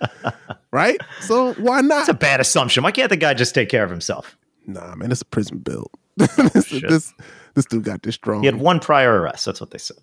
right? 0.70 0.98
So 1.22 1.54
why 1.54 1.80
not? 1.80 1.98
That's 2.00 2.08
a 2.10 2.14
bad 2.14 2.40
assumption. 2.40 2.82
Why 2.84 2.90
can't 2.92 3.08
the 3.10 3.16
guy 3.16 3.34
just 3.34 3.54
take 3.54 3.68
care 3.68 3.84
of 3.84 3.90
himself? 3.90 4.36
nah, 4.66 4.94
man, 4.94 5.10
it's 5.10 5.22
a 5.22 5.24
prison 5.26 5.58
build. 5.58 5.90
Oh, 6.38 6.48
this, 6.48 6.66
Shit. 6.66 6.88
this 6.88 7.14
this 7.54 7.64
dude 7.64 7.84
got 7.84 8.02
this 8.02 8.14
strong. 8.16 8.40
He 8.40 8.46
had 8.46 8.56
one 8.56 8.78
prior 8.80 9.20
arrest. 9.22 9.46
That's 9.46 9.60
what 9.60 9.70
they 9.70 9.78
said. 9.78 9.96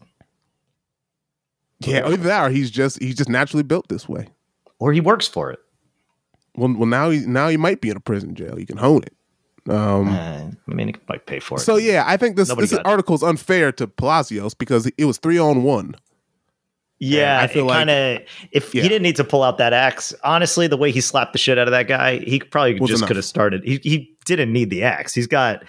yeah, 1.80 2.08
either 2.08 2.24
that 2.24 2.46
or 2.46 2.50
he's 2.50 2.72
just 2.72 3.00
he's 3.02 3.16
just 3.16 3.30
naturally 3.30 3.64
built 3.64 3.88
this 3.90 4.10
way. 4.10 4.30
Or 4.80 4.92
he 4.94 5.00
works 5.00 5.28
for 5.28 5.52
it. 5.52 5.60
Well, 6.56 6.74
well, 6.76 6.88
now 6.88 7.12
he 7.12 7.20
now 7.20 7.50
he 7.50 7.58
might 7.58 7.82
be 7.82 7.90
in 7.90 7.98
a 7.98 8.00
prison 8.00 8.34
jail. 8.34 8.56
He 8.56 8.66
can 8.66 8.78
hone 8.78 9.04
it. 9.04 9.14
Um, 9.70 10.08
Uh, 10.10 10.52
I 10.70 10.74
mean, 10.74 10.88
he 10.90 10.96
might 11.10 11.26
pay 11.26 11.40
for 11.40 11.58
it. 11.58 11.62
So 11.62 11.76
yeah, 11.78 12.04
I 12.06 12.18
think 12.18 12.36
this 12.36 12.50
Nobody 12.50 12.68
this 12.68 12.80
article 12.86 13.16
is 13.16 13.24
unfair 13.24 13.72
to 13.74 13.88
Palacios 13.88 14.54
because 14.54 14.90
it 14.98 15.06
was 15.06 15.18
three 15.18 15.38
on 15.40 15.64
one. 15.64 15.96
Yeah, 17.00 17.40
I 17.40 17.44
I 17.44 17.48
feel 17.48 17.68
kind 17.68 17.90
of. 17.90 18.22
If 18.52 18.74
Yeah. 18.74 18.82
he 18.82 18.90
didn't 18.90 19.04
need 19.04 19.18
to 19.18 19.24
pull 19.24 19.44
out 19.44 19.58
that 19.60 19.72
axe, 19.74 20.14
honestly, 20.24 20.68
the 20.68 20.78
way 20.78 20.92
he 20.92 21.00
slapped 21.02 21.34
the 21.34 21.38
shit 21.40 21.58
out 21.60 21.68
of 21.68 21.72
that 21.72 21.88
guy, 21.88 22.18
he 22.20 22.40
probably 22.40 22.80
Was 22.80 22.90
just 22.90 23.06
could 23.06 23.16
have 23.18 23.26
started. 23.26 23.64
He 23.64 23.80
he 23.84 24.12
didn't 24.26 24.52
need 24.52 24.70
the 24.70 24.84
axe. 24.84 25.14
He's 25.14 25.28
got. 25.28 25.64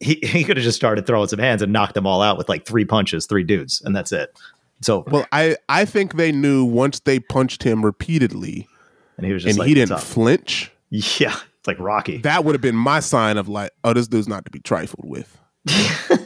He 0.00 0.14
he 0.22 0.44
could 0.44 0.56
have 0.56 0.64
just 0.64 0.76
started 0.76 1.06
throwing 1.06 1.28
some 1.28 1.38
hands 1.38 1.60
and 1.62 1.72
knocked 1.72 1.94
them 1.94 2.06
all 2.06 2.22
out 2.22 2.38
with 2.38 2.48
like 2.48 2.64
three 2.64 2.84
punches, 2.84 3.26
three 3.26 3.44
dudes, 3.44 3.82
and 3.84 3.94
that's 3.94 4.12
it. 4.12 4.34
So. 4.82 5.04
Well, 5.08 5.26
I 5.32 5.56
I 5.68 5.84
think 5.84 6.14
they 6.16 6.32
knew 6.32 6.64
once 6.64 7.00
they 7.00 7.18
punched 7.20 7.62
him 7.62 7.84
repeatedly 7.84 8.66
and 9.18 9.26
he 9.26 9.32
was 9.34 9.42
just 9.42 9.52
and 9.52 9.58
like, 9.58 9.68
he 9.68 9.74
didn't 9.74 9.92
up?" 9.92 10.00
flinch. 10.00 10.70
Yeah, 10.90 11.34
it's 11.66 11.78
like 11.78 11.84
Rocky. 11.84 12.18
That 12.18 12.44
would 12.44 12.54
have 12.54 12.62
been 12.62 12.76
my 12.76 13.00
sign 13.00 13.36
of 13.38 13.48
like, 13.48 13.72
oh, 13.82 13.92
this 13.92 14.06
dude's 14.06 14.28
not 14.28 14.44
to 14.44 14.50
be 14.52 14.60
trifled 14.60 15.04
with. 15.08 15.36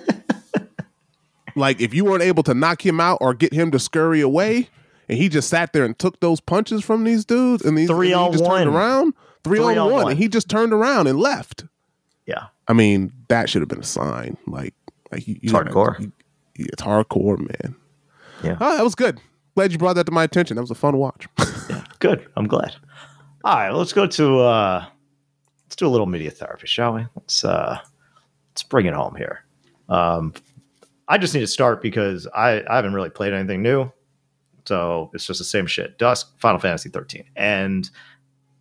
like 1.56 1.80
if 1.80 1.92
you 1.94 2.04
weren't 2.04 2.22
able 2.22 2.42
to 2.44 2.54
knock 2.54 2.84
him 2.84 3.00
out 3.00 3.18
or 3.20 3.34
get 3.34 3.52
him 3.52 3.70
to 3.70 3.78
scurry 3.78 4.20
away, 4.20 4.68
and 5.08 5.18
he 5.18 5.28
just 5.28 5.48
sat 5.48 5.72
there 5.72 5.84
and 5.84 5.98
took 5.98 6.20
those 6.20 6.40
punches 6.40 6.84
from 6.84 7.04
these 7.04 7.24
dudes, 7.24 7.64
and 7.64 7.76
these 7.76 7.88
Three 7.88 8.12
and 8.12 8.20
he 8.20 8.26
on 8.26 8.32
just 8.32 8.44
turned 8.44 8.70
one. 8.72 8.80
around, 8.82 9.14
three, 9.44 9.58
Three 9.58 9.72
on, 9.76 9.78
on 9.78 9.90
one, 9.90 10.02
one. 10.04 10.10
and 10.12 10.18
he 10.18 10.28
just 10.28 10.48
turned 10.48 10.72
around 10.72 11.06
and 11.08 11.18
left. 11.18 11.64
yeah, 12.26 12.46
I 12.68 12.72
mean, 12.72 13.12
that 13.28 13.48
should 13.50 13.62
have 13.62 13.68
been 13.68 13.80
a 13.80 13.84
sign. 13.84 14.36
Like, 14.46 14.74
like 15.10 15.26
you, 15.26 15.34
you 15.34 15.40
It's 15.44 15.52
hardcore. 15.52 15.98
you- 16.00 16.12
it's 16.56 16.82
hardcore, 16.82 17.38
man. 17.38 17.74
Yeah. 18.44 18.58
oh, 18.60 18.76
that 18.76 18.84
was 18.84 18.94
good. 18.94 19.18
Glad 19.54 19.72
you 19.72 19.78
brought 19.78 19.94
that 19.96 20.04
to 20.04 20.12
my 20.12 20.24
attention. 20.24 20.56
That 20.56 20.60
was 20.62 20.70
a 20.70 20.74
fun 20.74 20.98
watch. 20.98 21.26
yeah. 21.70 21.84
Good. 22.00 22.26
I'm 22.36 22.46
glad. 22.46 22.74
All 23.44 23.54
right, 23.56 23.70
let's 23.70 23.92
go 23.94 24.06
to 24.06 24.38
uh 24.40 24.84
let's 25.70 25.76
do 25.76 25.86
a 25.86 25.88
little 25.88 26.06
media 26.06 26.32
therapy, 26.32 26.66
shall 26.66 26.94
we? 26.94 27.06
Let's 27.14 27.44
uh 27.44 27.78
let's 28.50 28.64
bring 28.64 28.86
it 28.86 28.94
home 28.94 29.14
here. 29.14 29.44
Um 29.88 30.34
I 31.08 31.16
just 31.18 31.32
need 31.34 31.40
to 31.40 31.46
start 31.46 31.80
because 31.80 32.26
I, 32.34 32.62
I 32.68 32.76
haven't 32.76 32.92
really 32.94 33.10
played 33.10 33.32
anything 33.32 33.62
new. 33.62 33.90
So 34.66 35.10
it's 35.14 35.26
just 35.26 35.38
the 35.38 35.44
same 35.44 35.66
shit. 35.66 35.98
Dusk, 35.98 36.38
Final 36.38 36.60
Fantasy 36.60 36.88
13. 36.88 37.24
And 37.34 37.88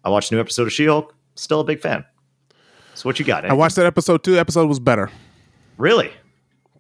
I 0.04 0.10
watched 0.10 0.32
a 0.32 0.36
new 0.36 0.40
episode 0.42 0.64
of 0.66 0.74
She-Hulk. 0.74 1.14
Still 1.36 1.60
a 1.60 1.64
big 1.64 1.80
fan. 1.80 2.04
So 2.96 3.08
what 3.08 3.20
you 3.20 3.26
got? 3.26 3.46
I 3.46 3.54
watched 3.54 3.76
that 3.76 3.86
episode. 3.86 4.24
Two 4.24 4.38
episode 4.40 4.68
was 4.68 4.80
better, 4.80 5.12
Really? 5.78 6.12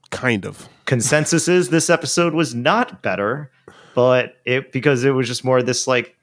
kind 0.09 0.43
of. 0.45 0.67
consensus 0.86 1.47
is 1.47 1.69
this 1.69 1.88
episode 1.89 2.34
was 2.34 2.55
not 2.55 3.03
better, 3.03 3.51
but 3.93 4.38
it 4.45 4.71
because 4.71 5.03
it 5.03 5.11
was 5.11 5.27
just 5.27 5.43
more 5.45 5.61
this 5.61 5.86
like 5.86 6.15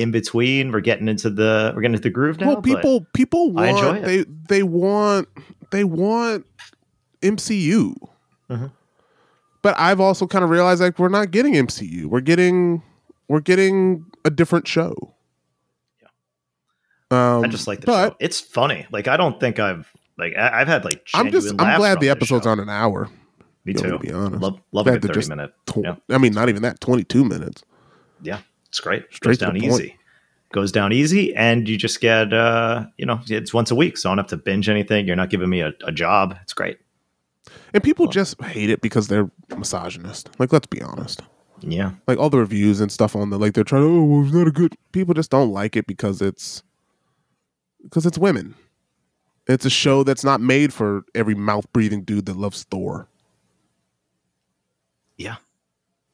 in 0.00 0.10
between. 0.10 0.72
We're 0.72 0.80
getting 0.80 1.08
into 1.08 1.30
the 1.30 1.72
we're 1.74 1.82
getting 1.82 1.94
into 1.94 2.02
the 2.04 2.10
groove 2.10 2.40
now. 2.40 2.48
well, 2.48 2.62
people 2.62 3.06
people 3.14 3.52
want 3.52 4.04
they 4.04 4.24
they 4.48 4.62
want 4.62 5.28
they 5.70 5.84
want 5.84 6.46
MCU. 7.22 7.94
Mhm. 8.50 8.70
But 9.62 9.74
I've 9.78 10.00
also 10.00 10.26
kind 10.26 10.44
of 10.44 10.50
realized 10.50 10.80
like 10.80 10.98
we're 10.98 11.08
not 11.08 11.30
getting 11.30 11.54
MCU. 11.54 12.06
We're 12.06 12.20
getting 12.20 12.82
we're 13.28 13.40
getting 13.40 14.06
a 14.24 14.30
different 14.30 14.66
show. 14.68 15.14
Um, 17.10 17.44
I 17.44 17.48
just 17.48 17.66
like 17.66 17.80
the 17.80 17.86
but 17.86 18.08
show. 18.10 18.16
It's 18.20 18.40
funny. 18.40 18.86
Like 18.90 19.08
I 19.08 19.16
don't 19.16 19.40
think 19.40 19.58
I've 19.58 19.90
like 20.18 20.34
I, 20.36 20.60
I've 20.60 20.68
had 20.68 20.84
like 20.84 21.06
I'm 21.14 21.30
just 21.30 21.48
I'm 21.58 21.78
glad 21.78 22.00
the 22.00 22.10
episodes 22.10 22.44
show. 22.44 22.50
aren't 22.50 22.60
an 22.62 22.68
hour. 22.68 23.08
Me 23.64 23.72
too. 23.74 23.90
to 23.90 23.98
be 23.98 24.12
honest. 24.12 24.42
Love 24.42 24.60
love 24.72 24.86
a 24.86 24.98
thirty 25.00 25.28
minute. 25.28 25.52
Tw- 25.66 25.78
Yeah. 25.84 25.96
I 26.10 26.18
mean, 26.18 26.32
not 26.32 26.48
even 26.48 26.62
that. 26.62 26.80
Twenty 26.80 27.04
two 27.04 27.24
minutes. 27.24 27.62
Yeah, 28.22 28.40
it's 28.78 28.84
great. 28.84 29.06
Straight 29.12 29.30
Goes 29.30 29.38
down 29.38 29.50
point. 29.52 29.64
easy. 29.64 29.96
Goes 30.52 30.70
down 30.70 30.92
easy, 30.92 31.34
and 31.34 31.68
you 31.68 31.76
just 31.76 32.00
get 32.00 32.32
uh 32.32 32.86
you 32.96 33.04
know 33.04 33.20
it's 33.28 33.52
once 33.52 33.72
a 33.72 33.74
week, 33.74 33.96
so 33.98 34.08
I 34.08 34.12
don't 34.12 34.18
have 34.18 34.28
to 34.28 34.36
binge 34.36 34.68
anything. 34.68 35.06
You're 35.06 35.16
not 35.16 35.30
giving 35.30 35.50
me 35.50 35.60
a, 35.62 35.72
a 35.84 35.90
job. 35.90 36.36
It's 36.42 36.52
great. 36.54 36.78
And 37.74 37.82
people 37.82 38.06
just 38.06 38.40
hate 38.42 38.70
it 38.70 38.80
because 38.80 39.08
they're 39.08 39.30
misogynist. 39.56 40.30
Like, 40.38 40.52
let's 40.52 40.66
be 40.66 40.80
honest. 40.80 41.22
Yeah, 41.60 41.92
Like 42.06 42.18
all 42.18 42.30
the 42.30 42.38
reviews 42.38 42.80
and 42.80 42.92
stuff 42.92 43.16
on 43.16 43.30
the 43.30 43.38
like 43.38 43.54
they're 43.54 43.64
trying 43.64 43.82
to 43.82 43.88
oh 43.88 44.04
well, 44.04 44.24
it's 44.24 44.32
not 44.32 44.46
a 44.46 44.52
good 44.52 44.76
people 44.92 45.12
just 45.12 45.30
don't 45.30 45.50
like 45.50 45.76
it 45.76 45.88
because 45.88 46.22
it's 46.22 46.62
because 47.82 48.06
it's 48.06 48.16
women. 48.16 48.54
It's 49.48 49.64
a 49.64 49.70
show 49.70 50.04
that's 50.04 50.22
not 50.22 50.40
made 50.40 50.72
for 50.72 51.02
every 51.16 51.34
mouth 51.34 51.66
breathing 51.72 52.02
dude 52.04 52.26
that 52.26 52.36
loves 52.36 52.62
Thor. 52.64 53.08
yeah. 55.16 55.36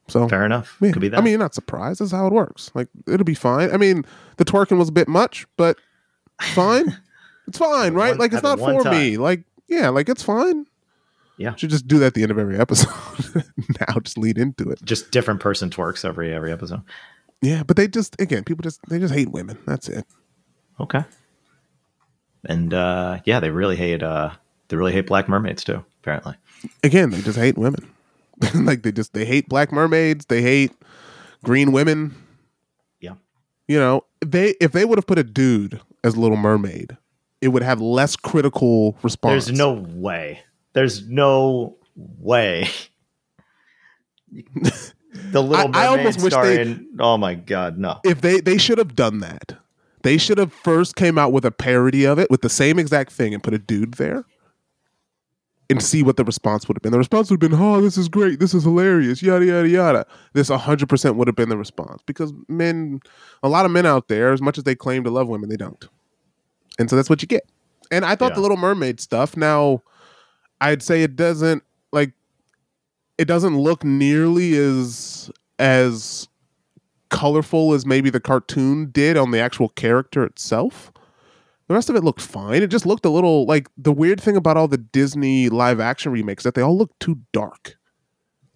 So 0.07 0.27
Fair 0.27 0.45
enough. 0.45 0.77
yeah. 0.81 0.91
Could 0.91 1.01
be 1.01 1.09
that. 1.09 1.17
I 1.17 1.21
mean, 1.21 1.31
you're 1.31 1.39
not 1.39 1.55
surprised. 1.55 1.99
That's 1.99 2.11
how 2.11 2.27
it 2.27 2.33
works. 2.33 2.71
Like 2.75 2.87
it'll 3.07 3.23
be 3.23 3.33
fine. 3.33 3.71
I 3.71 3.77
mean, 3.77 4.05
the 4.37 4.45
twerking 4.45 4.77
was 4.77 4.89
a 4.89 4.91
bit 4.91 5.07
much, 5.07 5.47
but 5.57 5.77
fine. 6.41 6.95
it's 7.47 7.57
fine, 7.57 7.93
right? 7.93 8.09
one- 8.11 8.17
like 8.19 8.33
it's 8.33 8.43
not 8.43 8.59
for 8.59 8.83
me. 8.91 9.17
Like 9.17 9.43
yeah, 9.67 9.89
like 9.89 10.07
it's 10.09 10.21
fine. 10.23 10.67
Yeah. 11.37 11.53
should 11.55 11.69
just 11.69 11.87
do 11.87 11.99
that 11.99 12.05
at 12.07 12.13
the 12.13 12.21
end 12.21 12.31
of 12.31 12.37
every 12.39 12.57
episode. 12.57 12.93
now 13.79 13.99
just 14.01 14.17
lead 14.17 14.37
into 14.37 14.69
it. 14.69 14.79
just 14.85 15.11
different 15.11 15.41
person 15.41 15.69
twerks 15.69 16.05
every 16.05 16.31
every 16.33 16.51
episode. 16.51 16.81
Yeah, 17.41 17.63
but 17.63 17.75
they 17.75 17.87
just 17.87 18.19
again, 18.21 18.43
people 18.43 18.63
just 18.63 18.79
they 18.87 18.99
just 18.99 19.13
hate 19.13 19.29
women. 19.31 19.57
That's 19.65 19.89
it. 19.89 20.05
Okay. 20.79 21.03
And 22.45 22.73
uh 22.73 23.19
yeah, 23.25 23.39
they 23.39 23.49
really 23.49 23.75
hate 23.75 24.03
uh 24.03 24.31
they 24.69 24.77
really 24.77 24.93
hate 24.93 25.07
black 25.07 25.27
mermaids 25.27 25.63
too, 25.63 25.83
apparently. 26.01 26.35
Again, 26.83 27.09
they 27.09 27.21
just 27.21 27.37
hate 27.37 27.57
women. 27.57 27.89
like 28.55 28.83
they 28.83 28.91
just 28.91 29.13
they 29.13 29.25
hate 29.25 29.47
black 29.49 29.71
mermaids. 29.71 30.25
They 30.25 30.41
hate 30.41 30.71
green 31.43 31.71
women. 31.71 32.15
Yeah. 32.99 33.13
You 33.67 33.79
know, 33.79 34.05
they 34.25 34.55
if 34.61 34.71
they 34.71 34.85
would 34.85 34.97
have 34.97 35.07
put 35.07 35.17
a 35.19 35.23
dude 35.23 35.79
as 36.03 36.15
Little 36.17 36.37
Mermaid, 36.37 36.97
it 37.41 37.49
would 37.49 37.63
have 37.63 37.81
less 37.81 38.15
critical 38.15 38.97
response. 39.03 39.45
There's 39.45 39.57
no 39.57 39.73
way. 39.73 40.39
There's 40.73 41.07
no 41.07 41.77
way. 41.95 42.67
the 45.31 45.41
little 45.41 45.55
I- 45.75 45.85
I 45.85 45.89
mermaid 45.89 45.99
almost 45.99 46.21
wish 46.21 46.23
they- 46.23 46.29
starring 46.29 46.87
oh 46.99 47.17
my 47.17 47.35
god, 47.35 47.77
no. 47.77 47.99
if 48.03 48.21
they 48.21 48.39
they 48.41 48.57
should 48.57 48.77
have 48.77 48.95
done 48.95 49.19
that. 49.19 49.57
They 50.03 50.19
should 50.19 50.37
have 50.37 50.53
first 50.53 50.95
came 50.95 51.17
out 51.17 51.31
with 51.31 51.45
a 51.45 51.51
parody 51.51 52.05
of 52.05 52.19
it 52.19 52.29
with 52.29 52.41
the 52.43 52.49
same 52.49 52.77
exact 52.77 53.11
thing 53.11 53.33
and 53.33 53.41
put 53.41 53.55
a 53.55 53.57
dude 53.57 53.95
there 53.95 54.23
and 55.69 55.81
see 55.81 56.03
what 56.03 56.17
the 56.17 56.23
response 56.23 56.67
would 56.67 56.77
have 56.77 56.81
been. 56.83 56.91
The 56.91 56.97
response 56.97 57.29
would 57.31 57.41
have 57.41 57.51
been, 57.51 57.59
"Oh, 57.59 57.81
this 57.81 57.97
is 57.97 58.07
great. 58.07 58.39
This 58.39 58.53
is 58.53 58.63
hilarious." 58.63 59.21
Yada 59.23 59.45
yada 59.45 59.67
yada. 59.67 60.05
This 60.33 60.49
100% 60.49 61.15
would 61.15 61.27
have 61.27 61.35
been 61.35 61.49
the 61.49 61.57
response 61.57 62.01
because 62.05 62.33
men 62.47 62.99
a 63.43 63.49
lot 63.49 63.65
of 63.65 63.71
men 63.71 63.85
out 63.85 64.07
there 64.07 64.31
as 64.31 64.41
much 64.41 64.57
as 64.57 64.63
they 64.63 64.75
claim 64.75 65.03
to 65.03 65.09
love 65.09 65.27
women, 65.27 65.49
they 65.49 65.57
don't. 65.57 65.87
And 66.77 66.89
so 66.89 66.95
that's 66.95 67.09
what 67.09 67.21
you 67.21 67.27
get. 67.27 67.49
And 67.91 68.05
I 68.05 68.15
thought 68.15 68.31
Yeah. 68.31 68.35
the 68.35 68.41
little 68.41 68.57
mermaid 68.57 68.99
stuff 68.99 69.35
now 69.37 69.81
I'd 70.61 70.81
say 70.81 71.03
it 71.03 71.15
doesn't 71.15 71.63
like 71.91 72.13
it 73.17 73.25
doesn't 73.25 73.57
look 73.57 73.83
nearly 73.83 74.55
as 74.57 75.29
as 75.59 76.27
colorful 77.09 77.73
as 77.73 77.85
maybe 77.85 78.09
the 78.09 78.19
cartoon 78.19 78.89
did 78.91 79.15
on 79.17 79.31
the 79.31 79.39
actual 79.39 79.69
character 79.69 80.23
itself. 80.23 80.91
The 81.67 81.73
rest 81.73 81.89
of 81.89 81.95
it 81.95 82.03
looked 82.03 82.21
fine. 82.21 82.61
It 82.61 82.67
just 82.67 82.85
looked 82.85 83.05
a 83.05 83.09
little 83.09 83.45
like 83.45 83.67
the 83.77 83.91
weird 83.91 84.21
thing 84.21 84.35
about 84.35 84.55
all 84.57 84.67
the 84.67 84.77
Disney 84.77 85.49
live 85.49 85.79
action 85.79 86.11
remakes 86.11 86.43
that 86.43 86.53
they 86.53 86.61
all 86.61 86.77
look 86.77 86.97
too 86.99 87.19
dark. 87.33 87.75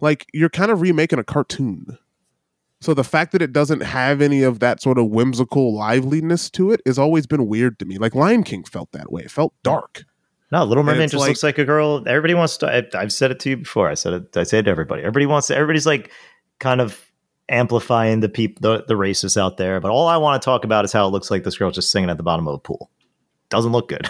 Like 0.00 0.26
you're 0.32 0.48
kind 0.48 0.70
of 0.70 0.80
remaking 0.80 1.18
a 1.18 1.24
cartoon. 1.24 1.98
So 2.80 2.94
the 2.94 3.04
fact 3.04 3.32
that 3.32 3.42
it 3.42 3.52
doesn't 3.52 3.82
have 3.82 4.22
any 4.22 4.42
of 4.42 4.60
that 4.60 4.80
sort 4.80 4.96
of 4.96 5.08
whimsical 5.08 5.74
liveliness 5.74 6.48
to 6.50 6.70
it 6.72 6.80
has 6.86 6.98
always 6.98 7.26
been 7.26 7.46
weird 7.46 7.78
to 7.80 7.84
me. 7.84 7.98
Like 7.98 8.14
Lion 8.14 8.42
King 8.42 8.64
felt 8.64 8.92
that 8.92 9.12
way. 9.12 9.22
It 9.22 9.30
felt 9.30 9.52
dark. 9.62 10.04
No, 10.52 10.64
Little 10.64 10.82
Mermaid 10.82 11.10
just 11.10 11.20
like- 11.20 11.28
looks 11.28 11.42
like 11.42 11.58
a 11.58 11.64
girl. 11.64 12.02
Everybody 12.06 12.34
wants 12.34 12.56
to. 12.58 12.66
I, 12.72 13.00
I've 13.00 13.12
said 13.12 13.30
it 13.30 13.38
to 13.40 13.50
you 13.50 13.56
before. 13.58 13.88
I 13.88 13.94
said 13.94 14.12
it. 14.14 14.36
I 14.36 14.44
say 14.44 14.60
it 14.60 14.62
to 14.62 14.70
everybody. 14.70 15.02
Everybody 15.02 15.26
wants 15.26 15.48
to. 15.48 15.54
Everybody's 15.56 15.86
like 15.86 16.10
kind 16.58 16.80
of 16.80 17.10
amplifying 17.48 18.20
the 18.20 18.28
people, 18.28 18.60
the, 18.60 18.84
the 18.86 18.94
racists 18.94 19.36
out 19.36 19.56
there. 19.58 19.80
But 19.80 19.90
all 19.90 20.06
I 20.08 20.16
want 20.16 20.40
to 20.40 20.44
talk 20.44 20.64
about 20.64 20.84
is 20.84 20.92
how 20.92 21.06
it 21.06 21.10
looks 21.10 21.30
like 21.30 21.44
this 21.44 21.58
girl's 21.58 21.74
just 21.74 21.90
singing 21.92 22.08
at 22.10 22.16
the 22.16 22.22
bottom 22.22 22.48
of 22.48 22.54
a 22.54 22.58
pool. 22.58 22.90
Doesn't 23.50 23.72
look 23.72 23.88
good. 23.88 24.08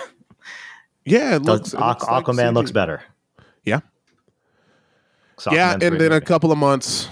Yeah, 1.07 1.37
it 1.37 1.43
looks, 1.43 1.71
Does, 1.71 1.75
it 1.75 1.81
Aqu- 1.81 1.89
looks 1.89 2.07
like 2.07 2.25
Aquaman 2.25 2.51
CG. 2.51 2.55
looks 2.55 2.71
better. 2.73 3.03
Yeah. 3.65 3.81
'Cause 5.37 5.53
Yeah, 5.53 5.75
Aquaman's 5.75 5.85
and 5.85 6.01
then 6.01 6.13
a 6.13 6.21
couple 6.21 6.53
of 6.53 6.59
months, 6.59 7.09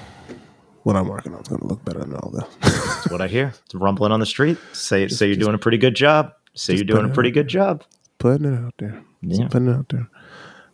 what 0.83 0.95
I'm 0.97 1.09
working 1.09 1.35
on 1.35 1.41
is 1.41 1.49
going 1.49 1.61
to 1.63 1.67
look 1.67 1.85
better 1.85 2.01
than 2.01 2.15
all 2.15 2.31
this. 2.31 2.45
That's 2.61 3.11
what 3.11 3.21
I 3.23 3.27
hear. 3.29 3.55
It's 3.65 3.75
rumbling 3.75 4.13
on 4.13 4.21
the 4.21 4.27
street. 4.27 4.59
Say 4.73 5.09
say 5.09 5.27
you're 5.27 5.37
doing 5.37 5.55
a 5.55 5.59
pretty 5.59 5.79
good 5.79 5.97
job. 5.97 6.33
Say 6.55 6.75
you're 6.75 6.85
doing 6.85 7.07
a 7.07 7.09
pretty 7.09 7.31
good 7.31 7.49
job. 7.49 7.83
putting 8.19 8.53
it 8.53 8.59
out 8.59 8.75
there. 8.79 9.01
Just 9.25 9.41
Yeah. 9.41 9.49
putting 9.49 9.69
it 9.69 9.77
out 9.77 9.89
there. 9.91 10.09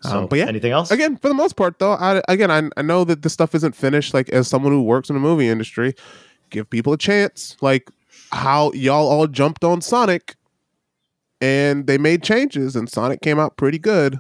So, 0.00 0.18
Um, 0.20 0.26
but 0.28 0.38
yeah, 0.38 0.46
anything 0.46 0.72
else? 0.72 0.90
again, 0.90 1.16
for 1.18 1.28
the 1.28 1.34
most 1.34 1.56
part, 1.56 1.78
though, 1.78 1.92
I 1.92 2.22
again, 2.28 2.50
I, 2.50 2.68
I 2.76 2.82
know 2.82 3.04
that 3.04 3.20
this 3.22 3.32
stuff 3.34 3.54
isn't 3.54 3.76
finished. 3.76 4.12
Like 4.14 4.28
as 4.30 4.48
someone 4.48 4.72
who 4.72 4.82
works 4.82 5.08
in 5.10 5.14
the 5.14 5.20
movie 5.20 5.46
industry, 5.48 5.94
give 6.50 6.68
people 6.70 6.92
a 6.94 6.98
chance. 6.98 7.56
Like 7.60 7.90
how 8.32 8.72
y'all 8.72 9.06
all 9.08 9.26
jumped 9.26 9.62
on 9.62 9.80
Sonic, 9.82 10.36
and 11.44 11.86
they 11.86 11.98
made 11.98 12.22
changes, 12.22 12.74
and 12.76 12.88
Sonic 12.88 13.20
came 13.20 13.38
out 13.38 13.56
pretty 13.56 13.78
good. 13.78 14.18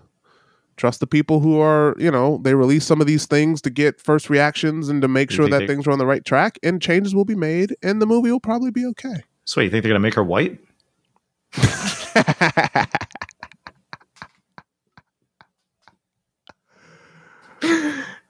Trust 0.76 1.00
the 1.00 1.06
people 1.06 1.40
who 1.40 1.58
are, 1.60 1.94
you 1.98 2.10
know, 2.10 2.38
they 2.42 2.54
release 2.54 2.84
some 2.84 3.00
of 3.00 3.06
these 3.06 3.26
things 3.26 3.62
to 3.62 3.70
get 3.70 4.00
first 4.00 4.28
reactions 4.28 4.88
and 4.88 5.00
to 5.02 5.08
make 5.08 5.30
You 5.30 5.36
sure 5.36 5.48
that 5.48 5.60
they- 5.60 5.66
things 5.66 5.86
are 5.86 5.92
on 5.92 5.98
the 5.98 6.06
right 6.06 6.24
track, 6.24 6.58
and 6.62 6.82
changes 6.82 7.14
will 7.14 7.24
be 7.24 7.36
made, 7.36 7.76
and 7.82 8.02
the 8.02 8.06
movie 8.06 8.30
will 8.30 8.40
probably 8.40 8.70
be 8.70 8.84
okay. 8.86 9.22
So 9.44 9.60
you 9.60 9.70
think 9.70 9.82
they're 9.84 9.90
gonna 9.90 10.00
make 10.00 10.14
her 10.14 10.24
white? 10.24 10.58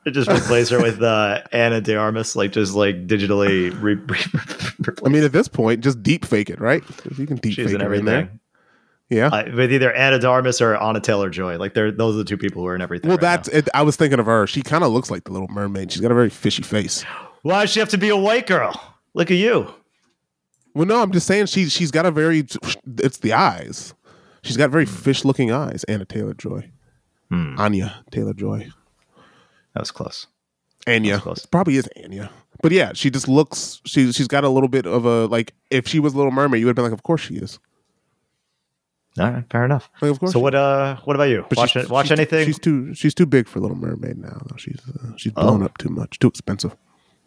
It 0.06 0.10
just 0.10 0.28
replace 0.30 0.68
her 0.68 0.82
with 0.82 1.02
uh, 1.02 1.40
Ana 1.50 1.80
de 1.80 1.96
Armas, 1.96 2.36
like 2.36 2.52
just 2.52 2.74
like 2.74 3.06
digitally. 3.06 3.70
Re- 3.82 3.94
re- 3.94 4.94
I 5.06 5.08
mean, 5.08 5.24
at 5.24 5.32
this 5.32 5.48
point, 5.48 5.82
just 5.82 6.02
deep 6.02 6.26
fake 6.26 6.50
it, 6.50 6.60
right? 6.60 6.82
'Cause 6.84 7.18
You 7.18 7.26
can 7.26 7.36
deep 7.38 7.54
she's 7.54 7.66
fake 7.66 7.74
in 7.76 7.80
it 7.80 7.84
in 7.92 8.04
there. 8.04 8.14
everything. 8.18 8.40
Yeah. 9.10 9.28
I, 9.32 9.48
with 9.50 9.72
either 9.72 9.92
Ana 9.94 10.18
de 10.18 10.28
Armas 10.28 10.60
or 10.60 10.76
Anna 10.82 11.00
Taylor 11.00 11.30
Joy. 11.30 11.58
Like 11.58 11.74
they're 11.74 11.92
those 11.92 12.14
are 12.14 12.18
the 12.18 12.24
two 12.24 12.38
people 12.38 12.62
who 12.62 12.68
are 12.68 12.74
in 12.74 12.80
everything. 12.82 13.08
well, 13.08 13.16
right 13.18 13.22
that's 13.22 13.48
it. 13.48 13.68
I 13.74 13.82
was 13.82 13.96
thinking 13.96 14.18
of 14.18 14.26
her. 14.26 14.46
She 14.46 14.62
kind 14.62 14.82
of 14.82 14.92
looks 14.92 15.10
like 15.10 15.24
the 15.24 15.32
Little 15.32 15.48
Mermaid. 15.48 15.92
She's 15.92 16.00
got 16.00 16.10
a 16.10 16.14
very 16.14 16.30
fishy 16.30 16.62
face. 16.62 17.04
why 17.42 17.62
does 17.62 17.70
she 17.70 17.80
have 17.80 17.90
to 17.90 17.98
be 17.98 18.08
a 18.08 18.16
white 18.16 18.46
girl? 18.46 18.72
Look 19.14 19.30
at 19.30 19.36
you. 19.36 19.72
Well, 20.74 20.86
no, 20.86 21.00
I'm 21.02 21.12
just 21.12 21.26
saying 21.26 21.46
she 21.46 21.68
she's 21.68 21.90
got 21.90 22.06
a 22.06 22.10
very. 22.10 22.46
It's 22.98 23.18
the 23.18 23.32
eyes. 23.32 23.94
She's 24.42 24.56
got 24.56 24.70
very 24.70 24.86
fish 24.86 25.24
looking 25.24 25.52
eyes. 25.52 25.84
Anna 25.84 26.04
Taylor 26.04 26.34
Joy. 26.34 26.70
Hmm, 27.30 27.58
Anya 27.58 28.04
Taylor 28.10 28.34
Joy. 28.34 28.68
that 29.74 29.80
was 29.80 29.90
close. 29.90 30.26
Anya. 30.86 31.12
That's 31.12 31.22
close. 31.22 31.46
Probably 31.46 31.76
is 31.76 31.88
Anya. 32.02 32.30
But 32.62 32.72
yeah, 32.72 32.92
she 32.94 33.10
just 33.10 33.28
looks. 33.28 33.80
She 33.84 34.10
she's 34.12 34.28
got 34.28 34.44
a 34.44 34.48
little 34.48 34.68
bit 34.68 34.86
of 34.86 35.04
a 35.04 35.26
like. 35.26 35.54
If 35.70 35.86
she 35.86 36.00
was 36.00 36.14
Little 36.14 36.32
Mermaid, 36.32 36.60
you 36.60 36.66
would 36.66 36.70
have 36.70 36.76
been 36.76 36.84
like, 36.84 36.92
of 36.92 37.02
course 37.02 37.20
she 37.20 37.36
is. 37.36 37.58
All 39.18 39.30
right, 39.30 39.44
fair 39.50 39.64
enough. 39.64 39.88
Like, 40.00 40.10
of 40.10 40.18
course. 40.18 40.32
So 40.32 40.40
what? 40.40 40.54
Uh, 40.54 40.96
what 41.04 41.14
about 41.14 41.24
you? 41.28 41.44
but 41.48 41.56
Watch 41.58 41.72
she's- 41.72 41.84
it. 41.84 41.90
Watch 41.90 42.08
she's- 42.08 42.18
anything? 42.18 42.46
She's 42.46 42.58
too. 42.58 42.94
She's 42.94 43.14
too 43.14 43.26
big 43.26 43.46
for 43.48 43.60
Little 43.60 43.76
Mermaid 43.76 44.18
now. 44.18 44.42
Though 44.48 44.56
she's 44.56 44.80
uh, 44.88 45.12
she's 45.16 45.32
blown 45.32 45.62
Oh. 45.62 45.66
up 45.66 45.78
too 45.78 45.88
much. 45.88 46.18
Too 46.18 46.26
expensive. 46.28 46.74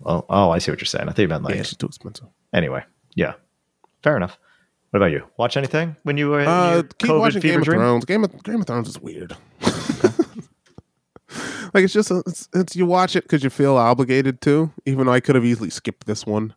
oh, 0.05 0.25
oh, 0.29 0.49
I 0.51 0.57
see 0.59 0.69
what 0.71 0.79
you're 0.81 0.85
saying. 0.85 1.07
I 1.07 1.13
think 1.13 1.19
you 1.25 1.27
meant 1.29 1.43
like. 1.43 1.55
yeah, 1.55 1.63
she's 1.63 1.77
too 1.77 1.87
expensive. 1.87 2.27
Anyway, 2.53 2.83
yeah, 3.15 3.33
fair 4.03 4.17
enough. 4.17 4.37
What 4.89 4.97
about 4.97 5.11
you? 5.11 5.23
Watch 5.37 5.55
anything 5.57 5.95
when 6.03 6.17
you 6.17 6.29
were 6.29 6.41
in 6.41 6.47
Uh, 6.47 6.81
keep 6.97 7.09
COVID 7.09 7.19
watching 7.19 7.41
Game 7.41 7.59
of 7.59 7.65
dream? 7.65 7.79
Thrones. 7.79 8.05
Game 8.05 8.23
of 8.23 8.43
Game 8.43 8.61
of 8.61 8.67
Thrones 8.67 8.87
is 8.89 8.99
weird. 8.99 9.35
like 11.73 11.83
it's 11.83 11.93
just 11.93 12.09
a, 12.11 12.23
it's, 12.25 12.47
it's 12.53 12.75
you 12.75 12.85
watch 12.85 13.15
it 13.15 13.23
because 13.23 13.43
you 13.43 13.49
feel 13.49 13.75
obligated 13.75 14.39
to, 14.41 14.71
even 14.85 15.05
though 15.05 15.11
I 15.13 15.19
could 15.19 15.35
have 15.35 15.45
easily 15.45 15.69
skipped 15.69 16.05
this 16.07 16.25
one. 16.25 16.53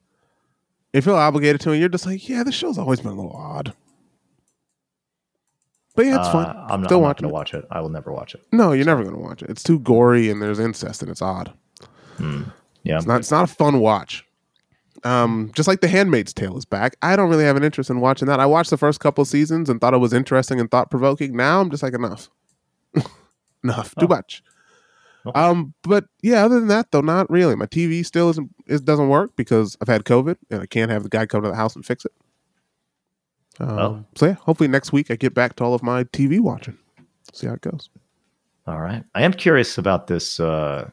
You 0.93 1.03
feel 1.03 1.15
obligated 1.17 1.61
to, 1.63 1.71
and 1.71 1.81
you're 1.81 1.89
just 1.89 2.07
like, 2.07 2.29
yeah, 2.29 2.43
this 2.43 2.55
show's 2.55 2.79
always 2.79 3.01
been 3.01 3.13
a 3.13 3.15
little 3.15 3.33
odd. 3.37 3.75
But 5.97 6.07
yeah, 6.07 6.19
it's 6.19 6.29
Uh, 6.29 6.33
fun. 6.33 6.47
I'm 6.49 6.55
not, 6.57 6.71
I'm 6.73 6.81
not 6.83 6.91
watching 7.01 7.01
going 7.01 7.15
to 7.15 7.27
it. 7.29 7.33
watch 7.33 7.55
it. 7.55 7.65
I 7.71 7.81
will 7.81 7.89
never 7.89 8.13
watch 8.13 8.35
it. 8.35 8.43
No, 8.53 8.73
you're 8.73 8.87
never 8.87 9.03
gonna 9.05 9.19
watch 9.19 9.43
it. 9.43 9.51
It's 9.51 9.63
too 9.63 9.79
gory, 9.81 10.31
and 10.31 10.41
there's 10.41 10.59
incest, 10.59 11.03
and 11.03 11.11
it's 11.11 11.21
odd. 11.23 11.53
Yeah, 12.19 12.97
It's 12.97 13.07
not. 13.07 13.21
It's 13.21 13.31
not 13.31 13.45
a 13.45 13.53
fun 13.53 13.81
watch. 13.81 14.25
Um, 15.05 15.51
just 15.55 15.67
like 15.67 15.81
The 15.81 15.89
Handmaid's 15.89 16.33
Tale 16.35 16.57
is 16.59 16.65
back. 16.67 16.97
I 17.03 17.17
don't 17.17 17.31
really 17.31 17.45
have 17.45 17.57
an 17.57 17.65
interest 17.65 17.89
in 17.91 18.01
watching 18.01 18.27
that. 18.29 18.39
I 18.41 18.47
watched 18.47 18.71
the 18.71 18.77
first 18.77 19.01
couple 19.01 19.25
seasons 19.25 19.71
and 19.71 19.81
thought 19.81 19.95
it 19.95 19.99
was 19.99 20.13
interesting 20.13 20.61
and 20.61 20.71
thought 20.71 20.91
provoking. 20.91 21.35
Now 21.37 21.61
I'm 21.61 21.71
just 21.71 21.83
like 21.83 21.95
enough, 21.95 22.29
enough, 23.65 23.95
too 23.99 24.07
Oh. 24.07 24.09
much. 24.09 24.43
Okay. 25.27 25.39
Um, 25.39 25.75
but 25.83 26.07
yeah, 26.23 26.45
other 26.45 26.59
than 26.59 26.69
that 26.69 26.91
though, 26.93 27.01
not 27.03 27.29
really. 27.31 27.55
My 27.55 27.67
TV 27.67 28.05
still 28.05 28.31
isn't. 28.31 28.51
It 28.67 28.85
doesn't 28.85 29.09
work 29.09 29.33
because 29.37 29.77
I've 29.81 29.89
had 29.89 30.05
COVID 30.05 30.37
and 30.51 30.63
I 30.63 30.67
can't 30.67 30.91
have 30.91 31.03
the 31.03 31.11
guy 31.11 31.27
come 31.27 31.43
to 31.43 31.49
the 31.51 31.55
house 31.57 31.75
and 31.77 31.85
fix 31.85 32.05
it. 32.07 32.13
Um, 33.61 33.77
Well. 33.77 34.07
so 34.17 34.27
yeah, 34.27 34.33
hopefully 34.35 34.69
next 34.69 34.93
week 34.93 35.11
I 35.11 35.17
get 35.17 35.35
back 35.35 35.57
to 35.57 35.65
all 35.65 35.75
of 35.75 35.83
my 35.83 36.05
TV 36.05 36.41
watching. 36.41 36.79
See 37.33 37.47
how 37.47 37.55
it 37.55 37.61
goes. 37.61 37.89
All 38.67 38.81
right. 38.81 39.05
I 39.15 39.23
am 39.23 39.33
curious 39.33 39.79
about 39.79 40.07
this 40.07 40.41
uh 40.41 40.91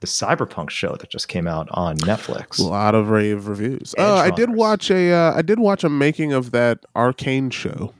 the 0.00 0.06
cyberpunk 0.06 0.68
show 0.70 0.94
that 0.96 1.08
just 1.10 1.28
came 1.28 1.46
out 1.48 1.68
on 1.70 1.96
Netflix. 1.98 2.58
A 2.58 2.62
lot 2.62 2.94
of 2.94 3.08
rave 3.08 3.46
reviews. 3.48 3.94
Edge 3.96 4.04
Uh, 4.04 4.14
I 4.16 4.30
did 4.30 4.50
watch 4.50 4.90
a. 4.90 5.10
Uh, 5.12 5.32
I 5.34 5.40
did 5.40 5.58
watch 5.58 5.84
a 5.84 5.88
making 5.88 6.34
of 6.34 6.50
that 6.50 6.84
arcane 6.94 7.48
show 7.48 7.94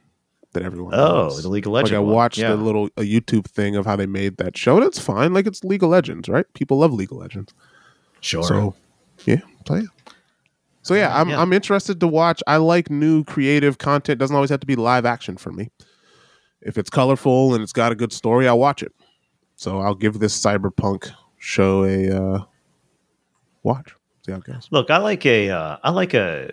that 0.53 0.63
everyone. 0.63 0.93
oh, 0.95 1.23
loves. 1.25 1.43
the 1.43 1.49
League 1.49 1.67
of 1.67 1.73
like 1.73 1.85
Legends. 1.85 1.97
I 1.97 2.01
one. 2.01 2.15
watched 2.15 2.39
yeah. 2.39 2.53
a 2.53 2.55
little 2.55 2.87
a 2.99 3.03
YouTube 3.03 3.47
thing 3.47 3.77
of 3.77 3.87
how 3.87 3.97
they 3.97 4.05
made 4.07 4.37
that 4.37 4.59
show, 4.59 4.77
and 4.77 4.85
it's 4.85 4.99
fine. 4.99 5.33
Like 5.33 5.47
it's 5.47 5.65
League 5.65 5.83
of 5.83 5.89
Legends, 5.89 6.29
right? 6.29 6.45
People 6.53 6.79
love 6.79 6.93
League 6.93 7.13
of 7.13 7.17
Legends, 7.19 7.55
Sure. 8.21 8.43
so 8.45 8.75
yeah, 9.25 9.41
play 9.65 9.81
it. 9.81 9.89
So 10.87 10.95
yeah, 10.95 11.19
I'm 11.19 11.29
Yeah. 11.29 11.41
I'm 11.41 11.53
interested 11.53 11.99
to 11.99 12.07
watch. 12.07 12.45
I 12.47 12.59
like 12.59 12.91
new 12.91 13.25
creative 13.25 13.79
content. 13.79 14.21
Doesn't 14.21 14.37
always 14.37 14.51
have 14.51 14.61
to 14.61 14.67
be 14.69 14.77
live 14.77 15.05
action 15.05 15.37
for 15.37 15.51
me. 15.51 15.71
If 16.63 16.79
it's 16.79 16.89
colorful 16.91 17.55
and 17.55 17.63
it's 17.63 17.73
got 17.73 17.91
a 17.91 17.97
good 17.97 18.13
story, 18.13 18.47
I'll 18.47 18.59
watch 18.61 18.85
it. 18.85 18.93
So 19.57 19.81
I'll 19.81 19.97
give 19.97 20.21
this 20.21 20.41
cyberpunk 20.41 21.11
show 21.39 21.83
a 21.85 22.11
uh, 22.11 22.45
watch. 23.65 23.95
See 24.25 24.31
how 24.31 24.39
it 24.39 24.45
goes. 24.45 24.69
Look, 24.71 24.89
I 24.91 24.99
like 24.99 25.27
a 25.27 25.51
uh, 25.51 25.79
I 25.83 25.91
like 25.91 26.15
a 26.15 26.53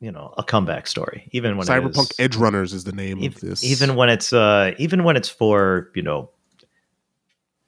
you 0.00 0.10
know, 0.10 0.34
a 0.36 0.42
comeback 0.42 0.88
story. 0.88 1.28
Even 1.30 1.56
when 1.56 1.66
Cyberpunk 1.66 2.10
is- 2.18 2.28
Edgerunners 2.28 2.74
is 2.74 2.82
the 2.84 2.92
name 2.92 3.22
ev- 3.22 3.36
of 3.36 3.40
this. 3.40 3.62
even 3.62 3.94
when 3.94 4.08
it's 4.08 4.32
uh 4.32 4.72
even 4.78 5.04
when 5.04 5.16
it's 5.16 5.28
for, 5.28 5.90
you 5.94 6.02
know, 6.02 6.28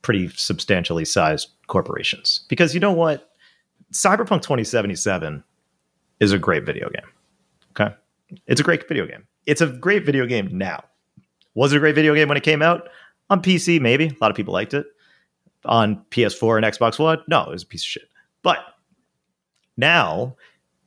pretty 0.02 0.28
substantially 0.30 1.04
sized 1.04 1.48
corporations. 1.68 2.44
Because 2.48 2.74
you 2.74 2.80
know 2.80 2.92
what? 2.92 3.27
Cyberpunk 3.92 4.42
2077 4.42 5.42
is 6.20 6.32
a 6.32 6.38
great 6.38 6.64
video 6.64 6.88
game. 6.90 7.10
Okay? 7.70 7.94
It's 8.46 8.60
a 8.60 8.64
great 8.64 8.86
video 8.88 9.06
game. 9.06 9.26
It's 9.46 9.60
a 9.60 9.66
great 9.66 10.04
video 10.04 10.26
game 10.26 10.48
now. 10.52 10.84
Was 11.54 11.72
it 11.72 11.76
a 11.76 11.80
great 11.80 11.94
video 11.94 12.14
game 12.14 12.28
when 12.28 12.36
it 12.36 12.42
came 12.42 12.62
out? 12.62 12.88
On 13.30 13.42
PC, 13.42 13.80
maybe. 13.80 14.06
A 14.06 14.16
lot 14.20 14.30
of 14.30 14.36
people 14.36 14.52
liked 14.52 14.74
it. 14.74 14.86
On 15.64 16.04
PS4 16.10 16.56
and 16.56 16.66
Xbox 16.66 16.98
One, 16.98 17.22
no, 17.28 17.42
it 17.44 17.50
was 17.50 17.62
a 17.62 17.66
piece 17.66 17.82
of 17.82 17.86
shit. 17.86 18.08
But 18.42 18.58
now, 19.76 20.36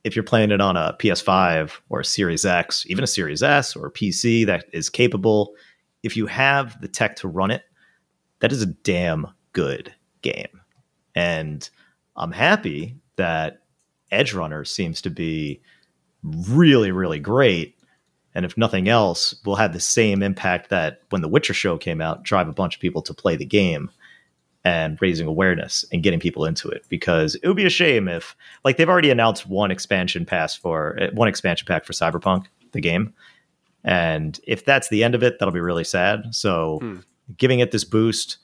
if 0.04 0.16
you're 0.16 0.22
playing 0.22 0.50
it 0.50 0.60
on 0.60 0.76
a 0.76 0.96
PS5 0.98 1.72
or 1.88 2.00
a 2.00 2.04
Series 2.04 2.44
X, 2.44 2.84
even 2.88 3.04
a 3.04 3.08
Series 3.08 3.42
S 3.42 3.76
or 3.76 3.86
a 3.86 3.92
PC 3.92 4.46
that 4.46 4.64
is 4.72 4.88
capable, 4.88 5.54
if 6.02 6.16
you 6.16 6.26
have 6.26 6.80
the 6.80 6.88
tech 6.88 7.16
to 7.16 7.28
run 7.28 7.50
it, 7.50 7.62
that 8.40 8.52
is 8.52 8.62
a 8.62 8.66
damn 8.66 9.26
good 9.52 9.94
game. 10.22 10.60
And 11.14 11.68
I'm 12.16 12.32
happy 12.32 12.96
that 13.16 13.62
Edgerunner 14.12 14.66
seems 14.66 15.00
to 15.02 15.10
be 15.10 15.60
really, 16.22 16.92
really 16.92 17.18
great. 17.18 17.76
And 18.34 18.44
if 18.44 18.56
nothing 18.56 18.88
else, 18.88 19.34
will 19.44 19.56
have 19.56 19.72
the 19.72 19.80
same 19.80 20.22
impact 20.22 20.70
that 20.70 21.02
when 21.10 21.22
The 21.22 21.28
Witcher 21.28 21.54
show 21.54 21.76
came 21.76 22.00
out, 22.00 22.22
drive 22.22 22.48
a 22.48 22.52
bunch 22.52 22.74
of 22.76 22.80
people 22.80 23.02
to 23.02 23.14
play 23.14 23.36
the 23.36 23.44
game 23.44 23.90
and 24.64 25.00
raising 25.02 25.26
awareness 25.26 25.84
and 25.92 26.02
getting 26.02 26.20
people 26.20 26.44
into 26.44 26.68
it. 26.68 26.84
Because 26.88 27.34
it 27.34 27.48
would 27.48 27.56
be 27.56 27.66
a 27.66 27.70
shame 27.70 28.08
if, 28.08 28.36
like, 28.64 28.76
they've 28.76 28.88
already 28.88 29.10
announced 29.10 29.48
one 29.48 29.70
expansion 29.70 30.24
pass 30.24 30.54
for 30.54 30.98
uh, 31.00 31.08
one 31.12 31.28
expansion 31.28 31.66
pack 31.66 31.84
for 31.84 31.92
Cyberpunk, 31.92 32.46
the 32.72 32.80
game. 32.80 33.12
And 33.84 34.38
if 34.46 34.64
that's 34.64 34.88
the 34.88 35.02
end 35.02 35.14
of 35.14 35.22
it, 35.22 35.38
that'll 35.38 35.52
be 35.52 35.60
really 35.60 35.84
sad. 35.84 36.34
So, 36.34 36.78
Hmm. 36.80 36.96
giving 37.36 37.60
it 37.60 37.72
this 37.72 37.84
boost, 37.84 38.38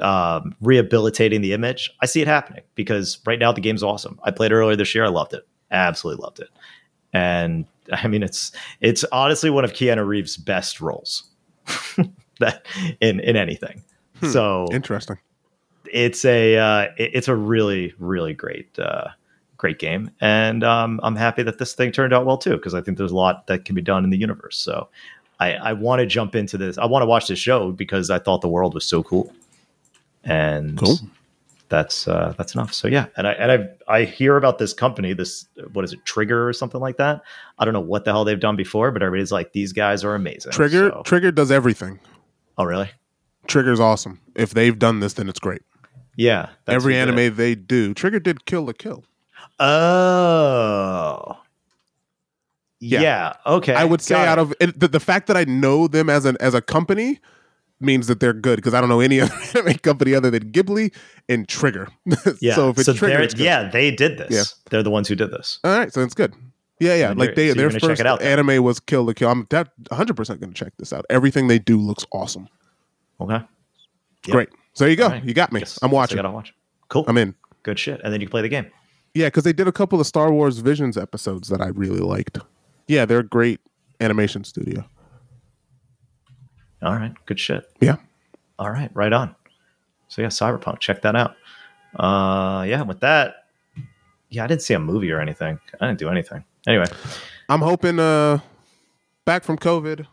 um, 0.00 0.54
rehabilitating 0.60 1.40
the 1.40 1.52
image, 1.52 1.90
I 2.00 2.06
see 2.06 2.20
it 2.20 2.28
happening 2.28 2.62
because 2.74 3.18
right 3.26 3.38
now 3.38 3.52
the 3.52 3.60
game's 3.60 3.82
awesome. 3.82 4.18
I 4.24 4.30
played 4.30 4.52
earlier 4.52 4.76
this 4.76 4.94
year. 4.94 5.04
I 5.04 5.08
loved 5.08 5.34
it. 5.34 5.46
Absolutely 5.70 6.22
loved 6.22 6.40
it. 6.40 6.48
And 7.12 7.64
I 7.92 8.06
mean, 8.08 8.22
it's 8.22 8.52
it's 8.80 9.04
honestly 9.12 9.50
one 9.50 9.64
of 9.64 9.72
Keanu 9.72 10.06
Reeves' 10.06 10.36
best 10.36 10.80
roles 10.80 11.24
that 12.40 12.66
in 13.00 13.20
in 13.20 13.36
anything. 13.36 13.82
Hmm. 14.20 14.28
So 14.28 14.66
Interesting. 14.72 15.18
it's 15.92 16.24
a 16.24 16.56
uh, 16.56 16.82
it- 16.98 17.10
it's 17.14 17.28
a 17.28 17.34
really 17.34 17.94
really 17.98 18.34
great 18.34 18.78
uh, 18.78 19.08
great 19.56 19.78
game, 19.78 20.10
and 20.20 20.62
um, 20.62 21.00
I'm 21.02 21.16
happy 21.16 21.42
that 21.42 21.58
this 21.58 21.74
thing 21.74 21.90
turned 21.92 22.12
out 22.12 22.26
well 22.26 22.38
too 22.38 22.56
because 22.56 22.74
I 22.74 22.80
think 22.80 22.96
there's 22.98 23.12
a 23.12 23.16
lot 23.16 23.46
that 23.48 23.64
can 23.64 23.74
be 23.74 23.82
done 23.82 24.04
in 24.04 24.10
the 24.10 24.18
universe. 24.18 24.56
So 24.58 24.88
I, 25.40 25.54
I 25.54 25.72
want 25.72 26.00
to 26.00 26.06
jump 26.06 26.34
into 26.34 26.56
this. 26.58 26.76
I 26.78 26.84
want 26.86 27.02
to 27.02 27.06
watch 27.06 27.26
this 27.28 27.38
show 27.38 27.72
because 27.72 28.10
I 28.10 28.18
thought 28.18 28.40
the 28.42 28.48
world 28.48 28.74
was 28.74 28.84
so 28.84 29.02
cool, 29.02 29.32
and 30.24 30.78
Cool. 30.78 30.98
that's 31.68 32.06
uh, 32.08 32.34
that's 32.36 32.54
enough. 32.54 32.72
So 32.74 32.88
yeah, 32.88 33.06
and 33.16 33.26
I 33.26 33.32
and 33.32 33.52
I 33.52 33.94
I 34.00 34.04
hear 34.04 34.36
about 34.36 34.58
this 34.58 34.72
company, 34.72 35.12
this 35.12 35.46
what 35.72 35.84
is 35.84 35.92
it, 35.92 36.04
Trigger 36.04 36.48
or 36.48 36.52
something 36.52 36.80
like 36.80 36.96
that. 36.98 37.22
I 37.58 37.64
don't 37.64 37.74
know 37.74 37.80
what 37.80 38.04
the 38.04 38.12
hell 38.12 38.24
they've 38.24 38.38
done 38.40 38.56
before, 38.56 38.90
but 38.90 39.02
everybody's 39.02 39.32
like 39.32 39.52
these 39.52 39.72
guys 39.72 40.04
are 40.04 40.14
amazing. 40.14 40.52
Trigger 40.52 40.90
So- 40.90 41.02
Trigger 41.04 41.30
does 41.32 41.50
everything. 41.50 41.98
oh 42.58 42.64
really? 42.64 42.90
Trigger's 43.46 43.80
awesome. 43.80 44.20
If 44.36 44.50
they've 44.50 44.78
done 44.78 45.00
this, 45.00 45.14
then 45.14 45.28
it's 45.28 45.40
great. 45.40 45.62
Yeah. 46.16 46.50
that's 46.66 46.76
Every 46.76 46.94
who 46.94 47.06
did 47.06 47.18
anime 47.18 47.36
they 47.36 47.54
do, 47.54 47.94
Trigger 47.94 48.20
did 48.20 48.44
Kill 48.44 48.64
la 48.66 48.72
Kill. 48.72 49.04
Oh. 49.58 51.38
Yeah. 52.80 53.00
Yeah. 53.00 53.32
Okay. 53.46 53.74
I 53.74 53.84
would 53.84 54.00
say 54.00 54.14
got 54.14 54.28
out 54.28 54.38
it. 54.38 54.42
of 54.42 54.54
it, 54.60 54.80
the, 54.80 54.88
the 54.88 55.00
fact 55.00 55.26
that 55.28 55.36
I 55.36 55.44
know 55.44 55.86
them 55.86 56.08
as 56.08 56.24
an 56.24 56.36
as 56.40 56.54
a 56.54 56.62
company 56.62 57.20
means 57.80 58.06
that 58.08 58.20
they're 58.20 58.32
good 58.32 58.56
because 58.56 58.74
I 58.74 58.80
don't 58.80 58.88
know 58.88 59.00
any 59.00 59.20
other 59.20 59.34
anime 59.54 59.74
company 59.78 60.14
other 60.14 60.30
than 60.30 60.50
Ghibli 60.52 60.94
and 61.28 61.48
Trigger. 61.48 61.88
yeah. 62.40 62.54
so 62.54 62.70
if 62.70 62.78
it's 62.78 62.86
Trigger, 62.94 63.14
they're- 63.14 63.22
it's 63.22 63.34
yeah, 63.36 63.68
they 63.70 63.90
did 63.90 64.18
this. 64.18 64.30
Yeah. 64.30 64.42
They're 64.70 64.82
the 64.82 64.90
ones 64.90 65.08
who 65.08 65.14
did 65.14 65.30
this. 65.30 65.58
All 65.64 65.76
right, 65.76 65.92
so 65.92 66.02
it's 66.02 66.14
good. 66.14 66.34
Yeah, 66.78 66.94
yeah. 66.94 67.08
Then 67.08 67.18
Like 67.18 67.34
they 67.34 67.48
so 67.48 67.54
their 67.54 67.70
first 67.70 68.00
out 68.02 68.20
then. 68.20 68.38
anime 68.38 68.64
was 68.64 68.80
Kill 68.80 69.04
la 69.04 69.12
Kill. 69.12 69.28
I'm 69.30 69.46
that 69.50 69.68
100 69.88 70.16
percent 70.16 70.40
going 70.40 70.52
to 70.52 70.64
check 70.64 70.72
this 70.78 70.92
out. 70.92 71.04
Everything 71.10 71.46
they 71.48 71.58
do 71.58 71.78
looks 71.78 72.06
awesome. 72.12 72.48
Okay. 73.20 73.34
Yep. 73.34 73.44
Great. 74.30 74.48
So 74.72 74.84
there 74.84 74.90
you 74.90 74.96
go. 74.96 75.08
Right. 75.08 75.24
You 75.24 75.34
got 75.34 75.52
me. 75.52 75.60
Guess- 75.60 75.78
I'm 75.82 75.88
guess 75.90 75.92
I 75.92 75.94
watching. 75.94 76.16
gotta 76.16 76.30
watch. 76.30 76.54
Cool. 76.88 77.04
I'm 77.06 77.18
in. 77.18 77.34
Good 77.62 77.78
shit. 77.78 78.00
And 78.02 78.12
then 78.12 78.20
you 78.20 78.26
can 78.26 78.30
play 78.30 78.42
the 78.42 78.48
game. 78.48 78.66
Yeah, 79.14 79.26
because 79.26 79.44
they 79.44 79.52
did 79.52 79.68
a 79.68 79.72
couple 79.72 80.00
of 80.00 80.06
Star 80.06 80.32
Wars 80.32 80.58
Visions 80.58 80.96
episodes 80.96 81.48
that 81.48 81.60
I 81.60 81.66
really 81.68 81.98
liked. 82.00 82.38
Yeah, 82.88 83.04
they're 83.04 83.18
a 83.18 83.24
great 83.24 83.60
animation 84.00 84.44
studio. 84.44 84.84
All 86.82 86.94
right. 86.94 87.12
Good 87.26 87.38
shit. 87.38 87.70
Yeah. 87.80 87.96
All 88.58 88.70
right. 88.70 88.90
Right 88.94 89.12
on. 89.12 89.34
So 90.08 90.22
yeah, 90.22 90.28
Cyberpunk. 90.28 90.80
Check 90.80 91.02
that 91.02 91.16
out. 91.16 91.36
Uh 91.96 92.64
yeah, 92.68 92.82
with 92.82 93.00
that. 93.00 93.46
Yeah, 94.28 94.44
I 94.44 94.46
didn't 94.46 94.62
see 94.62 94.74
a 94.74 94.78
movie 94.78 95.10
or 95.10 95.20
anything. 95.20 95.58
I 95.80 95.86
didn't 95.86 95.98
do 95.98 96.08
anything. 96.08 96.44
Anyway. 96.66 96.86
I'm 97.48 97.60
hoping 97.60 97.98
uh 97.98 98.38
back 99.24 99.44
from 99.44 99.58
COVID, 99.58 100.06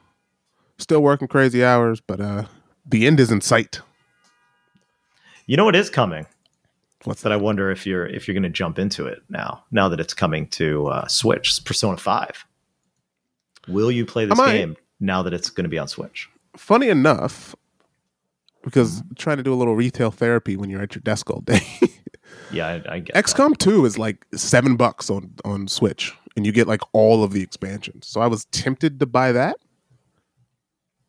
Still 0.80 1.02
working 1.02 1.27
crazy 1.27 1.64
hours, 1.64 2.02
but 2.02 2.19
uh, 2.22 2.44
the 2.85 3.07
end 3.07 3.19
is 3.19 3.31
in 3.31 3.41
sight. 3.41 3.81
You 5.48 5.57
know 5.57 5.65
what 5.65 5.76
is 5.76 5.89
coming? 5.89 6.27
What's 7.03 7.23
that 7.23 7.31
I 7.31 7.35
wonder 7.35 7.72
if 7.72 7.85
you're 7.85 8.06
if 8.06 8.27
you're 8.27 8.34
going 8.34 8.44
to 8.44 8.49
jump 8.49 8.77
into 8.77 9.06
it 9.07 9.23
now. 9.30 9.64
Now 9.72 9.89
that 9.89 9.99
it's 9.99 10.14
coming 10.14 10.48
to 10.49 10.88
uh, 10.88 11.07
Switch, 11.07 11.64
Persona 11.65 11.98
Five. 11.98 12.45
Will 13.68 13.91
you 13.91 14.06
play 14.06 14.26
this 14.26 14.39
game 14.39 14.77
now 14.99 15.23
that 15.23 15.34
it's 15.34 15.49
going 15.49 15.64
to 15.64 15.69
be 15.69 15.80
on 15.80 15.88
Switch? 15.88 16.30
Funny 16.57 16.89
enough, 16.89 17.55
because 18.63 19.03
trying 19.15 19.38
to 19.38 19.43
do 19.43 19.53
a 19.53 19.55
little 19.55 19.75
retail 19.75 20.11
therapy 20.11 20.57
when 20.57 20.69
you're 20.69 20.81
at 20.81 20.95
your 20.95 21.01
desk 21.01 21.29
all 21.29 21.41
day. 21.41 21.61
Yeah, 22.51 22.67
I, 22.67 22.95
I 22.95 22.99
get 22.99 23.13
that. 23.13 23.25
XCOM 23.25 23.57
2 23.57 23.85
is 23.85 23.97
like 23.97 24.25
seven 24.35 24.75
bucks 24.77 25.09
on, 25.09 25.34
on 25.43 25.67
Switch, 25.67 26.13
and 26.35 26.45
you 26.45 26.51
get 26.53 26.67
like 26.67 26.81
all 26.93 27.23
of 27.23 27.31
the 27.34 27.41
expansions. 27.41 28.07
So 28.07 28.21
I 28.21 28.27
was 28.27 28.45
tempted 28.45 28.99
to 29.01 29.05
buy 29.05 29.31
that 29.34 29.57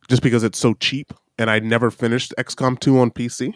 just 0.09 0.21
because 0.21 0.43
it's 0.43 0.57
so 0.59 0.73
cheap, 0.75 1.13
and 1.37 1.49
I 1.49 1.59
never 1.59 1.91
finished 1.91 2.33
XCOM 2.37 2.79
2 2.79 2.99
on 2.99 3.11
PC. 3.11 3.53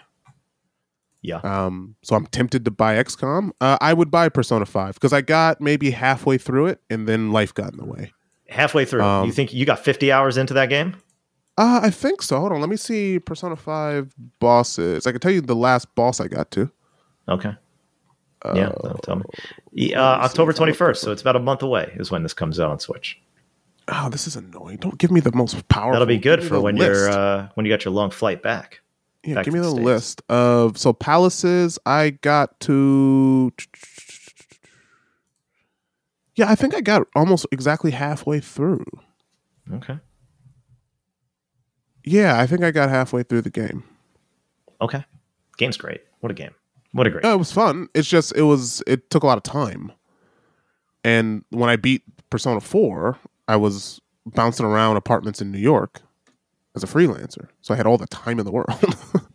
Yeah, 1.21 1.37
Um, 1.37 1.95
so 2.03 2.15
I'm 2.15 2.25
tempted 2.27 2.63
to 2.65 2.71
buy 2.71 2.95
XCOM. 3.01 3.51
Uh, 3.61 3.77
I 3.81 3.93
would 3.93 4.11
buy 4.11 4.27
Persona 4.29 4.65
5 4.65 4.93
because 4.95 5.13
I 5.13 5.21
got 5.21 5.59
maybe 5.61 5.91
halfway 5.91 6.37
through 6.37 6.67
it, 6.67 6.81
and 6.89 7.07
then 7.07 7.31
life 7.31 7.53
got 7.53 7.71
in 7.71 7.77
the 7.77 7.85
way. 7.85 8.13
halfway 8.49 8.83
through. 8.85 9.01
um, 9.03 9.25
you 9.25 9.31
think 9.33 9.53
you 9.53 9.65
got 9.65 9.79
50 9.79 10.11
hours 10.11 10.37
into 10.37 10.53
that 10.53 10.67
game? 10.69 10.95
Uh, 11.57 11.81
I 11.83 11.89
think 11.91 12.21
so. 12.21 12.39
Hold 12.39 12.51
on, 12.51 12.59
let 12.61 12.69
me 12.69 12.77
see 12.77 13.19
Persona 13.19 13.55
5 13.55 14.13
bosses. 14.39 15.05
I 15.05 15.11
can 15.11 15.19
tell 15.21 15.31
you 15.31 15.41
the 15.41 15.55
last 15.55 15.93
boss 15.95 16.19
I 16.19 16.27
got 16.27 16.49
to. 16.51 16.71
Okay. 17.29 17.55
yeah, 18.55 18.67
Uh, 18.67 18.75
no, 18.83 18.99
tell 19.03 19.15
me. 19.17 19.23
Yeah, 19.71 20.01
Uh, 20.01 20.17
October 20.25 20.51
21st, 20.51 20.97
so 20.97 21.11
it's 21.11 21.21
about 21.21 21.35
a 21.35 21.39
month 21.39 21.61
away 21.61 21.93
is 21.95 22.09
when 22.11 22.23
this 22.23 22.33
comes 22.33 22.59
out 22.59 22.69
on 22.71 22.79
Switch. 22.79 23.19
Oh, 23.87 24.09
this 24.09 24.27
is 24.27 24.35
annoying. 24.35 24.77
Don't 24.77 24.97
give 24.97 25.11
me 25.11 25.19
the 25.19 25.31
most 25.33 25.67
powerful. 25.67 25.91
That'll 25.93 26.05
be 26.07 26.17
good 26.17 26.43
for 26.43 26.59
when 26.59 26.77
you're 26.77 27.09
uh, 27.09 27.49
when 27.55 27.65
you 27.65 27.71
got 27.71 27.83
your 27.83 27.93
long 27.93 28.11
flight 28.11 28.41
back. 28.41 28.79
Yeah, 29.25 29.35
back 29.35 29.45
give 29.45 29.53
me 29.53 29.59
the 29.59 29.67
the 29.67 29.75
list 29.75 30.21
of 30.29 30.77
so 30.77 30.93
palaces. 30.93 31.77
I 31.85 32.11
got 32.11 32.59
to. 32.61 33.51
Yeah, 36.35 36.49
I 36.49 36.55
think 36.55 36.73
I 36.73 36.81
got 36.81 37.03
almost 37.15 37.45
exactly 37.51 37.91
halfway 37.91 38.39
through. 38.39 38.85
Okay. 39.71 39.99
Yeah, 42.03 42.39
I 42.39 42.47
think 42.47 42.63
I 42.63 42.71
got 42.71 42.89
halfway 42.89 43.23
through 43.23 43.41
the 43.41 43.49
game. 43.49 43.83
Okay. 44.81 45.03
Game's 45.57 45.77
great. 45.77 46.01
What 46.19 46.31
a 46.31 46.35
game. 46.35 46.51
What 46.91 47.07
a 47.07 47.09
great. 47.09 47.23
No, 47.23 47.33
it 47.33 47.37
was 47.37 47.51
fun. 47.51 47.87
It's 47.93 48.07
just 48.07 48.35
it 48.35 48.43
was 48.43 48.83
it 48.87 49.09
took 49.09 49.23
a 49.23 49.27
lot 49.27 49.37
of 49.37 49.43
time. 49.43 49.91
And 51.03 51.43
when 51.49 51.69
I 51.69 51.75
beat 51.75 52.03
Persona 52.29 52.59
4, 52.61 53.17
I 53.47 53.55
was 53.55 53.99
bouncing 54.25 54.65
around 54.65 54.97
apartments 54.97 55.41
in 55.41 55.51
New 55.51 55.59
York 55.59 56.01
as 56.75 56.83
a 56.83 56.87
freelancer. 56.87 57.47
So 57.61 57.73
I 57.73 57.77
had 57.77 57.85
all 57.85 57.97
the 57.97 58.07
time 58.07 58.39
in 58.39 58.45
the 58.45 58.51
world. 58.51 58.69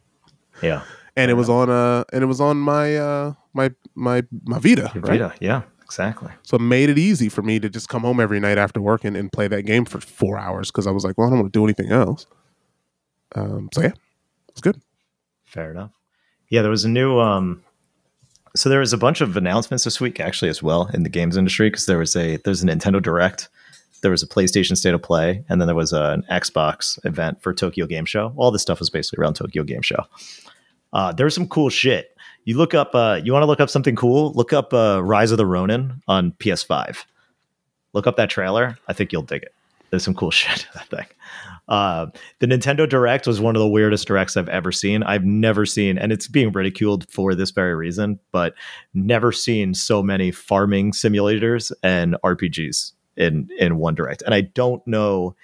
Yeah. 0.60 0.82
and 1.16 1.30
it 1.30 1.34
was 1.34 1.48
on 1.48 1.70
uh 1.70 2.02
and 2.12 2.24
it 2.24 2.26
was 2.26 2.40
on 2.40 2.56
my 2.56 2.96
uh 2.96 3.34
my 3.54 3.70
my 3.94 4.24
my 4.44 4.58
Vita, 4.58 4.90
Your 4.92 5.02
right? 5.04 5.20
Vita. 5.20 5.32
Yeah, 5.40 5.62
exactly. 5.84 6.32
So 6.42 6.56
it 6.56 6.60
made 6.62 6.90
it 6.90 6.98
easy 6.98 7.28
for 7.28 7.42
me 7.42 7.60
to 7.60 7.68
just 7.68 7.88
come 7.88 8.02
home 8.02 8.18
every 8.18 8.40
night 8.40 8.58
after 8.58 8.80
work 8.80 9.04
and, 9.04 9.16
and 9.16 9.30
play 9.30 9.46
that 9.46 9.62
game 9.62 9.84
for 9.84 10.00
four 10.00 10.36
hours 10.36 10.72
because 10.72 10.88
I 10.88 10.90
was 10.90 11.04
like, 11.04 11.16
well, 11.16 11.28
I 11.28 11.30
don't 11.30 11.38
want 11.38 11.52
to 11.52 11.56
do 11.56 11.62
anything 11.64 11.92
else. 11.92 12.26
Um, 13.34 13.68
so 13.72 13.82
yeah, 13.82 13.92
it's 14.48 14.60
good. 14.60 14.80
Fair 15.44 15.70
enough. 15.70 15.92
Yeah, 16.48 16.62
there 16.62 16.70
was 16.70 16.84
a 16.84 16.88
new 16.88 17.18
um 17.18 17.62
so 18.56 18.68
there 18.68 18.80
was 18.80 18.92
a 18.92 18.98
bunch 18.98 19.20
of 19.20 19.36
announcements 19.36 19.84
this 19.84 20.00
week 20.00 20.20
actually 20.20 20.48
as 20.48 20.62
well 20.62 20.90
in 20.94 21.02
the 21.02 21.08
games 21.08 21.36
industry 21.36 21.70
because 21.70 21.86
there 21.86 21.98
was 21.98 22.16
a 22.16 22.36
there's 22.38 22.62
a 22.62 22.66
Nintendo 22.66 23.02
Direct, 23.02 23.48
there 24.02 24.10
was 24.10 24.22
a 24.22 24.26
PlayStation 24.26 24.76
State 24.76 24.94
of 24.94 25.02
Play, 25.02 25.44
and 25.48 25.60
then 25.60 25.66
there 25.66 25.76
was 25.76 25.92
an 25.92 26.24
Xbox 26.30 27.04
event 27.04 27.40
for 27.42 27.52
Tokyo 27.52 27.86
Game 27.86 28.04
Show. 28.04 28.32
All 28.36 28.50
this 28.50 28.62
stuff 28.62 28.78
was 28.78 28.90
basically 28.90 29.22
around 29.22 29.34
Tokyo 29.34 29.62
Game 29.62 29.82
Show. 29.82 30.04
Uh, 30.92 31.12
there's 31.12 31.34
some 31.34 31.48
cool 31.48 31.68
shit. 31.68 32.16
You 32.44 32.56
look 32.56 32.74
up 32.74 32.94
uh 32.94 33.20
you 33.22 33.32
want 33.32 33.42
to 33.42 33.46
look 33.46 33.60
up 33.60 33.70
something 33.70 33.96
cool? 33.96 34.32
Look 34.32 34.52
up 34.52 34.72
uh 34.72 35.02
Rise 35.04 35.30
of 35.30 35.36
the 35.36 35.46
Ronin 35.46 36.02
on 36.08 36.32
PS5. 36.32 37.04
Look 37.92 38.06
up 38.06 38.16
that 38.16 38.30
trailer. 38.30 38.78
I 38.88 38.92
think 38.92 39.12
you'll 39.12 39.22
dig 39.22 39.42
it. 39.42 39.54
There's 39.90 40.04
some 40.04 40.14
cool 40.14 40.30
shit 40.32 40.66
that 40.74 40.88
thing. 40.88 41.06
Uh, 41.68 42.06
the 42.38 42.46
Nintendo 42.46 42.88
Direct 42.88 43.26
was 43.26 43.40
one 43.40 43.54
of 43.54 43.60
the 43.60 43.68
weirdest 43.68 44.06
directs 44.06 44.36
I've 44.36 44.48
ever 44.48 44.72
seen. 44.72 45.02
I've 45.02 45.24
never 45.24 45.66
seen, 45.66 45.98
and 45.98 46.12
it's 46.12 46.26
being 46.26 46.52
ridiculed 46.52 47.08
for 47.10 47.34
this 47.34 47.50
very 47.50 47.74
reason, 47.74 48.18
but 48.32 48.54
never 48.94 49.32
seen 49.32 49.74
so 49.74 50.02
many 50.02 50.30
farming 50.30 50.92
simulators 50.92 51.70
and 51.82 52.16
RPGs 52.24 52.92
in 53.16 53.48
in 53.58 53.76
one 53.76 53.94
direct. 53.94 54.22
And 54.22 54.34
I 54.34 54.42
don't 54.42 54.86
know 54.86 55.36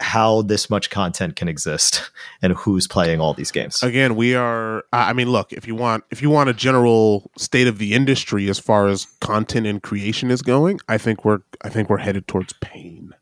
how 0.00 0.42
this 0.42 0.68
much 0.68 0.90
content 0.90 1.36
can 1.36 1.48
exist 1.48 2.10
and 2.42 2.52
who's 2.52 2.86
playing 2.86 3.20
all 3.20 3.34
these 3.34 3.50
games. 3.50 3.82
Again, 3.82 4.16
we 4.16 4.34
are. 4.34 4.84
I 4.92 5.12
mean, 5.12 5.30
look 5.30 5.52
if 5.52 5.66
you 5.66 5.74
want 5.74 6.04
if 6.10 6.22
you 6.22 6.30
want 6.30 6.50
a 6.50 6.54
general 6.54 7.30
state 7.36 7.66
of 7.66 7.78
the 7.78 7.94
industry 7.94 8.48
as 8.48 8.58
far 8.58 8.88
as 8.88 9.06
content 9.20 9.66
and 9.66 9.82
creation 9.82 10.30
is 10.30 10.42
going, 10.42 10.80
I 10.88 10.98
think 10.98 11.24
we're 11.24 11.40
I 11.62 11.68
think 11.68 11.90
we're 11.90 11.98
headed 11.98 12.28
towards 12.28 12.52
pain. 12.54 13.12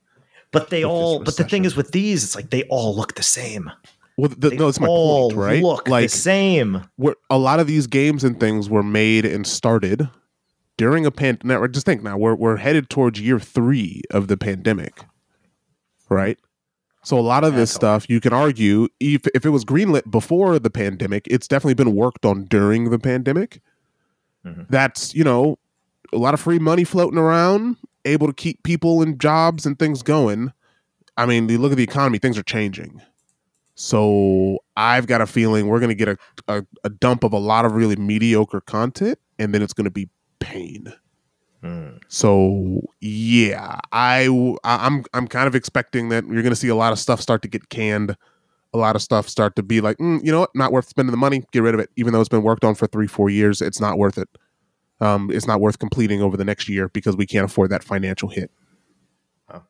But 0.52 0.70
they 0.70 0.84
all, 0.84 1.22
but 1.24 1.36
the 1.36 1.44
thing 1.44 1.64
is 1.64 1.74
with 1.76 1.92
these, 1.92 2.22
it's 2.24 2.36
like 2.36 2.50
they 2.50 2.62
all 2.64 2.94
look 2.94 3.14
the 3.14 3.22
same. 3.22 3.70
Well, 4.18 4.28
the, 4.36 4.50
They 4.50 4.56
no, 4.56 4.66
that's 4.66 4.78
my 4.78 4.86
all 4.86 5.30
point, 5.30 5.38
right? 5.40 5.62
Look 5.62 5.88
like 5.88 6.10
the 6.10 6.16
same. 6.16 6.84
we're, 6.98 7.14
a 7.30 7.38
lot 7.38 7.58
of 7.58 7.66
these 7.66 7.86
games 7.86 8.22
and 8.22 8.38
things 8.38 8.68
were 8.68 8.82
made 8.82 9.24
and 9.24 9.46
started 9.46 10.08
during 10.76 11.06
a 11.06 11.10
pandemic. 11.10 11.72
Just 11.72 11.86
think 11.86 12.02
now, 12.02 12.18
we're 12.18 12.34
we're 12.34 12.56
headed 12.58 12.90
towards 12.90 13.18
year 13.20 13.40
three 13.40 14.02
of 14.10 14.28
the 14.28 14.36
pandemic, 14.36 15.04
right? 16.10 16.38
So 17.04 17.18
a 17.18 17.20
lot 17.20 17.42
of 17.42 17.54
this 17.54 17.72
stuff, 17.72 18.08
you 18.08 18.20
can 18.20 18.32
argue, 18.32 18.88
if 19.00 19.26
if 19.34 19.44
it 19.46 19.50
was 19.50 19.64
greenlit 19.64 20.10
before 20.10 20.58
the 20.58 20.70
pandemic, 20.70 21.26
it's 21.28 21.48
definitely 21.48 21.74
been 21.74 21.94
worked 21.96 22.24
on 22.26 22.44
during 22.44 22.90
the 22.90 22.98
pandemic. 22.98 23.60
Mhm. 24.46 24.66
That's 24.68 25.14
you 25.14 25.24
know 25.24 25.58
a 26.12 26.18
lot 26.18 26.34
of 26.34 26.40
free 26.40 26.58
money 26.58 26.84
floating 26.84 27.18
around, 27.18 27.76
able 28.04 28.26
to 28.26 28.32
keep 28.32 28.62
people 28.62 29.02
in 29.02 29.18
jobs 29.18 29.66
and 29.66 29.78
things 29.78 30.02
going. 30.02 30.52
I 31.16 31.26
mean, 31.26 31.48
you 31.48 31.58
look 31.58 31.72
at 31.72 31.78
the 31.78 31.84
economy; 31.84 32.18
things 32.18 32.38
are 32.38 32.42
changing. 32.42 33.00
So 33.74 34.58
I've 34.76 35.06
got 35.06 35.20
a 35.20 35.26
feeling 35.26 35.66
we're 35.66 35.80
going 35.80 35.88
to 35.88 35.94
get 35.94 36.08
a, 36.08 36.16
a, 36.48 36.66
a 36.84 36.90
dump 36.90 37.24
of 37.24 37.32
a 37.32 37.38
lot 37.38 37.64
of 37.64 37.72
really 37.72 37.96
mediocre 37.96 38.60
content, 38.60 39.18
and 39.38 39.54
then 39.54 39.62
it's 39.62 39.72
going 39.72 39.84
to 39.86 39.90
be 39.90 40.08
pain. 40.40 40.92
Hmm. 41.62 41.90
So 42.08 42.82
yeah, 43.00 43.78
I 43.92 44.24
I- 44.64 44.86
I'm 44.86 45.04
I'm 45.14 45.28
kind 45.28 45.46
of 45.46 45.54
expecting 45.54 46.08
that 46.10 46.24
you're 46.26 46.42
going 46.42 46.50
to 46.50 46.56
see 46.56 46.68
a 46.68 46.74
lot 46.74 46.92
of 46.92 46.98
stuff 46.98 47.20
start 47.20 47.40
to 47.42 47.48
get 47.48 47.68
canned, 47.68 48.16
a 48.74 48.78
lot 48.78 48.96
of 48.96 49.02
stuff 49.02 49.28
start 49.28 49.56
to 49.56 49.62
be 49.62 49.80
like, 49.80 49.96
mm, 49.98 50.22
you 50.24 50.32
know 50.32 50.40
what, 50.40 50.50
not 50.54 50.72
worth 50.72 50.88
spending 50.88 51.12
the 51.12 51.16
money, 51.16 51.44
get 51.52 51.62
rid 51.62 51.74
of 51.74 51.80
it. 51.80 51.90
Even 51.96 52.12
though 52.12 52.20
it's 52.20 52.28
been 52.28 52.42
worked 52.42 52.64
on 52.64 52.74
for 52.74 52.86
three 52.88 53.06
four 53.06 53.30
years, 53.30 53.62
it's 53.62 53.80
not 53.80 53.96
worth 53.96 54.18
it. 54.18 54.28
Um, 55.02 55.30
it's 55.32 55.46
not 55.46 55.60
worth 55.60 55.78
completing 55.80 56.22
over 56.22 56.36
the 56.36 56.44
next 56.44 56.68
year 56.68 56.88
because 56.88 57.16
we 57.16 57.26
can't 57.26 57.44
afford 57.44 57.70
that 57.70 57.82
financial 57.82 58.28
hit. 58.28 58.50
Oh. 59.52 59.62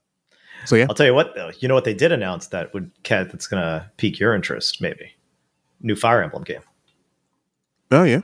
So 0.66 0.76
yeah, 0.76 0.86
I'll 0.88 0.94
tell 0.94 1.06
you 1.06 1.14
what, 1.14 1.34
though. 1.34 1.50
You 1.58 1.68
know 1.68 1.74
what 1.74 1.84
they 1.84 1.94
did 1.94 2.12
announce 2.12 2.48
that 2.48 2.72
would 2.74 2.90
Kat, 3.02 3.30
that's 3.32 3.46
going 3.46 3.62
to 3.62 3.90
pique 3.96 4.18
your 4.20 4.34
interest, 4.34 4.80
maybe. 4.82 5.12
New 5.80 5.96
Fire 5.96 6.22
Emblem 6.22 6.42
game. 6.44 6.60
oh 7.90 8.04
yeah, 8.04 8.20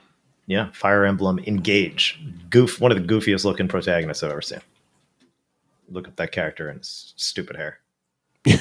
Yeah, 0.46 0.70
Fire 0.72 1.04
Emblem 1.04 1.38
Engage. 1.40 2.20
Goof, 2.50 2.80
one 2.80 2.92
of 2.92 2.98
the 2.98 3.04
goofiest 3.14 3.44
looking 3.44 3.68
protagonists 3.68 4.22
I've 4.22 4.30
ever 4.30 4.42
seen. 4.42 4.60
Look 5.90 6.06
up 6.08 6.16
that 6.16 6.30
character 6.32 6.68
and 6.68 6.78
his 6.80 7.14
stupid 7.16 7.56
hair. 7.56 7.80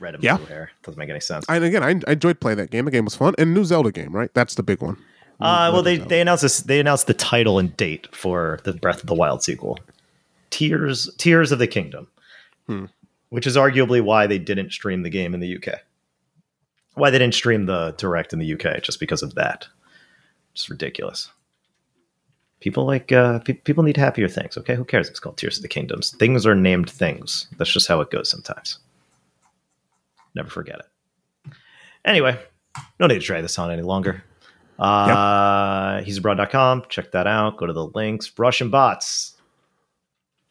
Red 0.00 0.14
and 0.14 0.22
Yeah. 0.22 0.36
blue 0.36 0.46
hair. 0.46 0.70
Doesn't 0.84 0.98
make 0.98 1.10
any 1.10 1.20
sense. 1.20 1.44
and 1.48 1.64
again, 1.64 1.82
I, 1.82 2.00
I 2.06 2.12
enjoyed 2.12 2.38
playing 2.40 2.58
that 2.58 2.70
game. 2.70 2.84
The 2.84 2.90
game 2.92 3.04
was 3.04 3.16
fun, 3.16 3.34
and 3.36 3.52
new 3.52 3.64
Zelda 3.64 3.90
game, 3.90 4.14
right? 4.14 4.32
That's 4.32 4.54
the 4.54 4.62
big 4.62 4.80
one. 4.80 4.96
Uh, 5.40 5.70
well, 5.72 5.82
they, 5.82 5.98
they 5.98 6.20
announced 6.20 6.42
this. 6.42 6.60
They 6.62 6.80
announced 6.80 7.06
the 7.06 7.14
title 7.14 7.58
and 7.58 7.76
date 7.76 8.08
for 8.14 8.58
the 8.64 8.72
Breath 8.72 9.00
of 9.00 9.06
the 9.06 9.14
Wild 9.14 9.42
sequel, 9.42 9.78
Tears 10.50 11.08
Tears 11.18 11.52
of 11.52 11.58
the 11.60 11.66
Kingdom, 11.68 12.08
Hmm. 12.66 12.86
which 13.28 13.46
is 13.46 13.56
arguably 13.56 14.00
why 14.02 14.26
they 14.26 14.38
didn't 14.38 14.72
stream 14.72 15.02
the 15.02 15.10
game 15.10 15.34
in 15.34 15.40
the 15.40 15.56
UK. 15.56 15.80
Why 16.94 17.10
they 17.10 17.18
didn't 17.18 17.34
stream 17.34 17.66
the 17.66 17.94
direct 17.98 18.32
in 18.32 18.40
the 18.40 18.52
UK, 18.54 18.82
just 18.82 18.98
because 18.98 19.22
of 19.22 19.36
that. 19.36 19.68
Just 20.54 20.68
ridiculous. 20.68 21.30
People 22.58 22.84
like 22.86 23.12
uh, 23.12 23.38
pe- 23.38 23.52
people 23.52 23.84
need 23.84 23.96
happier 23.96 24.26
things. 24.26 24.58
Okay, 24.58 24.74
who 24.74 24.84
cares? 24.84 25.08
It's 25.08 25.20
called 25.20 25.36
Tears 25.36 25.58
of 25.58 25.62
the 25.62 25.68
Kingdoms. 25.68 26.10
Things 26.16 26.44
are 26.44 26.56
named 26.56 26.90
things. 26.90 27.46
That's 27.56 27.72
just 27.72 27.86
how 27.86 28.00
it 28.00 28.10
goes 28.10 28.28
sometimes. 28.28 28.80
Never 30.34 30.50
forget 30.50 30.80
it. 30.80 31.52
Anyway, 32.04 32.36
no 32.98 33.06
need 33.06 33.20
to 33.20 33.24
drag 33.26 33.42
this 33.42 33.58
on 33.60 33.70
any 33.70 33.82
longer. 33.82 34.24
Uh, 34.78 36.02
he's 36.02 36.18
abroad.com. 36.18 36.84
Check 36.88 37.12
that 37.12 37.26
out. 37.26 37.56
Go 37.56 37.66
to 37.66 37.72
the 37.72 37.86
links. 37.86 38.30
Russian 38.38 38.70
bots. 38.70 39.34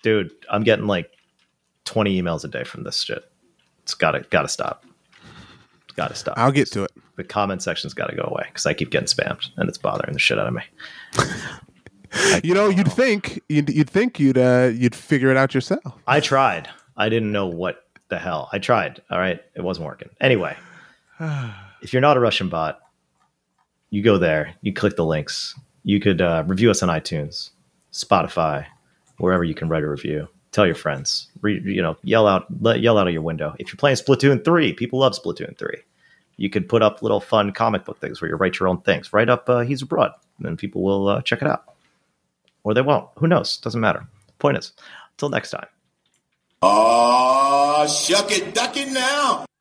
Dude, 0.03 0.31
I'm 0.49 0.63
getting 0.63 0.87
like 0.87 1.09
20 1.85 2.21
emails 2.21 2.43
a 2.43 2.47
day 2.47 2.63
from 2.63 2.83
this 2.83 3.01
shit. 3.01 3.23
It's 3.83 3.93
gotta 3.93 4.21
gotta 4.29 4.49
stop. 4.49 4.85
It's 5.85 5.95
gotta 5.95 6.15
stop. 6.15 6.37
I'll 6.37 6.51
get 6.51 6.69
to 6.71 6.83
it. 6.83 6.91
the 7.15 7.23
comment 7.23 7.63
section's 7.63 7.93
gotta 7.93 8.15
go 8.15 8.23
away 8.23 8.43
because 8.47 8.65
I 8.65 8.73
keep 8.73 8.89
getting 8.91 9.07
spammed 9.07 9.49
and 9.55 9.69
it's 9.69 9.77
bothering 9.77 10.13
the 10.13 10.19
shit 10.19 10.37
out 10.39 10.47
of 10.47 10.53
me. 10.53 10.63
You 12.43 12.53
know, 12.53 12.69
you'd 12.69 12.91
think 12.91 13.41
you'd, 13.49 13.69
you'd 13.69 13.89
think 13.89 14.17
you'd 14.19 14.37
uh, 14.37 14.71
you'd 14.73 14.95
figure 14.95 15.29
it 15.29 15.37
out 15.37 15.53
yourself. 15.53 15.83
I 16.07 16.19
tried. 16.21 16.69
I 16.95 17.09
didn't 17.09 17.31
know 17.33 17.47
what 17.47 17.83
the 18.07 18.17
hell? 18.17 18.49
I 18.53 18.59
tried. 18.59 19.01
All 19.11 19.19
right, 19.19 19.41
it 19.55 19.61
wasn't 19.61 19.87
working. 19.87 20.09
Anyway, 20.21 20.55
if 21.81 21.91
you're 21.91 22.01
not 22.01 22.15
a 22.17 22.19
Russian 22.21 22.47
bot, 22.49 22.79
you 23.89 24.01
go 24.01 24.17
there, 24.17 24.53
you 24.61 24.73
click 24.73 24.95
the 24.95 25.05
links. 25.05 25.55
You 25.83 25.99
could 25.99 26.21
uh, 26.21 26.43
review 26.45 26.69
us 26.69 26.83
on 26.83 26.89
iTunes, 26.89 27.51
Spotify, 27.93 28.65
wherever 29.17 29.43
you 29.43 29.55
can 29.55 29.69
write 29.69 29.83
a 29.83 29.89
review. 29.89 30.27
Tell 30.51 30.65
your 30.65 30.75
friends. 30.75 31.27
Re- 31.41 31.61
you 31.63 31.81
know, 31.81 31.97
yell 32.03 32.27
out, 32.27 32.45
let, 32.61 32.81
yell 32.81 32.97
out 32.97 33.07
of 33.07 33.13
your 33.13 33.21
window. 33.21 33.55
If 33.59 33.67
you're 33.67 33.77
playing 33.77 33.97
Splatoon 33.97 34.43
three, 34.43 34.73
people 34.73 34.99
love 34.99 35.13
Splatoon 35.13 35.57
three. 35.57 35.77
You 36.37 36.49
could 36.49 36.69
put 36.69 36.81
up 36.81 37.01
little 37.01 37.19
fun 37.19 37.51
comic 37.51 37.85
book 37.85 37.99
things 37.99 38.21
where 38.21 38.29
you 38.29 38.35
write 38.35 38.59
your 38.59 38.67
own 38.67 38.81
things. 38.81 39.11
Write 39.11 39.29
up 39.29 39.49
uh, 39.49 39.61
"He's 39.61 39.81
Abroad," 39.81 40.11
and 40.43 40.57
people 40.57 40.83
will 40.83 41.07
uh, 41.07 41.21
check 41.21 41.41
it 41.41 41.47
out, 41.47 41.63
or 42.63 42.73
they 42.73 42.81
won't. 42.81 43.09
Who 43.17 43.27
knows? 43.27 43.57
Doesn't 43.57 43.81
matter. 43.81 44.05
Point 44.37 44.57
is, 44.57 44.71
until 45.13 45.29
next 45.29 45.49
time. 45.49 45.65
Aw, 46.61 47.87
shuck 47.87 48.31
it, 48.31 48.53
duck 48.53 48.77
it 48.77 48.91
now. 48.91 49.47